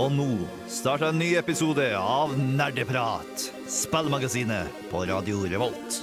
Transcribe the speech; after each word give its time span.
Og 0.00 0.08
nå 0.08 0.46
starter 0.72 1.10
en 1.10 1.18
ny 1.20 1.34
episode 1.36 1.84
av 1.98 2.32
Nerdeprat, 2.38 3.50
spillmagasinet 3.68 4.88
på 4.88 5.04
Radio 5.04 5.44
Revolt. 5.44 5.98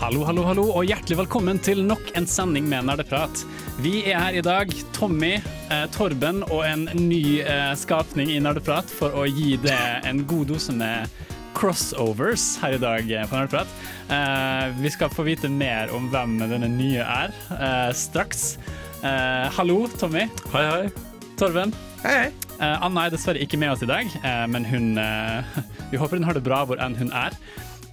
Hallo, 0.00 0.22
hallo, 0.24 0.42
hallo, 0.46 0.64
og 0.70 0.86
hjertelig 0.88 1.16
velkommen 1.26 1.58
til 1.60 1.84
nok 1.84 2.12
en 2.16 2.28
sending 2.30 2.70
med 2.70 2.86
Nerdeprat. 2.88 3.44
Vi 3.84 3.98
er 4.08 4.16
her 4.16 4.36
i 4.38 4.40
dag, 4.44 4.70
Tommy, 4.96 5.34
eh, 5.68 5.82
Torben 5.92 6.40
og 6.46 6.62
en 6.64 6.86
ny 6.96 7.42
eh, 7.42 7.72
skapning 7.76 8.30
i 8.32 8.38
Nerdeprat 8.40 8.88
for 8.88 9.12
å 9.12 9.26
gi 9.28 9.58
det 9.60 9.76
en 10.08 10.22
god 10.28 10.48
dose 10.48 10.72
med 10.72 11.12
crossovers 11.56 12.54
her 12.62 12.76
i 12.76 12.80
dag 12.80 13.10
eh, 13.12 13.26
på 13.28 13.36
Nerdeprat. 13.36 13.74
Eh, 14.08 14.72
vi 14.80 14.92
skal 14.94 15.12
få 15.12 15.26
vite 15.28 15.50
mer 15.52 15.92
om 15.96 16.08
hvem 16.12 16.38
denne 16.46 16.70
nye 16.72 17.04
er 17.04 17.36
eh, 17.52 17.92
straks. 17.96 18.56
Eh, 19.04 19.44
hallo, 19.58 19.82
Tommy. 20.00 20.24
Hei, 20.54 20.64
hei. 20.72 20.88
Torben. 21.36 21.76
Hei, 22.00 22.16
hei. 22.16 22.26
Eh, 22.56 22.76
Anna 22.80 23.04
er 23.04 23.12
dessverre 23.12 23.44
ikke 23.44 23.60
med 23.60 23.74
oss 23.74 23.84
i 23.84 23.92
dag, 23.92 24.08
eh, 24.24 24.44
men 24.48 24.64
hun 24.64 24.94
eh, 24.96 25.56
Vi 25.92 26.00
håper 26.00 26.16
hun 26.16 26.24
har 26.24 26.36
det 26.40 26.46
bra 26.48 26.64
hvor 26.64 26.80
enn 26.80 26.96
hun 26.96 27.12
er. 27.12 27.36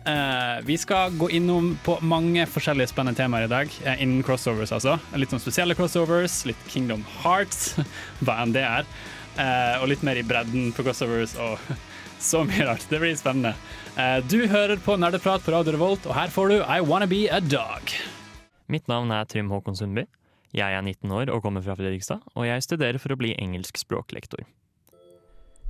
Eh, 0.06 0.62
vi 0.66 0.78
skal 0.78 1.12
gå 1.16 1.30
innom 1.32 1.78
på 1.84 1.96
mange 2.04 2.44
forskjellige 2.52 2.92
spennende 2.92 3.16
temaer 3.16 3.46
i 3.48 3.52
dag, 3.52 3.70
eh, 3.86 4.02
innen 4.04 4.24
crossovers 4.24 4.74
altså. 4.76 4.98
Litt 5.16 5.32
sånn 5.32 5.40
spesielle 5.40 5.78
crossovers, 5.80 6.42
litt 6.50 6.60
Kingdom 6.68 7.06
Hearts, 7.22 7.78
hva 8.26 8.42
enn 8.44 8.56
det 8.56 8.66
er. 8.68 8.90
Eh, 9.40 9.78
og 9.80 9.88
litt 9.90 10.04
mer 10.04 10.20
i 10.20 10.26
bredden 10.28 10.74
på 10.76 10.84
crossovers 10.84 11.38
og 11.40 11.62
så 12.32 12.44
mye 12.48 12.68
rart. 12.68 12.84
Det 12.92 13.00
blir 13.00 13.16
spennende. 13.20 13.56
Du 14.32 14.40
hører 14.50 14.80
på 14.82 14.96
Nerdeprat 14.98 15.44
på 15.46 15.54
Radio 15.54 15.76
Revolt, 15.76 16.08
og 16.10 16.16
her 16.18 16.32
får 16.34 16.50
du 16.50 16.56
I 16.64 16.80
Wanna 16.82 17.08
Be 17.08 17.28
A 17.32 17.40
Dog. 17.44 17.94
Mitt 18.72 18.88
navn 18.90 19.12
er 19.14 19.28
Trym 19.30 19.52
Håkon 19.54 19.78
Sundby. 19.78 20.08
Jeg 20.54 20.74
er 20.74 20.82
19 20.82 21.12
år 21.14 21.32
og 21.34 21.44
kommer 21.46 21.64
fra 21.66 21.76
Fredrikstad, 21.78 22.24
og 22.34 22.48
jeg 22.48 22.66
studerer 22.66 23.00
for 23.02 23.14
å 23.14 23.20
bli 23.20 23.36
engelsk 23.38 23.78
språklektor. 23.82 24.48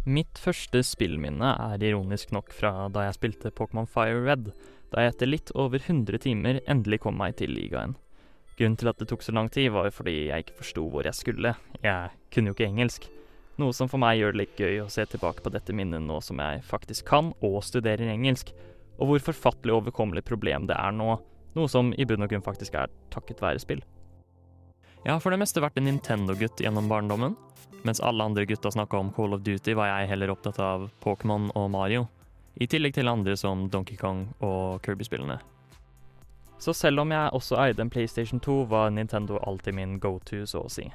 Mitt 0.04 0.36
første 0.36 0.82
spillminne 0.84 1.54
er 1.56 1.84
ironisk 1.88 2.34
nok 2.36 2.50
fra 2.52 2.90
da 2.92 3.06
jeg 3.06 3.16
spilte 3.16 3.54
Pokémon 3.56 3.88
Fire 3.88 4.18
Red, 4.26 4.50
da 4.92 5.06
jeg 5.06 5.14
etter 5.14 5.30
litt 5.30 5.52
over 5.56 5.80
100 5.80 6.20
timer 6.26 6.60
endelig 6.68 7.00
kom 7.06 7.16
meg 7.16 7.38
til 7.40 7.54
ligaen. 7.56 7.96
Grunnen 8.58 8.76
til 8.78 8.92
at 8.92 9.00
det 9.00 9.08
tok 9.08 9.24
så 9.24 9.32
lang 9.32 9.48
tid, 9.48 9.70
var 9.72 9.88
jo 9.88 9.94
fordi 9.96 10.16
jeg 10.28 10.44
ikke 10.44 10.58
forsto 10.58 10.84
hvor 10.92 11.08
jeg 11.08 11.16
skulle. 11.16 11.54
Jeg 11.80 12.12
kunne 12.36 12.52
jo 12.52 12.58
ikke 12.58 12.68
engelsk. 12.68 13.08
Noe 13.64 13.72
som 13.72 13.88
for 13.88 14.02
meg 14.04 14.20
gjør 14.20 14.36
det 14.36 14.42
litt 14.42 14.60
gøy 14.60 14.82
å 14.84 14.90
se 14.92 15.06
tilbake 15.08 15.46
på 15.46 15.54
dette 15.56 15.72
minnet 15.72 16.04
nå 16.04 16.20
som 16.26 16.42
jeg 16.44 16.60
faktisk 16.68 17.08
kan 17.08 17.32
og 17.40 17.62
studerer 17.64 18.12
engelsk, 18.12 18.52
og 19.00 19.08
hvor 19.08 19.26
forfattelig 19.32 19.78
overkommelig 19.78 20.26
problem 20.28 20.68
det 20.68 20.76
er 20.76 20.92
nå, 21.00 21.16
noe 21.56 21.72
som 21.72 21.96
i 21.96 22.04
bunn 22.10 22.28
og 22.28 22.34
grunn 22.34 22.44
faktisk 22.44 22.76
er 22.76 22.92
takket 23.14 23.40
være 23.40 23.64
spill. 23.64 23.88
Jeg 25.04 25.16
har 25.16 25.24
for 25.24 25.32
det 25.32 25.40
meste 25.40 25.64
vært 25.64 25.80
en 25.80 25.88
Nintendo-gutt 25.88 26.60
gjennom 26.60 26.92
barndommen. 26.92 27.40
Mens 27.84 28.00
alle 28.00 28.24
andre 28.24 28.46
gutta 28.46 28.72
snakka 28.72 28.98
om 28.98 29.12
Call 29.14 29.34
of 29.36 29.42
Duty, 29.44 29.74
var 29.76 29.90
jeg 29.90 30.12
heller 30.14 30.32
opptatt 30.32 30.60
av 30.64 30.90
Pokémon 31.04 31.50
og 31.56 31.72
Mario. 31.72 32.08
I 32.56 32.68
tillegg 32.70 32.94
til 32.96 33.10
andre 33.12 33.36
som 33.40 33.68
Donkey 33.70 33.98
Kong 34.00 34.28
og 34.40 34.80
Kirby-spillene. 34.86 35.40
Så 36.64 36.72
selv 36.74 37.04
om 37.04 37.12
jeg 37.12 37.34
også 37.36 37.58
eide 37.60 37.84
en 37.84 37.92
PlayStation 37.92 38.40
2, 38.40 38.62
var 38.72 38.94
Nintendo 38.94 39.40
alltid 39.44 39.76
min 39.76 39.98
go-to, 40.00 40.46
så 40.48 40.64
å 40.64 40.72
si. 40.72 40.86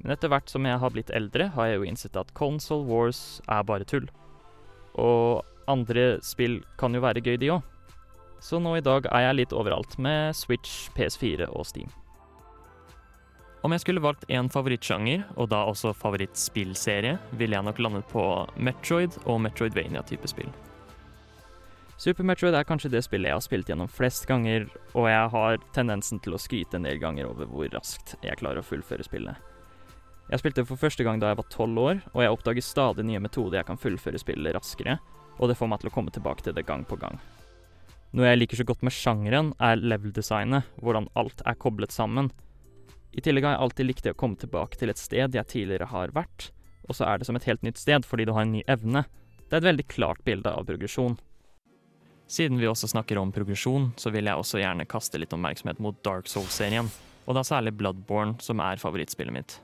Men 0.00 0.14
etter 0.14 0.32
hvert 0.32 0.48
som 0.48 0.64
jeg 0.64 0.80
har 0.80 0.94
blitt 0.94 1.12
eldre, 1.12 1.50
har 1.52 1.68
jeg 1.68 1.80
jo 1.80 1.88
innsett 1.90 2.16
at 2.16 2.32
Console 2.38 2.88
Wars 2.88 3.42
er 3.44 3.66
bare 3.68 3.84
tull. 3.84 4.08
Og 4.96 5.44
andre 5.68 6.14
spill 6.24 6.62
kan 6.80 6.96
jo 6.96 7.04
være 7.04 7.20
gøy, 7.20 7.36
de 7.42 7.52
òg. 7.58 7.66
Så 8.40 8.56
nå 8.56 8.78
i 8.78 8.84
dag 8.84 9.04
er 9.12 9.26
jeg 9.26 9.36
litt 9.42 9.52
overalt, 9.52 9.98
med 10.00 10.32
Switch, 10.38 10.88
PS4 10.96 11.50
og 11.50 11.68
Steam. 11.68 11.92
Om 13.60 13.74
jeg 13.74 13.82
skulle 13.82 14.00
valgt 14.00 14.22
én 14.32 14.48
favorittsjanger, 14.48 15.26
og 15.36 15.50
da 15.52 15.66
også 15.68 15.92
favorittspillserie, 15.92 17.18
ville 17.36 17.58
jeg 17.58 17.66
nok 17.66 17.80
landet 17.84 18.06
på 18.08 18.22
Metroid 18.56 19.18
og 19.26 19.42
Metroidvania-type 19.44 20.30
spill. 20.32 20.48
Super 22.00 22.24
Metroid 22.24 22.56
er 22.56 22.64
kanskje 22.64 22.88
det 22.94 23.02
spillet 23.04 23.28
jeg 23.28 23.36
har 23.36 23.44
spilt 23.44 23.68
gjennom 23.68 23.90
flest 23.92 24.24
ganger, 24.30 24.64
og 24.96 25.10
jeg 25.10 25.28
har 25.34 25.60
tendensen 25.76 26.22
til 26.24 26.32
å 26.32 26.40
skryte 26.40 26.80
en 26.80 26.88
del 26.88 26.96
ganger 27.02 27.28
over 27.28 27.50
hvor 27.52 27.68
raskt 27.74 28.14
jeg 28.24 28.40
klarer 28.40 28.62
å 28.62 28.64
fullføre 28.64 29.04
spillet. 29.04 29.36
Jeg 30.30 30.40
spilte 30.40 30.64
for 30.64 30.80
første 30.80 31.04
gang 31.04 31.20
da 31.20 31.34
jeg 31.34 31.42
var 31.42 31.52
tolv 31.52 31.84
år, 31.84 32.04
og 32.14 32.24
jeg 32.24 32.32
oppdager 32.32 32.64
stadig 32.64 33.04
nye 33.04 33.20
metoder 33.20 33.60
jeg 33.60 33.68
kan 33.68 33.82
fullføre 33.82 34.22
spillet 34.22 34.56
raskere, 34.56 34.96
og 35.36 35.52
det 35.52 35.60
får 35.60 35.68
meg 35.68 35.82
til 35.82 35.92
å 35.92 35.96
komme 35.98 36.14
tilbake 36.14 36.46
til 36.46 36.56
det 36.56 36.64
gang 36.64 36.88
på 36.88 36.96
gang. 36.96 37.20
Noe 38.16 38.32
jeg 38.32 38.40
liker 38.40 38.62
så 38.62 38.64
godt 38.72 38.86
med 38.86 38.96
sjangeren, 38.96 39.52
er 39.60 39.84
level-designet, 39.84 40.72
hvordan 40.80 41.12
alt 41.20 41.44
er 41.44 41.60
koblet 41.60 41.92
sammen, 41.92 42.32
i 43.12 43.22
tillegg 43.24 43.46
har 43.46 43.56
jeg 43.56 43.64
alltid 43.64 43.88
likt 43.88 44.04
det 44.06 44.14
å 44.14 44.18
komme 44.18 44.38
tilbake 44.38 44.78
til 44.78 44.92
et 44.92 45.00
sted 45.00 45.34
jeg 45.34 45.50
tidligere 45.50 45.88
har 45.90 46.12
vært, 46.14 46.50
og 46.86 46.94
så 46.94 47.08
er 47.08 47.18
det 47.18 47.26
som 47.26 47.38
et 47.38 47.46
helt 47.48 47.64
nytt 47.66 47.80
sted 47.80 48.06
fordi 48.06 48.28
du 48.28 48.34
har 48.36 48.46
en 48.46 48.54
ny 48.54 48.62
evne. 48.70 49.04
Det 49.48 49.56
er 49.56 49.62
et 49.62 49.70
veldig 49.72 49.86
klart 49.90 50.22
bilde 50.26 50.52
av 50.52 50.68
progresjon. 50.68 51.18
Siden 52.30 52.60
vi 52.62 52.68
også 52.70 52.86
snakker 52.92 53.18
om 53.18 53.32
progresjon, 53.34 53.88
så 53.98 54.12
vil 54.14 54.30
jeg 54.30 54.38
også 54.38 54.60
gjerne 54.62 54.86
kaste 54.86 55.18
litt 55.18 55.32
oppmerksomhet 55.34 55.80
mot 55.82 55.96
Dark 56.06 56.30
Souls-serien, 56.30 56.86
og 57.26 57.34
da 57.34 57.42
særlig 57.46 57.74
Bloodborne, 57.78 58.36
som 58.42 58.62
er 58.62 58.78
favorittspillet 58.78 59.34
mitt. 59.34 59.56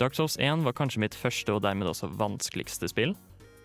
Dark 0.00 0.16
Souls 0.16 0.38
1 0.40 0.64
var 0.64 0.76
kanskje 0.76 1.02
mitt 1.04 1.16
første 1.16 1.52
og 1.52 1.62
dermed 1.64 1.88
også 1.88 2.08
vanskeligste 2.16 2.88
spill, 2.88 3.12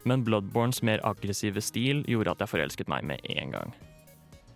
men 0.07 0.25
Bloodborns 0.27 0.81
mer 0.83 0.99
aggressive 1.07 1.63
stil 1.63 2.03
gjorde 2.09 2.35
at 2.35 2.43
jeg 2.43 2.51
forelsket 2.51 2.91
meg 2.91 3.07
med 3.07 3.23
en 3.31 3.55
gang. 3.55 3.73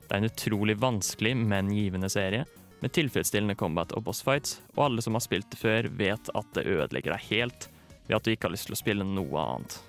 Det 0.05 0.11
er 0.11 0.21
en 0.21 0.29
utrolig 0.29 0.75
vanskelig, 0.81 1.33
men 1.39 1.71
givende 1.73 2.11
serie, 2.11 2.43
med 2.85 2.93
tilfredsstillende 2.93 3.55
combat 3.57 3.95
og 3.97 4.03
bossfights, 4.05 4.59
og 4.75 4.83
alle 4.85 5.01
som 5.01 5.17
har 5.17 5.23
spilt 5.25 5.49
det 5.49 5.57
før, 5.57 5.87
vet 5.97 6.29
at 6.37 6.49
det 6.53 6.67
ødelegger 6.69 7.15
deg 7.15 7.29
helt 7.31 7.67
ved 8.05 8.19
at 8.19 8.27
du 8.27 8.29
ikke 8.29 8.45
har 8.45 8.53
lyst 8.53 8.69
til 8.69 8.75
å 8.75 8.77
spille 8.77 9.07
noe 9.07 9.41
annet. 9.41 9.79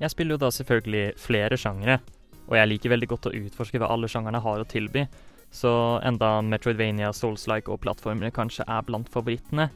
Jeg 0.00 0.10
spiller 0.10 0.34
jo 0.34 0.42
da 0.42 0.50
selvfølgelig 0.50 1.04
flere 1.22 1.58
sjangere, 1.60 2.00
og 2.48 2.56
jeg 2.58 2.70
liker 2.72 2.92
veldig 2.92 3.10
godt 3.12 3.28
å 3.30 3.34
utforske 3.38 3.78
hva 3.78 3.92
alle 3.94 4.10
sjangerne 4.10 4.42
har 4.42 4.64
å 4.64 4.66
tilby, 4.66 5.06
så 5.54 5.70
enda 6.02 6.40
Metroidvania, 6.42 7.12
Souls-like 7.14 7.70
og 7.70 7.84
plattformere 7.86 8.34
kanskje 8.34 8.66
er 8.66 8.82
blant 8.88 9.06
favorittene, 9.14 9.68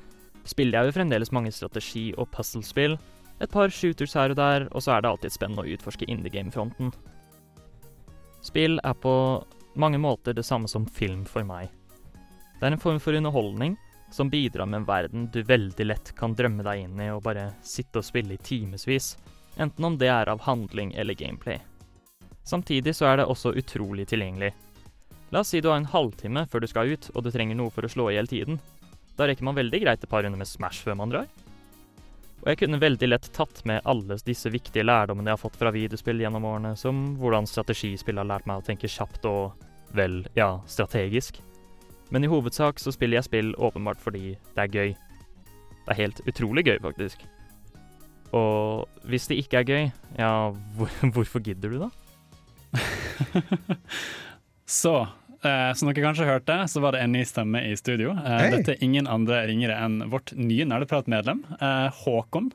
spiller 0.48 0.80
jeg 0.80 0.90
jo 0.90 0.98
fremdeles 0.98 1.30
mange 1.30 1.54
strategi- 1.54 2.10
og 2.18 2.26
puzzlespill, 2.34 2.98
et 3.38 3.54
par 3.54 3.70
shooters 3.70 4.18
her 4.18 4.34
og 4.34 4.40
der, 4.42 4.66
og 4.72 4.82
så 4.82 4.96
er 4.96 5.06
det 5.06 5.12
alltid 5.12 5.38
spennende 5.38 5.62
å 5.62 5.70
utforske 5.70 6.10
indie 6.10 6.34
game-fronten. 6.34 6.90
Spill 8.42 8.80
er 8.82 8.98
på 8.98 9.14
mange 9.78 10.02
måter 10.02 10.34
det 10.34 10.46
samme 10.48 10.66
som 10.66 10.90
film 10.90 11.22
for 11.28 11.46
meg. 11.46 11.70
Det 12.58 12.66
er 12.66 12.74
en 12.74 12.82
form 12.82 12.98
for 13.00 13.14
underholdning 13.14 13.76
som 14.10 14.30
bidrar 14.30 14.66
med 14.66 14.80
en 14.80 14.86
verden 14.88 15.26
du 15.32 15.42
veldig 15.42 15.84
lett 15.86 16.12
kan 16.19 16.34
drømme 16.34 16.64
deg 16.66 16.84
inn 16.84 17.00
i 17.00 17.10
og 17.12 17.22
bare 17.26 17.52
sitte 17.62 18.00
og 18.00 18.06
spille 18.06 18.34
i 18.34 18.42
timevis, 18.42 19.16
enten 19.56 19.84
om 19.84 19.98
det 19.98 20.08
er 20.10 20.30
av 20.32 20.42
handling 20.42 20.94
eller 20.98 21.14
gameplay. 21.14 21.60
Samtidig 22.48 22.96
så 22.96 23.10
er 23.10 23.20
det 23.20 23.28
også 23.28 23.52
utrolig 23.60 24.08
tilgjengelig. 24.08 24.54
La 25.30 25.42
oss 25.44 25.52
si 25.52 25.60
du 25.60 25.69
har 25.69 25.76
en 25.76 25.91
halvtime 25.92 26.46
før 26.48 26.64
du 26.64 26.70
skal 26.70 26.94
ut, 26.94 27.10
og 27.14 27.24
du 27.24 27.30
trenger 27.30 27.58
noe 27.58 27.70
for 27.70 27.84
å 27.84 27.92
slå 27.92 28.08
i 28.08 28.16
hjel 28.16 28.30
tiden. 28.30 28.58
Da 29.19 29.28
rekker 29.28 29.44
man 29.44 29.58
veldig 29.58 29.82
greit 29.82 30.02
et 30.02 30.10
par 30.10 30.25
runder 30.25 30.40
med 30.40 30.48
Smash 30.48 30.80
før 30.86 30.96
man 30.98 31.12
drar. 31.12 31.28
Og 32.38 32.46
jeg 32.52 32.60
kunne 32.62 32.80
veldig 32.80 33.10
lett 33.10 33.28
tatt 33.34 33.60
med 33.69 33.82
alle 33.84 34.16
disse 34.25 34.50
viktige 34.50 34.86
lærdommene 34.86 35.28
jeg 35.28 35.36
har 35.36 35.42
fått 35.42 35.58
fra 35.60 35.75
videospill 35.75 36.22
gjennom 36.22 36.46
årene, 36.48 36.72
som 36.78 37.19
hvordan 37.20 37.46
strategispill 37.50 38.22
har 38.22 38.30
lært 38.30 38.46
meg 38.48 38.62
å 38.62 38.64
tenke 38.64 38.88
kjapt 38.88 39.26
og, 39.28 39.58
vel, 39.98 40.22
ja, 40.38 40.54
strategisk. 40.70 41.42
Men 42.14 42.24
i 42.24 42.30
hovedsak 42.30 42.80
så 42.80 42.92
spiller 42.94 43.19
jeg 43.19 43.28
spill 43.28 43.52
åpenbart 43.58 44.00
fordi 44.00 44.37
det 44.55 44.64
er 44.64 44.72
gøy. 44.72 44.94
Det 45.84 45.94
er 45.94 46.02
helt 46.02 46.22
utrolig 46.28 46.64
gøy, 46.69 46.78
faktisk. 46.84 47.25
Og 48.37 48.88
hvis 49.08 49.28
det 49.31 49.38
ikke 49.40 49.60
er 49.60 49.69
gøy, 49.69 49.87
ja, 50.19 50.32
hvor, 50.76 50.93
hvorfor 51.14 51.44
gidder 51.44 51.72
du, 51.72 51.87
da? 51.87 51.88
så, 54.81 54.94
eh, 55.40 55.70
som 55.76 55.88
dere 55.88 56.05
kanskje 56.05 56.28
hørte, 56.28 56.58
så 56.69 56.82
var 56.84 56.96
det 56.96 57.05
en 57.05 57.14
ny 57.16 57.25
stemme 57.28 57.62
i 57.70 57.76
studio. 57.81 58.12
Eh, 58.16 58.37
hey. 58.43 58.52
Dette 58.56 58.76
er 58.76 58.84
ingen 58.84 59.08
andre 59.08 59.46
ringere 59.49 59.78
enn 59.84 60.02
vårt 60.12 60.34
nye 60.37 60.69
Nerdeprat-medlem, 60.69 61.44
eh, 61.56 61.88
Håkon. 62.05 62.52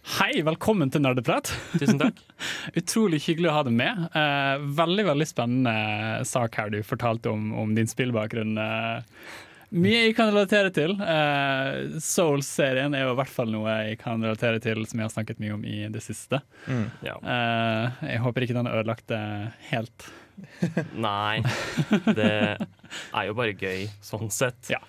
Hei, 0.00 0.40
velkommen 0.46 0.88
til 0.92 1.02
Nerdeprat. 1.04 1.50
Tusen 1.76 1.98
takk. 2.00 2.18
Utrolig 2.80 3.20
hyggelig 3.26 3.50
å 3.50 3.56
ha 3.58 3.64
deg 3.66 3.74
med. 3.76 4.06
Eh, 4.16 4.62
veldig 4.78 5.04
veldig 5.10 5.26
spennende 5.28 6.24
sak 6.28 6.56
her 6.56 6.72
du 6.72 6.80
fortalte 6.86 7.30
om, 7.32 7.50
om 7.60 7.74
din 7.76 7.88
spillbakgrunn. 7.90 8.56
Eh, 8.58 9.26
mye 9.76 10.00
jeg 10.06 10.14
kan 10.18 10.32
relatere 10.32 10.72
til. 10.74 10.96
Eh, 11.04 11.98
Souls-serien 12.02 12.96
er 12.96 13.04
jo 13.04 13.12
i 13.12 13.18
hvert 13.20 13.34
fall 13.34 13.52
noe 13.52 13.76
jeg 13.84 14.00
kan 14.00 14.24
relatere 14.24 14.62
til, 14.64 14.82
som 14.88 15.02
jeg 15.02 15.06
har 15.10 15.14
snakket 15.14 15.42
mye 15.44 15.58
om 15.58 15.66
i 15.68 15.82
det 15.92 16.02
siste. 16.04 16.40
Mm, 16.64 16.86
ja. 17.06 17.18
Eh, 17.36 18.00
jeg 18.14 18.24
håper 18.24 18.46
ikke 18.48 18.56
den 18.56 18.70
har 18.70 18.80
ødelagt 18.80 19.06
det 19.12 19.22
helt. 19.68 20.08
Nei, 21.06 21.42
det 22.16 22.32
er 22.56 23.28
jo 23.28 23.36
bare 23.36 23.52
gøy, 23.52 23.84
sånn 24.02 24.32
sett. 24.32 24.72
Ja. 24.72 24.80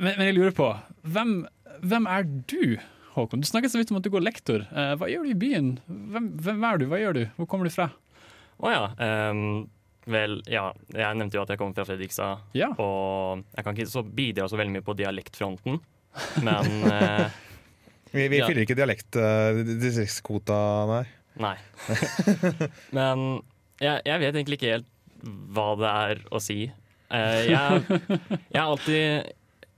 men, 0.00 0.16
men 0.16 0.30
jeg 0.30 0.38
lurer 0.40 0.56
på, 0.56 0.72
hvem, 1.04 1.42
hvem 1.84 2.08
er 2.08 2.26
du, 2.48 2.64
Håkon? 3.14 3.42
Du 3.42 3.46
snakker 3.48 3.68
så 3.72 3.78
vidt 3.80 3.90
om 3.92 3.98
at 4.00 4.06
du 4.06 4.10
går 4.14 4.24
lektor. 4.24 4.64
Eh, 4.72 4.94
hva 5.00 5.08
gjør 5.10 5.26
du 5.26 5.30
i 5.34 5.38
byen? 5.38 5.72
Hvem, 5.86 6.30
hvem 6.46 6.64
er 6.68 6.80
du? 6.80 6.86
Hva 6.90 7.00
gjør 7.02 7.18
du? 7.18 7.22
Hvor 7.36 7.48
kommer 7.50 7.68
du 7.68 7.74
fra? 7.74 7.90
Å 8.62 8.70
ja. 8.72 8.82
Um, 9.30 9.64
vel, 10.08 10.38
ja. 10.50 10.68
Jeg 10.94 11.18
nevnte 11.20 11.36
jo 11.38 11.42
at 11.44 11.52
jeg 11.52 11.60
kommer 11.60 11.76
fra 11.76 11.84
Fredrikstad. 11.88 12.44
Ja. 12.56 12.70
Og 12.80 13.42
jeg 13.56 13.66
kan 13.66 13.76
ikke 13.76 13.90
så 13.92 14.02
bidra 14.06 14.48
så 14.48 14.56
veldig 14.60 14.76
mye 14.78 14.86
på 14.86 14.94
dialektfronten, 14.98 15.80
men 16.46 16.72
uh, 16.88 17.26
Vi, 18.12 18.26
vi 18.28 18.42
Ja. 18.42 18.46
fyller 18.48 18.66
ikke 18.66 18.76
dialekt, 18.76 19.16
uh, 19.16 19.56
distriktskvota, 19.80 20.56
nei. 20.90 21.04
Nei. 21.40 21.54
Men 22.92 23.22
jeg, 23.80 24.02
jeg 24.04 24.20
vet 24.20 24.36
egentlig 24.36 24.58
ikke 24.58 24.72
helt 24.74 24.88
hva 25.56 25.68
det 25.80 25.92
er 25.92 26.20
å 26.28 26.40
si. 26.44 26.58
Uh, 27.08 27.38
jeg, 27.48 28.00
jeg 28.52 28.58
har 28.58 28.66
alltid 28.68 29.32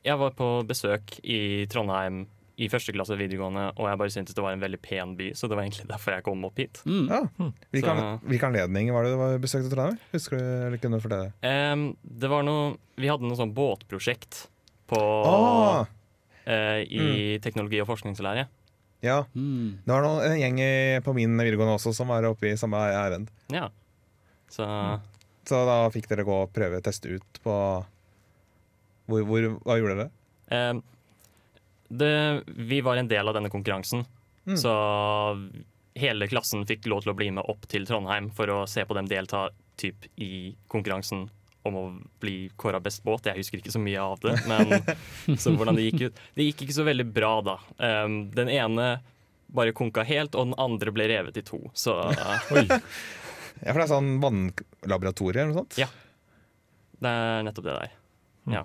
Jeg 0.06 0.18
var 0.20 0.34
på 0.38 0.48
besøk 0.66 1.14
i 1.22 1.38
Trondheim 1.70 2.24
i 2.56 2.68
første 2.70 2.92
klasse 2.94 3.16
videregående, 3.18 3.64
og 3.74 3.88
jeg 3.90 3.98
bare 3.98 4.12
syntes 4.14 4.34
det 4.36 4.42
var 4.44 4.52
en 4.54 4.60
veldig 4.62 4.78
pen 4.84 5.16
by, 5.18 5.32
så 5.34 5.48
det 5.50 5.56
var 5.58 5.64
egentlig 5.64 5.88
derfor 5.90 6.14
jeg 6.14 6.22
kom 6.22 6.44
opp 6.46 6.58
hit. 6.62 6.78
Mm. 6.86 7.08
Ja. 7.10 7.20
Hvilken, 7.74 8.02
hvilken 8.30 8.48
anledning 8.52 8.92
var 8.94 9.02
det 9.08 9.10
du 9.10 9.18
var 9.18 9.38
besøkte 9.42 9.72
Trondheim? 9.72 9.98
Husker 10.12 10.38
du, 10.38 10.44
eller 10.68 10.78
kunne 10.78 11.00
du 11.00 11.02
fortelle? 11.02 11.32
Um, 11.42 11.82
det 12.04 12.30
var 12.30 12.44
noe 12.46 12.76
Vi 13.00 13.10
hadde 13.10 13.26
noe 13.26 13.34
sånn 13.40 13.54
båtprosjekt 13.56 14.44
på 14.86 15.00
Ah, 15.00 15.86
uh, 16.46 16.80
i 16.86 17.40
teknologi- 17.42 17.80
og 17.82 17.88
forskningslære. 17.90 18.46
ja. 19.02 19.24
Mm. 19.34 19.80
Det 19.84 19.90
var 19.96 20.02
noen, 20.06 20.22
en 20.30 20.38
gjeng 20.38 20.60
i, 20.62 21.00
på 21.02 21.14
min 21.16 21.34
videregående 21.40 21.74
også 21.74 21.90
som 21.96 22.08
var 22.14 22.22
oppe 22.30 22.52
i 22.52 22.56
samme 22.60 22.78
ærend. 22.94 23.28
Ja. 23.50 23.66
Så 24.48 24.64
Så 25.44 25.58
da 25.66 25.80
fikk 25.90 26.06
dere 26.08 26.22
gå 26.24 26.38
og 26.46 26.52
prøve 26.54 26.78
teste 26.86 27.18
ut 27.18 27.40
på 27.42 27.52
hvor, 29.10 29.24
hvor, 29.28 29.48
Hva 29.66 29.76
gjorde 29.80 29.96
dere? 29.98 30.10
em, 30.54 30.82
det, 31.88 32.42
Vi 32.46 32.80
var 32.80 32.96
en 32.96 33.08
del 33.08 33.28
av 33.28 33.34
denne 33.34 33.50
konkurransen, 33.52 34.04
Mm. 34.44 34.58
så 34.60 34.72
hele 35.96 36.26
klassen 36.28 36.66
fikk 36.68 36.84
lov 36.90 37.00
til 37.04 37.12
å 37.14 37.16
bli 37.16 37.30
med 37.32 37.46
opp 37.48 37.62
til 37.70 37.86
Trondheim 37.88 38.26
for 38.34 38.50
å 38.52 38.58
se 38.68 38.82
på 38.84 38.92
dem 38.98 39.06
delta 39.08 39.46
typ, 39.80 40.04
i 40.20 40.54
konkurransen 40.68 41.30
om 41.64 41.74
å 41.80 41.84
bli 42.20 42.50
kåra 42.60 42.76
best 42.84 43.00
båt. 43.06 43.24
Jeg 43.30 43.38
husker 43.40 43.62
ikke 43.62 43.72
så 43.72 43.80
mye 43.80 44.02
av 44.04 44.20
det, 44.20 44.34
men 44.50 44.74
så 45.40 45.54
hvordan 45.56 45.78
det 45.78 45.86
gikk 45.86 46.02
ut. 46.10 46.20
Det 46.36 46.44
gikk 46.50 46.66
ikke 46.66 46.76
så 46.76 46.84
veldig 46.84 47.06
bra, 47.16 47.32
da. 47.46 47.56
Um, 47.78 48.18
den 48.36 48.50
ene 48.52 48.90
bare 49.54 49.72
konka 49.72 50.04
helt, 50.04 50.34
og 50.36 50.50
den 50.50 50.58
andre 50.60 50.92
ble 50.92 51.08
revet 51.08 51.40
i 51.40 51.46
to. 51.46 51.62
Så 51.72 51.94
Ja, 52.18 52.36
for 52.44 52.60
det 52.68 53.80
er 53.86 53.88
sånn 53.88 54.16
vannlaboratorier 54.20 55.44
eller 55.46 55.54
noe 55.54 55.62
sånt? 55.62 55.78
Ja. 55.80 55.88
det 57.00 57.08
er 57.16 57.44
nettopp 57.48 57.64
det 57.70 57.78
der. 57.80 57.92
Ja. 58.58 58.64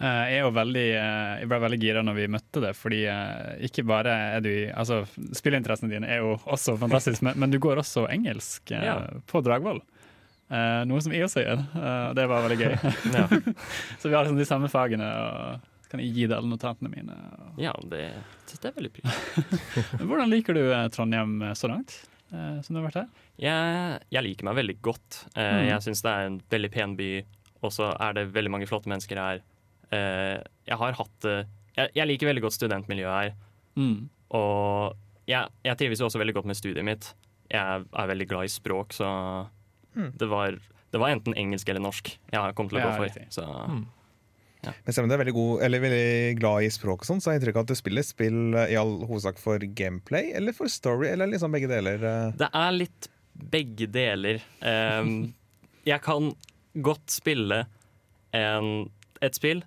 Eh, 0.00 0.24
Jeg, 0.30 0.38
er 0.38 0.44
jo 0.44 0.50
veldig, 0.54 0.86
eh, 0.94 1.38
jeg 1.40 1.48
ble 1.50 1.58
veldig 1.64 1.78
gira 1.82 2.02
når 2.06 2.14
vi 2.20 2.26
møtte 2.30 2.60
det, 2.62 2.72
fordi 2.78 3.00
eh, 3.10 3.64
ikke 3.66 3.82
bare 3.88 4.12
er 4.36 4.40
du 4.44 4.50
altså, 4.78 5.00
Spillinteressene 5.34 5.90
dine 5.90 6.06
er 6.06 6.20
jo 6.22 6.36
også 6.46 6.76
fantastisk, 6.78 7.22
men, 7.26 7.34
men 7.42 7.50
du 7.50 7.58
går 7.58 7.80
også 7.82 8.06
engelsk 8.14 8.70
Ja. 8.70 9.00
på 9.26 9.42
Dragvoll. 9.42 9.80
Noe 10.48 11.00
som 11.04 11.12
jeg 11.12 11.26
også 11.26 11.42
gjør. 11.44 11.58
Eh, 11.76 12.12
det 12.16 12.24
var 12.30 12.46
veldig 12.46 12.60
gøy. 12.62 12.76
Ja, 13.18 13.26
Så 14.00 14.08
vi 14.08 14.14
har 14.14 14.22
liksom 14.24 14.38
de 14.38 14.46
samme 14.48 14.70
fagene, 14.72 15.04
og 15.04 15.90
kan 15.90 16.00
jeg 16.00 16.14
gi 16.14 16.26
deg 16.28 16.36
alle 16.38 16.48
notatene 16.54 16.88
mine. 16.92 17.12
og- 17.38 17.58
ja 17.60 17.72
det 17.90 18.06
syns 18.46 18.64
jeg 18.64 18.74
veldig 18.78 18.92
pris. 18.94 19.18
Hvordan 20.08 20.30
liker 20.30 20.54
du 20.56 20.62
Trondheim 20.94 21.42
så 21.58 21.68
langt, 21.68 21.98
eh, 22.32 22.60
som 22.62 22.72
du 22.74 22.80
har 22.80 22.86
vært 22.88 23.00
her? 23.02 23.10
Jeg, 23.38 24.00
jeg 24.14 24.24
liker 24.30 24.44
meg 24.48 24.56
veldig 24.62 24.78
godt. 24.82 25.24
Eh, 25.34 25.42
Mm. 25.58 25.66
Jeg 25.74 25.84
syns 25.90 26.02
det 26.06 26.10
er 26.14 26.26
en 26.30 26.40
veldig 26.54 26.70
pen 26.72 26.96
by, 26.96 27.10
og 27.66 27.72
så 27.74 27.90
er 27.98 28.12
det 28.14 28.28
veldig 28.32 28.50
mange 28.54 28.66
flotte 28.70 28.88
mennesker 28.88 29.18
her. 29.20 29.42
Eh, 29.94 30.38
jeg 30.68 30.76
har 30.80 30.92
hatt 30.98 31.20
det 31.24 31.36
jeg, 31.78 31.92
jeg 31.94 32.06
liker 32.10 32.26
veldig 32.32 32.42
godt 32.42 32.56
studentmiljøet 32.58 33.14
her, 33.14 33.34
Mm. 33.78 34.08
og 34.34 34.96
jeg, 35.30 35.46
jeg 35.64 35.76
trives 35.78 36.00
jo 36.00 36.06
også 36.08 36.18
veldig 36.18 36.34
godt 36.34 36.48
med 36.50 36.56
studiet 36.58 36.84
mitt. 36.84 37.12
Jeg 37.52 37.84
er 37.86 38.08
veldig 38.10 38.26
glad 38.28 38.48
i 38.48 38.50
språk, 38.52 38.92
så 38.96 39.10
Mm. 39.96 40.10
det, 40.18 40.26
var, 40.28 40.56
det 40.92 40.98
var 41.00 41.10
enten 41.10 41.34
engelsk 41.34 41.68
eller 41.68 41.80
norsk 41.82 42.10
jeg 42.32 42.54
kom 42.58 42.68
til 42.68 42.78
å 42.78 42.82
gå 42.84 42.90
for. 42.98 43.22
Så, 43.34 43.42
mm. 43.46 43.80
ja. 44.66 44.72
Men 44.84 44.92
selv 44.94 45.04
om 45.06 45.08
du 45.08 45.14
er 45.16 45.22
veldig, 45.22 45.34
god, 45.38 45.62
eller 45.62 45.80
veldig 45.86 46.36
glad 46.38 46.66
i 46.66 46.68
språk, 46.74 47.02
og 47.02 47.08
sånn, 47.08 47.22
så 47.22 47.30
har 47.30 47.36
jeg 47.38 47.42
inntrykk 47.44 47.56
av 47.62 47.64
at 47.66 47.72
du 47.72 47.78
spiller 47.78 48.02
spill 48.06 48.40
eh, 48.54 48.74
i 48.74 48.76
all 48.78 48.98
hovedsak 49.08 49.38
for 49.42 49.58
gameplay 49.58 50.32
eller 50.34 50.52
for 50.54 50.68
story, 50.70 51.08
eller 51.14 51.30
liksom 51.30 51.54
begge 51.54 51.70
deler. 51.70 52.02
eh. 52.04 52.36
Det 52.42 52.50
er 52.52 52.76
litt 52.76 53.08
begge 53.38 53.86
deler. 53.94 54.42
Um, 54.66 55.32
jeg 55.88 56.02
kan 56.04 56.32
godt 56.82 57.06
spille 57.10 57.64
en, 58.36 58.90
et 59.22 59.34
spill 59.38 59.62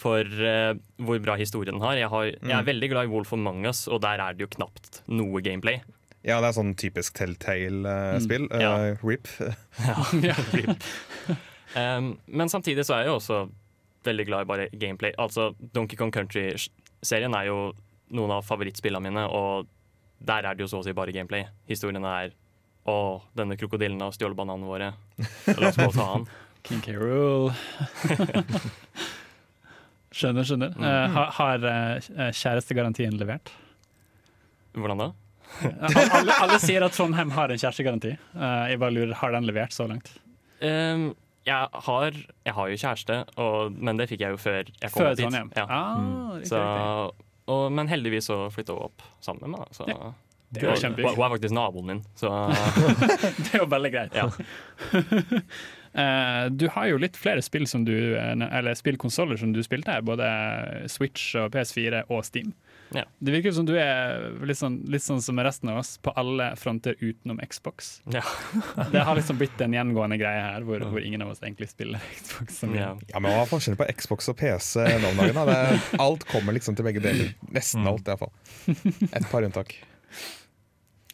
for 0.00 0.24
uh, 0.24 0.72
hvor 1.04 1.20
bra 1.20 1.34
historien 1.36 1.80
har. 1.84 1.98
Jeg, 2.00 2.08
har. 2.08 2.24
jeg 2.32 2.50
er 2.56 2.62
Mm. 2.62 2.68
veldig 2.70 2.88
glad 2.94 3.08
i 3.08 3.12
Wolf 3.12 3.32
of 3.36 3.40
Mangas, 3.42 3.82
og 3.92 4.00
der 4.04 4.20
er 4.24 4.32
det 4.36 4.46
jo 4.46 4.50
knapt 4.56 5.02
noe 5.12 5.42
gameplay. 5.44 5.82
Ja, 6.24 6.38
det 6.40 6.50
er 6.50 6.56
sånn 6.56 6.74
typisk 6.76 7.14
Telltale-spill. 7.16 8.48
Mm, 8.50 8.60
ja. 8.60 8.72
RIP. 9.04 9.28
Ja. 10.26 10.34
Ehm, 11.78 12.16
men 12.26 12.48
samtidig 12.50 12.82
så 12.84 12.96
er 12.96 13.04
jeg 13.04 13.12
jo 13.12 13.18
også 13.20 13.36
veldig 14.04 14.24
glad 14.26 14.42
i 14.42 14.48
bare 14.50 14.64
gameplay. 14.74 15.12
Altså, 15.22 15.52
Donkey 15.72 15.96
Kong 16.00 16.10
Country-serien 16.10 17.36
er 17.38 17.46
jo 17.46 17.58
noen 18.10 18.32
av 18.34 18.42
favorittspillene 18.48 19.04
mine, 19.06 19.22
og 19.30 19.68
der 20.18 20.48
er 20.50 20.56
det 20.58 20.64
jo 20.66 20.70
så 20.72 20.80
å 20.80 20.84
si 20.88 20.92
bare 20.96 21.14
gameplay. 21.14 21.44
Historien 21.70 22.02
er 22.04 22.32
å, 22.90 23.20
denne 23.38 23.54
krokodillen 23.60 24.00
har 24.02 24.10
stjålet 24.16 24.34
bananene 24.40 24.66
våre. 24.66 24.90
La 25.60 25.68
oss 25.70 25.78
gå 25.78 25.86
og 25.92 25.94
ta 25.94 26.08
han. 26.16 26.26
King 26.66 26.82
K. 26.84 26.90
Skjønner, 30.10 30.46
skjønner. 30.46 30.72
Uh, 30.74 31.14
har 31.14 31.34
har 31.36 31.66
eh, 31.70 32.30
kjærestegarantien 32.34 33.14
levert? 33.20 33.52
Hvordan 34.74 35.02
da? 35.04 35.10
Eh, 35.62 36.14
alle, 36.18 36.34
alle 36.34 36.58
sier 36.62 36.82
at 36.86 36.94
Trondheim 36.94 37.30
har 37.34 37.52
en 37.52 37.60
kjærestegaranti. 37.60 38.16
Uh, 38.34 38.66
jeg 38.70 38.80
bare 38.82 38.94
lurer, 38.96 39.14
Har 39.22 39.34
den 39.34 39.46
levert 39.46 39.74
så 39.74 39.86
langt? 39.90 40.12
Um, 40.62 41.12
jeg, 41.46 41.68
har, 41.86 42.18
jeg 42.46 42.54
har 42.54 42.72
jo 42.72 42.80
kjæreste, 42.82 43.20
og, 43.40 43.76
men 43.78 44.00
det 44.00 44.10
fikk 44.10 44.26
jeg 44.26 44.34
jo 44.34 44.40
før 44.40 44.58
jeg 44.66 44.90
kom 44.90 45.04
Før. 45.04 45.14
Trondheim? 45.22 45.52
Ja. 45.56 45.66
Ah, 45.68 46.34
riktig, 46.34 46.50
Så, 46.50 46.60
og, 47.50 47.64
men 47.72 47.90
heldigvis 47.90 48.28
så 48.30 48.42
flytta 48.52 48.76
hun 48.76 48.90
opp 48.90 49.06
sammen 49.24 49.46
med 49.46 49.58
meg. 49.60 49.74
Så, 49.78 49.86
Ja, 49.90 50.12
Det 50.50 50.64
er 50.66 50.74
jo. 50.74 50.90
Hun 51.06 51.24
er 51.24 51.34
faktisk 51.36 51.54
naboen 51.54 51.86
min, 51.86 52.02
så 52.18 52.30
Det 53.44 53.52
er 53.54 53.62
jo 53.62 53.70
veldig 53.70 53.92
greit. 53.94 54.18
ja. 54.18 54.26
Eh, 55.92 56.46
du 56.50 56.68
har 56.68 56.86
jo 56.86 56.98
litt 57.02 57.16
flere 57.18 57.42
spill 57.42 57.66
som 57.66 57.84
du, 57.84 57.94
eh, 58.16 58.34
eller 58.58 58.74
spillkonsoller 58.78 59.36
som 59.40 59.52
du 59.52 59.62
spilte 59.66 59.90
her, 59.90 60.04
både 60.06 60.26
Switch 60.90 61.34
og 61.34 61.50
PS4 61.54 62.04
og 62.08 62.24
Steam. 62.24 62.52
Ja. 62.94 63.04
Det 63.18 63.32
virker 63.32 63.52
som 63.54 63.66
du 63.66 63.76
er 63.78 64.32
litt 64.46 64.58
sånn, 64.58 64.80
litt 64.90 65.02
sånn 65.02 65.20
som 65.22 65.38
resten 65.38 65.70
av 65.70 65.78
oss, 65.82 65.96
på 66.02 66.10
alle 66.18 66.50
fronter 66.58 66.96
utenom 66.98 67.38
Xbox. 67.46 68.00
Ja. 68.10 68.22
Det 68.92 69.04
har 69.06 69.18
liksom 69.18 69.38
blitt 69.38 69.60
en 69.62 69.74
gjengående 69.74 70.18
greie 70.18 70.42
her, 70.42 70.66
hvor, 70.66 70.82
hvor 70.90 71.02
ingen 71.02 71.22
av 71.22 71.34
oss 71.34 71.42
egentlig 71.42 71.70
spiller 71.70 72.02
Xbox. 72.18 72.62
Så. 72.62 72.70
Ja. 72.74 72.94
Ja, 73.10 73.22
men 73.22 73.30
hva 73.34 73.44
er 73.44 73.50
forskjellen 73.50 73.78
på 73.78 73.86
Xbox 73.98 74.30
og 74.32 74.38
PC 74.40 74.86
nå 75.02 75.12
om 75.12 75.22
dagen? 75.22 75.38
Da? 75.38 75.46
Det 75.46 76.02
alt 76.02 76.26
kommer 76.30 76.54
liksom 76.56 76.78
til 76.78 76.86
begge 76.86 77.02
deler. 77.04 77.34
Nesten 77.54 77.86
alt, 77.86 78.10
iallfall. 78.10 78.34
Et 78.70 79.30
par 79.30 79.46
unntak. 79.46 79.78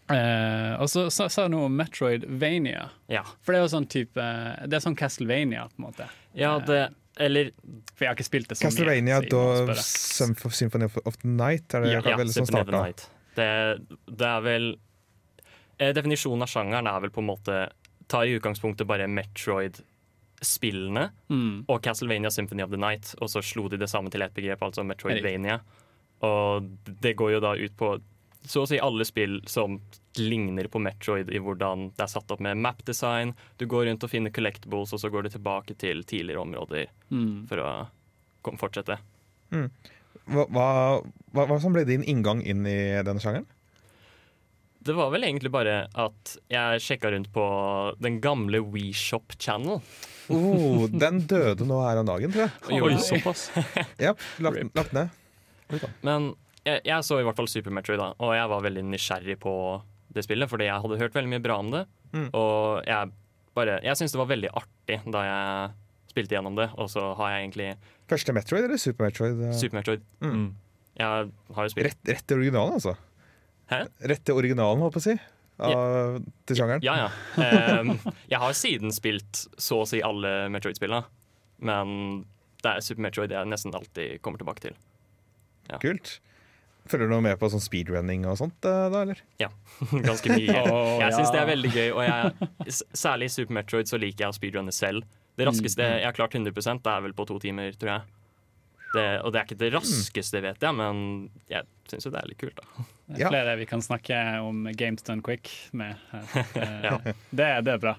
Eh, 0.08 0.74
og 0.80 0.86
så 0.88 1.08
sa 1.10 1.48
du 1.48 1.54
noe 1.56 1.66
om 1.66 1.74
Metroidvania. 1.76 2.88
ja. 3.10 3.22
For 3.42 3.52
det 3.52 3.58
er 3.58 3.64
jo 3.64 3.72
sånn 3.72 3.88
type 3.90 4.14
Det 4.68 4.76
er 4.78 4.84
sånn 4.84 4.94
Castlevania, 4.96 5.64
på 5.72 5.80
en 5.82 5.86
måte. 5.88 6.06
ja, 6.34 6.58
det 6.60 6.94
Eller 7.18 7.50
For 7.96 8.04
jeg 8.04 8.08
har 8.10 8.14
ikke 8.14 8.24
spilt 8.28 8.48
det 8.48 8.56
så 8.58 8.68
Castlevania 8.68 9.20
mye. 9.20 9.28
Castlevania 9.30 9.74
da 9.74 10.52
Symphony 10.52 10.84
of, 10.84 10.98
of 11.06 11.16
the 11.22 11.28
Night 11.28 11.74
er 11.74 11.80
det 11.82 11.92
Ja, 11.92 12.00
ja, 12.04 12.16
vel 12.16 12.28
som 12.32 12.42
of 12.44 12.50
the 12.50 12.62
starta? 12.62 12.82
Night. 12.84 13.08
Det, 13.34 13.48
det 14.06 14.26
er 14.28 14.40
vel 14.44 14.68
eh, 15.78 15.92
Definisjonen 15.96 16.42
av 16.46 16.48
sjangeren 16.52 16.86
er 16.86 17.00
vel 17.00 17.10
på 17.10 17.20
en 17.24 17.30
måte 17.32 17.56
ta 18.08 18.22
i 18.24 18.36
utgangspunktet 18.38 18.86
bare 18.86 19.08
Metroid-spillene 19.10 21.08
Mm. 21.28 21.64
og 21.68 21.82
Castlevania 21.82 22.30
Symphony 22.30 22.62
of 22.62 22.70
the 22.70 22.76
Night, 22.78 23.14
og 23.20 23.28
så 23.32 23.42
slo 23.42 23.66
de 23.68 23.76
det 23.80 23.88
samme 23.90 24.10
til 24.12 24.22
ett 24.22 24.34
begrep, 24.34 24.62
altså 24.62 24.84
Metroidvania. 24.86 25.58
Og 26.22 26.68
det 27.02 27.16
går 27.16 27.32
jo 27.34 27.40
da 27.40 27.54
ut 27.56 27.74
på 27.76 27.96
så 28.46 28.62
å 28.64 28.68
si 28.70 28.78
alle 28.82 29.04
spill 29.08 29.40
som 29.50 29.78
ligner 30.16 30.68
på 30.72 30.80
Metroid 30.80 31.28
i 31.34 31.40
hvordan 31.42 31.90
det 31.96 32.04
er 32.06 32.12
satt 32.12 32.30
opp 32.32 32.40
med 32.44 32.56
map-design. 32.62 33.34
Du 33.60 33.66
går 33.68 33.86
rundt 33.90 34.04
og 34.06 34.10
finner 34.12 34.32
collectibles, 34.32 34.94
og 34.96 35.02
så 35.02 35.10
går 35.12 35.26
du 35.26 35.32
tilbake 35.34 35.76
til 35.78 36.02
tidligere 36.08 36.40
områder 36.46 36.86
Mm. 37.10 37.46
for 37.50 37.56
å 37.62 37.70
fortsette. 38.56 38.96
fortsette. 39.50 39.70
Hva, 40.26 40.46
hva, 40.50 40.66
hva, 41.34 41.44
hva 41.46 41.60
som 41.62 41.72
ble 41.74 41.84
din 41.86 42.02
inngang 42.02 42.40
inn 42.42 42.64
i 42.66 43.02
denne 43.06 43.20
sjangeren? 43.22 43.46
Det 44.86 44.94
var 44.94 45.10
vel 45.10 45.24
egentlig 45.26 45.50
bare 45.50 45.88
at 45.98 46.36
jeg 46.50 46.82
sjekka 46.84 47.10
rundt 47.10 47.32
på 47.34 47.44
den 47.98 48.20
gamle 48.22 48.60
WeShop 48.62 49.34
Channel. 49.42 49.80
Oh, 50.30 50.86
den 50.90 51.24
døde 51.26 51.66
nå 51.66 51.80
her 51.82 51.98
om 52.02 52.06
dagen, 52.06 52.30
tror 52.34 52.46
jeg. 52.46 52.82
Oi. 52.82 52.94
såpass. 53.10 53.48
Ja, 53.98 54.14
lagt, 54.42 54.74
lagt 54.78 54.94
ned. 54.94 55.10
Men 56.06 56.32
jeg, 56.66 56.82
jeg 56.88 57.06
så 57.06 57.20
i 57.20 57.24
hvert 57.26 57.38
fall 57.38 57.48
Super 57.50 57.74
Metroid, 57.74 58.00
da, 58.02 58.10
og 58.22 58.34
jeg 58.36 58.50
var 58.52 58.64
veldig 58.66 58.84
nysgjerrig 58.90 59.38
på 59.42 59.54
det 60.16 60.24
spillet, 60.26 60.48
fordi 60.50 60.68
jeg 60.68 60.82
hadde 60.82 60.98
hørt 61.00 61.16
veldig 61.16 61.30
mye 61.34 61.44
bra 61.44 61.56
om 61.62 61.70
det. 61.74 61.82
Mm. 62.16 62.28
Og 62.38 62.82
jeg 62.88 63.12
bare 63.56 63.78
Jeg 63.84 63.96
syntes 63.96 64.12
det 64.14 64.20
var 64.20 64.28
veldig 64.30 64.50
artig 64.60 64.96
da 65.12 65.22
jeg 65.26 65.74
spilte 66.12 66.36
gjennom 66.36 66.56
det, 66.58 66.66
og 66.80 66.88
så 66.92 67.10
har 67.18 67.32
jeg 67.34 67.46
egentlig 67.46 67.68
Første 68.08 68.32
Metroid 68.36 68.64
eller 68.68 68.80
Super 68.80 69.08
Metroid? 69.08 69.40
eh? 69.48 69.54
Super 69.56 69.78
Metroid. 69.80 70.04
Mm. 70.24 70.46
Jeg 70.96 71.30
har 71.56 71.66
jo 71.66 71.72
spilt 71.72 71.88
Rett, 71.90 72.02
rett 72.08 72.26
til 72.28 72.38
originalen, 72.40 72.76
altså. 72.78 72.94
Hæ? 73.72 73.80
Rett 74.12 74.22
til 74.28 74.38
originalen, 74.38 74.84
holdt 74.84 74.96
på 74.96 75.02
å 75.02 75.06
si. 75.08 75.16
Av, 75.56 76.16
Til 76.48 76.58
sjangeren. 76.58 76.84
Ja, 76.84 76.94
ja. 77.06 77.80
Um, 77.80 77.94
jeg 78.28 78.40
har 78.42 78.56
siden 78.56 78.92
spilt 78.92 79.42
så 79.56 79.82
å 79.82 79.88
si 79.88 80.02
alle 80.04 80.50
Metroid-spillene, 80.52 81.04
men 81.64 81.96
det 82.62 82.74
er 82.74 82.84
Super 82.84 83.06
Metroid 83.08 83.32
jeg 83.32 83.48
nesten 83.48 83.74
alltid 83.76 84.20
kommer 84.24 84.40
tilbake 84.40 84.66
til. 84.68 84.76
Kult. 85.82 86.18
Følger 86.86 87.08
du 87.08 87.12
noe 87.14 87.24
med 87.24 87.38
på 87.40 87.48
sånn 87.50 87.62
speedrunning 87.64 88.26
og 88.30 88.36
sånt, 88.38 88.58
eh, 88.68 88.88
da, 88.92 89.02
eller? 89.02 89.20
Ja, 89.42 89.48
Ganske 90.08 90.30
mye. 90.32 90.56
Åh, 90.72 90.92
Jeg 91.02 91.12
syns 91.16 91.28
ja. 91.28 91.32
det 91.34 91.40
er 91.42 91.48
veldig 91.52 91.72
gøy, 91.74 91.88
og 91.96 92.02
jeg, 92.06 92.50
s- 92.72 92.84
særlig 92.96 93.30
i 93.30 93.34
Super 93.36 93.54
Metroid 93.58 93.90
så 93.90 93.98
liker 94.00 94.26
jeg 94.26 94.34
å 94.34 94.36
speedrunne 94.38 94.74
selv. 94.74 95.06
Det 95.36 95.46
raskeste 95.50 95.82
Mm. 95.84 95.96
jeg 96.00 96.06
har 96.08 96.14
klart 96.16 96.32
100% 96.38 96.82
det 96.86 96.92
er 96.94 97.02
vel 97.04 97.12
på 97.18 97.26
to 97.28 97.38
timer, 97.42 97.72
tror 97.76 97.90
jeg. 97.96 98.02
Det, 98.94 99.02
og 99.26 99.32
det 99.34 99.40
er 99.40 99.44
ikke 99.48 99.58
det 99.60 99.72
raskeste, 99.74 100.40
vet 100.40 100.62
jeg, 100.62 100.72
men 100.78 101.00
jeg 101.50 101.66
syns 101.90 102.06
jo 102.06 102.12
det 102.14 102.20
er 102.22 102.28
litt 102.30 102.38
kult, 102.40 102.56
da. 102.62 102.86
Ja. 103.18 103.26
er 103.26 103.34
flere 103.34 103.56
vi 103.60 103.66
kan 103.68 103.82
snakke 103.84 104.16
om 104.42 104.64
Games 104.78 105.02
Done 105.04 105.20
Quick 105.26 105.50
med. 105.76 105.98
her. 106.12 106.24
Eh, 106.56 106.86
Ja. 106.86 106.96
det, 107.04 107.50
det 107.66 107.74
er 107.74 107.82
bra. 107.82 107.96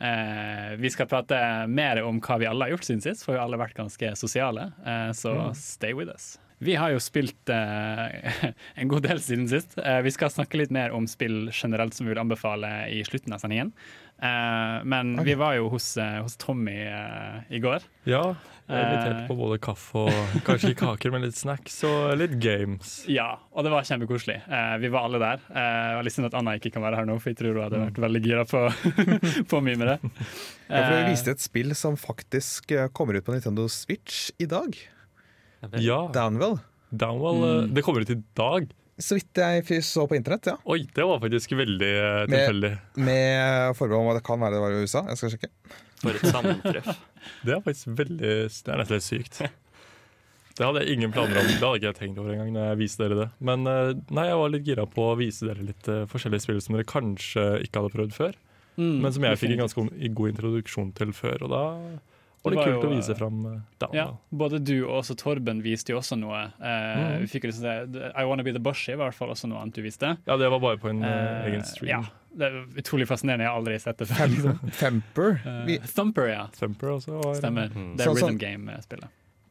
Eh, 0.00 0.74
vi 0.80 0.90
skal 0.90 1.06
prate 1.06 1.38
mer 1.68 2.00
om 2.02 2.18
hva 2.24 2.38
vi 2.40 2.48
alle 2.48 2.64
har 2.66 2.72
gjort 2.74 2.88
siden 2.88 3.02
sist, 3.04 3.22
for 3.24 3.36
vi 3.36 3.38
har 3.38 3.46
alle 3.46 3.60
vært 3.60 3.76
ganske 3.78 4.14
sosiale. 4.18 4.72
Eh, 4.82 5.10
så 5.14 5.36
stay 5.54 5.92
with 5.94 6.10
us. 6.10 6.38
Vi 6.60 6.74
har 6.76 6.92
jo 6.92 7.00
spilt 7.00 7.48
eh, 7.48 8.52
en 8.80 8.90
god 8.90 9.06
del 9.08 9.20
siden 9.24 9.48
sist. 9.48 9.78
Eh, 9.80 10.02
vi 10.04 10.12
skal 10.12 10.32
snakke 10.32 10.60
litt 10.60 10.72
mer 10.74 10.92
om 10.92 11.08
spill 11.08 11.48
generelt 11.56 11.96
som 11.96 12.04
vi 12.04 12.12
vil 12.12 12.20
anbefale 12.20 12.68
i 12.92 13.00
slutten 13.08 13.32
av 13.32 13.40
sendingen. 13.40 13.72
Eh, 14.20 14.84
men 14.84 15.14
okay. 15.14 15.30
vi 15.30 15.38
var 15.40 15.56
jo 15.56 15.70
hos, 15.72 15.94
eh, 15.96 16.18
hos 16.20 16.36
Tommy 16.36 16.76
eh, 16.84 17.40
i 17.48 17.62
går. 17.64 17.86
Ja, 18.04 18.34
er 18.68 18.76
Eh. 18.76 18.92
invitert 18.92 19.24
på 19.28 19.34
både 19.38 19.56
kaffe 19.58 20.04
og 20.04 20.36
kanskje 20.46 20.74
ikke 20.74 20.84
kaker, 20.84 21.14
men 21.14 21.24
litt 21.24 21.38
snacks 21.38 21.80
og 21.88 22.12
litt 22.20 22.36
games. 22.42 23.00
Ja, 23.10 23.32
og 23.50 23.64
det 23.64 23.72
var 23.72 23.88
kjempekoselig. 23.88 24.36
Eh, 24.44 24.76
vi 24.84 24.92
var 24.92 25.08
alle 25.08 25.18
der. 25.22 25.42
Eh, 25.48 25.96
var 25.96 26.06
litt 26.06 26.14
synd 26.14 26.28
at 26.28 26.36
Anna 26.38 26.58
ikke 26.60 26.74
kan 26.76 26.84
være 26.84 27.00
her 27.00 27.08
nå, 27.08 27.16
for 27.18 27.32
jeg 27.32 27.40
tror 27.40 27.56
hun 27.56 27.64
hadde 27.64 27.82
vært 27.86 28.04
veldig 28.04 28.22
gira 28.28 28.44
på, 28.46 28.62
på 29.50 29.64
mye 29.64 29.80
med 29.80 29.94
det. 29.94 29.98
Ja, 30.68 30.84
for 30.84 30.96
Vi 31.00 31.10
viste 31.10 31.34
et 31.34 31.42
spill 31.42 31.74
som 31.74 31.96
faktisk 31.98 32.76
kommer 32.92 33.16
ut 33.16 33.26
på 33.26 33.34
Nintendo 33.34 33.66
Switch 33.72 34.28
i 34.38 34.46
dag. 34.46 34.76
Ja, 35.82 36.00
Downwell. 36.14 36.58
Downwell, 36.90 37.42
eh, 37.44 37.56
Mm. 37.66 37.74
det 37.74 37.82
kommer 37.84 38.00
ut 38.02 38.10
i 38.10 38.22
dag. 38.34 38.68
Så 39.00 39.14
vidt 39.16 39.32
jeg 39.40 39.82
så 39.82 40.06
på 40.08 40.16
internett, 40.16 40.44
ja. 40.46 40.56
Oi, 40.66 40.82
det 40.94 41.04
var 41.06 41.20
faktisk 41.22 41.50
veldig 41.56 41.92
tilfeldig. 42.28 42.72
Med-. 42.96 43.04
Med 43.06 43.76
forbehold 43.76 44.02
om 44.04 44.10
at 44.14 44.18
det 44.20 44.26
kan 44.26 44.40
være 44.40 44.52
det 44.58 44.60
var 44.60 44.70
i 44.76 44.82
USA. 44.84 45.02
Jeg 45.08 45.16
skal 45.16 45.30
sjekke. 45.30 45.50
For 46.00 46.10
et 46.16 46.26
sammentreff. 46.32 46.90
Det 47.44 47.52
er 47.52 47.60
faktisk 47.60 47.86
veldig 47.96 48.18
Det 48.20 48.68
er 48.72 48.78
nesten 48.80 48.96
litt 48.96 49.04
sykt. 49.04 49.40
Det 50.56 50.66
hadde 50.66 50.80
jeg 50.84 50.96
ingen 50.98 51.12
planer 51.12 51.38
om. 51.40 51.46
Det 51.48 51.60
hadde 51.60 51.78
ikke 51.80 51.88
jeg 51.92 51.96
tenkt 52.00 52.18
over 52.20 52.32
engang. 52.34 52.52
når 52.52 52.66
jeg 52.70 52.78
viste 52.80 52.98
dere 53.04 53.16
det 53.20 53.26
Men 53.40 53.66
eh, 53.68 53.92
nei, 54.10 54.24
jeg 54.28 54.36
var 54.40 54.48
litt 54.52 54.64
gira 54.66 54.86
på 54.88 55.04
å 55.12 55.16
vise 55.20 55.46
dere 55.48 55.64
litt 55.64 55.88
eh, 55.88 56.04
forskjellige 56.10 56.44
spill 56.44 56.60
som 56.64 56.76
dere 56.76 56.84
kanskje 56.88 57.44
ikke 57.64 57.80
hadde 57.80 57.92
prøvd 57.94 58.12
før. 58.16 58.34
mm, 58.76 59.00
Men 59.00 59.12
som 59.12 59.22
jeg 59.28 59.38
fikk 59.40 59.52
en 59.56 59.62
ganske 59.64 59.76
god- 59.84 60.14
god 60.14 60.32
introduksjon 60.34 60.92
til 60.96 61.12
før. 61.16 61.42
Og 61.44 61.50
da 61.50 61.62
var 62.42 62.50
Det 62.54 62.56
det 62.56 62.60
var 62.60 62.68
kult 62.70 62.84
jo, 62.84 62.88
å 62.88 62.94
vise 62.96 63.12
eh, 63.12 63.18
fram 63.18 63.40
eh, 63.50 63.88
Ja, 63.96 64.04
både 64.30 64.58
du 64.64 64.74
og 64.86 64.94
også 65.02 65.16
Torben 65.20 65.58
viste 65.64 65.92
jo 65.92 65.98
også 66.00 66.16
noe. 66.16 66.46
Uh, 66.56 66.70
Mm. 67.00 67.18
Vi 67.24 67.26
fikk 67.34 67.44
liksom 67.50 67.66
det, 67.92 68.06
I 68.16 68.24
Wanna 68.24 68.42
Be 68.46 68.52
The 68.56 68.62
Bushy 68.64 68.94
var 68.94 69.06
i 69.06 69.10
hvert 69.10 69.18
fall 69.18 69.30
også 69.34 69.48
noe 69.50 69.60
annet 69.60 69.76
du 69.76 69.82
viste. 69.84 70.14
Ja, 70.26 70.36
det 70.40 70.48
var 70.50 70.60
bare 70.62 70.78
på 70.80 70.88
en 70.88 71.02
Eh, 71.04 71.46
egen 71.50 71.64
stream. 71.68 71.90
Ja, 71.90 72.00
det 72.32 72.48
er 72.48 72.58
utrolig 72.80 73.06
fascinerende. 73.10 73.44
Jeg 73.44 73.50
har 73.52 73.58
aldri 73.60 73.78
sett 73.82 73.98
det 74.00 74.08
før. 74.08 74.28
Liksom. 74.32 74.58
Thumper? 74.80 75.36
Uh, 75.44 75.72
Thumper, 75.94 76.28
ja. 76.32 76.46
Thumper 76.56 76.94
også 76.96 77.18
var 77.20 77.34
Stemmer. 77.42 77.68
Mm. 77.74 77.90
Det 77.98 78.06
er 78.06 78.14
Rhythm 78.16 78.38
Game-spillet. 78.40 79.10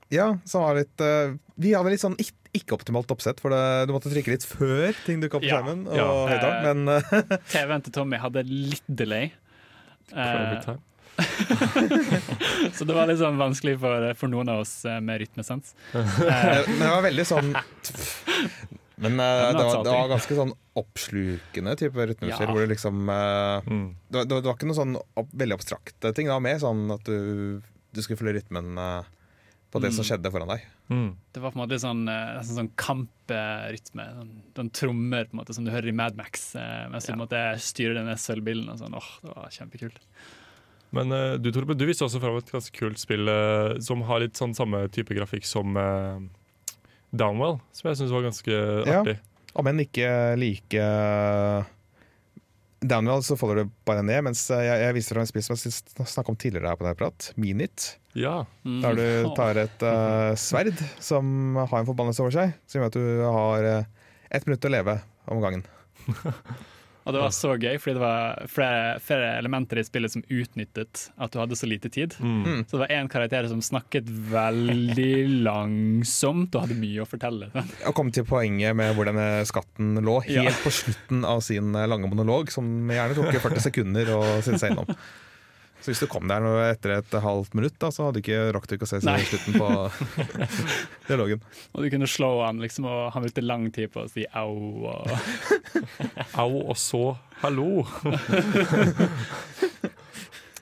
ja, 0.09 0.27
som 0.49 0.63
var 0.65 0.79
litt 0.79 1.01
uh, 1.05 1.35
Vi 1.61 1.75
hadde 1.77 1.91
litt 1.93 2.01
sånn 2.01 2.17
ikke-optimalt 2.17 3.11
oppsett, 3.13 3.37
for 3.43 3.53
det, 3.53 3.61
du 3.85 3.93
måtte 3.93 4.09
trykke 4.09 4.33
litt 4.33 4.45
før 4.49 4.95
ting 5.05 5.19
dukka 5.21 5.37
opp 5.37 5.43
på 5.45 5.51
Ja, 5.51 5.59
skjermen. 5.61 5.83
Og 5.85 5.99
ja. 5.99 6.07
høyderen, 6.33 6.81
men 6.87 7.03
TV-en 7.53 7.83
til 7.85 7.93
Tommy 7.93 8.17
hadde 8.17 8.41
litt 8.49 8.87
delay. 8.89 9.29
Uh, 10.09 10.57
Eh. 10.57 10.77
så 12.77 12.85
det 12.87 12.95
var 12.95 13.07
litt 13.09 13.19
sånn 13.21 13.37
vanskelig 13.39 13.77
for, 13.81 14.09
for 14.19 14.31
noen 14.31 14.49
av 14.53 14.63
oss 14.63 14.73
eh, 14.85 14.99
med 15.03 15.21
rytmesans. 15.23 15.73
Eh, 15.93 16.63
Men 16.69 16.79
det 16.83 16.91
var 16.93 17.05
veldig 17.05 17.25
sånn 17.29 17.51
Men 18.99 19.15
det, 19.15 19.27
var, 19.55 19.77
det 19.85 19.91
var 19.95 20.09
ganske 20.11 20.35
sånn 20.35 20.49
oppslukende 20.79 21.75
type 21.79 21.95
rytmespill, 22.09 22.47
Ja. 22.47 22.49
hvor 22.51 22.65
det 22.65 22.73
liksom 22.73 23.05
eh, 23.07 23.69
Mm. 23.69 23.85
det, 24.09 24.17
var- 24.17 24.25
det, 24.27 24.39
var- 24.43 24.57
ikke 24.57 24.67
noe 24.67 24.75
sånn 24.81 24.97
opp, 24.99 25.29
veldig 25.31 25.55
abstrakte 25.55 26.11
ting. 26.15 26.27
Det 26.27 26.35
var 26.35 26.43
mer 26.43 26.59
sånn 26.59 26.81
at 26.91 27.05
du, 27.07 27.61
du 27.95 28.01
skulle 28.03 28.19
følge 28.19 28.41
rytmen 28.41 28.75
eh, 28.77 29.07
på 29.71 29.79
det 29.83 29.93
som 29.95 30.03
Mm. 30.03 30.09
skjedde 30.09 30.31
foran 30.33 30.51
deg. 30.51 30.65
Mm. 30.89 31.09
Det 31.31 31.39
var 31.43 31.51
på 31.53 31.59
en 31.59 31.61
måte 31.63 31.75
litt 31.77 31.83
sånn, 31.85 32.03
eh, 32.11 32.33
nesten 32.41 32.57
sånn 32.59 32.71
kamprytme. 32.75 34.05
Sånn, 34.17 34.31
den 34.59 34.69
trommer 34.75 35.27
på 35.29 35.35
en 35.37 35.41
måte 35.45 35.53
som 35.55 35.63
du 35.67 35.71
hører 35.71 35.87
i 35.91 35.95
Mad 35.95 36.17
Max, 36.19 36.49
mens 36.91 37.05
du 37.07 37.13
Ja. 37.13 37.15
på 37.15 37.19
en 37.21 37.23
måte 37.23 37.95
denne 37.95 38.17
sølvbilen. 38.19 38.67
Og 38.73 38.79
sånn. 38.81 38.95
Åh, 38.99 39.09
det 39.23 39.31
var 39.35 39.47
kjempekult. 39.53 39.99
Men 40.95 41.13
uh, 41.13 41.35
du 41.37 41.51
Torben, 41.53 41.77
du 41.77 41.85
viste 41.85 42.05
også 42.05 42.21
fram 42.23 42.37
et 42.39 42.49
ganske 42.53 42.73
kult 42.75 42.97
spill 43.01 43.29
uh, 43.29 43.75
som 43.83 44.01
har 44.07 44.23
litt 44.23 44.39
sånn 44.39 44.55
samme 44.57 44.85
type 44.93 45.13
grafikk 45.13 45.45
som 45.45 45.77
uh, 45.77 46.17
Downwell, 47.13 47.59
som 47.73 47.91
jeg 47.91 47.99
syns 48.01 48.13
var 48.15 48.25
ganske 48.25 48.55
Ja. 48.87 49.01
artig. 49.01 49.19
Om 49.57 49.65
enn 49.69 49.81
ikke 49.81 50.09
like 50.37 50.83
Downwell 52.79 53.23
så 53.25 53.35
faller 53.35 53.63
det 53.63 53.65
bare 53.87 54.03
ned, 54.05 54.21
mens 54.29 54.45
jeg, 54.53 54.63
jeg 54.63 54.95
viser 54.95 55.17
fram 55.17 55.25
et 55.25 55.31
spill 55.33 55.43
som 55.43 55.57
jeg 55.59 56.11
snakka 56.13 56.31
om 56.31 56.37
tidligere 56.39 56.71
her 56.71 56.77
på 56.79 56.85
denne 56.85 56.99
prat, 56.99 57.31
Minit. 57.35 57.89
Ja. 58.15 58.45
Mm. 58.63 58.77
Der 58.85 58.95
du 58.95 59.07
tar 59.39 59.59
et 59.59 59.83
eh, 59.83 60.31
sverd 60.39 60.79
som 61.03 61.57
har 61.59 61.81
en 61.81 61.89
forbannelse 61.89 62.23
over 62.23 62.35
seg, 62.37 62.53
som 62.69 62.79
gjør 62.79 62.91
at 62.93 62.95
du 62.95 63.25
har 63.25 63.67
uh, 63.67 63.89
ett 64.31 64.47
minutt 64.47 64.63
å 64.63 64.71
leve 64.71 64.95
om 65.27 65.43
gangen. 65.43 65.65
Og 67.09 67.15
det 67.15 67.21
var 67.23 67.31
så 67.33 67.55
gøy, 67.57 67.79
fordi 67.81 67.95
det 67.97 68.01
var 68.03 68.43
flere, 68.53 68.81
flere 69.01 69.29
elementer 69.39 69.79
i 69.81 69.83
spillet 69.87 70.13
som 70.13 70.21
utnyttet 70.29 71.07
at 71.17 71.33
du 71.33 71.39
hadde 71.41 71.57
så 71.57 71.65
lite 71.69 71.89
tid. 71.89 72.13
Mm. 72.21 72.35
Mm. 72.45 72.59
Så 72.69 72.77
det 72.77 72.83
var 72.83 72.93
én 72.93 73.09
karakter 73.09 73.47
som 73.49 73.63
snakket 73.65 74.11
veldig 74.29 75.09
langsomt 75.49 76.53
og 76.53 76.67
hadde 76.67 76.77
mye 76.77 77.01
å 77.01 77.07
fortelle. 77.09 77.49
Og 77.89 77.95
kom 77.97 78.11
til 78.13 78.27
poenget 78.29 78.77
med 78.77 78.93
hvor 78.93 79.09
denne 79.09 79.41
skatten 79.49 79.97
lå, 80.05 80.19
helt 80.27 80.51
Ja. 80.51 80.53
på 80.61 80.69
slutten 80.73 81.25
av 81.25 81.41
sin 81.45 81.73
lange 81.73 82.11
monolog, 82.11 82.53
som 82.53 82.69
gjerne 82.93 83.17
tok 83.17 83.33
40 83.41 83.65
sekunder 83.71 84.13
å 84.13 84.21
sitte 84.45 84.61
seg 84.61 84.75
innom. 84.77 84.93
Så 85.79 85.93
hvis 85.93 86.01
du 86.03 86.09
kom 86.11 86.27
der 86.27 86.43
etter 86.67 86.97
et 86.97 87.13
halvt 87.23 87.53
minutt, 87.55 87.77
da, 87.79 87.87
så 87.93 88.07
hadde 88.07 88.19
du 88.19 88.23
ikke 88.25 88.49
rakk 88.55 88.65
du 88.67 88.73
ikke 88.75 88.87
å 88.87 88.91
se 88.91 88.99
Nei. 89.07 89.19
slutten 89.23 89.55
på 89.55 89.67
dialogen. 91.07 91.39
Og 91.71 91.85
du 91.85 91.87
kunne 91.93 92.09
slå 92.11 92.31
han, 92.43 92.59
liksom, 92.59 92.83
og 92.89 93.13
han 93.15 93.23
brukte 93.23 93.43
lang 93.45 93.69
tid 93.75 93.87
på 93.93 94.03
å 94.03 94.09
si 94.11 94.23
au. 94.35 94.57
Og 94.91 95.07
Au, 96.41 96.51
og 96.65 96.75
så 96.79 97.03
hallo. 97.43 97.85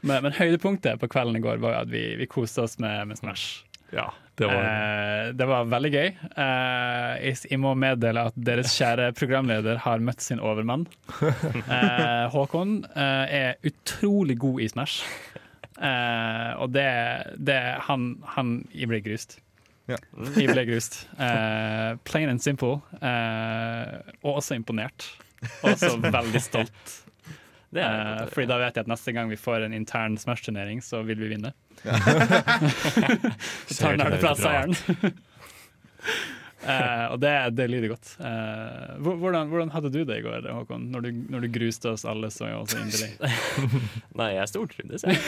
men, 0.07 0.21
men 0.21 0.38
høydepunktet 0.38 1.01
på 1.01 1.09
kvelden 1.12 1.39
i 1.39 1.43
går 1.43 1.57
var 1.63 1.79
jo 1.79 1.83
at 1.88 1.93
vi, 1.93 2.03
vi 2.21 2.29
koste 2.29 2.67
oss 2.67 2.77
med, 2.83 3.09
med 3.09 3.17
Smash. 3.19 3.63
Ja, 3.96 4.10
det 4.38 4.48
var 4.50 4.63
Eh, 4.67 5.32
det 5.34 5.48
var 5.50 5.65
veldig 5.72 5.91
gøy. 5.94 6.08
Eh, 6.38 7.13
jeg, 7.25 7.38
jeg 7.51 7.60
må 7.63 7.74
meddele 7.79 8.27
at 8.29 8.36
deres 8.38 8.75
kjære 8.77 9.10
programleder 9.17 9.79
har 9.86 10.03
møtt 10.03 10.22
sin 10.24 10.39
overmann. 10.44 10.86
Eh, 11.22 12.27
Håkon 12.34 12.79
eh, 12.94 13.25
er 13.41 13.67
utrolig 13.67 14.38
god 14.44 14.62
i 14.62 14.70
Smash. 14.72 15.01
Eh, 15.77 16.51
og 16.62 16.72
det, 16.74 16.88
det 17.38 17.58
han, 17.86 18.08
han 18.34 18.56
Jeg 18.74 18.89
ble 18.89 19.01
grust. 19.06 19.38
Ja. 19.88 19.98
Jeg 20.36 20.51
ble 20.51 20.65
grust. 20.67 21.01
Eh, 21.22 21.96
plain 22.08 22.29
and 22.34 22.44
simple. 22.44 22.79
Eh, 23.00 23.98
og 24.24 24.39
også 24.41 24.58
imponert. 24.60 25.06
Og 25.62 25.74
også 25.75 25.96
veldig 26.01 26.41
stolt. 26.44 26.96
Det 27.74 27.83
er 27.83 28.07
Eh, 28.07 28.27
fordi 28.31 28.47
da 28.50 28.57
vet 28.62 28.77
jeg 28.77 28.86
at 28.86 28.91
neste 28.91 29.13
gang 29.15 29.29
vi 29.31 29.39
får 29.39 29.65
en 29.65 29.75
intern 29.75 30.17
Smash-turnering, 30.19 30.81
så 30.83 31.01
vil 31.07 31.19
vi 31.19 31.31
vinne. 31.36 31.53
Så 33.67 33.81
tar 33.81 33.97
nerdeplass 34.00 34.41
seieren. 34.41 34.75
uh, 36.63 37.05
og 37.12 37.19
det, 37.21 37.33
det 37.57 37.67
lyder 37.69 37.91
godt. 37.91 38.13
Uh, 38.21 38.95
hvordan, 39.03 39.51
hvordan 39.51 39.74
hadde 39.75 39.91
du 39.93 40.00
det 40.07 40.19
i 40.21 40.25
går, 40.25 40.47
Håkon, 40.53 40.88
når 40.93 41.07
du, 41.07 41.12
når 41.36 41.45
du 41.45 41.51
gruste 41.59 41.91
oss 41.91 42.07
alle 42.07 42.31
så, 42.33 42.50
så 42.71 42.81
inderlig? 42.81 43.12
Nei, 44.19 44.31
jeg 44.39 44.51
stortrivdes, 44.53 45.05
jeg. 45.07 45.21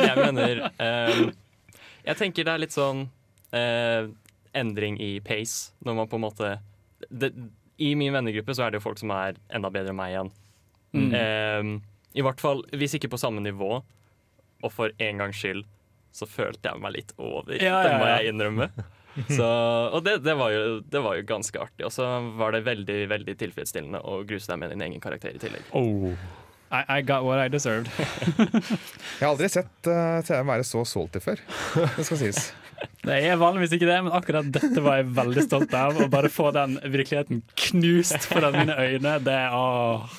Jeg 0.00 0.16
mener 0.18 0.66
ehm, 0.72 1.32
Jeg 2.02 2.18
tenker 2.18 2.48
det 2.48 2.56
er 2.56 2.62
litt 2.64 2.76
sånn 2.76 3.06
uh, 3.54 4.10
endring 4.58 4.98
i 5.00 5.16
pace, 5.24 5.72
når 5.84 6.02
man 6.02 6.10
på 6.10 6.18
en 6.18 6.26
måte 6.26 6.54
det, 7.08 7.32
I 7.82 7.94
min 7.98 8.14
vennegruppe 8.14 8.54
så 8.54 8.66
er 8.66 8.72
det 8.72 8.80
jo 8.80 8.86
folk 8.88 9.00
som 9.00 9.12
er 9.14 9.38
enda 9.52 9.70
bedre 9.72 9.92
enn 9.92 9.98
meg 9.98 10.14
igjen. 10.14 10.32
Mm. 10.92 11.12
Ehm, 11.16 11.74
I 12.12 12.24
hvert 12.24 12.40
fall, 12.42 12.64
hvis 12.76 12.96
ikke 12.98 13.10
på 13.12 13.20
samme 13.20 13.42
nivå, 13.44 13.82
og 14.62 14.72
for 14.72 14.92
en 15.02 15.22
gangs 15.22 15.38
skyld, 15.40 15.64
så 16.12 16.28
følte 16.28 16.68
jeg 16.68 16.82
meg 16.82 16.96
litt 16.98 17.14
over. 17.16 17.54
Ja, 17.56 17.80
ja, 17.80 17.86
Det 17.86 17.94
må 18.00 18.10
jeg 18.10 18.34
innrømme. 18.34 18.72
Så, 19.28 19.44
og 19.92 20.04
det, 20.06 20.22
det, 20.24 20.32
var 20.40 20.52
jo, 20.54 20.80
det 20.88 21.00
var 21.04 21.18
jo 21.18 21.24
ganske 21.28 21.60
artig. 21.60 21.84
Og 21.84 21.92
så 21.92 22.06
var 22.38 22.54
det 22.54 22.62
veldig 22.64 22.94
veldig 23.10 23.34
tilfredsstillende 23.42 24.00
å 24.08 24.22
gruse 24.24 24.48
deg 24.48 24.62
med 24.62 24.72
din 24.72 24.84
egen 24.86 25.02
karakter 25.04 25.36
i 25.36 25.42
tillegg. 25.42 25.66
Oh. 25.76 26.14
I, 26.72 26.98
I 26.98 27.02
got 27.04 27.24
what 27.24 27.38
I 27.38 27.48
deserved. 27.52 27.90
Jeg 27.98 29.26
har 29.26 29.30
aldri 29.34 29.48
sett 29.52 29.88
uh, 29.92 30.22
TV 30.24 30.40
være 30.48 30.64
så 30.64 30.84
salty 30.88 31.20
før. 31.20 31.42
Det 31.98 32.06
skal 32.08 32.20
sies. 32.24 32.48
Det 33.02 33.14
er 33.14 33.36
vanligvis 33.38 33.74
ikke 33.76 33.86
det, 33.86 33.96
men 34.06 34.14
akkurat 34.14 34.48
dette 34.54 34.82
var 34.82 35.00
jeg 35.00 35.08
veldig 35.14 35.42
stolt 35.44 35.74
av. 35.74 35.98
Å 36.02 36.06
bare 36.10 36.30
få 36.32 36.48
den 36.54 36.76
virkeligheten 36.82 37.42
knust 37.64 38.28
foran 38.30 38.56
mine 38.56 38.74
øyne, 38.78 39.16
det, 39.26 39.38
å, 39.54 39.64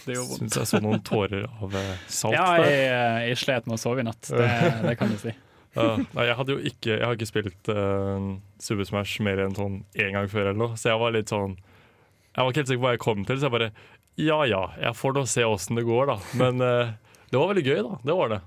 det 0.03 0.17
gjorde 0.17 0.29
vondt. 0.29 0.43
Syns 0.43 0.59
jeg 0.59 0.69
så 0.71 0.81
noen 0.83 1.03
tårer 1.07 1.47
av 1.47 1.77
eh, 1.79 1.93
salt 2.11 2.35
Ja, 2.35 2.45
jeg, 2.59 2.85
eh, 2.89 3.19
jeg 3.29 3.41
slet 3.43 3.69
med 3.69 3.77
å 3.77 3.81
sove 3.81 4.03
i 4.03 4.07
natt, 4.07 4.31
det, 4.31 4.49
det 4.83 4.95
kan 4.99 5.11
du 5.11 5.19
si. 5.21 5.35
Ja, 5.73 5.95
nei, 5.97 6.27
jeg 6.27 6.35
hadde 6.37 6.53
jo 6.53 6.59
ikke 6.69 6.91
Jeg 6.91 7.01
har 7.01 7.15
ikke 7.17 7.25
spilt 7.25 7.69
uh, 7.73 8.27
Super 8.61 8.85
Smash 8.85 9.23
mer 9.25 9.39
enn 9.41 9.55
sånn 9.57 9.79
én 9.97 10.11
gang 10.13 10.27
før, 10.29 10.51
eller 10.51 10.59
noe, 10.59 10.75
så 10.77 10.91
jeg 10.91 11.01
var 11.01 11.15
litt 11.15 11.33
sånn 11.33 11.55
Jeg 11.57 12.37
var 12.37 12.51
ikke 12.51 12.61
helt 12.61 12.69
sikker 12.69 12.83
på 12.83 12.85
hva 12.85 12.91
jeg 12.93 13.01
kom 13.01 13.23
til, 13.25 13.39
så 13.41 13.49
jeg 13.49 13.55
bare 13.55 13.71
Ja 14.21 14.43
ja, 14.45 14.63
jeg 14.77 14.97
får 14.97 15.15
nå 15.17 15.25
se 15.29 15.45
åssen 15.47 15.79
det 15.79 15.85
går, 15.87 16.11
da. 16.11 16.17
Men 16.37 16.61
uh, 16.61 16.91
det 17.31 17.39
var 17.39 17.49
veldig 17.53 17.65
gøy, 17.65 17.79
da. 17.81 17.99
Det 18.05 18.17
var 18.17 18.33
det. 18.35 18.41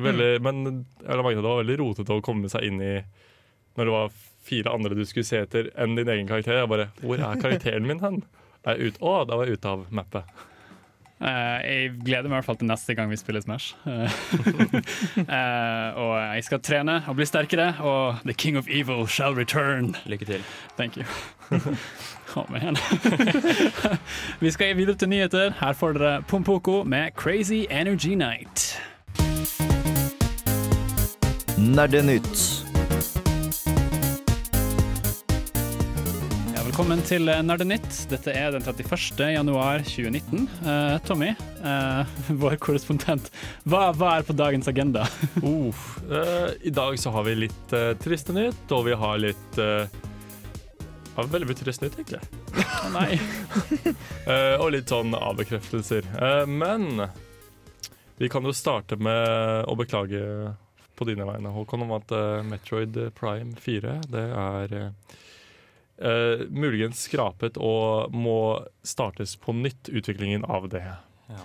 Veldig, 0.00 0.28
Men 0.46 0.60
jeg 1.02 1.16
la 1.18 1.24
merke 1.24 1.40
det 1.40 1.48
var 1.48 1.62
veldig 1.64 1.78
rotete 1.80 2.14
å 2.14 2.22
komme 2.24 2.48
seg 2.48 2.68
inn 2.68 2.78
i 2.80 2.92
når 3.78 3.88
det 3.88 3.94
var 3.94 4.12
fire 4.46 4.72
andre 4.74 4.96
du 4.98 5.02
skulle 5.06 5.26
se 5.26 5.40
etter 5.44 5.70
enn 5.78 5.96
din 5.98 6.10
egen 6.10 6.28
karakter. 6.28 6.60
Jeg 6.60 6.70
bare 6.70 6.90
Hvor 7.02 7.20
er 7.20 7.42
karakteren 7.42 7.88
min 7.88 8.00
hen? 8.02 8.22
Er 8.68 8.80
ut, 8.80 9.00
å, 9.00 9.22
da 9.24 9.38
var 9.40 9.48
jeg 9.48 9.60
ute 9.60 9.72
av 9.72 9.84
mappet. 9.94 10.46
Uh, 11.20 11.60
jeg 11.60 11.90
gleder 12.00 12.30
meg 12.30 12.32
i 12.32 12.36
hvert 12.38 12.48
fall 12.48 12.58
til 12.60 12.70
neste 12.70 12.96
gang 12.96 13.10
vi 13.12 13.18
spiller 13.20 13.44
Smash. 13.44 13.74
Uh, 13.84 14.08
uh, 15.26 15.98
og 16.00 16.14
jeg 16.16 16.46
skal 16.48 16.62
trene 16.64 17.00
og 17.04 17.18
bli 17.18 17.28
sterkere, 17.28 17.74
og 17.84 18.22
The 18.24 18.36
King 18.36 18.56
of 18.60 18.68
Evil 18.68 19.04
shall 19.08 19.36
return. 19.36 19.94
Lykke 20.08 20.30
til. 20.32 20.48
Thank 20.80 20.96
you. 20.96 21.04
oh, 22.36 22.50
man. 22.50 22.76
vi 24.40 24.50
skal 24.50 24.76
videre 24.76 24.96
til 24.96 25.08
nyheter. 25.08 25.52
Her 25.60 25.72
får 25.72 25.98
dere 25.98 26.22
Pompoko 26.28 26.82
med 26.84 27.14
Crazy 27.16 27.64
Energy 27.70 28.14
Night. 28.14 28.76
Nerdenytt. 31.58 32.64
Ja, 36.54 36.62
velkommen 36.64 37.02
til 37.04 37.26
Nerdenytt. 37.44 37.88
Dette 38.10 38.32
er 38.32 38.54
den 38.54 38.64
31. 38.64 39.20
januar 39.34 39.84
2019. 39.84 40.46
Uh, 40.64 40.98
Tommy, 41.04 41.32
uh, 41.64 42.06
vår 42.42 42.56
korrespondent, 42.62 43.32
hva, 43.64 43.90
hva 43.96 44.18
er 44.18 44.28
på 44.28 44.36
dagens 44.36 44.70
agenda? 44.70 45.06
Uh, 45.40 45.74
eh, 46.10 46.52
I 46.66 46.70
dag 46.74 46.96
så 46.98 47.10
har 47.14 47.24
vi 47.26 47.34
litt 47.44 47.72
eh, 47.76 47.92
triste 48.00 48.34
nytt, 48.34 48.64
og 48.74 48.86
vi 48.88 48.96
har 48.98 49.20
litt 49.22 49.58
uh, 51.20 51.26
ja, 51.26 51.32
Veldig 51.32 51.48
mye 51.48 51.58
trist 51.58 51.82
nytt, 51.84 51.98
egentlig. 51.98 52.20
Å 52.56 52.90
nei. 52.94 53.18
uh, 54.26 54.56
og 54.62 54.70
litt 54.74 54.90
sånn 54.90 55.14
avbekreftelser. 55.16 56.08
Uh, 56.16 56.44
men 56.48 57.06
vi 58.20 58.28
kan 58.32 58.44
jo 58.44 58.54
starte 58.56 58.98
med 59.00 59.66
å 59.68 59.76
beklage 59.78 60.22
på 60.98 61.08
dine 61.08 61.24
vegne, 61.28 61.52
Håkon, 61.54 61.86
om 61.86 61.96
at 61.96 62.12
uh, 62.12 62.40
Metroid 62.44 62.98
Prime 63.16 63.56
4 63.60 64.00
det 64.12 64.28
er 64.44 64.78
muligens 66.48 67.02
skrapet 67.04 67.58
og 67.60 68.14
må 68.16 68.64
startes 68.88 69.34
på 69.36 69.52
nytt, 69.52 69.90
utviklingen 69.92 70.46
av 70.48 70.70
det. 70.72 70.86
Ja. 71.28 71.42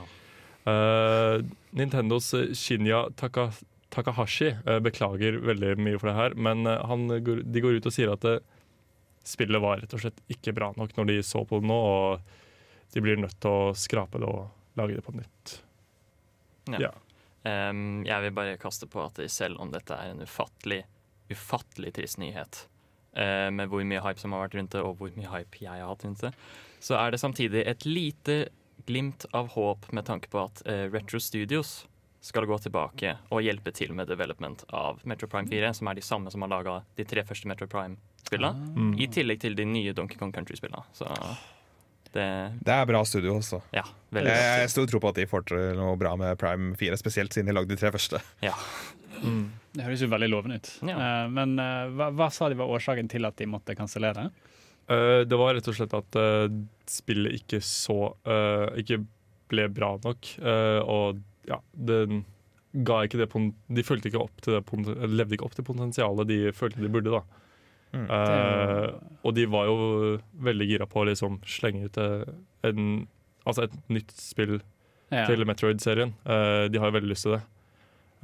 Nintendos 1.76 2.30
Shinya 2.56 3.02
Taka, 3.20 3.50
Takahashi 3.92 4.54
beklager 4.86 5.42
veldig 5.44 5.74
mye 5.76 6.00
for 6.00 6.08
det 6.08 6.16
her, 6.16 6.38
men 6.40 6.64
han, 6.64 7.04
de 7.20 7.66
går 7.66 7.82
ut 7.82 7.90
og 7.92 7.98
sier 7.98 8.14
at 8.14 8.24
eh, 8.32 8.40
spillet 9.28 9.62
var 9.62 9.82
rett 9.82 9.94
og 9.96 10.04
slett 10.04 10.22
ikke 10.32 10.54
bra 10.56 10.72
nok 10.78 10.96
når 10.98 11.10
de 11.12 11.18
så 11.26 11.44
på 11.48 11.60
det 11.62 11.70
nå, 11.70 11.78
og 11.78 12.94
de 12.94 13.04
blir 13.04 13.20
nødt 13.20 13.38
til 13.42 13.52
å 13.52 13.74
skrape 13.78 14.22
det 14.22 14.30
og 14.30 14.78
lage 14.80 14.98
det 14.98 15.06
på 15.06 15.16
nytt. 15.16 15.56
Ja. 16.74 16.88
Ja. 16.88 16.94
Um, 17.46 18.02
jeg 18.08 18.26
vil 18.26 18.34
bare 18.34 18.58
kaste 18.62 18.88
på 18.90 19.04
at 19.04 19.20
selv 19.30 19.62
om 19.62 19.70
dette 19.74 19.94
er 19.94 20.14
en 20.14 20.24
ufattelig, 20.26 20.82
ufattelig 21.30 21.94
trist 21.98 22.20
nyhet, 22.22 22.64
uh, 23.18 23.52
med 23.54 23.70
hvor 23.70 23.86
mye 23.86 24.02
hype 24.02 24.22
som 24.22 24.34
har 24.34 24.46
vært 24.48 24.58
rundt 24.60 24.74
det, 24.78 24.82
og 24.82 24.98
hvor 25.00 25.14
mye 25.18 25.32
hype 25.34 25.62
jeg 25.62 25.82
har 25.82 25.92
hatt 25.92 26.06
rundt 26.08 26.26
det, 26.26 26.34
så 26.82 26.98
er 27.00 27.14
det 27.14 27.22
samtidig 27.22 27.66
et 27.66 27.86
lite 27.86 28.40
glimt 28.86 29.28
av 29.34 29.54
håp 29.54 29.88
med 29.96 30.08
tanke 30.10 30.30
på 30.34 30.42
at 30.42 30.64
uh, 30.66 30.86
Retro 30.94 31.22
Studios 31.22 31.84
skal 32.26 32.48
gå 32.50 32.58
tilbake 32.64 33.12
og 33.30 33.44
hjelpe 33.46 33.70
til 33.76 33.92
med 33.94 34.08
development 34.10 34.64
av 34.74 35.04
Metro 35.06 35.28
Prime 35.30 35.46
4, 35.52 35.74
som 35.78 35.88
er 35.92 36.00
de 36.00 36.02
samme 36.06 36.32
som 36.34 36.42
har 36.42 36.50
laga 36.50 36.80
de 36.98 37.06
tre 37.06 37.22
første 37.28 37.46
Metro 37.52 37.68
Prime-spillene, 37.70 38.72
Mm. 38.76 38.96
i 39.00 39.08
tillegg 39.14 39.40
til 39.44 39.54
de 39.56 39.66
nye 39.70 39.94
Donkey 39.94 40.18
Kong 40.18 40.32
Country-spillene. 40.34 40.82
Så 40.98 41.06
det 42.16 42.26
Det 42.66 42.74
er 42.74 42.86
bra 42.90 43.04
studio 43.06 43.36
også. 43.38 43.62
Ja, 43.76 43.84
veldig 44.12 44.32
Jeg, 44.32 44.60
jeg 44.64 44.70
stor 44.74 44.88
tro 44.90 45.00
på 45.04 45.10
at 45.12 45.16
de 45.20 45.26
får 45.30 45.46
til 45.52 45.76
noe 45.78 45.96
bra 46.00 46.16
med 46.18 46.38
Prime 46.42 46.74
4, 46.80 46.98
spesielt 46.98 47.34
siden 47.36 47.52
de 47.52 47.54
lagde 47.58 47.70
de 47.76 47.78
tre 47.78 47.92
første. 47.94 48.22
Ja. 48.42 48.54
Mm. 49.22 49.52
Det 49.76 49.84
høres 49.86 50.02
jo 50.02 50.08
veldig 50.12 50.30
lovende 50.32 50.58
ut. 50.62 50.70
Ja. 50.88 50.96
Uh, 50.98 51.30
men 51.32 51.60
uh, 51.60 51.88
hva, 51.94 52.10
hva 52.16 52.30
sa 52.32 52.50
de 52.50 52.56
var 52.60 52.72
årsaken 52.72 53.10
til 53.12 53.26
at 53.28 53.36
de 53.38 53.46
måtte 53.52 53.76
kansellere? 53.78 54.30
Uh, 54.90 55.24
det 55.28 55.38
var 55.38 55.56
rett 55.58 55.68
og 55.68 55.76
slett 55.78 55.94
at 55.98 56.18
spillet 56.88 57.34
ikke 57.40 57.58
så 57.66 57.96
eh, 58.30 58.76
Ikke 58.84 59.00
ble 59.50 59.64
bra 59.74 59.96
nok. 60.04 60.28
eh, 60.38 60.82
og 60.86 61.18
ja, 61.50 61.60
det 61.74 62.00
ga 62.86 63.02
ikke 63.06 63.22
det 63.22 63.30
De 63.72 63.84
følte 63.88 64.10
ikke 64.10 64.20
opp 64.26 64.42
til 64.44 64.58
det 64.58 65.10
levde 65.16 65.38
ikke 65.38 65.46
opp 65.48 65.56
til 65.56 65.64
potensialet 65.68 66.28
de 66.28 66.40
følte 66.56 66.82
de 66.84 66.90
burde. 66.92 67.12
da. 67.14 67.24
Mm. 67.96 68.08
Eh, 68.12 68.88
og 69.24 69.36
de 69.38 69.46
var 69.48 69.70
jo 69.70 69.76
veldig 70.44 70.68
gira 70.68 70.88
på 70.90 71.00
å 71.02 71.08
liksom 71.08 71.38
slenge 71.48 71.86
ut 71.88 71.98
eh, 72.02 72.26
en, 72.68 73.08
altså 73.46 73.70
et 73.70 73.78
nytt 73.90 74.12
spill 74.20 74.58
Ja. 75.14 75.28
til 75.30 75.46
Metroid-serien. 75.46 76.16
Eh, 76.26 76.66
de 76.74 76.80
har 76.82 76.90
jo 76.90 76.96
veldig 76.98 77.12
lyst 77.14 77.28
til 77.28 77.36
det. 77.38 77.44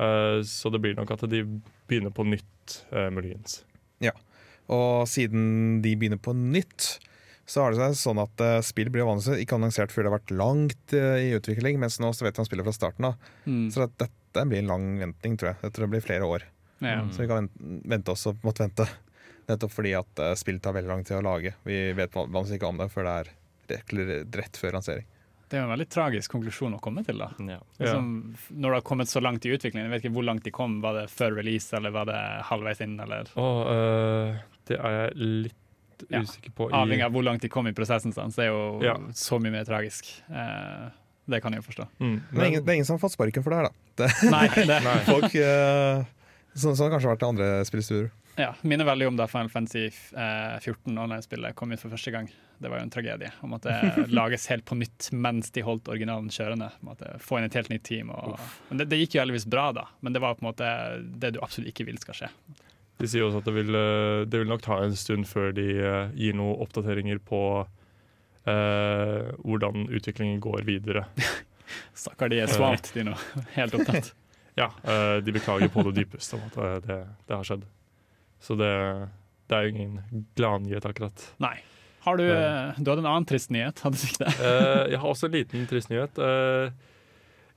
Eh, 0.01 0.41
så 0.49 0.71
det 0.73 0.81
blir 0.81 0.95
nok 0.97 1.12
at 1.13 1.23
de 1.29 1.43
begynner 1.88 2.12
på 2.12 2.25
nytt, 2.25 2.81
muligens. 3.13 3.62
muligens. 4.01 4.12
Og 4.71 5.07
siden 5.07 5.81
de 5.84 5.95
begynner 5.99 6.19
på 6.21 6.34
nytt, 6.34 6.99
så 7.52 7.66
har 7.66 7.74
det 7.74 7.82
seg 7.82 7.98
sånn 8.00 8.22
at 8.24 8.42
uh, 8.46 8.58
spill 8.64 8.88
blir 8.94 9.04
vanligvis 9.04 9.44
ikke 9.44 9.58
annonsert 9.58 9.92
før 9.92 10.06
det 10.06 10.12
har 10.12 10.18
vært 10.20 10.34
langt 10.40 10.96
uh, 10.96 11.18
i 11.20 11.34
utvikling, 11.36 11.82
mens 11.82 12.00
nå 12.00 12.14
så 12.16 12.24
vet 12.24 12.40
man 12.40 12.48
spillet 12.48 12.68
fra 12.68 12.76
starten 12.76 13.10
av. 13.10 13.30
Mm. 13.44 13.66
Så 13.74 13.84
at 13.84 13.98
dette 14.00 14.46
blir 14.48 14.62
en 14.62 14.72
lang 14.72 14.86
venting, 15.02 15.36
tror 15.36 15.52
jeg. 15.52 15.60
Jeg 15.66 15.76
tror 15.76 15.88
det 15.88 15.94
blir 15.98 16.06
flere 16.06 16.30
år. 16.38 16.48
Ja. 16.80 17.02
Så 17.12 17.26
vi 17.26 17.28
kan 17.28 17.50
vente, 17.50 17.90
vente 17.92 18.16
oss 18.16 18.24
og 18.32 18.40
måtte 18.48 18.64
vente. 18.64 18.88
Nettopp 19.52 19.74
fordi 19.74 19.92
at 20.00 20.24
uh, 20.24 20.32
spill 20.40 20.62
tar 20.64 20.78
veldig 20.78 20.94
lang 20.94 21.04
tid 21.04 21.20
å 21.20 21.26
lage. 21.28 21.52
Vi 21.68 21.82
vet 21.98 22.16
vanligvis 22.16 22.56
ikke 22.56 22.72
om 22.72 22.80
det 22.80 22.88
før 22.94 23.10
det 23.10 23.18
er 23.20 23.34
rett, 23.74 24.38
rett 24.40 24.62
før 24.64 24.80
lansering. 24.80 25.10
Det 25.52 25.58
er 25.58 25.66
jo 25.66 25.68
en 25.68 25.74
veldig 25.74 25.90
tragisk 25.92 26.32
konklusjon 26.32 26.78
å 26.78 26.80
komme 26.80 27.04
til. 27.04 27.20
da. 27.20 27.28
Ja. 27.44 27.58
Liksom, 27.82 28.06
når 28.56 28.70
det 28.70 28.78
har 28.78 28.86
kommet 28.88 29.12
så 29.12 29.20
langt 29.20 29.44
i 29.44 29.52
utviklingen, 29.52 29.90
jeg 29.90 29.92
vet 29.98 30.06
ikke 30.06 30.16
hvor 30.16 30.30
langt 30.30 30.46
de 30.48 30.54
kom. 30.56 30.78
Var 30.80 31.02
det 31.02 31.10
før 31.12 31.36
release, 31.42 31.76
eller 31.76 31.92
var 31.92 32.08
det 32.08 32.20
halvveis 32.48 32.80
inn? 32.86 32.96
eller 33.04 33.28
Og 33.36 33.60
eh, 33.74 34.40
det 34.72 34.78
er 34.80 34.96
jeg 34.96 35.34
litt 35.50 35.61
Ja. 36.10 36.22
usikker 36.24 36.52
på. 36.56 36.70
i- 36.70 36.74
Avhengig 36.74 37.06
av 37.06 37.12
hvor 37.14 37.24
langt 37.24 37.42
de 37.42 37.50
kom 37.50 37.68
i 37.68 37.74
prosessen, 37.74 38.14
så 38.14 38.40
er 38.42 38.48
jo 38.48 38.82
Ja. 38.84 38.96
så 39.14 39.40
mye 39.42 39.52
mer 39.52 39.64
tragisk. 39.66 40.06
Eh, 40.30 40.90
det 41.30 41.42
kan 41.42 41.54
jeg 41.54 41.62
jo 41.64 41.70
forstå. 41.72 41.88
Mm, 42.00 42.08
Men 42.10 42.22
det 42.34 42.42
er 42.42 42.48
ingen, 42.48 42.66
det 42.66 42.70
er 42.72 42.74
ingen 42.76 42.86
som 42.86 42.98
har 42.98 43.04
fått 43.10 43.14
sparken 43.18 43.44
for 43.44 43.52
det 43.52 43.60
her, 43.62 43.70
da. 43.70 43.74
Det, 43.96 44.32
Nei, 44.32 44.48
det 44.48 44.84
Nei. 44.84 44.98
folk 45.06 45.36
eh, 45.36 46.04
som 46.56 46.74
det 46.74 46.92
kanskje 46.92 47.08
har 47.08 47.16
vært 47.16 47.24
i 47.24 47.30
andre 47.30 47.50
spillstudioer. 47.66 48.12
ja, 48.38 48.54
minner 48.64 48.86
veldig 48.86 49.08
om 49.08 49.16
da 49.18 49.28
Final 49.28 49.50
Fantasy 49.50 49.86
eh, 49.88 50.60
14 50.60 50.98
online-spillet 50.98 51.54
kom 51.56 51.72
ut 51.72 51.80
for 51.80 51.90
første 51.90 52.12
gang. 52.12 52.30
Det 52.62 52.70
var 52.70 52.78
jo 52.80 52.84
en 52.84 52.90
tragedie. 52.94 53.32
Å 53.42 53.48
måtte 53.50 53.72
lages 54.10 54.48
helt 54.48 54.66
på 54.66 54.76
nytt 54.78 55.10
mens 55.14 55.50
de 55.52 55.62
holdt 55.66 55.88
originalen 55.90 56.30
kjørende. 56.30 56.72
Måtte 56.86 57.16
få 57.20 57.38
inn 57.40 57.46
et 57.46 57.54
helt 57.58 57.70
nytt 57.70 57.84
team. 57.84 58.10
Og, 58.12 58.38
men 58.70 58.78
det, 58.78 58.90
det 58.90 59.00
gikk 59.02 59.16
jo 59.16 59.22
heldigvis 59.24 59.48
bra, 59.50 59.72
da. 59.74 59.88
Men 60.02 60.14
det 60.14 60.22
var 60.22 60.36
på 60.36 60.46
en 60.46 60.52
måte 60.52 60.68
det 61.20 61.34
du 61.34 61.40
absolutt 61.42 61.70
ikke 61.74 61.86
vil 61.88 61.98
skal 62.02 62.14
skje. 62.14 62.30
De 63.02 63.10
sier 63.10 63.26
også 63.26 63.42
at 63.42 63.48
det 63.50 63.54
vil, 63.56 63.76
eh, 63.78 64.24
det 64.30 64.42
vil 64.44 64.50
nok 64.52 64.64
ta 64.66 64.78
en 64.86 64.96
stund 64.98 65.26
før 65.30 65.52
de 65.58 65.68
eh, 65.82 66.12
gir 66.18 66.36
noen 66.38 66.60
oppdateringer 66.64 67.22
på 67.26 67.42
eh, 68.46 69.32
hvordan 69.42 69.88
utviklingen 69.90 70.42
går 70.44 70.66
videre. 70.68 71.06
Stakkar, 71.98 72.32
de 72.32 72.42
er 72.44 72.52
swamped, 72.52 72.92
de 72.96 73.08
nå. 73.12 73.18
Helt 73.58 73.78
opptatt. 73.80 74.14
Ja, 74.60 74.66
eh, 74.84 75.22
de 75.24 75.32
beklager 75.32 75.70
på 75.72 75.80
det 75.88 75.94
dypeste 76.02 76.36
om 76.36 76.42
at 76.50 76.58
eh, 76.60 76.74
det, 76.84 76.96
det 77.30 77.36
har 77.40 77.46
skjedd. 77.48 77.62
Så 78.44 78.58
det, 78.60 78.68
det 79.48 79.56
er 79.56 79.64
jo 79.64 79.72
ingen 79.72 80.26
gladnyhet, 80.36 80.84
akkurat. 80.90 81.24
Nei. 81.40 81.54
Har 82.04 82.20
du, 82.20 82.26
du 82.26 82.90
hadde 82.90 83.00
en 83.00 83.08
annen 83.08 83.28
trist 83.30 83.48
nyhet, 83.54 83.80
hadde 83.86 83.96
du 84.02 84.04
ikke 84.10 84.26
det? 84.26 84.50
Jeg 84.92 85.00
har 85.00 85.08
også 85.08 85.30
en 85.30 85.38
liten 85.38 85.64
trist 85.70 85.92
nyhet. 85.94 86.20
Eh, 86.20 86.90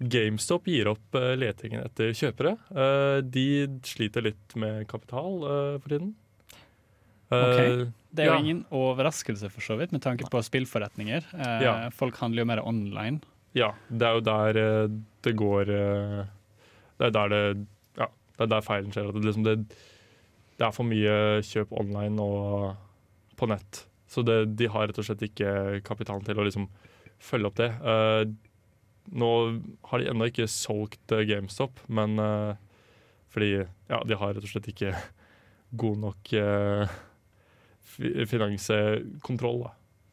GameStop 0.00 0.66
gir 0.66 0.88
opp 0.90 1.14
eh, 1.14 1.34
letingen 1.38 1.84
etter 1.86 2.10
kjøpere. 2.16 2.56
Eh, 2.74 3.20
de 3.22 3.44
sliter 3.86 4.22
litt 4.26 4.56
med 4.58 4.86
kapital 4.90 5.36
eh, 5.44 5.78
for 5.80 5.88
tiden. 5.94 6.14
Eh, 7.30 7.44
Ok. 7.44 7.92
Det 8.14 8.22
er 8.22 8.28
jo 8.28 8.32
Ja. 8.34 8.38
ingen 8.38 8.64
overraskelse, 8.70 9.48
for 9.50 9.60
så 9.60 9.76
vidt, 9.78 9.90
med 9.90 10.00
tanke 10.02 10.28
på 10.30 10.38
spillforretninger. 10.46 11.24
Ja. 11.64 11.90
Folk 11.90 12.14
handler 12.20 12.42
jo 12.44 12.46
mer 12.46 12.60
online. 12.62 13.20
Ja, 13.54 13.72
det 13.90 14.02
er 14.06 14.14
jo 14.14 14.20
der 14.20 14.52
det 15.22 15.32
går 15.36 15.64
Det 15.66 17.06
er 17.08 17.10
der 17.10 17.28
det 17.28 17.66
Ja, 17.98 18.06
det 18.38 18.40
er 18.40 18.46
der 18.46 18.60
feilen 18.62 18.92
skjer. 18.94 19.10
Det, 19.12 19.24
liksom 19.24 19.42
det, 19.44 19.56
det 20.58 20.66
er 20.66 20.70
for 20.70 20.84
mye 20.86 21.42
kjøp 21.42 21.72
online 21.72 22.20
og 22.22 22.76
på 23.36 23.48
nett. 23.50 23.84
Så 24.06 24.22
det, 24.24 24.54
de 24.56 24.66
har 24.70 24.86
rett 24.86 24.98
og 24.98 25.04
slett 25.08 25.22
ikke 25.26 25.82
kapitalen 25.82 26.22
til 26.24 26.38
å 26.38 26.44
liksom 26.46 26.68
følge 27.18 27.46
opp 27.50 27.56
det. 27.58 27.72
Nå 29.12 29.30
har 29.90 30.00
de 30.00 30.08
ennå 30.10 30.28
ikke 30.30 30.46
solgt 30.48 31.12
eh, 31.12 31.26
GameStop, 31.28 31.82
men 31.92 32.16
uh, 32.18 32.54
fordi 33.34 33.50
ja, 33.90 33.98
de 34.06 34.16
har 34.16 34.32
rett 34.34 34.46
og 34.46 34.52
slett 34.52 34.70
ikke 34.72 34.94
god 35.82 35.98
nok 36.06 36.32
uh, 36.38 36.86
eh, 38.00 38.24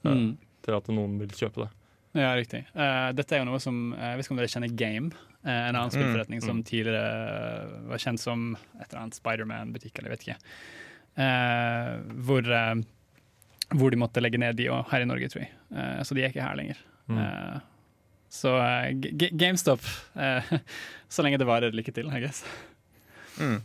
Mm. 0.02 0.38
til 0.66 0.74
at 0.74 0.88
noen 0.90 1.20
vil 1.22 1.30
kjøpe 1.38 1.64
det. 1.64 1.70
Ja, 2.18 2.34
riktig. 2.36 2.66
Uh, 2.76 3.12
dette 3.16 3.36
er 3.36 3.44
jo 3.44 3.48
noe 3.48 3.60
som 3.64 3.94
Jeg 3.96 4.18
vet 4.18 4.26
ikke 4.26 4.34
om 4.34 4.40
dere 4.42 4.52
kjenner 4.52 4.74
Game? 4.76 5.12
Uh, 5.46 5.70
en 5.70 5.78
annen 5.78 5.94
spillforretning 5.94 6.42
som 6.44 6.60
tidligere 6.68 7.02
eh, 7.02 7.76
var 7.90 8.02
kjent 8.04 8.22
som 8.22 8.52
et 8.78 8.84
eller 8.90 9.00
annet 9.06 9.18
Spiderman-butikk, 9.18 9.96
eller 9.98 10.12
jeg 10.12 10.18
vet 10.18 10.26
ikke. 10.28 10.56
Uh, 11.18 11.94
hvor, 12.28 12.52
hvor 13.80 13.94
de 13.94 14.00
måtte 14.00 14.22
legge 14.22 14.42
ned 14.42 14.60
de 14.60 14.68
òg, 14.74 14.84
her 14.92 15.06
i 15.06 15.08
Norge, 15.10 15.32
tror 15.32 15.46
jeg. 15.46 15.54
Så 16.06 16.18
de 16.18 16.26
er 16.26 16.34
ikke 16.34 16.46
her 16.46 16.60
lenger. 16.60 16.84
Mm. 17.08 17.18
Så 18.32 18.54
eh, 18.56 18.94
GameStop, 19.36 19.84
eh, 20.16 20.52
så 21.12 21.26
lenge 21.26 21.40
det 21.42 21.48
varer, 21.50 21.76
lykke 21.76 21.94
til, 21.96 22.08
I 22.08 22.22
guess. 22.24 22.44
Mm. 23.40 23.58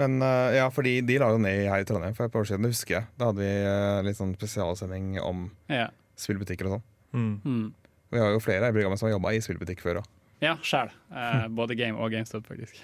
Men 0.00 0.22
eh, 0.24 0.56
ja, 0.58 0.66
fordi 0.72 0.98
de 1.08 1.18
la 1.20 1.30
jo 1.32 1.40
ned 1.40 1.64
her 1.68 1.84
i 1.84 1.86
Trondheim 1.88 2.16
for 2.16 2.28
et 2.28 2.34
par 2.34 2.44
år 2.44 2.50
siden, 2.50 2.66
det 2.66 2.72
husker 2.74 2.98
jeg. 2.98 3.08
Da 3.20 3.30
hadde 3.30 3.44
vi 3.44 4.08
litt 4.08 4.18
sånn 4.20 4.34
spesialsending 4.36 5.14
om 5.24 5.46
Ja. 5.72 5.88
spillbutikker 6.20 6.68
og 6.68 6.76
sånn. 6.76 6.84
Mm. 7.12 7.32
Mm. 7.44 7.64
Vi 8.12 8.20
har 8.20 8.34
jo 8.34 8.42
flere 8.44 8.68
i 8.68 8.74
programmet 8.76 9.00
som 9.00 9.08
har 9.08 9.14
jobba 9.16 9.32
i 9.32 9.40
spillbutikk 9.44 9.80
før 9.84 10.02
òg. 10.02 10.10
Ja, 10.42 10.56
sjæl. 10.60 10.90
Uh, 11.12 11.46
både 11.54 11.76
Game 11.78 11.96
og 11.96 12.10
GameStop, 12.12 12.44
faktisk. 12.50 12.80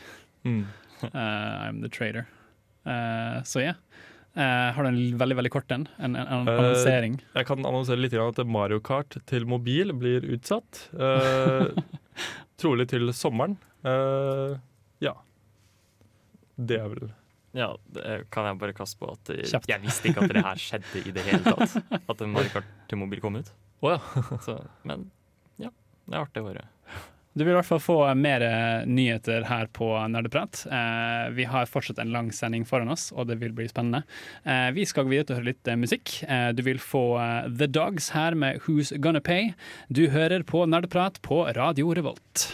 Mm. 0.47 0.63
uh, 1.03 1.11
I'm 1.67 1.83
the 1.83 1.91
trader. 1.93 2.25
Uh, 2.87 3.43
så 3.45 3.61
ja. 3.67 3.75
Eh, 4.39 4.73
har 4.75 4.83
du 4.83 4.89
en 4.89 5.19
veldig 5.19 5.37
veldig 5.41 5.51
kort 5.51 5.73
en? 5.75 5.89
En, 5.99 6.15
en, 6.17 6.27
en 6.27 6.49
Eh, 6.49 6.59
annonsering? 6.61 7.17
Jeg 7.35 7.47
kan 7.49 7.65
annonsere 7.67 7.99
litt 7.99 8.15
at 8.15 8.39
Mario 8.47 8.79
Kart 8.79 9.17
til 9.27 9.47
mobil 9.51 9.91
blir 9.99 10.23
utsatt. 10.37 10.85
Uh, 10.95 11.75
trolig 12.63 12.87
til 12.93 13.11
sommeren. 13.19 13.57
Eh, 13.83 14.55
ja. 15.03 15.17
Det 16.59 16.79
er 16.79 16.89
vel 16.93 17.11
Ja, 17.57 17.73
det 17.95 18.29
kan 18.31 18.47
jeg 18.47 18.61
bare 18.63 18.77
kaste 18.79 18.99
på 19.01 19.11
at 19.11 19.31
Kjapt. 19.51 19.67
jeg 19.73 19.83
visste 19.83 20.11
ikke 20.13 20.23
at 20.27 20.35
det 20.37 20.45
her 20.47 20.63
skjedde 20.63 21.03
i 21.03 21.15
det 21.17 21.27
hele 21.27 21.43
tatt. 21.43 21.75
At 21.99 22.23
en 22.23 22.31
Mario 22.37 22.55
Kart 22.55 22.71
til 22.91 23.01
mobil 23.03 23.23
kom 23.25 23.41
ut. 23.41 23.51
Oh, 23.83 23.97
ja. 23.97 24.23
Så, 24.45 24.61
men 24.87 25.09
ja, 25.59 25.71
det 26.07 26.15
er 26.15 26.23
artig 26.23 26.43
å 26.45 26.51
høre. 26.53 26.65
Du 27.37 27.45
vil 27.45 27.53
i 27.53 27.57
hvert 27.59 27.69
fall 27.69 27.83
få 27.83 27.97
mer 28.19 28.43
eh, 28.43 28.87
nyheter 28.89 29.45
her 29.47 29.69
på 29.75 29.91
Nerdeprat. 30.11 30.65
Eh, 30.67 31.29
vi 31.37 31.45
har 31.47 31.69
fortsatt 31.71 32.01
en 32.03 32.11
lang 32.15 32.33
sending 32.35 32.65
foran 32.67 32.91
oss, 32.91 33.11
og 33.13 33.29
det 33.31 33.39
vil 33.43 33.53
bli 33.55 33.69
spennende. 33.71 34.03
Eh, 34.43 34.71
vi 34.75 34.87
skal 34.89 35.07
gå 35.07 35.13
videre 35.13 35.29
til 35.29 35.37
å 35.37 35.39
høre 35.39 35.51
litt 35.53 35.71
eh, 35.71 35.79
musikk. 35.79 36.17
Eh, 36.27 36.49
du 36.57 36.65
vil 36.67 36.83
få 36.83 37.05
eh, 37.23 37.51
The 37.61 37.71
Dogs 37.71 38.11
her 38.17 38.35
med 38.35 38.65
Who's 38.67 38.91
Gonna 38.97 39.23
Pay. 39.23 39.53
Du 39.93 40.09
hører 40.15 40.43
på 40.49 40.65
Nerdeprat 40.67 41.23
på 41.23 41.45
Radio 41.55 41.93
Revolt. 41.95 42.49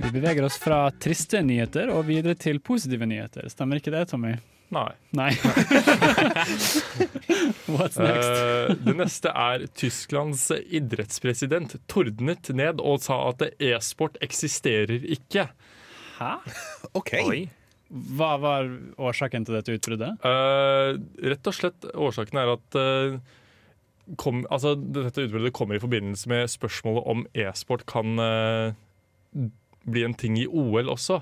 Vi 0.00 0.12
beveger 0.12 0.44
oss 0.44 0.58
fra 0.60 0.88
triste 1.00 1.40
nyheter 1.44 1.92
og 1.94 2.08
videre 2.10 2.36
til 2.36 2.60
positive 2.60 3.08
nyheter. 3.08 3.48
Stemmer 3.52 3.80
ikke 3.80 3.94
det, 3.94 4.08
Tommy? 4.12 4.36
Nei. 4.70 4.92
Nei. 5.10 5.30
What's 7.66 7.98
next? 7.98 8.30
Uh, 8.30 8.76
det 8.78 8.94
neste 9.00 9.32
er 9.34 9.64
Tysklands 9.74 10.44
idrettspresident 10.62 11.74
tordnet 11.90 12.52
ned 12.54 12.78
og 12.78 13.02
sa 13.02 13.16
at 13.32 13.42
e-sport 13.58 14.18
eksisterer 14.22 15.02
ikke. 15.02 15.48
Hæ? 16.20 16.36
OK! 16.94 17.12
Oi. 17.24 17.40
Hva 17.90 18.36
var 18.38 18.70
årsaken 19.02 19.48
til 19.48 19.58
dette 19.58 19.74
utbruddet? 19.74 20.22
Uh, 20.22 21.02
rett 21.32 21.50
og 21.50 21.56
slett 21.56 21.90
årsaken 21.90 22.38
er 22.38 22.54
at 22.54 22.78
uh, 22.78 23.18
kom, 24.22 24.44
altså, 24.54 24.76
dette 24.78 25.26
utbruddet 25.26 25.56
kommer 25.56 25.74
i 25.74 25.82
forbindelse 25.82 26.30
med 26.30 26.46
spørsmålet 26.52 27.10
om 27.10 27.26
e-sport 27.34 27.82
kan 27.90 28.14
bli 29.90 30.06
en 30.06 30.14
ting 30.14 30.38
i 30.38 30.46
OL 30.46 30.94
også. 30.94 31.18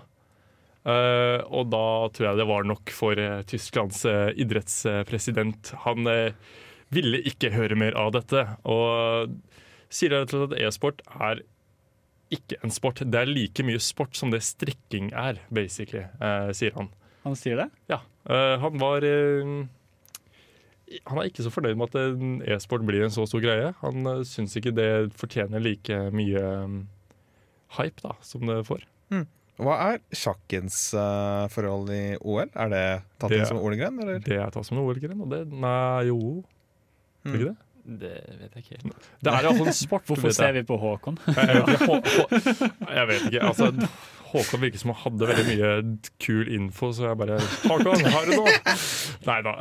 Eh, 0.88 1.40
og 1.53 1.68
da 1.72 1.85
tror 2.14 2.31
jeg 2.31 2.40
det 2.40 2.48
var 2.48 2.66
nok 2.68 2.92
for 2.94 3.20
eh, 3.20 3.42
Tysklands 3.48 4.05
eh, 4.09 4.31
idrettspresident. 4.40 5.74
Han 5.85 6.09
ville 6.94 7.20
ikke 7.29 7.53
høre 7.53 7.77
mer 7.77 7.96
av 8.01 8.14
dette, 8.16 8.46
og 8.64 9.35
sier 9.92 10.14
rett 10.14 10.33
og 10.33 10.46
slett 10.46 10.57
at 10.57 10.62
e-sport 10.64 11.03
er 11.12 11.42
ikke 12.33 12.57
en 12.64 12.72
sport. 12.72 13.03
Det 13.05 13.20
er 13.20 13.29
like 13.29 13.64
mye 13.64 13.81
sport 13.83 14.16
som 14.16 14.33
det 14.33 14.40
strikking 14.44 15.11
er, 15.12 15.42
basically, 15.53 16.07
eh, 16.24 16.48
sier 16.57 16.72
han. 16.79 16.88
Han 17.27 17.37
sier 17.37 17.61
det? 17.61 17.68
Ja, 17.90 18.01
han 18.29 18.79
var 18.81 19.05
Han 19.05 21.18
er 21.18 21.29
ikke 21.29 21.44
så 21.44 21.53
fornøyd 21.53 21.77
med 21.77 21.92
at 21.92 22.53
e-sport 22.55 22.87
blir 22.88 23.05
en 23.05 23.12
så 23.12 23.27
stor 23.29 23.42
greie. 23.44 23.74
Han 23.83 24.09
uh, 24.09 24.22
syns 24.24 24.57
ikke 24.57 24.72
det 24.72 25.12
fortjener 25.18 25.61
like 25.61 25.98
mye 26.16 26.44
um, 26.64 26.79
hype 27.77 28.01
da, 28.01 28.14
som 28.24 28.48
det 28.48 28.62
får. 28.68 28.87
Hva 29.59 29.75
er 29.92 29.99
sjakkens 30.14 30.77
uh, 30.94 31.49
forhold 31.51 31.88
i 31.90 32.03
OL? 32.23 32.47
Er 32.55 32.68
det 32.71 32.83
tatt 33.18 33.31
Det- 33.33 33.40
inn 33.40 33.47
som 33.51 33.59
OL-gren. 33.59 33.97
Det 34.23 34.37
er 34.38 34.51
tatt 34.55 34.66
som 34.68 34.79
en 34.79 34.85
OL-gren, 34.85 35.21
og 35.21 35.31
det 35.35 35.40
Nei, 35.51 36.05
jo 36.07 36.44
Mm. 37.27 37.35
ikke 37.35 37.49
det? 37.49 37.57
Det 37.99 38.11
vet 38.38 38.53
jeg 38.55 38.62
ikke 38.62 38.77
helt. 38.83 39.07
Det 39.25 39.33
er 39.33 39.42
iallfall 39.49 39.66
en 39.66 39.73
sport. 39.75 40.05
Hvorfor 40.07 40.31
ser 40.37 40.53
vi 40.53 40.62
på 40.62 40.77
Håkon? 40.79 41.16
Jeg 41.27 41.64
vet 41.66 41.81
ikke, 41.81 42.68
jeg 42.94 43.07
vet 43.09 43.23
ikke. 43.27 43.40
Altså, 43.49 43.71
Håkon 44.29 44.61
virker 44.61 44.79
som 44.83 44.91
han 44.93 44.99
hadde 45.05 45.29
veldig 45.31 45.45
mye 45.49 45.71
kul 46.21 46.49
info, 46.53 46.91
så 46.93 47.07
jeg 47.09 47.19
bare 47.21 47.38
Håkon, 47.64 48.05
har 48.12 48.27
du 48.29 48.35
noe? 48.37 48.55
Nei 49.29 49.38
da. 49.47 49.53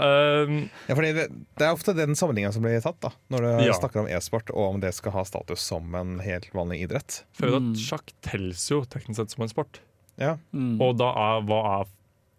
Um, 0.43 0.57
Ja, 0.89 0.95
fordi 0.99 1.11
det, 1.15 1.25
det 1.57 1.67
er 1.67 1.73
ofte 1.75 1.93
den 1.97 2.15
sammenligninga 2.19 2.51
som 2.55 2.63
blir 2.65 2.81
tatt, 2.83 2.99
da 3.03 3.11
når 3.33 3.45
du 3.47 3.49
Ja. 3.69 3.73
snakker 3.79 4.01
om 4.03 4.07
e-sport, 4.11 4.49
og 4.51 4.75
om 4.75 4.79
det 4.83 4.93
skal 4.97 5.11
ha 5.15 5.23
status 5.27 5.63
som 5.63 5.95
en 5.95 6.17
helt 6.19 6.49
vanlig 6.53 6.81
idrett. 6.87 7.21
Føler 7.39 7.59
Mm. 7.61 7.71
at 7.73 7.83
sjakk 7.87 8.11
telles 8.21 8.65
jo 8.69 8.81
teknisk 8.85 9.15
sett 9.21 9.31
som 9.35 9.43
en 9.47 9.49
sport. 9.53 9.79
Ja. 10.19 10.37
Mm. 10.53 10.81
Og 10.81 10.97
da 10.97 11.11
er 11.13 11.41
hva 11.47 11.61
er 11.81 11.87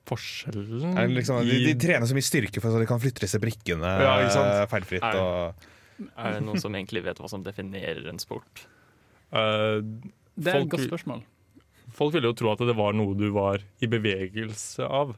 forskjellen? 0.08 0.96
Er 0.98 1.08
liksom, 1.12 1.42
de, 1.44 1.58
de 1.66 1.74
trener 1.80 2.06
så 2.08 2.16
mye 2.16 2.24
styrke 2.24 2.60
for 2.64 2.72
så 2.72 2.80
de 2.80 2.86
kan 2.88 3.00
flytte 3.02 3.20
disse 3.24 3.38
brikkene 3.42 3.90
Ja, 4.00 4.14
eh, 4.24 4.66
feilfritt. 4.70 5.04
Er- 5.04 5.18
Og, 5.20 5.54
Er 6.16 6.32
det 6.36 6.42
noen 6.46 6.60
som 6.62 6.72
egentlig 6.78 7.02
vet 7.04 7.18
hva 7.18 7.28
som 7.28 7.42
definerer 7.42 8.04
en 8.08 8.18
sport? 8.22 8.62
Uh, 9.32 9.82
Det 10.38 10.52
er 10.54 10.60
et 10.62 10.68
godt 10.70 10.86
spørsmål. 10.86 11.24
Folk 11.94 12.14
ville 12.14 12.30
jo 12.30 12.36
tro 12.36 12.52
at 12.52 12.62
det 12.66 12.76
var 12.78 12.96
noe 12.96 13.16
du 13.18 13.28
var 13.34 13.64
i 13.82 13.90
bevegelse 13.90 14.86
av, 14.86 15.16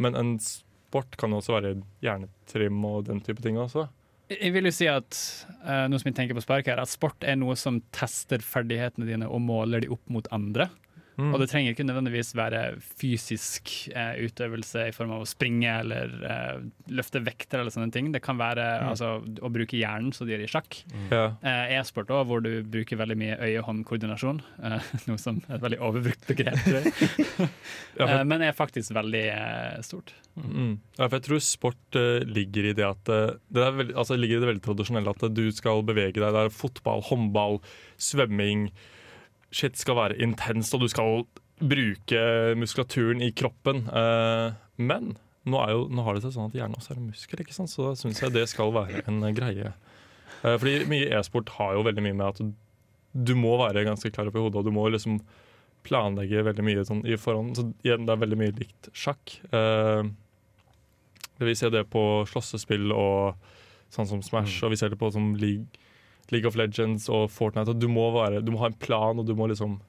men 0.00 0.18
en 0.18 0.36
sport 0.42 1.18
kan 1.20 1.34
også 1.34 1.56
være 1.56 1.76
hjernetrim 2.04 2.80
og 2.86 3.08
den 3.08 3.22
type 3.24 3.42
ting 3.44 3.58
også. 3.60 3.88
Jeg 4.32 4.54
vil 4.54 4.64
jo 4.64 4.72
si 4.72 4.86
at 4.88 5.18
eh, 5.66 5.84
noe 5.90 6.00
som 6.00 6.08
jeg 6.08 6.16
tenker 6.16 6.38
på 6.38 6.44
spark 6.44 6.70
her, 6.70 6.80
at 6.80 6.90
sport 6.90 7.26
er 7.26 7.36
noe 7.36 7.56
som 7.60 7.82
tester 7.94 8.40
ferdighetene 8.44 9.08
dine 9.08 9.28
og 9.28 9.42
måler 9.44 9.84
de 9.84 9.90
opp 9.92 10.04
mot 10.12 10.28
andre. 10.34 10.70
Mm. 11.16 11.28
Og 11.30 11.38
det 11.38 11.46
trenger 11.52 11.74
ikke 11.74 11.84
nødvendigvis 11.86 12.32
være 12.34 12.60
fysisk 12.98 13.70
eh, 13.94 14.16
utøvelse 14.26 14.88
i 14.88 14.94
form 14.96 15.12
av 15.14 15.22
å 15.22 15.28
springe 15.28 15.70
eller 15.84 16.14
eh, 16.26 16.64
løfte 16.90 17.20
vekter 17.22 17.60
eller 17.62 17.70
sånne 17.74 17.92
ting. 17.94 18.10
Det 18.14 18.22
kan 18.24 18.38
være 18.40 18.64
Mm. 18.74 18.88
altså, 18.90 19.08
å 19.44 19.48
bruke 19.52 19.76
hjernen, 19.78 20.10
som 20.12 20.26
de 20.26 20.34
gjør 20.34 20.42
i 20.44 20.50
sjakk. 20.50 20.78
Ja. 21.12 21.24
Eh, 21.46 21.76
E-sport 21.78 22.10
òg, 22.10 22.24
hvor 22.26 22.42
du 22.42 22.50
bruker 22.66 22.98
veldig 22.98 23.16
mye 23.20 23.36
øye-hånd-koordinasjon. 23.38 24.40
Eh, 24.64 24.88
noe 25.08 25.20
som 25.22 25.38
er 25.48 25.56
et 25.58 25.62
veldig 25.64 25.80
overbrukt 25.84 26.26
begrep, 26.30 26.58
Eh, 27.94 28.24
men 28.26 28.42
er 28.42 28.54
faktisk 28.56 28.90
veldig 28.96 29.22
eh, 29.30 29.76
stort. 29.86 30.10
mm. 30.34 30.72
ja, 30.98 31.06
for 31.06 31.14
jeg 31.20 31.24
tror 31.28 31.42
sport 31.46 31.98
eh, 32.00 32.24
ligger 32.26 32.66
i 32.66 32.74
det 32.74 32.82
at 32.88 33.04
det, 33.06 33.62
er 33.62 33.76
veldig, 33.76 33.94
altså, 33.94 34.16
ligger 34.18 34.40
i 34.40 34.42
det 34.42 34.48
veldig 34.50 34.64
tradisjonelle 34.64 35.14
at 35.14 35.22
du 35.30 35.44
skal 35.54 35.84
bevege 35.86 36.18
deg. 36.18 36.34
Det 36.34 36.42
er 36.48 36.50
fotball, 36.54 37.04
håndball, 37.06 37.60
svømming. 38.02 38.66
Shit 39.54 39.78
skal 39.78 39.98
være 39.98 40.18
intenst, 40.24 40.74
og 40.74 40.82
du 40.82 40.90
skal 40.90 41.22
bruke 41.62 42.22
muskulaturen 42.58 43.22
i 43.22 43.30
kroppen. 43.36 43.84
Eh, 43.86 44.56
men 44.82 45.14
nå, 45.44 45.60
jo, 45.70 45.86
nå 45.92 46.04
har 46.06 46.16
det 46.16 46.24
seg 46.24 46.34
sånn 46.34 46.50
at 46.50 46.58
hjernen 46.58 46.78
også 46.78 46.94
er 46.94 47.00
en 47.00 47.08
muskel, 47.12 47.44
ikke 47.44 47.56
sant? 47.56 47.70
så 47.70 47.90
da 47.90 47.94
syns 48.00 48.22
jeg 48.22 48.34
det 48.34 48.46
skal 48.50 48.74
være 48.74 49.04
en 49.10 49.22
eh, 49.22 49.34
greie. 49.36 49.72
Eh, 50.42 50.56
fordi 50.58 50.76
mye 50.90 51.12
e-sport 51.20 51.54
har 51.58 51.76
jo 51.78 51.86
veldig 51.86 52.04
mye 52.08 52.18
med 52.18 52.26
at 52.32 52.42
du 53.14 53.34
må 53.38 53.54
være 53.60 53.86
ganske 53.86 54.10
klar 54.10 54.30
opp 54.30 54.38
i 54.38 54.42
hodet, 54.42 54.60
og 54.60 54.66
du 54.66 54.74
må 54.74 54.88
liksom 54.90 55.20
planlegge 55.86 56.42
veldig 56.48 56.64
mye 56.66 56.84
sånn 56.88 57.04
i 57.06 57.18
forhånd. 57.20 57.54
Så 57.58 57.68
igjen, 57.86 58.08
det 58.08 58.14
er 58.14 58.22
veldig 58.24 58.40
mye 58.40 58.54
likt 58.56 58.88
sjakk. 58.96 59.36
Vi 61.44 61.54
ser 61.58 61.70
det 61.74 61.84
på 61.92 62.02
slåssespill 62.30 62.88
og 62.96 63.52
sånn 63.92 64.08
som 64.08 64.22
Smash, 64.24 64.56
og 64.64 64.72
vi 64.72 64.78
ser 64.80 64.90
det 64.90 64.98
på 64.98 65.10
som 65.14 65.34
League, 65.38 65.83
League 66.32 66.48
of 66.48 66.56
Legends 66.56 67.08
og 67.12 67.30
Fortnite. 67.32 67.74
Og 67.74 67.80
du 67.80 67.88
må, 67.90 68.08
være, 68.14 68.40
du 68.44 68.52
må 68.54 68.62
ha 68.62 68.70
en 68.72 68.78
plan, 68.78 69.18
og 69.18 69.26
du 69.26 69.34
må 69.36 69.50
liksom 69.50 69.80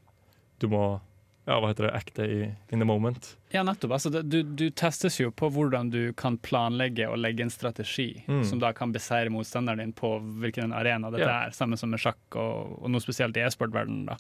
Du 0.60 0.70
må 0.72 1.00
ja, 1.46 1.60
hva 1.62 1.70
heter 1.70 1.86
det, 1.86 1.94
acte 1.94 2.26
i, 2.26 2.38
in 2.74 2.82
the 2.82 2.86
moment. 2.88 3.36
Ja, 3.54 3.62
nettopp. 3.62 3.92
Altså, 4.00 4.10
du, 4.10 4.40
du 4.42 4.64
testes 4.74 5.20
jo 5.20 5.30
på 5.30 5.52
hvordan 5.54 5.92
du 5.94 6.10
kan 6.18 6.40
planlegge 6.42 7.06
og 7.06 7.20
legge 7.22 7.46
en 7.46 7.54
strategi 7.54 8.24
Mm. 8.26 8.44
som 8.44 8.60
da 8.60 8.72
kan 8.74 8.92
beseire 8.92 9.30
motstanderen 9.30 9.78
din 9.78 9.94
på 9.94 10.16
hvilken 10.42 10.74
arena 10.74 11.12
dette 11.14 11.28
yeah. 11.28 11.46
er, 11.46 11.54
sammen 11.54 11.78
som 11.78 11.92
med 11.94 12.02
sjakk 12.02 12.38
og, 12.42 12.80
og 12.82 12.90
noe 12.90 13.04
spesielt 13.04 13.38
i 13.38 13.44
e-sportverdenen. 13.46 14.08
da. 14.10 14.18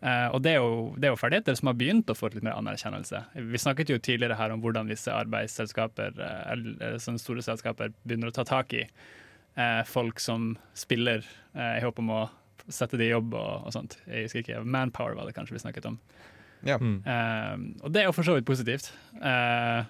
Eh, 0.00 0.28
og 0.32 0.40
det 0.44 0.54
er, 0.54 0.62
jo, 0.62 0.94
det 0.96 1.08
er 1.08 1.12
jo 1.12 1.18
ferdigheter 1.20 1.58
som 1.58 1.72
har 1.72 1.78
begynt 1.80 2.10
å 2.12 2.16
få 2.16 2.30
litt 2.32 2.44
mer 2.46 2.56
anerkjennelse. 2.56 3.24
Vi 3.50 3.60
snakket 3.60 3.90
jo 3.90 3.98
tidligere 3.98 4.38
her 4.38 4.54
om 4.54 4.62
hvordan 4.62 4.88
visse 4.88 5.12
arbeidsselskaper, 5.12 6.14
eh, 6.22 6.52
eller 6.54 7.00
sånne 7.02 7.20
store 7.20 7.44
selskaper, 7.44 7.92
begynner 8.04 8.30
å 8.30 8.36
ta 8.38 8.46
tak 8.48 8.78
i 8.78 8.86
eh, 9.56 9.82
folk 9.88 10.20
som 10.20 10.52
spiller 10.74 11.24
eh, 11.54 11.78
i 11.78 11.84
håp 11.84 11.98
om 12.02 12.10
å 12.10 12.20
sette 12.70 12.98
det 13.00 13.08
i 13.08 13.14
jobb 13.14 13.34
og, 13.34 13.66
og 13.66 13.72
sånt. 13.74 13.96
Jeg 14.06 14.26
husker 14.28 14.44
ikke, 14.44 14.60
Manpower 14.64 15.16
var 15.18 15.26
det 15.26 15.34
kanskje 15.34 15.56
vi 15.56 15.62
snakket 15.64 15.88
om. 15.90 15.96
Ja. 16.66 16.76
Mm. 16.76 17.00
Eh, 17.08 17.84
og 17.84 17.94
det 17.94 18.02
er 18.02 18.10
jo 18.10 18.14
for 18.14 18.26
så 18.26 18.36
vidt 18.36 18.46
positivt. 18.46 18.92
Eh, 19.16 19.80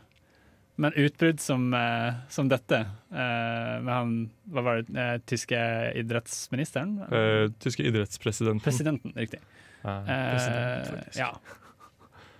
men 0.81 0.95
utbrudd 0.97 1.41
som, 1.45 1.67
eh, 1.77 2.15
som 2.33 2.49
dette, 2.49 2.79
eh, 3.13 3.75
med 3.85 3.91
han 3.93 4.13
hva 4.49 4.63
var 4.65 4.81
det, 4.81 4.95
eh, 4.97 5.17
tyske 5.29 5.59
idrettsministeren? 6.01 6.95
Eh, 7.11 7.49
tyske 7.61 7.85
idrettspresidenten. 7.85 8.65
Presidenten, 8.65 9.13
riktig. 9.17 9.41
Eh, 9.85 9.91
Eh, 9.91 10.31
president, 10.31 11.17
ja. 11.17 11.31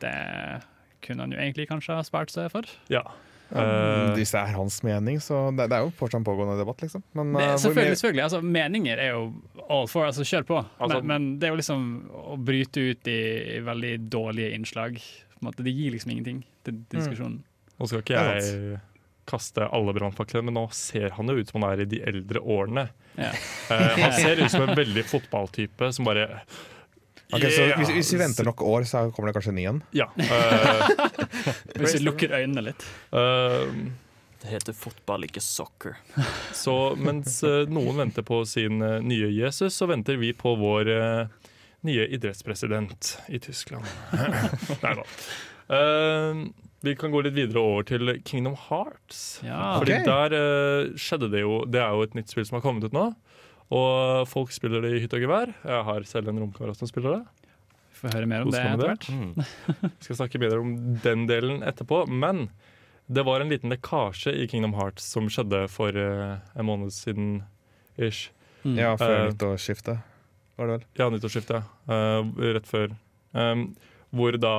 Det 0.01 0.63
kunne 1.05 1.23
han 1.25 1.33
jo 1.33 1.39
egentlig 1.41 1.69
kanskje 1.69 1.97
ha 1.97 2.03
spart 2.05 2.31
seg 2.33 2.51
for. 2.53 2.69
Ja. 2.93 3.03
Mm, 3.51 3.61
Eh, 3.61 4.15
Hvis 4.15 4.31
det 4.31 4.41
er 4.41 4.53
hans 4.55 4.77
mening, 4.87 5.17
så 5.21 5.51
det, 5.57 5.69
det 5.71 5.77
er 5.79 5.83
jo 5.83 5.91
fortsatt 5.99 6.21
en 6.21 6.25
pågående 6.25 6.59
debatt, 6.61 6.83
liksom. 6.85 7.03
Men 7.19 7.33
Det, 7.35 7.43
eh, 7.43 7.57
selvfølgelig, 7.57 7.97
selvfølgelig. 7.99 8.23
Altså, 8.23 8.41
meninger 8.43 8.99
er 8.99 9.09
jo 9.11 9.25
all 9.69 9.89
for, 9.91 10.07
altså 10.07 10.23
kjør 10.23 10.47
på. 10.47 10.61
Altså- 10.79 11.01
men, 11.03 11.07
men 11.07 11.39
det 11.39 11.49
er 11.49 11.55
jo 11.55 11.61
liksom 11.63 11.89
å 12.33 12.37
bryte 12.39 12.85
ut 12.93 13.09
i, 13.11 13.19
i 13.57 13.61
veldig 13.67 13.95
dårlige 14.11 14.53
innslag. 14.55 15.01
På 15.35 15.43
en 15.43 15.49
måte, 15.51 15.65
det 15.67 15.75
gir 15.75 15.91
liksom 15.97 16.13
ingenting 16.15 16.45
til 16.65 16.79
diskusjonen. 16.95 17.41
Nå 17.81 17.89
skal 17.89 18.03
ikke 18.05 18.23
jeg 18.23 18.81
kaste 19.31 19.67
alle 19.73 19.93
brannfaklene, 19.95 20.45
men 20.51 20.55
nå 20.59 20.65
ser 20.75 21.11
han 21.17 21.27
jo 21.31 21.39
ut 21.39 21.49
som 21.51 21.63
han 21.63 21.73
er 21.73 21.83
i 21.85 21.89
de 21.91 22.01
eldre 22.07 22.41
årene. 22.43 22.89
Ja. 23.17 23.31
Uh, 23.71 23.95
han 24.01 24.13
ser 24.25 24.43
ut 24.43 24.51
som 24.51 24.69
en 24.69 24.77
veldig 24.77 25.05
fotballtype 25.07 25.93
som 25.95 26.05
bare 26.09 26.43
Ok, 27.31 27.47
så 27.55 27.67
hvis, 27.79 27.91
hvis 27.95 28.13
vi 28.15 28.21
venter 28.21 28.47
nok 28.49 28.63
år, 28.67 28.87
så 28.91 29.07
kommer 29.15 29.31
det 29.31 29.39
kanskje 29.39 29.53
en 29.55 29.59
ny 29.61 29.67
en? 29.71 29.83
Ja. 29.95 30.07
Uh, 30.19 30.95
Hvis 31.81 31.99
vi 31.99 32.05
lukker 32.05 32.35
øynene 32.41 32.71
litt. 32.71 32.87
Uh, 33.15 33.71
Det 34.41 34.49
heter 34.49 34.73
fotball, 34.73 35.27
ikke 35.29 35.43
soccer. 35.45 35.99
så 36.57 36.95
mens 36.97 37.43
eh, 37.45 37.69
noen 37.69 38.01
venter 38.01 38.25
på 38.25 38.41
sin 38.49 38.81
eh, 38.81 39.01
nye 39.05 39.29
Jesus, 39.37 39.77
så 39.77 39.89
venter 39.91 40.17
vi 40.21 40.33
på 40.33 40.55
vår 40.57 40.89
uh, 40.89 41.51
nye 41.85 42.07
idrettspresident 42.17 43.19
i 43.29 43.41
Tyskland. 43.43 43.85
Nei 44.85 44.95
da. 44.97 45.05
Uh, 45.71 46.47
vi 46.81 46.97
kan 46.97 47.13
gå 47.13 47.21
litt 47.21 47.37
videre 47.37 47.61
over 47.61 47.85
til 47.85 48.15
Kingdom 48.25 48.57
Hearts. 48.57 49.43
Ja. 49.45 49.77
Fordi 49.77 49.99
okay. 49.99 50.09
der 50.09 50.37
uh, 50.41 50.97
skjedde 50.97 51.29
det 51.35 51.45
jo 51.45 51.61
Det 51.69 51.83
er 51.85 51.93
jo 51.93 52.07
et 52.09 52.17
nytt 52.17 52.33
spill 52.33 52.49
som 52.49 52.57
har 52.57 52.65
kommet 52.65 52.89
ut 52.89 52.97
nå. 52.97 53.11
Og 53.71 54.27
folk 54.27 54.51
spiller 54.55 54.83
det 54.83 54.97
i 54.97 55.05
hytt 55.05 55.15
og 55.15 55.23
gevær. 55.23 55.53
Jeg 55.63 55.87
har 55.87 56.09
selv 56.09 56.31
en 56.33 56.41
romkamerat 56.43 56.79
som 56.81 56.91
spiller 56.91 57.21
det. 57.21 57.47
Vi 57.91 58.01
får 58.01 58.17
høre 58.17 58.29
mer 58.31 58.43
om 58.47 58.51
det 58.51 58.63
etter 58.65 58.89
hvert. 58.89 59.07
Mm. 59.13 59.31
Vi 59.85 60.07
skal 60.07 60.19
snakke 60.23 60.41
mer 60.43 60.57
om 60.59 60.75
den 61.05 61.27
delen 61.31 61.63
etterpå. 61.67 62.03
Men 62.11 62.49
det 63.11 63.25
var 63.27 63.43
en 63.43 63.53
liten 63.53 63.71
lekkasje 63.71 64.33
i 64.43 64.49
Kingdom 64.51 64.75
Hearts 64.79 65.07
som 65.13 65.29
skjedde 65.31 65.65
for 65.71 65.95
uh, 65.95 66.41
en 66.55 66.67
måned 66.67 66.95
siden. 66.95 67.43
ish. 67.99 68.31
Mm. 68.65 68.77
Ja, 68.79 68.97
før 68.99 69.15
uh, 69.17 69.23
nyttårsskiftet, 69.31 70.03
var 70.59 70.69
det 70.69 70.75
vel? 70.75 70.85
Ja, 70.99 71.09
nyttårsskiftet. 71.13 71.71
Uh, 71.89 72.27
rett 72.57 72.69
før. 72.69 72.93
Um, 73.33 73.71
hvor 74.11 74.37
da 74.37 74.55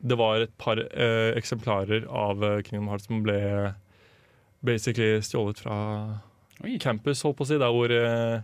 det 0.00 0.16
var 0.16 0.40
et 0.40 0.52
par 0.58 0.80
uh, 0.80 1.30
eksemplarer 1.36 2.08
av 2.08 2.40
Kingdom 2.64 2.88
Hearts 2.88 3.08
som 3.10 3.20
ble 3.24 3.40
basically 4.64 5.20
stjålet 5.24 5.60
fra 5.60 5.76
Oi. 6.64 6.76
campus, 6.82 7.22
holdt 7.24 7.38
på 7.38 7.46
å 7.46 7.50
si, 7.50 7.58
der 7.60 7.72
hvor 7.74 7.92
eh, 7.94 8.42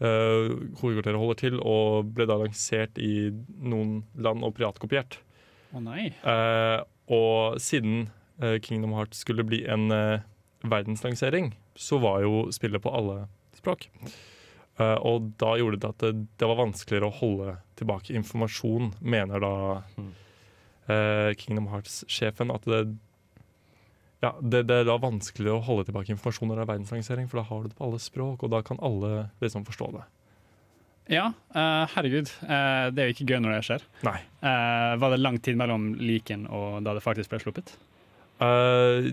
hovedkvarteret 0.00 1.20
holder 1.20 1.40
til, 1.40 1.58
og 1.60 2.10
ble 2.16 2.26
da 2.30 2.38
lansert 2.40 2.98
i 3.02 3.30
noen 3.62 4.02
land 4.16 4.44
og 4.46 4.54
privatkopiert. 4.56 5.18
Å 5.74 5.82
nei. 5.82 6.10
Uh, 6.22 6.80
og 7.12 7.58
siden 7.62 8.06
uh, 8.42 8.56
Kingdom 8.62 8.94
Hearts 8.96 9.20
skulle 9.24 9.44
bli 9.46 9.64
en 9.70 9.90
uh, 9.92 10.22
verdenslansering, 10.64 11.52
så 11.76 11.98
var 12.02 12.22
jo 12.24 12.46
spillet 12.54 12.82
på 12.82 12.92
alle 12.94 13.24
språk. 13.58 13.88
Eh, 14.74 14.98
og 15.06 15.28
da 15.38 15.52
gjorde 15.58 15.78
det 15.82 15.90
at 15.92 16.02
det, 16.02 16.12
det 16.40 16.46
var 16.50 16.58
vanskeligere 16.58 17.06
å 17.06 17.14
holde 17.20 17.56
tilbake 17.78 18.14
informasjon, 18.18 18.92
mener 19.00 19.42
da 19.42 19.56
Mm. 19.94 20.08
eh, 20.88 21.30
Kingdom 21.38 21.68
Hearts-sjefen. 21.70 22.50
At 22.54 22.66
det, 22.66 22.96
ja, 24.24 24.32
det, 24.40 24.64
det 24.70 24.80
er 24.82 24.88
da 24.88 24.98
vanskelig 25.00 25.52
å 25.52 25.62
holde 25.64 25.86
tilbake 25.88 26.14
informasjon 26.14 26.50
når 26.50 26.60
det 26.60 26.64
er 26.64 26.72
verdenslansering, 26.72 27.30
for 27.30 27.42
da 27.42 27.46
har 27.50 27.64
du 27.64 27.70
det 27.72 27.78
på 27.78 27.88
alle 27.88 28.00
språk, 28.02 28.44
og 28.46 28.52
da 28.54 28.62
kan 28.66 28.80
alle 28.84 29.26
liksom 29.44 29.66
forstå 29.68 29.90
det. 29.98 30.04
Ja, 31.12 31.26
uh, 31.52 31.84
herregud. 31.92 32.30
Uh, 32.40 32.88
det 32.94 33.02
er 33.02 33.10
jo 33.10 33.14
ikke 33.18 33.26
gøy 33.28 33.42
når 33.44 33.58
det 33.58 33.64
skjer. 33.66 33.84
Nei. 34.06 34.16
Uh, 34.40 34.94
var 35.02 35.12
det 35.12 35.20
lang 35.20 35.36
tid 35.44 35.58
mellom 35.60 35.90
liken 36.00 36.46
og 36.48 36.80
da 36.86 36.96
det 36.96 37.04
faktisk 37.04 37.34
ble 37.34 37.42
sluppet? 37.44 37.74
Eh, 38.42 39.12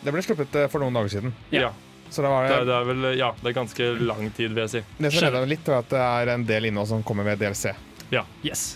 Det 0.00 0.12
ble 0.12 0.22
sluppet 0.24 0.56
for 0.72 0.82
noen 0.82 0.96
dager 0.96 1.12
siden. 1.12 1.34
Ja. 1.52 1.68
ja. 1.68 1.70
Så 2.10 2.24
det 2.24 2.30
var 2.32 2.48
Det, 2.50 2.64
det 2.66 2.74
er 2.74 2.86
vel 2.88 3.04
Ja, 3.14 3.28
det 3.38 3.52
er 3.52 3.54
ganske 3.54 3.90
lang 4.00 4.30
tid, 4.34 4.50
vil 4.56 4.64
jeg 4.64 4.72
si. 4.72 4.82
Det 4.98 5.12
som 5.12 5.26
redder 5.26 5.44
meg 5.44 5.52
litt, 5.52 5.68
er 5.68 5.78
at 5.78 5.92
det 5.92 6.00
er 6.02 6.32
en 6.34 6.46
del 6.48 6.70
innhold 6.70 6.90
som 6.90 7.04
kommer 7.06 7.28
ved 7.28 7.38
DLC. 7.42 7.74
Ja. 8.10 8.24
Yes. 8.42 8.72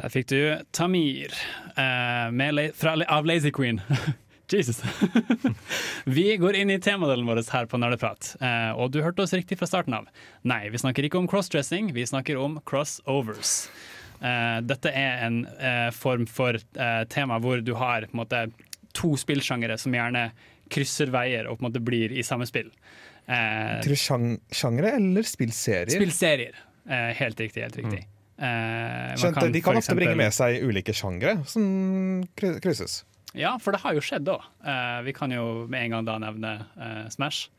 Der 0.00 0.10
fikk 0.10 0.26
du 0.32 0.40
Tamir 0.74 1.30
eh, 1.78 2.30
med, 2.34 2.72
fra, 2.74 2.96
av 3.06 3.28
Lazy 3.28 3.52
Queen. 3.54 3.78
Jesus. 4.52 4.82
vi 6.04 6.36
går 6.36 6.54
inn 6.60 6.70
i 6.70 6.78
temadelen 6.82 7.26
vår 7.26 7.40
her 7.52 7.66
på 7.70 7.78
Nerdeprat, 7.80 8.34
eh, 8.40 8.70
og 8.76 8.90
du 8.92 9.00
hørte 9.04 9.24
oss 9.24 9.32
riktig 9.36 9.58
fra 9.60 9.68
starten 9.70 9.96
av. 9.96 10.08
Nei, 10.44 10.66
vi 10.72 10.80
snakker 10.82 11.06
ikke 11.08 11.18
om 11.22 11.28
crossdressing, 11.30 11.92
vi 11.96 12.04
snakker 12.06 12.36
om 12.40 12.58
crossovers. 12.68 13.54
Eh, 14.20 14.58
dette 14.66 14.92
er 14.92 15.24
en 15.26 15.40
eh, 15.58 15.88
form 15.96 16.26
for 16.30 16.58
tema 17.12 17.40
hvor 17.42 17.64
du 17.64 17.72
har 17.80 18.06
måte, 18.12 18.46
to 18.94 19.14
spillsjangere 19.18 19.78
som 19.80 19.94
gjerne 19.96 20.28
krysser 20.72 21.10
veier 21.12 21.48
og 21.48 21.58
på 21.58 21.64
en 21.64 21.70
måte 21.70 21.82
blir 21.84 22.12
i 22.14 22.22
samme 22.26 22.46
spill. 22.48 22.70
Eh, 23.26 23.80
du 23.84 23.94
sjang 23.96 24.34
sjangere 24.52 24.94
eller 24.98 25.24
spillserier? 25.26 25.92
Spillserier. 25.96 26.58
Eh, 26.84 27.10
helt 27.16 27.40
riktig, 27.40 27.64
helt 27.64 27.76
riktig. 27.80 28.04
Eh, 28.36 29.14
man 29.22 29.34
kan, 29.36 29.52
de 29.54 29.60
kan 29.62 29.78
ofte 29.78 29.92
ofte 29.92 29.96
bringe 29.98 30.16
med 30.18 30.34
seg 30.34 30.60
ulike 30.66 30.92
sjangere 30.96 31.38
som 31.48 32.24
kry- 32.36 32.58
krysses. 32.64 33.02
Ja, 33.34 33.56
for 33.58 33.74
det 33.74 33.82
har 33.82 33.96
jo 33.96 34.02
skjedd 34.04 34.26
da. 34.28 34.38
Uh, 34.62 35.02
vi 35.06 35.14
kan 35.16 35.32
jo 35.34 35.66
med 35.70 35.88
en 35.88 35.96
gang 35.96 36.06
da 36.06 36.16
nevne 36.22 36.54
uh, 36.78 37.04
Smash. 37.12 37.50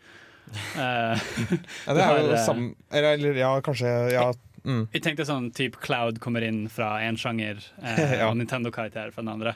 Uh, 0.76 1.20
Ja, 1.86 1.96
det 1.98 2.06
er 2.06 2.22
jo 2.22 2.32
det 2.32 2.42
samme. 2.46 2.74
Eller, 2.92 3.18
eller 3.18 3.40
ja, 3.42 3.52
kanskje 3.66 3.92
ja, 4.14 4.30
mm. 4.64 4.88
jeg 4.94 5.04
tenkte 5.04 5.28
sånn 5.28 5.52
type 5.58 5.82
Cloud 5.84 6.22
kommer 6.24 6.46
inn 6.48 6.66
fra 6.72 6.96
én 7.04 7.20
sjanger, 7.20 7.60
Ja. 7.84 8.30
og 8.30 8.40
Nintendo-karakter 8.40 9.12
fra 9.12 9.26
den 9.26 9.34
andre. 9.36 9.56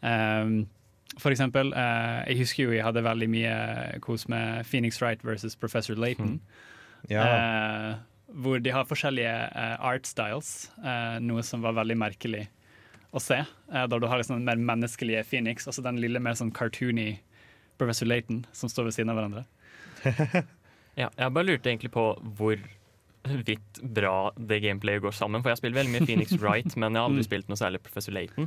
Um, 0.00 0.58
for 1.16 1.32
eksempel, 1.32 1.70
jeg 1.72 2.36
husker 2.42 2.66
jo 2.66 2.74
jeg 2.74 2.84
hadde 2.84 3.00
veldig 3.06 3.28
mye 3.32 3.52
kos 4.04 4.26
med 4.28 4.66
Phoenix 4.68 5.00
Wright 5.00 5.22
versus 5.24 5.56
Professor 5.56 5.96
Layton. 5.96 6.40
ja. 7.08 7.24
Eh, 7.24 7.94
hvor 8.36 8.58
de 8.60 8.72
har 8.74 8.84
forskjellige 8.84 9.32
uh, 9.54 9.76
art 9.86 10.06
styles, 10.06 10.68
uh, 10.82 11.16
noe 11.22 11.44
som 11.46 11.62
var 11.64 11.76
veldig 11.78 11.96
merkelig 11.96 12.42
å 13.16 13.22
se. 13.22 13.38
Eh, 13.42 13.86
da 13.90 13.98
du 13.98 14.06
har 14.10 14.20
liksom 14.20 14.36
den 14.38 14.46
mer 14.48 14.60
menneskelige 14.60 15.24
Phoenix, 15.28 15.66
og 15.68 15.74
så 15.76 15.82
den 15.84 16.00
lille 16.02 16.20
mer 16.22 16.36
sånn 16.38 16.52
cartoony 16.54 17.16
Professor 17.80 18.08
Layton 18.08 18.44
som 18.56 18.70
står 18.72 18.88
ved 18.90 18.96
siden 18.98 19.12
av 19.14 19.20
hverandre. 19.20 19.46
Ja, 20.96 21.10
jeg 21.12 21.32
bare 21.36 21.44
lurte 21.44 21.68
egentlig 21.68 21.90
på 21.92 22.02
hvor 22.38 22.56
vidt 23.44 23.80
bra 23.82 24.30
det 24.38 24.62
gameplayet 24.64 25.02
går 25.04 25.12
sammen. 25.12 25.42
For 25.44 25.52
jeg 25.52 25.58
spilt 25.60 25.76
veldig 25.76 25.92
mye 25.92 26.06
Phoenix 26.08 26.32
Wright, 26.40 26.72
men 26.80 26.94
jeg 26.96 27.02
har 27.02 27.10
aldri 27.10 27.20
Mm. 27.20 27.26
spilt 27.26 27.50
noe 27.52 27.58
særlig 27.60 27.82
Professor 27.84 28.14
Layton. 28.16 28.46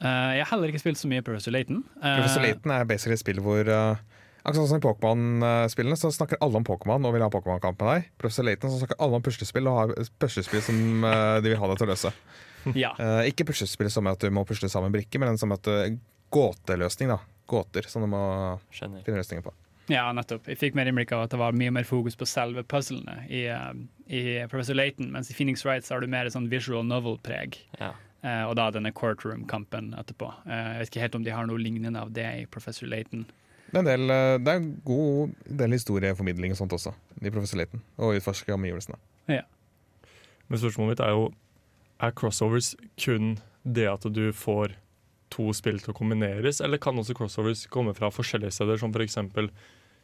Uh, 0.00 0.32
jeg 0.38 0.46
har 0.46 0.48
heller 0.54 0.72
ikke 0.72 0.80
spilt 0.80 0.98
så 1.02 1.10
mye 1.12 1.20
Professor 1.26 1.52
Layton. 1.52 1.82
Uh, 2.00 2.06
Professor 2.22 2.40
Layton 2.46 2.72
er 2.72 2.86
basically 2.88 3.18
et 3.18 3.20
spill 3.20 3.42
hvor 3.44 3.68
uh, 3.68 4.00
Akkurat 4.48 4.70
som 4.72 4.80
i 4.80 4.82
Pokémon-spillene, 4.82 5.94
så 6.00 6.08
snakker 6.16 6.40
alle 6.42 6.58
om 6.58 6.64
Pokémon 6.66 7.04
og 7.06 7.12
vil 7.14 7.22
ha 7.22 7.28
Pokémon-kamp 7.30 7.84
med 7.84 7.90
deg. 7.92 8.08
Professor 8.18 8.48
Layton 8.48 8.72
så 8.72 8.80
snakker 8.80 8.98
alle 9.04 9.20
om 9.20 9.22
puslespill 9.28 9.68
og 9.70 9.76
har 9.82 9.92
puslespill 10.24 10.64
som 10.66 10.80
de 11.04 11.52
vil 11.52 11.60
ha 11.60 11.68
deg 11.70 11.78
til 11.78 11.86
å 11.86 11.92
løse. 11.92 12.10
Ja. 12.84 12.92
Uh, 12.98 13.22
ikke 13.28 13.46
puslespill 13.48 13.90
som 13.90 14.06
at 14.10 14.22
du 14.22 14.30
må 14.30 14.44
pusle 14.48 14.68
sammen 14.70 14.92
brikker, 14.94 15.20
men 15.22 15.38
som 15.40 15.52
at 15.54 15.66
uh, 15.68 15.88
gåteløsning. 16.32 17.12
da 17.12 17.18
Gåter 17.52 17.82
som 17.90 18.04
du 18.04 18.08
må 18.08 18.22
Skjønner. 18.72 19.02
finne 19.04 19.18
løsninger 19.20 19.42
på. 19.44 19.50
ja, 19.92 20.06
nettopp. 20.14 20.46
Jeg 20.48 20.56
fikk 20.60 20.76
mer 20.78 20.88
innblikk 20.88 21.10
av 21.12 21.24
at 21.26 21.32
det 21.34 21.40
var 21.40 21.52
mye 21.58 21.72
mer 21.74 21.84
fokus 21.84 22.14
på 22.16 22.24
selve 22.30 22.62
puzzlene 22.64 23.26
i, 23.28 23.42
eh, 23.50 23.72
i 24.06 24.22
Professor 24.48 24.78
Laton, 24.78 25.10
mens 25.12 25.28
i 25.28 25.34
Phoenix 25.36 25.64
Wright 25.66 25.84
så 25.84 25.96
har 25.96 26.00
du 26.00 26.06
mer 26.08 26.30
sånn 26.32 26.46
visual 26.48 26.86
novel-preg. 26.86 27.58
Ja. 27.80 27.90
Uh, 28.22 28.44
og 28.46 28.54
da 28.56 28.68
denne 28.70 28.92
courtroom-kampen 28.94 29.90
etterpå. 29.98 30.30
Eh, 30.46 30.62
jeg 30.70 30.78
vet 30.78 30.92
ikke 30.92 31.02
helt 31.02 31.18
om 31.18 31.24
de 31.26 31.34
har 31.34 31.50
noe 31.50 31.58
lignende 31.60 31.98
av 32.00 32.14
det 32.14 32.28
i 32.40 32.46
Professor 32.46 32.86
Laton. 32.88 33.26
Det 33.72 33.74
er 33.74 33.82
en 33.82 33.90
del, 33.90 34.14
det 34.46 34.54
er 34.54 34.66
god 34.86 35.34
del 35.60 35.74
historieformidling 35.74 36.54
og 36.54 36.60
sånt 36.62 36.72
også, 36.78 36.94
i 37.20 37.28
Professor 37.34 37.58
Laton, 37.58 37.82
Og 37.98 38.14
utforske 38.20 38.54
omgivelsene. 38.54 38.96
Men 39.28 40.60
spørsmålet 40.60 40.94
mitt 40.94 41.00
er 41.04 41.12
jo 41.16 41.30
Er 42.02 42.14
crossovers 42.18 42.72
kun 42.98 43.36
det 43.62 43.86
at 43.86 44.06
du 44.10 44.24
får 44.34 44.74
to 45.32 45.52
spill 45.56 45.78
til 45.80 45.94
å 45.94 45.96
kombineres, 45.96 46.60
eller 46.60 46.80
kan 46.82 46.98
også 46.98 47.14
crossovers 47.16 47.64
komme 47.72 47.94
fra 47.96 48.10
forskjellige 48.12 48.52
steder, 48.58 48.80
som 48.80 48.92
f.eks. 48.92 49.16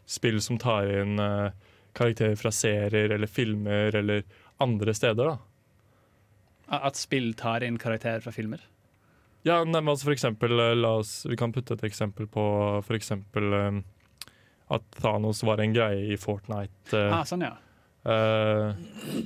spill 0.09 0.41
som 0.41 0.61
tar 0.63 0.89
inn 1.03 1.19
eh, 1.21 1.51
karakterer 1.99 2.39
fra 2.39 2.53
serier 2.55 3.13
eller 3.13 3.29
filmer 3.29 3.97
eller 3.99 4.25
andre 4.63 4.95
steder? 4.97 5.35
da? 5.35 6.79
At 6.89 6.97
spill 7.01 7.33
tar 7.37 7.65
inn 7.67 7.79
karakterer 7.81 8.25
fra 8.25 8.33
filmer. 8.33 8.63
Ja, 9.47 9.63
nei, 9.65 9.81
men 9.81 9.93
altså 9.93 10.09
for 10.09 10.17
eksempel, 10.17 10.59
eh, 10.61 10.89
oss, 10.89 11.27
Vi 11.29 11.37
kan 11.37 11.53
putte 11.53 11.77
et 11.77 11.85
eksempel 11.87 12.27
på 12.27 12.45
for 12.85 12.97
eksempel 12.97 13.53
eh, 13.55 13.81
at 14.75 14.85
Thanos 15.01 15.43
var 15.43 15.61
en 15.63 15.73
greie 15.73 16.13
i 16.13 16.17
Fortnite. 16.21 16.93
Uh, 16.93 17.21
Ah, 17.21 17.25
sånn, 17.25 17.45
ja. 17.47 17.55
Eh, 18.05 18.69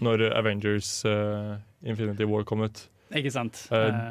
når 0.01 0.27
Avengers 0.33 1.05
uh, 1.05 1.57
Infinity 1.85 2.29
War 2.29 2.45
kom 2.49 2.65
ut. 2.65 2.87
Ikke 3.13 3.33
sant? 3.35 3.67
Eh, 3.71 4.03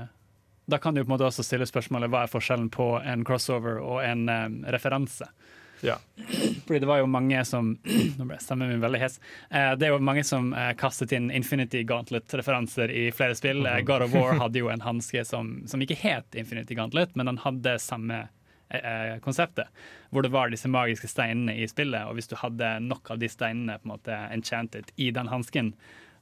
da 0.72 0.78
kan 0.78 0.96
du 0.96 1.02
på 1.02 1.10
en 1.10 1.16
måte 1.16 1.28
også 1.28 1.44
stille 1.46 1.68
spørsmålet 1.68 2.12
hva 2.12 2.26
er 2.26 2.32
forskjellen 2.32 2.70
på 2.72 2.94
en 3.02 3.26
crossover 3.28 3.82
og 3.82 4.04
en 4.06 4.28
um, 4.30 4.62
referanse. 4.72 5.28
Ja. 5.82 5.98
Fordi 6.68 6.80
det 6.80 6.86
var 6.86 7.02
jo 7.02 7.08
mange 7.10 7.46
som 7.46 7.72
Nå 8.18 8.28
ble 8.30 8.38
stemmen 8.42 8.70
min 8.70 8.84
veldig 8.84 9.02
hes. 9.02 9.18
Eh, 9.50 9.72
det 9.80 9.88
er 9.88 9.96
jo 9.96 10.02
mange 10.04 10.24
som 10.28 10.52
eh, 10.54 10.74
kastet 10.78 11.14
inn 11.18 11.32
Infinity 11.34 11.82
Gauntlet-referanser 11.90 12.94
i 12.94 13.08
flere 13.16 13.36
spill. 13.38 13.66
Eh, 13.66 13.82
God 13.88 14.06
of 14.06 14.14
War 14.16 14.38
hadde 14.44 14.62
jo 14.62 14.70
en 14.70 14.86
hanske 14.86 15.26
som, 15.28 15.56
som 15.68 15.82
ikke 15.82 15.98
het 16.04 16.38
Infinity 16.38 16.78
Gauntlet, 16.78 17.16
men 17.18 17.32
den 17.32 17.42
hadde 17.42 17.80
samme 17.82 18.28
eh, 18.74 19.18
konseptet. 19.24 19.68
Hvor 20.12 20.22
det 20.24 20.32
var 20.32 20.50
disse 20.50 20.68
magiske 20.72 21.08
steinene 21.12 21.56
i 21.58 21.68
spillet, 21.68 22.06
og 22.08 22.16
hvis 22.18 22.28
du 22.32 22.36
hadde 22.36 22.80
nok 22.86 23.12
av 23.12 23.20
de 23.20 23.28
steinene 23.32 23.78
på 23.80 23.88
en 23.90 23.94
måte 23.96 24.18
enchanted 24.32 24.92
i 24.98 25.12
den 25.12 25.28
hansken, 25.32 25.74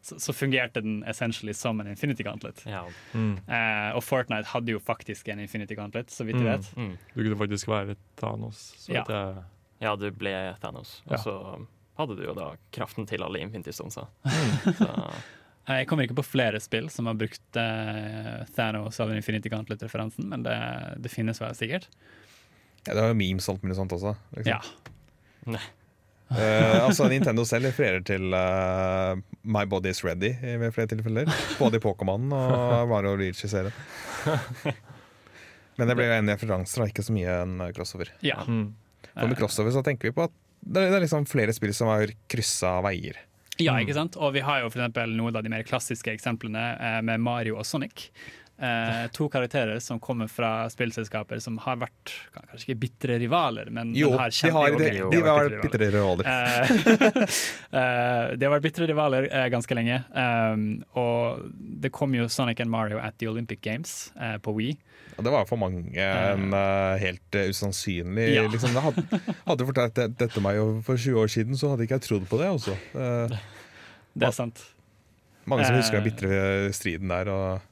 så, 0.01 0.15
så 0.19 0.31
fungerte 0.33 0.79
den 0.81 1.01
essentially 1.03 1.51
som 1.53 1.79
en 1.81 1.88
Infinity 1.91 2.23
Gauntlet. 2.23 2.62
Ja. 2.65 2.85
Mm. 3.13 3.33
Eh, 3.47 3.89
og 3.97 4.03
Fortnite 4.03 4.47
hadde 4.53 4.71
jo 4.71 4.79
faktisk 4.79 5.27
en 5.33 5.39
Infinity 5.43 5.75
Gauntlet, 5.75 6.07
så 6.09 6.23
vidt 6.23 6.38
jeg 6.39 6.45
Mm. 6.45 6.51
vet. 6.53 6.69
Mm. 6.77 6.93
Du 7.15 7.23
kunne 7.23 7.39
faktisk 7.41 7.67
være 7.67 7.95
Thanos. 8.15 8.62
Så 8.79 8.93
Ja. 8.93 9.03
jeg 9.09 9.43
ja, 9.81 9.95
du 9.95 10.09
ble 10.12 10.55
Thanos. 10.62 11.01
Og 11.07 11.12
Ja. 11.12 11.17
så 11.17 11.67
hadde 11.97 12.15
du 12.15 12.23
jo 12.23 12.33
da 12.33 12.53
kraften 12.71 13.05
til 13.07 13.23
alle 13.23 13.39
Infinity 13.43 13.71
Stonesa. 13.71 14.07
Mm. 14.23 15.12
Eh, 15.69 15.83
Jeg 15.83 15.88
kommer 15.88 16.07
ikke 16.07 16.15
på 16.17 16.25
flere 16.25 16.59
spill 16.59 16.88
som 16.89 17.05
har 17.05 17.13
brukt 17.13 17.57
uh, 17.59 18.43
Thanos 18.55 18.97
av 19.03 19.12
Infinity 19.13 19.49
Gauntlet-referansen, 19.51 20.25
men 20.31 20.41
det, 20.41 20.55
det 21.03 21.12
finnes 21.13 21.38
vel 21.41 21.53
sikkert. 21.53 21.85
Ja, 22.85 22.93
det 22.93 23.01
var 23.01 23.11
jo 23.11 23.19
memes 23.19 23.47
og 23.47 23.57
alt 23.57 23.65
mulig 23.65 23.77
sånt 23.77 23.93
også. 23.95 24.15
Liksom. 24.37 24.51
Ja. 25.49 25.61
uh, 26.31 26.77
altså 26.87 27.09
Nintendo 27.11 27.45
selv 27.47 27.69
refererer 27.69 28.03
til 28.07 28.33
uh, 28.33 29.19
My 29.43 29.65
Body 29.69 29.93
Is 29.93 30.03
Ready 30.05 30.33
i 30.35 30.57
ved 30.61 30.75
flere 30.75 30.91
tilfeller. 30.91 31.31
Både 31.61 31.79
i 31.79 31.83
Pokémon 31.83 32.29
og 32.35 32.91
Mario 32.91 33.15
Luigi-serien. 33.19 33.73
Men 35.79 35.87
det 35.87 35.95
ble 35.95 36.09
jo 36.09 36.19
en 36.19 36.31
referanse, 36.33 36.75
da, 36.75 36.89
ikke 36.91 37.05
så 37.07 37.15
mye 37.15 37.41
en 37.45 37.65
crossover. 37.75 38.11
ja. 38.25 38.41
mm. 38.47 38.69
For 39.09 39.27
med 39.27 39.39
crossover 39.39 39.73
så 39.73 39.81
tenker 39.83 40.09
vi 40.09 40.15
på 40.15 40.27
at 40.27 40.35
det 40.59 40.83
er 40.85 41.01
liksom 41.01 41.25
flere 41.27 41.53
spill 41.55 41.73
som 41.75 41.89
har 41.91 42.11
kryssa 42.31 42.77
veier. 42.85 43.17
Ja, 43.59 43.75
ikke 43.81 43.95
sant? 43.95 44.15
Og 44.19 44.33
vi 44.35 44.43
har 44.43 44.61
jo 44.63 44.69
for 44.71 44.79
eksempel 44.79 45.15
noen 45.17 45.35
av 45.35 45.43
de 45.43 45.51
mer 45.51 45.65
klassiske 45.67 46.11
eksemplene 46.13 46.65
eh, 46.75 46.99
med 47.05 47.23
Mario 47.23 47.57
og 47.59 47.67
Sonic. 47.67 48.07
Eh, 48.60 49.08
to 49.15 49.30
karakterer 49.32 49.80
som 49.80 50.00
kommer 50.04 50.28
fra 50.28 50.65
spillselskaper 50.67 51.39
som 51.39 51.56
har 51.63 51.78
vært 51.80 52.12
kanskje 52.36 52.65
ikke 52.67 52.80
bitre 52.82 53.15
rivaler, 53.22 53.69
men, 53.72 53.93
Jo, 53.95 54.10
har 54.19 54.34
de 54.36 54.52
har, 54.52 54.76
de, 54.76 54.89
de 55.13 55.22
har 55.24 55.38
vært 55.48 55.62
bitre 55.63 55.88
rivaler. 55.93 56.28
Eh, 56.28 57.22
eh, 57.80 58.36
de 58.36 58.45
har 58.45 58.54
vært 58.58 58.65
bitre 58.67 58.88
rivaler 58.89 59.30
eh, 59.32 59.48
ganske 59.54 59.78
lenge. 59.78 60.02
Um, 60.12 60.65
og 61.00 61.45
det 61.56 61.91
kom 61.95 62.13
jo 62.17 62.28
Sonic 62.28 62.60
and 62.63 62.72
Mario 62.74 63.00
at 63.00 63.15
the 63.22 63.30
Olympic 63.32 63.62
Games 63.63 64.12
eh, 64.19 64.36
på 64.43 64.52
Wii. 64.58 64.76
Ja, 65.15 65.24
det 65.26 65.32
var 65.34 65.48
for 65.50 65.60
mange 65.60 65.84
en 66.00 66.52
uh, 66.56 66.95
helt 67.02 67.36
uh, 67.36 67.48
usannsynlig 67.52 68.28
Ja. 68.36 68.43
liksom, 68.52 68.76
hadde, 68.89 69.04
hadde 69.45 69.58
du 69.63 69.65
fortalt 69.67 69.95
det- 69.98 70.12
dette 70.19 70.43
meg 70.43 70.60
for 70.88 70.95
20 71.00 71.24
år 71.24 71.32
siden, 71.32 71.58
så 71.60 71.72
hadde 71.74 71.88
ikke 71.88 71.98
jeg 72.00 72.06
trodd 72.10 72.28
på 72.30 72.39
det. 72.39 72.52
Også. 72.60 72.76
Eh, 72.95 73.39
Det 74.19 74.28
er 74.30 74.36
sant. 74.36 74.62
mange 75.50 75.65
som 75.65 75.76
husker 75.80 75.98
Eh. 76.00 76.04
den 76.04 76.12
bitre 76.12 76.74
striden 76.76 77.08
der. 77.12 77.30
Og, 77.34 77.65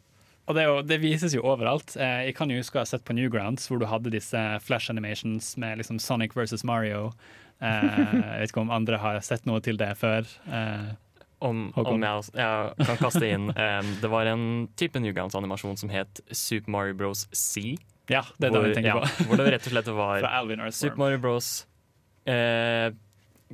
Og 0.47 0.55
det, 0.55 0.63
jo, 0.63 0.75
det 0.87 1.01
vises 1.03 1.35
jo 1.35 1.43
overalt. 1.43 1.97
Eh, 1.99 2.29
jeg 2.29 2.37
kan 2.37 2.51
jo 2.51 2.61
huske 2.61 2.79
å 2.79 2.83
ha 2.85 2.87
sett 2.87 3.03
på 3.07 3.15
Newgrounds, 3.17 3.67
hvor 3.67 3.81
du 3.81 3.87
hadde 3.89 4.13
disse 4.13 4.43
flash 4.63 4.91
animations 4.93 5.55
med 5.59 5.81
liksom 5.81 5.99
Sonic 5.99 6.37
versus 6.37 6.63
Mario. 6.67 7.09
Eh, 7.59 7.97
jeg 8.13 8.39
vet 8.39 8.53
ikke 8.53 8.63
om 8.63 8.71
andre 8.71 8.99
har 9.01 9.19
sett 9.25 9.47
noe 9.49 9.59
til 9.65 9.79
det 9.79 9.91
før. 9.99 10.29
Eh, 10.47 10.93
om, 11.43 11.67
om 11.77 12.01
jeg, 12.01 12.29
jeg 12.33 12.87
kan 12.87 12.95
kaste 12.97 13.27
inn 13.29 13.51
Det 14.01 14.09
var 14.09 14.25
en 14.25 14.45
type 14.73 14.97
Newgrounds-animasjon 14.97 15.77
som 15.77 15.91
het 15.93 16.23
Super 16.31 16.73
Mario 16.73 16.97
Bros. 16.97 17.27
C. 17.29 17.75
ja, 18.09 18.23
det 18.39 18.49
er 18.49 18.55
det 18.55 18.63
jeg 18.71 18.79
tenker 18.79 18.95
ja, 18.95 19.01
på. 19.03 19.27
hvor 19.27 19.41
det 19.41 19.51
rett 19.53 19.67
og 19.67 19.75
slett 19.75 19.91
var 19.99 20.71
Super 20.79 21.03
Mario 21.03 21.21
Bros. 21.21 21.51
Eh, 22.27 22.89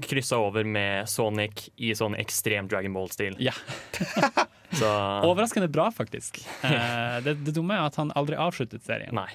kryssa 0.02 0.40
over 0.42 0.66
med 0.66 1.10
Sonic 1.10 1.68
i 1.78 1.94
sånn 1.98 2.18
ekstrem 2.20 2.70
Dragon 2.72 2.96
Ball-stil. 2.96 3.38
Ja. 3.42 3.54
Så 4.80 4.90
Overraskende 5.28 5.68
bra, 5.68 5.92
faktisk. 5.92 6.42
Eh, 6.66 7.18
det, 7.24 7.36
det 7.46 7.54
dumme 7.54 7.78
er 7.78 7.90
at 7.92 7.98
han 8.02 8.12
aldri 8.18 8.38
avsluttet 8.40 8.86
serien. 8.86 9.14
Nei. 9.16 9.30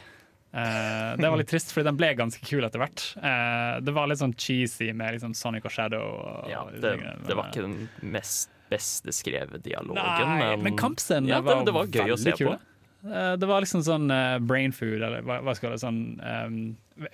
Eh, 0.52 1.16
det 1.20 1.28
var 1.28 1.38
litt 1.38 1.50
trist, 1.50 1.72
fordi 1.74 1.86
den 1.90 1.98
ble 1.98 2.10
ganske 2.18 2.42
kul 2.46 2.66
etter 2.66 2.82
hvert. 2.82 3.04
Eh, 3.20 3.78
det 3.84 3.94
var 3.94 4.10
litt 4.10 4.20
sånn 4.22 4.34
cheesy 4.34 4.90
med 4.96 5.18
liksom 5.18 5.36
Sonic 5.38 5.68
og 5.68 5.74
Shadow. 5.74 6.06
Og, 6.18 6.48
Ja, 6.50 6.64
det, 6.72 6.96
det 7.28 7.36
var 7.38 7.52
ikke 7.52 7.66
den 7.68 7.82
mest 8.00 8.54
beste 8.68 9.14
skrevet 9.16 9.62
dialogen, 9.64 9.96
Nei, 9.96 10.40
men, 10.42 10.64
men, 10.66 10.74
kampscenene 10.76 11.30
ja, 11.30 11.38
det, 11.40 11.46
var, 11.46 11.62
det 11.64 11.72
var 11.72 11.86
gøy 11.88 12.12
å 12.12 12.18
se 12.20 12.34
kule. 12.36 12.58
på. 12.58 12.67
Eh, 13.04 13.32
det 13.32 13.46
var 13.46 13.62
liksom 13.62 13.82
sånn 13.86 14.10
uh, 14.10 14.38
brain 14.42 14.72
food, 14.74 14.98
eller 14.98 15.22
hva, 15.26 15.38
hva 15.46 15.54
skal 15.54 15.74
det 15.74 15.78
sånn 15.84 16.00
um, 16.18 16.56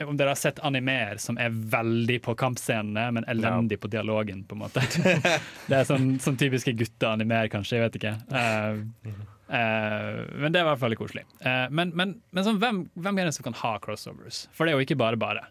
Om 0.01 0.17
dere 0.17 0.33
har 0.33 0.41
sett 0.41 0.63
animer 0.65 1.21
som 1.21 1.37
er 1.41 1.53
veldig 1.53 2.23
på 2.25 2.35
kampscenene, 2.41 3.11
men 3.19 3.29
elendig 3.29 3.83
på 3.83 3.91
dialogen, 3.93 4.47
på 4.49 4.57
en 4.57 4.63
måte. 4.65 4.85
det 5.69 5.77
er 5.77 5.85
sånn, 5.89 6.15
sånn 6.25 6.41
typiske 6.41 6.73
gutteanimer, 6.79 7.51
kanskje. 7.53 7.77
Jeg 7.77 7.85
vet 7.85 7.99
ikke. 8.01 8.15
Uh, 8.33 9.13
uh, 9.53 10.25
men 10.41 10.57
det 10.57 10.63
var 10.63 10.71
i 10.71 10.73
hvert 10.73 10.85
fall 10.87 10.97
koselig. 10.99 11.27
Men 11.45 11.93
men, 11.93 12.17
men 12.33 12.47
sånn, 12.47 12.63
hvem, 12.63 12.87
hvem 12.97 13.21
er 13.21 13.29
det 13.29 13.37
som 13.37 13.45
kan 13.45 13.61
ha 13.61 13.77
crossovers? 13.85 14.47
For 14.57 14.65
det 14.65 14.73
er 14.73 14.81
jo 14.81 14.89
ikke 14.89 15.01
bare 15.05 15.21
bare. 15.21 15.45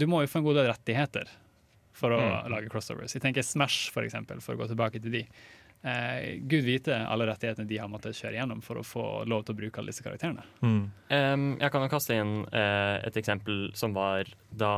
Du 0.00 0.06
må 0.08 0.22
jo 0.22 0.30
få 0.32 0.40
en 0.40 0.46
god 0.46 0.56
del 0.56 0.70
rettigheter 0.70 1.28
for 1.94 2.14
å 2.16 2.20
lage 2.48 2.70
crossovers. 2.72 3.12
Jeg 3.12 3.22
tenker 3.22 3.44
Smash, 3.44 3.90
for 3.92 4.06
eksempel, 4.06 4.40
for 4.40 4.56
å 4.56 4.62
gå 4.62 4.70
tilbake 4.72 5.02
til 5.04 5.18
de. 5.18 5.22
Eh, 5.84 6.38
Gud 6.48 6.64
vite 6.64 6.96
alle 6.96 7.26
rettighetene 7.28 7.68
de 7.68 7.76
har 7.76 7.88
måttet 7.92 8.16
kjøre 8.16 8.38
gjennom 8.38 8.62
for 8.64 8.80
å 8.80 8.84
få 8.86 9.02
lov 9.28 9.44
til 9.44 9.54
å 9.54 9.58
bruke 9.58 9.78
alle 9.82 9.92
disse 9.92 10.02
karakterene. 10.02 10.42
Mm. 10.62 10.78
Um, 11.10 11.58
jeg 11.60 11.70
kan 11.74 11.82
jo 11.84 11.90
kaste 11.92 12.16
inn 12.16 12.46
uh, 12.48 13.00
et 13.04 13.16
eksempel 13.20 13.66
som 13.76 13.92
var 13.92 14.24
da 14.50 14.70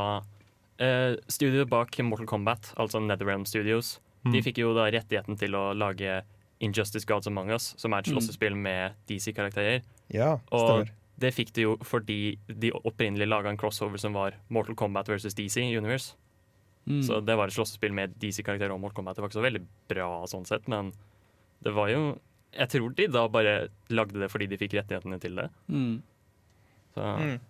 uh, 0.83 1.15
studioet 1.31 1.71
bak 1.71 1.95
Mortal 2.03 2.27
Kombat, 2.27 2.73
altså 2.77 2.99
NetherRealm 3.01 3.47
Studios, 3.47 4.01
Mm. 4.27 4.33
de 4.33 4.41
fikk 4.43 4.57
jo 4.59 4.73
da 4.75 4.89
rettigheten 4.91 5.37
til 5.39 5.55
å 5.55 5.69
lage 5.79 6.25
Injustice 6.59 7.07
Gods 7.07 7.29
Among 7.31 7.53
Us, 7.55 7.75
som 7.79 7.93
er 7.95 7.99
et 8.03 8.09
Mm. 8.09 8.17
slåssespill 8.17 8.57
med 8.57 8.95
DC-karakterer. 9.07 9.83
ja, 10.11 10.39
Og 10.51 10.89
det 11.17 11.33
fikk 11.33 11.53
de 11.53 11.63
jo 11.63 11.77
fordi 11.85 12.37
de 12.49 12.73
opprinnelig 12.73 13.29
laga 13.29 13.49
en 13.51 13.57
crossover 13.57 13.97
som 13.99 14.13
var 14.15 14.35
Mortal 14.51 14.75
Kombat 14.75 15.07
versus 15.07 15.35
DC 15.35 15.63
Universe. 15.63 16.17
Mm. 16.87 17.03
Så 17.03 17.19
det 17.27 17.35
var 17.39 17.51
et 17.51 17.57
slåssespill 17.57 17.95
med 17.97 18.15
DC-karakterer 18.23 18.71
og 18.75 18.81
Mortal 18.81 19.01
Kombat. 19.01 19.17
Det 19.19 19.25
var 19.25 19.31
ikke 19.31 19.41
så 19.41 19.47
veldig 19.47 19.63
bra 19.91 20.09
sånn 20.31 20.47
sett, 20.47 20.69
men 20.71 20.93
det 21.65 21.73
var 21.75 21.91
jo 21.91 22.19
Jeg 22.57 22.71
tror 22.73 22.93
de 22.97 23.07
da 23.13 23.27
bare 23.29 23.69
lagde 23.93 24.17
det 24.23 24.31
fordi 24.33 24.47
de 24.49 24.57
fikk 24.57 24.77
rettighetene 24.79 25.19
til 25.21 25.35
det. 25.37 25.51
Mm. 25.69 25.99
Så 26.95 27.09
Mm. 27.21 27.41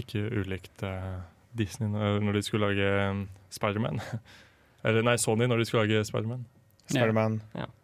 Ikke 0.00 0.22
ulikt 0.30 0.82
uh, 0.86 1.18
Disney 1.58 1.90
når 1.90 2.32
de 2.38 2.42
skulle 2.46 2.70
lage 2.70 3.10
um, 3.10 3.24
Spiderman. 3.50 3.98
Eller 4.86 5.02
nei, 5.02 5.16
Sony 5.20 5.48
når 5.50 5.58
de 5.60 5.66
skulle 5.68 5.82
lage 5.84 6.04
Spiderman. 6.06 6.46
Spiderman. 6.86 7.40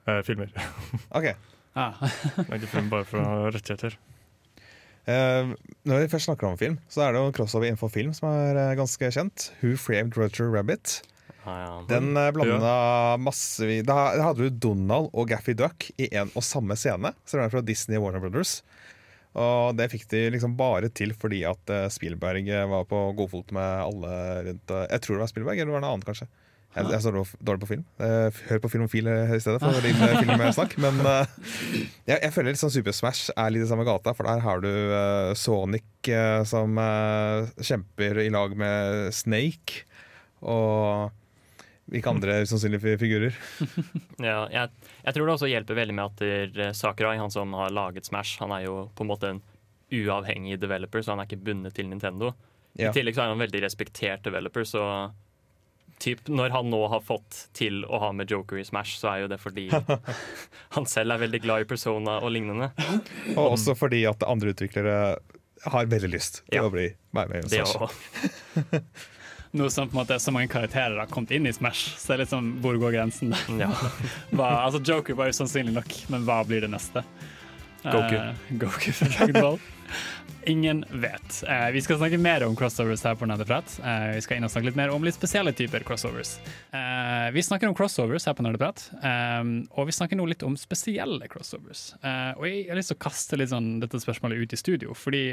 uh, 0.08 0.22
filmer. 0.22 0.48
OK. 1.18 1.34
Ah. 1.76 1.98
Lagde 2.50 2.66
film 2.70 2.88
bare 2.88 3.04
for 3.04 3.50
rettigheter. 3.52 3.98
Eh, 5.06 5.52
når 5.86 6.02
vi 6.02 6.08
først 6.10 6.28
snakker 6.30 6.48
om 6.48 6.58
film, 6.60 6.78
så 6.90 7.06
er 7.06 7.14
det 7.14 7.20
jo 7.22 7.30
en 7.30 7.36
crossover 7.36 7.68
innenfor 7.68 7.92
film 7.94 8.14
som 8.16 8.28
er 8.32 8.58
uh, 8.58 8.78
ganske 8.78 9.10
kjent. 9.14 9.50
Who 9.60 9.76
Framed 9.78 10.18
Roger 10.18 10.50
Rabbit. 10.50 10.98
Ah, 11.46 11.60
ja. 11.62 11.74
Den 11.90 12.10
uh, 12.18 12.32
blanda 12.34 12.72
masse 13.22 13.62
Da 13.86 14.00
da 14.18 14.24
hadde 14.32 14.48
du 14.48 14.58
Donald 14.66 15.12
og 15.14 15.30
Gaffy 15.30 15.54
Duck 15.54 15.86
i 15.94 16.10
en 16.10 16.32
og 16.34 16.42
samme 16.42 16.74
scene. 16.78 17.14
Så 17.22 17.38
det 17.38 17.46
er 17.46 17.54
fra 17.54 17.62
Disney 17.66 18.02
Warner 18.02 18.24
Brothers. 18.24 18.60
Og 19.36 19.76
det 19.76 19.90
fikk 19.92 20.06
de 20.12 20.22
liksom 20.32 20.56
bare 20.56 20.88
til 20.96 21.12
fordi 21.16 21.42
at 21.48 21.72
eh, 21.72 21.90
Spielberg 21.92 22.48
eh, 22.48 22.68
var 22.70 22.86
på 22.88 23.00
godfot 23.18 23.52
med 23.52 23.82
alle 23.84 24.12
rundt 24.48 24.72
eh, 24.72 24.86
Jeg 24.94 25.04
tror 25.04 25.16
det 25.16 25.24
var 25.24 25.32
Spielberg, 25.32 25.60
eller 25.60 25.74
var 25.74 25.82
det 25.82 25.86
noe 25.86 25.96
annet, 25.98 26.08
kanskje. 26.08 26.28
Jeg, 26.76 26.90
jeg 26.92 27.00
står 27.00 27.14
dårlig- 27.40 27.62
på 27.64 27.68
film. 27.70 27.84
Eh, 28.04 28.38
hør 28.50 28.60
på 28.60 28.68
Filmofil 28.68 29.06
i 29.08 29.38
stedet 29.40 29.62
for 29.62 29.80
din 29.80 29.96
eh, 30.04 30.16
filmsnakk. 30.20 30.74
Men 30.84 30.98
eh, 31.00 31.36
jeg, 32.10 32.18
jeg 32.20 32.32
føler 32.34 32.52
litt 32.52 32.60
sånn 32.60 32.74
Super 32.74 32.92
Smash 32.96 33.30
er 33.32 33.52
litt 33.54 33.64
i 33.64 33.68
samme 33.70 33.86
gata, 33.88 34.12
for 34.16 34.28
der 34.28 34.42
har 34.44 34.60
du 34.64 34.68
eh, 34.70 35.30
Sonic 35.40 36.10
eh, 36.12 36.42
som 36.48 36.76
eh, 36.82 37.48
kjemper 37.64 38.20
i 38.26 38.28
lag 38.34 38.52
med 38.60 39.08
Snake. 39.16 39.86
Og 40.44 41.10
hvilke 41.90 42.12
andre 42.12 42.40
usannsynlige 42.44 42.98
figurer. 43.00 43.36
Ja, 44.28 44.46
jeg, 44.52 44.70
jeg 45.04 45.14
tror 45.16 45.26
det 45.28 45.34
også 45.36 45.48
hjelper 45.50 45.76
veldig 45.80 45.94
med 45.96 46.08
at 46.12 46.22
der, 46.56 46.72
Sakurai, 46.76 47.16
han 47.20 47.32
som 47.32 47.52
har 47.56 47.72
laget 47.72 48.08
Smash, 48.08 48.36
han 48.42 48.52
er 48.56 48.66
jo 48.68 48.78
på 48.96 49.04
en 49.04 49.10
måte 49.10 49.32
en 49.32 49.40
uavhengig 49.96 50.56
developer, 50.60 51.00
så 51.04 51.12
han 51.14 51.22
er 51.22 51.28
ikke 51.28 51.44
bundet 51.46 51.76
til 51.76 51.88
Nintendo. 51.88 52.32
Ja. 52.76 52.90
I 52.90 52.96
tillegg 52.96 53.14
så 53.16 53.22
er 53.24 53.30
han 53.30 53.36
en 53.38 53.44
veldig 53.46 53.60
respektert 53.64 54.24
developer, 54.26 54.64
så 54.68 54.82
typ, 56.02 56.26
når 56.28 56.52
han 56.54 56.68
nå 56.70 56.80
har 56.92 57.00
fått 57.04 57.46
til 57.56 57.82
å 57.88 57.98
ha 58.02 58.12
med 58.12 58.30
Joker 58.30 58.60
i 58.60 58.64
Smash, 58.66 58.98
så 59.00 59.10
er 59.14 59.24
jo 59.24 59.30
det 59.32 59.38
fordi 59.42 59.68
han 60.76 60.86
selv 60.90 61.16
er 61.16 61.22
veldig 61.24 61.40
glad 61.44 61.64
i 61.64 61.68
Persona 61.70 62.18
og 62.22 62.32
lignende. 62.34 62.70
Og 63.36 63.54
også 63.56 63.74
fordi 63.78 64.04
at 64.08 64.22
andre 64.28 64.52
utviklere 64.54 64.96
har 65.66 65.88
veldig 65.90 66.10
lyst 66.12 66.42
til 66.46 66.60
Ja. 66.60 66.66
å 66.68 66.70
bli 66.70 66.90
meg 67.16 67.30
med 67.32 67.46
i 67.48 67.48
Smash. 67.56 67.76
Noe 68.76 68.82
Nå 69.56 69.68
som 69.72 69.88
på 69.88 69.94
en 69.96 70.02
måte 70.02 70.12
er 70.16 70.20
så 70.20 70.32
mange 70.34 70.50
karakterer 70.52 70.98
har 71.00 71.08
kommet 71.08 71.30
inn 71.32 71.46
i 71.48 71.52
Smash, 71.54 71.94
så 71.96 72.12
er 72.12 72.18
det 72.18 72.26
litt 72.26 72.32
sånn 72.34 72.48
hvor 72.60 72.76
går 72.82 72.92
grensen? 72.98 73.32
Ja. 73.56 73.70
Hva, 74.36 74.50
altså 74.66 74.82
Joker 74.84 75.16
var 75.16 75.30
jo 75.30 75.36
sannsynlig 75.38 75.72
nok, 75.78 75.94
men 76.12 76.26
hva 76.28 76.42
blir 76.44 76.66
det 76.66 76.68
neste? 76.74 77.00
Goku. 77.92 78.18
Eh, 78.18 78.58
Goku 78.60 78.92
fra 78.92 79.08
Dragon 79.14 79.42
Ball. 79.42 79.58
Ingen 80.46 80.84
vet. 80.90 81.42
Eh, 81.48 81.70
vi 81.74 81.82
skal 81.82 81.98
snakke 81.98 82.18
mer 82.22 82.44
om 82.46 82.54
crossovers 82.56 83.02
her 83.04 83.16
på 83.18 83.26
Nerdeprat. 83.26 83.78
Eh, 83.82 84.12
vi 84.14 84.22
skal 84.22 84.38
inn 84.38 84.46
og 84.46 84.52
snakke 84.52 84.68
litt 84.68 84.78
mer 84.78 84.92
om 84.94 85.02
litt 85.02 85.16
spesielle 85.18 85.50
typer 85.56 85.82
crossovers. 85.86 86.36
Eh, 86.70 87.26
vi 87.34 87.42
snakker 87.42 87.66
om 87.66 87.74
crossovers 87.74 88.28
her 88.30 88.36
på 88.38 88.46
Nerdeprat, 88.46 88.84
eh, 89.02 89.42
og 89.74 89.88
vi 89.88 89.96
snakker 89.96 90.18
nå 90.18 90.28
litt 90.30 90.44
om 90.46 90.54
spesielle 90.60 91.26
crossovers. 91.32 91.88
Eh, 91.98 92.32
og 92.38 92.46
jeg 92.46 92.68
har 92.70 92.78
lyst 92.78 92.94
til 92.94 92.98
å 92.98 93.04
kaste 93.08 93.40
litt 93.40 93.50
sånn 93.50 93.80
dette 93.82 93.98
spørsmålet 94.02 94.38
ut 94.38 94.54
i 94.54 94.60
studio, 94.60 94.94
fordi 94.94 95.24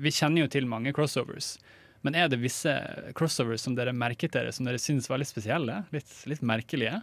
vi 0.00 0.14
kjenner 0.16 0.46
jo 0.46 0.52
til 0.56 0.68
mange 0.70 0.96
crossovers. 0.96 1.58
Men 2.04 2.16
er 2.20 2.32
det 2.32 2.40
visse 2.40 2.72
crossovers 3.16 3.64
som 3.64 3.76
dere 3.76 3.92
merket 3.96 4.32
dere 4.32 4.52
som 4.52 4.64
dere 4.68 4.80
syns 4.80 5.08
var 5.08 5.20
litt 5.20 5.32
spesielle? 5.32 5.82
Litt, 5.92 6.10
litt 6.28 6.44
merkelige? 6.44 7.02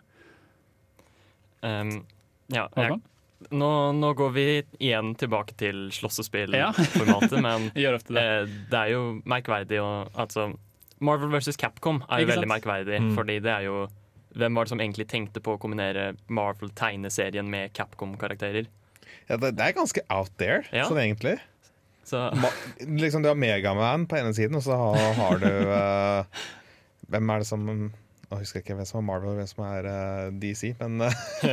Um, 1.62 2.02
ja, 2.50 2.68
jeg? 2.74 3.02
Nå, 3.50 3.70
nå 3.98 4.14
går 4.18 4.32
vi 4.36 4.46
igjen 4.80 5.16
tilbake 5.18 5.56
til 5.58 5.88
Ja. 5.88 5.92
slåssespillformatet, 5.98 7.42
men 7.42 7.70
gjør 7.76 7.98
ofte 7.98 8.14
det. 8.14 8.24
eh, 8.24 8.46
det 8.72 8.80
er 8.84 8.92
jo 8.94 9.22
merkverdig 9.26 9.80
å 9.82 9.90
Altså, 10.16 10.52
Marvel 11.02 11.32
vs. 11.34 11.58
Capcom 11.58 12.04
er 12.10 12.22
jo 12.22 12.28
Ikke 12.28 12.36
veldig 12.36 12.48
sant? 12.48 12.54
merkverdig, 12.56 13.00
Mm. 13.02 13.16
fordi 13.18 13.40
det 13.42 13.52
er 13.52 13.64
jo 13.66 13.88
hvem 14.38 14.56
var 14.56 14.64
det 14.64 14.70
som 14.70 14.80
egentlig 14.80 15.08
tenkte 15.12 15.42
på 15.44 15.58
å 15.58 15.60
kombinere 15.60 16.16
Marvel-tegneserien 16.30 17.50
med 17.50 17.74
Capcom-karakterer? 17.74 18.68
Ja, 19.28 19.36
det, 19.38 19.56
det 19.58 19.66
er 19.66 19.74
ganske 19.76 20.02
out 20.10 20.32
there, 20.38 20.64
Ja. 20.72 20.86
sånn 20.88 21.02
egentlig. 21.02 21.40
Så 22.06 22.32
Ma 22.36 22.50
liksom 22.82 23.22
Du 23.24 23.28
har 23.30 23.36
Megaman 23.36 24.08
på 24.08 24.18
ene 24.18 24.34
siden, 24.34 24.56
og 24.56 24.64
så 24.64 24.78
har, 24.78 25.14
har 25.20 25.38
du 25.38 25.50
uh, 25.70 26.24
Hvem 27.12 27.30
er 27.34 27.40
det 27.44 27.48
som 27.48 27.92
Nå 28.32 28.38
husker 28.40 28.62
jeg 28.62 28.66
ikke 28.66 28.78
hvem 28.80 28.88
som 28.88 29.02
er 29.02 29.08
Marvel 29.10 29.34
og 29.34 29.42
hvem 29.42 29.50
som 29.50 29.66
er 29.68 29.88
uh, 29.92 30.30
DC, 30.40 30.72
men 30.80 31.04
uh, 31.04 31.12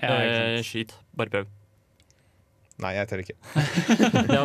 eh, 0.00 0.62
skyt. 0.64 0.94
Bare 1.18 1.32
prøv. 1.34 1.50
Nei, 2.82 2.90
jeg 2.96 3.06
tør 3.06 3.20
ikke. 3.22 3.34
Ja, 4.34 4.40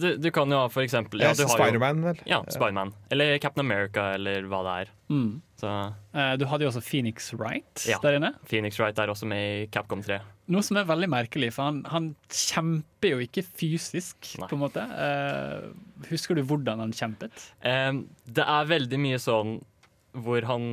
du, 0.00 0.06
du 0.16 0.28
kan 0.32 0.48
jo 0.48 0.56
ha 0.62 0.68
for 0.72 0.80
eksempel 0.86 1.20
ja, 1.20 1.34
Spiderman, 1.36 1.98
vel. 2.06 2.20
ja, 2.30 2.38
Spiderman. 2.48 2.94
Eller 3.12 3.34
Captain 3.42 3.60
America, 3.66 4.06
eller 4.16 4.46
hva 4.48 4.62
det 4.64 4.76
er. 4.84 4.92
Mm. 5.12 5.34
Så 5.60 5.72
Eh, 6.14 6.30
Du 6.40 6.46
hadde 6.48 6.64
jo 6.64 6.70
også 6.70 6.80
Phoenix 6.86 7.32
Wright 7.34 7.84
Ja. 7.90 7.98
der 8.02 8.16
inne. 8.20 8.30
Phoenix 8.48 8.78
Wright 8.80 8.98
er 9.02 9.10
også 9.12 9.26
med 9.28 9.42
i 9.42 9.66
Capcom 9.74 10.00
3. 10.06 10.20
Noe 10.54 10.62
som 10.64 10.78
er 10.80 10.86
veldig 10.88 11.10
merkelig, 11.12 11.50
for 11.56 11.66
han, 11.68 11.82
han 11.90 12.08
kjemper 12.32 13.14
jo 13.16 13.20
ikke 13.26 13.42
fysisk, 13.44 14.30
Nei. 14.40 14.48
på 14.48 14.56
en 14.56 14.62
måte. 14.64 14.84
Uh, 14.94 16.06
husker 16.08 16.38
du 16.38 16.44
hvordan 16.46 16.80
han 16.86 16.92
kjempet? 16.96 17.36
Uh, 17.64 18.00
det 18.24 18.44
er 18.48 18.70
veldig 18.72 19.00
mye 19.02 19.20
sånn 19.20 19.58
hvor 20.24 20.46
han 20.48 20.70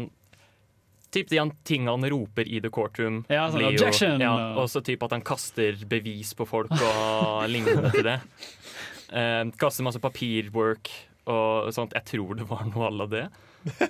Typ 1.12 1.28
de 1.28 1.36
tingene 1.36 1.57
ting 1.68 1.88
han 1.91 2.05
roper 2.07 2.47
i 2.47 2.62
the 2.64 2.70
courtroom. 2.72 3.22
Ja, 3.28 3.49
sånn, 3.51 3.66
Leo, 3.66 3.74
objection! 3.76 4.22
Ja, 4.24 4.32
og 4.55 4.70
så 4.72 4.80
typ 4.86 5.03
at 5.03 5.12
han 5.16 5.24
kaster 5.28 5.76
bevis 5.91 6.32
på 6.39 6.47
folk 6.47 6.72
og 6.72 7.47
lignende 7.51 7.91
til 7.91 8.07
det. 8.07 8.20
Eh, 9.12 9.43
kaster 9.59 9.84
masse 9.84 9.99
papirwork 9.99 10.91
og 11.32 11.72
sånt. 11.76 11.95
Jeg 11.99 12.07
tror 12.14 12.39
det 12.39 12.47
var 12.49 12.64
noe 12.70 12.88
à 12.88 12.93
la 12.95 13.09
det. 13.12 13.26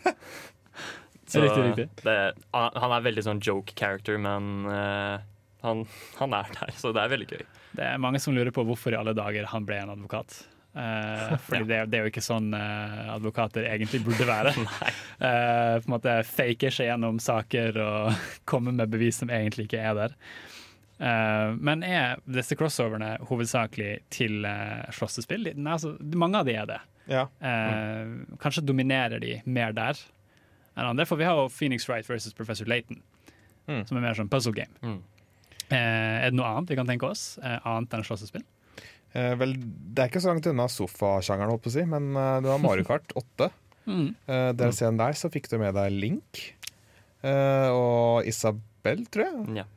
Riktig, 1.31 1.63
riktig. 1.63 1.85
Det, 2.03 2.15
han 2.51 2.91
er 2.91 3.03
veldig 3.05 3.21
sånn 3.23 3.39
joke 3.39 3.71
character, 3.79 4.17
men 4.19 4.65
eh, 4.67 5.21
han, 5.63 5.85
han 6.17 6.35
er 6.35 6.49
der, 6.57 6.73
så 6.75 6.91
det 6.91 7.05
er 7.05 7.13
veldig 7.13 7.27
gøy. 7.29 7.45
Det 7.77 7.85
er 7.87 8.01
mange 8.03 8.19
som 8.19 8.35
lurer 8.35 8.51
på 8.51 8.65
hvorfor 8.67 8.91
i 8.91 8.99
alle 8.99 9.13
dager 9.15 9.47
han 9.53 9.67
ble 9.67 9.77
en 9.79 9.93
advokat. 9.93 10.41
Eh, 10.73 11.33
fordi 11.47 11.65
det, 11.67 11.79
det 11.91 11.97
er 11.99 12.05
jo 12.05 12.11
ikke 12.13 12.23
sånn 12.23 12.53
uh, 12.55 13.15
advokater 13.17 13.65
egentlig 13.67 14.03
burde 14.05 14.27
være. 14.29 14.53
uh, 14.61 15.75
på 15.81 15.89
en 15.89 15.91
måte 15.95 16.13
faker 16.29 16.71
seg 16.71 16.87
gjennom 16.91 17.19
saker 17.19 17.79
og 17.83 18.13
kommer 18.51 18.75
med 18.75 18.91
bevis 18.93 19.19
som 19.21 19.33
egentlig 19.33 19.67
ikke 19.67 19.81
er 19.83 19.97
der. 19.97 20.15
Uh, 21.01 21.57
men 21.57 21.81
er 21.83 22.19
disse 22.29 22.55
crossoverne 22.59 23.15
hovedsakelig 23.25 23.95
til 24.13 24.45
uh, 24.45 24.85
slåssespill? 24.93 25.49
Nei, 25.57 25.75
altså, 25.75 25.95
mange 26.13 26.39
av 26.39 26.47
de 26.47 26.55
er 26.61 26.67
det. 26.69 26.79
Ja. 27.09 27.23
Eh, 27.41 28.11
Kanskje 28.39 28.61
dominerer 28.63 29.19
de 29.19 29.39
mer 29.49 29.73
der 29.75 29.97
enn 30.77 30.85
andre. 30.91 31.03
For 31.09 31.19
vi 31.19 31.25
har 31.25 31.35
jo 31.35 31.47
Phoenix 31.51 31.87
Wright 31.89 32.05
versus 32.07 32.35
Professor 32.37 32.69
Layton, 32.69 33.01
Mm. 33.67 33.81
som 33.87 33.97
er 33.97 34.01
mer 34.05 34.15
sånn 34.17 34.29
puzzle 34.29 34.53
game. 34.55 34.71
Mm. 34.85 34.99
Er 35.73 36.29
det 36.29 36.37
noe 36.37 36.47
annet 36.49 36.71
vi 36.71 36.77
kan 36.79 36.87
tenke 36.89 37.09
oss? 37.09 37.35
Annet 37.41 37.93
enn 37.97 38.05
slåssespill? 38.05 38.45
Eh, 39.17 39.33
vel, 39.39 39.57
det 39.59 40.03
er 40.03 40.11
ikke 40.11 40.23
så 40.23 40.31
langt 40.31 40.47
unna 40.47 40.69
sofasjangeren, 40.71 41.51
holdt 41.51 41.65
på 41.65 41.71
å 41.73 41.75
si, 41.75 41.83
men 41.89 42.13
eh, 42.15 42.37
du 42.43 42.49
har 42.51 42.61
Mario 42.63 42.87
Kart 42.87 43.11
8. 43.23 43.51
Mm. 43.81 44.07
eh, 44.29 44.49
DLC-en 44.55 44.99
der 44.99 45.17
så 45.17 45.31
fikk 45.33 45.49
du 45.51 45.57
med 45.59 45.73
deg 45.73 45.89
Link 45.95 46.41
eh, 47.25 47.69
og 47.73 48.27
Isabel, 48.29 49.05
tror 49.11 49.27
jeg. 49.27 49.61
Ja. 49.63 49.67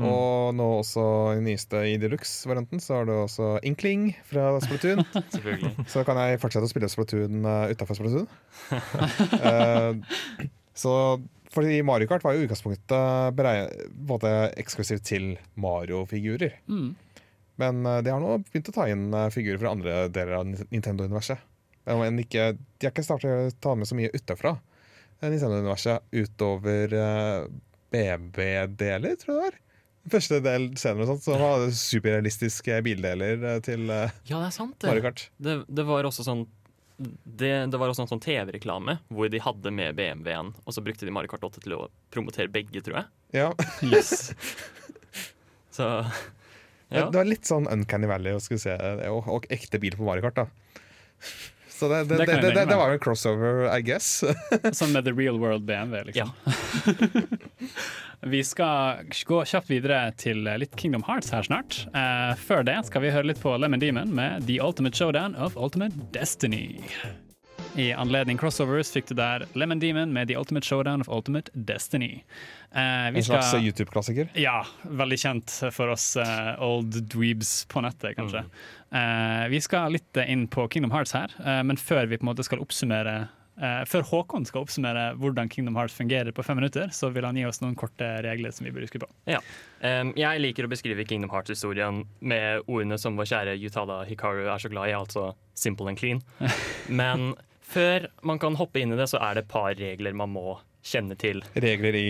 Mm. 0.00 0.06
Og 0.08 0.54
nå 0.56 0.66
også 0.78 1.02
i 1.36 1.42
nyeste 1.44 1.82
i 1.90 1.98
deluxe-varianten 2.00 2.80
så 2.80 2.96
har 2.98 3.08
du 3.08 3.12
også 3.12 3.58
Inkling 3.68 4.08
fra 4.24 4.54
Splatoon. 4.64 5.04
Så 5.92 6.00
kan 6.08 6.16
jeg 6.16 6.40
fortsette 6.40 6.64
å 6.64 6.70
spille 6.70 6.88
Splatoon 6.88 7.44
uh, 7.44 7.68
utafor 7.72 8.00
Splatoon. 8.00 8.28
Eh, 9.42 10.48
så 10.76 10.92
fordi 11.52 11.82
Mario 11.84 12.08
Kart 12.08 12.24
var 12.24 12.32
jo 12.32 12.42
i 12.42 12.46
utgangspunktet 12.46 13.40
måte 14.08 14.30
eksklusivt 14.60 15.04
til 15.04 15.26
Mario-figurer. 15.60 16.54
Mm. 16.70 16.94
Men 17.62 17.86
eh, 17.86 18.02
de 18.04 18.14
har 18.14 18.22
nå 18.22 18.36
begynt 18.44 18.72
å 18.72 18.76
ta 18.76 18.88
inn 18.90 19.08
eh, 19.14 19.30
figurer 19.34 19.62
fra 19.62 19.72
andre 19.76 19.96
deler 20.12 20.40
av 20.40 20.52
Nintendo-universet. 20.52 21.48
Men 21.88 22.20
ikke, 22.22 22.52
de 22.78 22.86
har 22.86 22.92
ikke 22.94 23.06
startet 23.06 23.54
å 23.54 23.58
ta 23.62 23.72
med 23.74 23.88
så 23.90 23.96
mye 23.98 24.12
utafra 24.14 24.54
Nintendo-universet 25.22 26.14
utover 26.14 26.94
BB-deler, 27.92 29.16
tror 29.20 29.34
jeg 29.34 29.38
det 29.38 29.44
var. 29.44 29.58
Første 30.10 30.40
del 30.42 30.64
senere 30.80 31.04
og 31.04 31.12
sånt, 31.12 31.22
så 31.28 31.36
var 31.38 31.60
det 31.62 31.76
superrealistiske 31.78 32.80
bildeler 32.82 33.44
eh, 33.52 33.60
til 33.62 33.86
eh, 33.86 34.10
Ja, 34.26 34.40
det 34.40 34.48
er 34.48 34.56
sant, 34.56 34.82
Mario 34.82 34.98
det. 34.98 35.06
Kart. 35.06 35.24
Det, 35.38 35.56
det 35.70 35.84
var 35.86 36.08
også 36.08 36.26
sånn 36.26 36.46
det, 36.98 37.50
det 37.72 37.78
var 37.80 37.90
også 37.90 38.04
en 38.04 38.10
sånn 38.10 38.22
TV-reklame 38.22 38.96
hvor 39.10 39.30
de 39.32 39.40
hadde 39.42 39.72
med 39.74 39.96
BMW-en, 39.98 40.52
og 40.62 40.74
så 40.74 40.82
brukte 40.84 41.06
de 41.06 41.14
Mario 41.14 41.30
Kart 41.30 41.46
8 41.46 41.62
til 41.64 41.74
å 41.74 41.86
promotere 42.14 42.50
begge, 42.52 42.82
tror 42.84 43.00
jeg. 43.00 43.08
Ja. 43.34 43.48
Yes. 43.86 44.30
Så 45.76 45.86
Det 46.92 47.02
ja. 47.04 47.08
var 47.14 47.28
litt 47.28 47.48
sånn 47.48 47.66
Uncanny 47.72 48.10
Valley 48.10 48.36
og, 48.36 48.44
se, 48.44 48.76
og, 49.08 49.32
og 49.32 49.48
ekte 49.52 49.80
bil 49.82 49.96
på 49.98 50.06
Mario 50.06 50.28
Kart, 50.28 50.44
da. 50.44 50.46
Så 51.82 51.88
det, 51.88 52.04
det, 52.04 52.16
Det 52.16 52.26
det, 52.26 52.50
det, 52.54 52.64
det, 52.70 52.76
var 52.78 52.92
jo 52.92 52.94
en 52.94 53.02
crossover, 53.02 53.64
I 53.66 53.82
guess. 53.82 54.20
Sånn 54.78 54.92
med 54.94 55.02
The 55.02 55.14
Real 55.16 55.40
World 55.42 55.64
BMW, 55.66 56.04
liksom. 56.12 56.30
vi 58.34 58.42
skal 58.46 59.02
gå 59.26 59.40
kjapt 59.50 59.72
videre 59.72 60.04
til 60.14 60.46
litt 60.46 60.76
Kingdom 60.78 61.02
Hearts 61.08 61.34
her 61.34 61.42
snart. 61.48 61.80
Uh, 61.90 62.38
før 62.38 62.62
det 62.68 62.76
skal 62.86 63.02
vi 63.02 63.10
høre 63.10 63.32
litt 63.32 63.42
på 63.42 63.56
Lemon 63.58 63.82
Demon 63.82 64.14
med 64.14 64.46
The 64.46 64.60
Ultimate 64.62 64.94
Showdown 64.94 65.34
of 65.34 65.58
Ultimate 65.58 66.06
Destiny. 66.14 66.78
I 67.76 67.88
anledning 67.96 68.36
crossovers 68.36 68.90
fikk 68.92 69.08
du 69.08 69.14
der 69.16 69.46
Lemon 69.56 69.80
Demon 69.80 70.12
med 70.12 70.28
The 70.28 70.36
Ultimate 70.36 70.66
Showdown 70.66 71.00
of 71.00 71.08
Ultimate 71.08 71.48
Destiny. 71.54 72.22
Eh, 72.70 73.10
vi 73.14 73.22
En 73.22 73.24
slags 73.24 73.48
skal 73.48 73.64
YouTube-klassiker. 73.64 74.28
Ja, 74.36 74.58
veldig 74.84 75.18
kjent 75.18 75.54
for 75.72 75.92
oss 75.94 76.10
uh, 76.20 76.52
old 76.60 76.98
dweebs 77.12 77.62
på 77.72 77.80
nettet, 77.84 78.16
kanskje. 78.18 78.44
Eh, 78.92 79.48
vi 79.48 79.60
skal 79.64 79.94
litt 79.96 80.16
eh, 80.20 80.28
inn 80.32 80.44
på 80.52 80.66
Kingdom 80.68 80.92
Hearts 80.92 81.14
her, 81.16 81.32
eh, 81.40 81.62
men 81.64 81.80
før 81.80 82.10
vi 82.10 82.18
på 82.20 82.26
en 82.26 82.32
måte 82.34 82.44
skal 82.44 82.60
oppsummere 82.60 83.14
eh, 83.56 83.78
Før 83.88 84.04
Håkon 84.10 84.44
skal 84.48 84.66
oppsummere 84.66 85.06
hvordan 85.22 85.48
Kingdom 85.52 85.78
Hearts 85.80 85.96
fungerer 85.96 86.28
på 86.36 86.44
fem 86.44 86.60
minutter, 86.60 86.92
så 86.92 87.08
vil 87.14 87.24
han 87.24 87.38
gi 87.40 87.46
oss 87.48 87.62
noen 87.64 87.76
korte 87.78 88.10
regler 88.26 88.52
som 88.52 88.68
vi 88.68 88.74
bør 88.74 88.84
huske 88.84 89.00
på. 89.00 89.08
Em, 89.80 90.12
jeg 90.18 90.42
liker 90.44 90.68
å 90.68 90.72
beskrive 90.72 91.06
Kingdom 91.08 91.32
Hearts-historien 91.32 92.02
med 92.20 92.68
ordene 92.68 93.00
som 93.00 93.16
vår 93.16 93.32
kjære 93.32 93.56
Yutada 93.62 94.02
Hikaru 94.10 94.44
er 94.44 94.60
så 94.60 94.68
glad 94.72 94.92
i, 94.92 94.98
altså 94.98 95.30
simple 95.56 95.88
and 95.88 96.00
clean. 96.00 96.20
Men 97.00 97.32
før 97.72 98.06
man 98.28 98.38
kan 98.42 98.56
hoppe 98.60 98.80
inn 98.82 98.92
i 98.94 98.98
det, 99.00 99.08
så 99.10 99.18
er 99.22 99.34
det 99.38 99.46
et 99.46 99.52
par 99.52 99.72
regler 99.78 100.14
man 100.18 100.32
må 100.34 100.58
kjenne 100.86 101.16
til. 101.18 101.42
Regler 101.56 101.96
i 101.98 102.06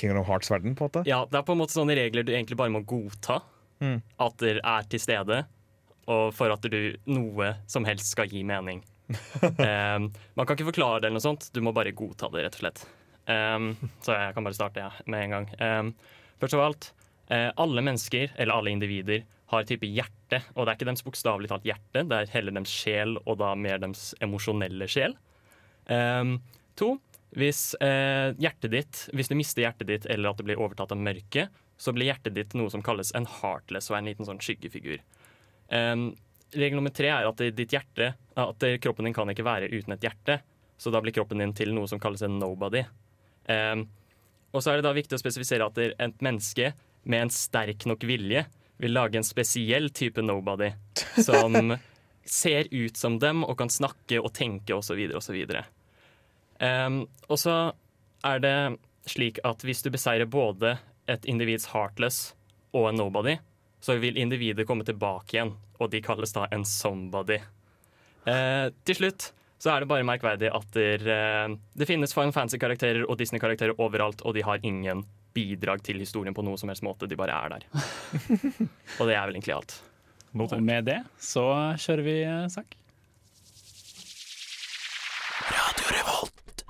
Kingdom 0.00 0.24
Hearts-verden, 0.26 0.74
på 0.74 0.84
en 0.86 0.90
måte. 0.90 1.02
Ja, 1.08 1.22
Det 1.30 1.38
er 1.38 1.44
på 1.46 1.54
en 1.54 1.60
måte 1.62 1.76
sånne 1.76 1.94
regler 1.98 2.24
du 2.26 2.32
egentlig 2.34 2.58
bare 2.60 2.72
må 2.74 2.82
godta 2.84 3.40
Mm. 3.82 3.98
at 4.22 4.36
det 4.38 4.60
er 4.62 4.84
til 4.88 5.00
stede, 5.02 5.36
og 6.06 6.28
for 6.32 6.52
at 6.54 6.62
du 6.70 6.94
noe 7.10 7.48
som 7.66 7.84
helst 7.84 8.12
skal 8.14 8.28
gi 8.30 8.44
mening. 8.46 8.78
um, 9.10 10.06
man 10.38 10.46
kan 10.46 10.54
ikke 10.56 10.68
forklare 10.70 11.00
det, 11.02 11.08
eller 11.10 11.18
noe 11.18 11.24
sånt, 11.26 11.48
du 11.52 11.60
må 11.60 11.72
bare 11.74 11.92
godta 11.92 12.30
det, 12.32 12.44
rett 12.46 12.54
og 12.54 12.62
slett. 12.62 12.84
Um, 13.26 13.72
så 14.04 14.14
jeg 14.16 14.34
kan 14.36 14.46
bare 14.46 14.56
starte 14.56 14.80
ja, 14.84 14.92
med 15.10 15.24
en 15.26 15.34
gang. 15.34 15.48
Um, 15.58 15.90
først 16.40 16.54
av 16.56 16.62
alt, 16.68 16.90
alle 17.58 17.82
mennesker, 17.82 18.30
eller 18.36 18.54
alle 18.54 18.72
individer, 18.72 19.22
har 19.52 19.66
type 19.68 19.88
hjerte. 19.88 20.40
Og 20.54 20.64
det 20.64 20.72
er 20.72 20.78
ikke 20.78 20.88
deres 20.88 21.04
bokstavelig 21.06 21.50
talt 21.50 21.66
hjerte, 21.68 22.04
det 22.08 22.18
er 22.18 22.32
heller 22.32 22.56
deres 22.56 22.72
sjel, 22.72 23.18
og 23.24 23.38
da 23.42 23.52
mer 23.58 23.82
deres 23.82 24.12
emosjonelle 24.24 24.88
sjel. 24.90 25.16
Um, 25.90 26.38
to, 26.80 26.94
hvis 27.36 27.74
eh, 27.82 28.30
hjertet 28.40 28.72
ditt, 28.72 29.00
hvis 29.12 29.28
du 29.28 29.34
mister 29.36 29.66
hjertet 29.66 29.90
ditt 29.90 30.06
eller 30.08 30.30
at 30.30 30.40
det 30.40 30.46
blir 30.48 30.60
overtatt 30.60 30.94
av 30.94 31.00
mørket, 31.02 31.52
så 31.76 31.92
blir 31.92 32.12
hjertet 32.12 32.36
ditt 32.36 32.54
noe 32.56 32.70
som 32.70 32.82
kalles 32.84 33.10
en 33.18 33.26
heartless 33.40 33.90
og 33.90 33.96
er 33.96 34.04
en 34.04 34.10
liten 34.12 34.28
sånn 34.28 34.40
skyggefigur. 34.42 35.02
Um, 35.68 36.12
regel 36.54 36.78
nummer 36.78 36.94
tre 36.94 37.10
er 37.10 37.26
at 37.26 37.42
ditt 37.42 37.74
hjerte, 37.74 38.12
at 38.14 38.66
kroppen 38.82 39.08
din 39.08 39.16
kan 39.16 39.30
ikke 39.30 39.46
være 39.46 39.70
uten 39.72 39.96
et 39.96 40.06
hjerte. 40.06 40.40
så 40.78 40.90
da 40.90 41.00
blir 41.00 41.14
kroppen 41.14 41.38
din 41.38 41.52
til 41.54 41.70
noe 41.74 41.86
som 41.86 42.00
kalles 42.02 42.22
en 42.26 42.38
nobody. 42.38 42.82
Um, 43.46 43.86
og 44.54 44.62
så 44.62 44.72
er 44.72 44.78
det 44.78 44.86
da 44.86 44.94
viktig 44.94 45.16
å 45.16 45.20
spesifisere 45.22 45.66
at 45.66 45.78
et 45.78 46.22
menneske 46.22 46.72
med 47.10 47.26
en 47.26 47.32
sterk 47.32 47.86
nok 47.86 48.04
vilje 48.06 48.44
vil 48.76 48.94
lage 48.94 49.18
en 49.18 49.26
spesiell 49.26 49.90
type 49.90 50.22
nobody 50.22 50.72
som 51.26 51.76
ser 52.24 52.68
ut 52.70 52.96
som 52.96 53.18
dem 53.18 53.44
og 53.44 53.58
kan 53.58 53.70
snakke 53.70 54.20
og 54.20 54.32
tenke 54.34 54.74
osv. 54.74 54.98
osv. 55.14 55.40
Um, 56.58 57.04
og 57.28 57.38
så 57.40 57.56
er 58.24 58.40
det 58.40 58.56
slik 59.10 59.40
at 59.44 59.64
hvis 59.66 59.84
du 59.84 59.90
beseirer 59.92 60.28
både 60.30 60.78
et 61.10 61.26
individs 61.28 61.68
heartless 61.74 62.32
og 62.72 62.88
en 62.88 63.02
nobody, 63.02 63.36
så 63.84 63.98
vil 64.00 64.16
individet 64.16 64.64
komme 64.66 64.86
tilbake 64.88 65.36
igjen, 65.36 65.52
og 65.78 65.90
de 65.92 66.00
kalles 66.04 66.32
da 66.32 66.46
en 66.50 66.64
somebody. 66.64 67.42
Uh, 68.24 68.72
til 68.88 69.02
slutt 69.02 69.32
så 69.60 69.74
er 69.74 69.84
det 69.84 69.88
bare 69.90 70.06
merkverdig 70.06 70.48
at 70.52 70.72
der, 70.76 71.04
uh, 71.04 71.58
det 71.76 71.88
finnes 71.88 72.16
Final 72.16 72.32
Fantasy-karakterer 72.32 73.04
og 73.04 73.20
Disney-karakterer 73.20 73.76
overalt, 73.76 74.24
og 74.24 74.36
de 74.36 74.44
har 74.46 74.64
ingen 74.64 75.04
bidrag 75.34 75.82
til 75.84 75.98
historien 76.02 76.34
på 76.34 76.44
noe 76.46 76.58
som 76.60 76.70
helst 76.70 76.84
måte. 76.86 77.08
De 77.10 77.18
bare 77.18 77.34
er 77.34 77.56
der. 77.56 77.66
og 78.98 79.10
det 79.10 79.16
er 79.16 79.26
vel 79.26 79.36
egentlig 79.36 79.56
alt. 79.56 79.76
Og 80.34 80.56
med 80.62 80.88
det 80.88 81.00
så 81.22 81.44
kjører 81.78 82.02
vi 82.06 82.16
sang. 82.50 82.66
Radio 85.54 85.86
Revolt. 85.94 86.64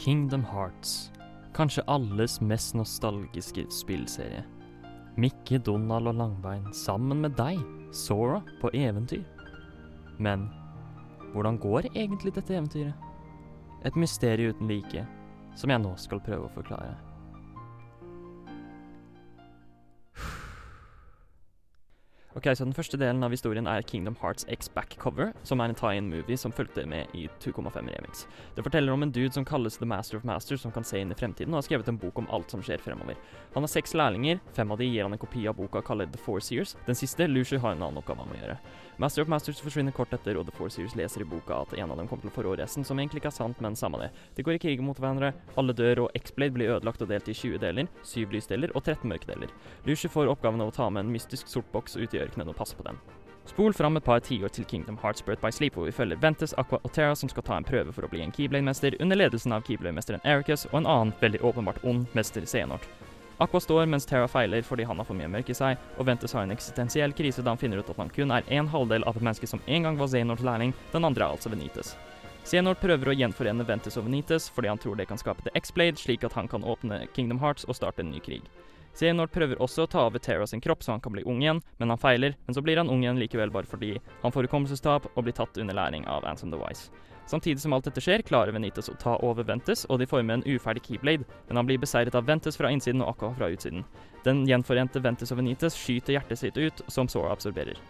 Kingdom 0.00 0.44
Hearts. 0.48 1.10
Kanskje 1.54 1.84
alles 1.86 2.40
mest 2.40 2.74
nostalgiske 2.74 3.66
spillserie. 3.70 4.42
Mikke, 5.16 5.58
Donald 5.58 6.08
og 6.10 6.16
Langbein 6.18 6.64
sammen 6.74 7.20
med 7.22 7.36
deg, 7.38 7.60
Sora, 7.94 8.40
på 8.60 8.72
eventyr. 8.74 9.22
Men 10.18 10.48
hvordan 11.32 11.58
går 11.58 11.92
egentlig 11.94 12.34
dette 12.34 12.56
eventyret? 12.56 12.94
Et 13.84 13.96
mysterium 13.96 14.54
uten 14.56 14.70
like, 14.70 15.06
som 15.54 15.70
jeg 15.70 15.82
nå 15.84 15.92
skal 16.00 16.24
prøve 16.24 16.48
å 16.48 16.54
forklare. 16.56 16.96
Ok, 22.34 22.48
så 22.56 22.64
Den 22.64 22.74
første 22.74 22.98
delen 22.98 23.22
av 23.22 23.30
historien 23.30 23.68
er 23.70 23.84
Kingdom 23.86 24.16
Hearts 24.18 24.42
X 24.50 24.66
Backcover, 24.74 25.28
som 25.46 25.60
er 25.62 25.70
en 25.70 25.76
tie-in-movie 25.78 26.34
som 26.36 26.50
fulgte 26.50 26.82
med 26.90 27.06
i 27.14 27.28
2,5 27.38 27.76
Remix. 27.86 28.24
Det 28.56 28.64
forteller 28.66 28.90
om 28.90 29.04
en 29.06 29.12
dude 29.14 29.30
som 29.30 29.44
kalles 29.46 29.78
The 29.78 29.86
Master 29.86 30.18
of 30.18 30.24
Masters, 30.26 30.64
som 30.64 30.72
kan 30.74 30.82
se 30.82 30.98
inn 30.98 31.12
i 31.14 31.14
fremtiden, 31.14 31.54
og 31.54 31.60
har 31.62 31.68
skrevet 31.68 31.92
en 31.92 32.00
bok 32.02 32.18
om 32.18 32.26
alt 32.34 32.50
som 32.50 32.62
skjer 32.62 32.82
fremover. 32.82 33.14
Han 33.54 33.62
har 33.62 33.70
seks 33.70 33.94
lærlinger, 33.94 34.40
fem 34.56 34.74
av 34.74 34.82
de 34.82 34.88
gir 34.90 35.06
han 35.06 35.14
en 35.14 35.22
kopi 35.22 35.46
av 35.46 35.54
boka 35.54 35.84
kalt 35.86 36.10
The 36.10 36.18
Four 36.18 36.42
Seers. 36.42 36.74
Den 36.88 36.98
siste, 36.98 37.30
Lucy, 37.30 37.54
har 37.62 37.76
en 37.76 37.86
annen 37.86 38.02
oppgave 38.02 38.26
han 38.26 38.32
må 38.32 38.40
gjøre. 38.40 38.58
Master 38.96 39.22
of 39.22 39.28
Masters 39.28 39.58
forsvinner 39.58 39.92
kort 39.92 40.12
etter, 40.14 40.36
og 40.38 40.46
The 40.46 40.54
Four 40.54 40.70
Series 40.70 40.94
leser 40.94 41.24
i 41.24 41.26
boka 41.26 41.56
at 41.64 41.72
en 41.74 41.90
av 41.90 41.98
dem 41.98 42.06
kommer 42.06 42.22
til 42.22 42.30
å 42.30 42.34
få 42.36 42.54
resten, 42.60 42.86
som 42.86 43.00
egentlig 43.02 43.24
ikke 43.24 43.32
er 43.32 43.34
sant, 43.40 43.58
men 43.64 43.74
samme 43.74 43.98
det. 43.98 44.12
De 44.36 44.44
går 44.46 44.54
i 44.54 44.62
krig 44.62 44.84
mot 44.86 44.98
hverandre, 44.98 45.32
alle 45.58 45.74
dør, 45.74 46.04
og 46.04 46.14
X-Blade 46.20 46.54
blir 46.54 46.76
ødelagt 46.76 47.02
og 47.02 47.10
delt 47.10 47.28
i 47.28 47.34
20 47.34 47.58
deler, 47.64 47.90
7 48.06 48.30
lysdeler 48.30 48.70
og 48.74 48.84
13 48.84 49.10
mørkedeler. 49.10 49.50
Lucy 49.88 50.06
får 50.06 50.30
oppgaven 50.30 50.62
av 50.62 50.70
å 50.70 50.76
ta 50.78 50.86
med 50.90 51.04
en 51.04 51.12
mystisk 51.14 51.50
sort 51.50 51.66
boks 51.74 51.98
ut 51.98 52.14
i 52.14 52.22
ørkenen 52.22 52.54
og 52.54 52.58
passe 52.60 52.78
på 52.78 52.86
den. 52.86 53.00
Spol 53.50 53.74
fram 53.76 53.98
et 53.98 54.04
par 54.06 54.22
tiår 54.24 54.52
til 54.54 54.64
Kingdom 54.64 54.96
Hearts 55.02 55.24
Birth 55.26 55.42
by 55.42 55.50
Sleep, 55.52 55.74
hvor 55.74 55.90
vi 55.90 55.92
følger 55.92 56.20
Ventus, 56.22 56.54
Aqua 56.56 56.78
og 56.80 56.94
Terra 56.94 57.16
som 57.18 57.28
skal 57.28 57.44
ta 57.44 57.58
en 57.58 57.66
prøve 57.66 57.92
for 57.92 58.06
å 58.06 58.12
bli 58.12 58.22
en 58.24 58.32
Keyblade-mester 58.32 58.96
under 59.02 59.20
ledelsen 59.20 59.52
av 59.52 59.66
Keyblade-mesteren 59.66 60.24
Ericus 60.24 60.68
og 60.70 60.80
en 60.80 60.92
annen, 60.94 61.16
veldig 61.20 61.42
åpenbart 61.44 61.82
ond, 61.84 62.06
mester 62.16 62.46
Xehanort. 62.46 62.88
Aqua 63.42 63.60
står 63.60 63.86
mens 63.90 64.06
Terra 64.06 64.28
feiler 64.30 64.62
fordi 64.62 64.84
han 64.86 65.00
har 65.00 65.06
for 65.08 65.18
mye 65.18 65.30
mørke 65.30 65.50
i 65.50 65.58
seg, 65.58 65.78
og 65.98 66.06
Ventus 66.06 66.36
har 66.36 66.46
en 66.46 66.54
eksistensiell 66.54 67.14
krise 67.18 67.42
da 67.42 67.50
han 67.50 67.58
finner 67.58 67.80
ut 67.82 67.88
at 67.90 67.98
han 67.98 68.12
kun 68.14 68.30
er 68.30 68.46
en 68.54 68.68
halvdel 68.70 69.02
av 69.08 69.16
et 69.18 69.24
menneske 69.26 69.48
som 69.50 69.62
en 69.66 69.88
gang 69.88 69.98
var 69.98 70.12
Xenorts 70.12 70.44
lærling, 70.46 70.74
den 70.92 71.08
andre 71.08 71.26
er 71.26 71.34
altså 71.34 71.50
Venites. 71.50 71.96
Xenort 72.44 72.78
prøver 72.78 73.08
å 73.10 73.16
gjenforene 73.16 73.64
Ventus 73.66 73.96
og 73.98 74.04
Venites 74.06 74.46
fordi 74.52 74.68
han 74.70 74.78
tror 74.78 75.00
det 75.00 75.08
kan 75.10 75.18
skape 75.18 75.42
The 75.46 75.54
X-Blade, 75.58 75.98
slik 75.98 76.26
at 76.28 76.36
han 76.38 76.50
kan 76.52 76.62
åpne 76.62 77.06
Kingdom 77.16 77.40
Hearts 77.42 77.66
og 77.66 77.78
starte 77.78 78.04
en 78.04 78.12
ny 78.12 78.20
krig. 78.22 78.44
Xenort 78.94 79.32
prøver 79.34 79.58
også 79.64 79.86
å 79.86 79.90
ta 79.90 80.04
over 80.06 80.22
Terra 80.22 80.46
sin 80.46 80.62
kropp 80.62 80.84
så 80.84 80.92
han 80.92 81.02
kan 81.02 81.16
bli 81.16 81.24
ung 81.26 81.40
igjen, 81.42 81.62
men 81.80 81.90
han 81.90 81.98
feiler. 81.98 82.36
Men 82.46 82.54
så 82.54 82.62
blir 82.62 82.78
han 82.78 82.92
ung 82.92 83.02
igjen 83.02 83.18
likevel 83.18 83.50
bare 83.50 83.66
fordi 83.66 83.96
han 84.22 84.34
får 84.34 84.46
hukommelsestap 84.46 85.08
og 85.10 85.24
blir 85.24 85.34
tatt 85.34 85.58
under 85.58 85.74
læring 85.74 86.06
av 86.06 86.28
Ansem 86.28 86.52
the 86.54 86.60
Wise. 86.60 86.92
Samtidig 87.26 87.62
som 87.62 87.72
alt 87.72 87.88
dette 87.88 88.02
skjer, 88.04 88.22
klarer 88.26 88.52
Venitas 88.52 88.90
å 88.92 88.96
ta 89.00 89.16
over 89.24 89.46
Ventus, 89.48 89.86
og 89.88 90.00
de 90.00 90.08
former 90.08 90.38
en 90.38 90.46
uferdig 90.46 90.84
Keyblade, 90.84 91.24
men 91.48 91.60
han 91.60 91.68
blir 91.68 91.80
beseiret 91.80 92.14
av 92.14 92.28
Ventus 92.28 92.60
fra 92.60 92.70
innsiden 92.72 93.02
og 93.04 93.14
Aqua 93.14 93.32
fra 93.38 93.48
utsiden. 93.54 93.86
Den 94.26 94.44
gjenforente 94.48 95.00
Ventus 95.04 95.32
og 95.32 95.40
Venitas 95.40 95.78
skyter 95.78 96.18
hjertet 96.18 96.42
sitt 96.42 96.60
ut, 96.60 96.84
som 96.92 97.08
Sora 97.08 97.32
absorberer. 97.32 97.80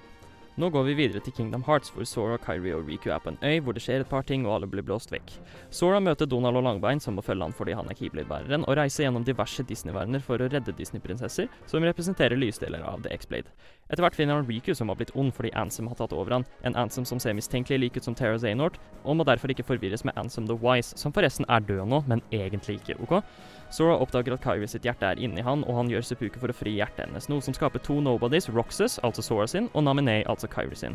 Nå 0.55 0.69
går 0.71 0.85
vi 0.87 0.93
videre 0.95 1.19
til 1.19 1.35
Kingdom 1.35 1.65
Hearts, 1.67 1.89
hvor 1.91 2.07
Sora, 2.07 2.37
Kyrie 2.39 2.77
og 2.77 2.87
Riku 2.87 3.09
er 3.11 3.19
på 3.19 3.33
en 3.33 3.39
øy 3.43 3.57
hvor 3.67 3.75
det 3.75 3.81
skjer 3.83 4.05
et 4.05 4.09
par 4.11 4.23
ting 4.23 4.45
og 4.47 4.53
alle 4.55 4.69
blir 4.71 4.85
blåst 4.87 5.11
vekk. 5.11 5.33
Sora 5.75 5.99
møter 5.99 6.29
Donald 6.31 6.61
og 6.61 6.63
Langbein, 6.63 7.03
som 7.03 7.17
må 7.19 7.25
følge 7.27 7.43
han 7.43 7.57
fordi 7.59 7.75
han 7.75 7.91
er 7.91 7.99
Keyblade-bæreren, 7.99 8.63
og 8.63 8.77
reise 8.79 9.03
gjennom 9.03 9.27
diverse 9.27 9.65
Disney-verdener 9.67 10.23
for 10.23 10.39
å 10.39 10.47
redde 10.53 10.77
Disney-prinsesser, 10.79 11.49
som 11.67 11.83
representerer 11.83 12.39
lysdeler 12.39 12.87
av 12.87 13.03
The 13.03 13.11
X-Blade. 13.17 13.51
Etter 13.91 14.07
hvert 14.07 14.15
finner 14.15 14.39
han 14.39 14.47
Riku, 14.47 14.71
som 14.79 14.95
har 14.95 15.01
blitt 15.01 15.11
ond 15.19 15.35
fordi 15.35 15.51
Ansem 15.59 15.91
har 15.91 15.99
tatt 15.99 16.15
over 16.15 16.39
han, 16.39 16.47
en 16.63 16.79
Ansem 16.85 17.03
som 17.03 17.19
ser 17.19 17.35
mistenkelig 17.35 17.81
lik 17.81 17.99
ut 17.99 18.07
som 18.07 18.15
Terra 18.15 18.39
Zaynort, 18.39 18.79
og 19.03 19.19
må 19.19 19.27
derfor 19.27 19.51
ikke 19.51 19.67
forvirres 19.67 20.07
med 20.07 20.15
Ansem 20.15 20.47
the 20.47 20.55
Wise, 20.55 20.95
som 20.95 21.11
forresten 21.11 21.51
er 21.51 21.67
død 21.67 21.83
nå, 21.91 22.05
men 22.07 22.23
egentlig 22.31 22.79
ikke, 22.79 23.01
OK? 23.03 23.27
Sora 23.75 23.97
oppdager 23.99 24.37
at 24.37 24.45
Kyrie 24.45 24.71
sitt 24.71 24.85
hjerte 24.87 25.09
er 25.09 25.19
inni 25.19 25.43
han, 25.43 25.65
og 25.67 25.75
han 25.81 25.89
gjør 25.91 26.05
Sepuku 26.07 26.39
for 26.39 26.53
å 26.53 26.55
fri 26.55 26.77
hjertet 26.77 27.09
hennes, 27.09 27.27
noe 27.27 27.43
som 27.43 27.57
skaper 27.57 27.83
to 27.83 27.97
nobodies, 27.99 28.47
Roxas, 28.55 29.01
altså 29.03 29.25
Sora 29.27 29.49
sin, 29.51 29.67
og 29.75 29.83
Naminé, 29.83 30.21
altså 30.31 30.47
Kyrie 30.53 30.79
sin. 30.79 30.95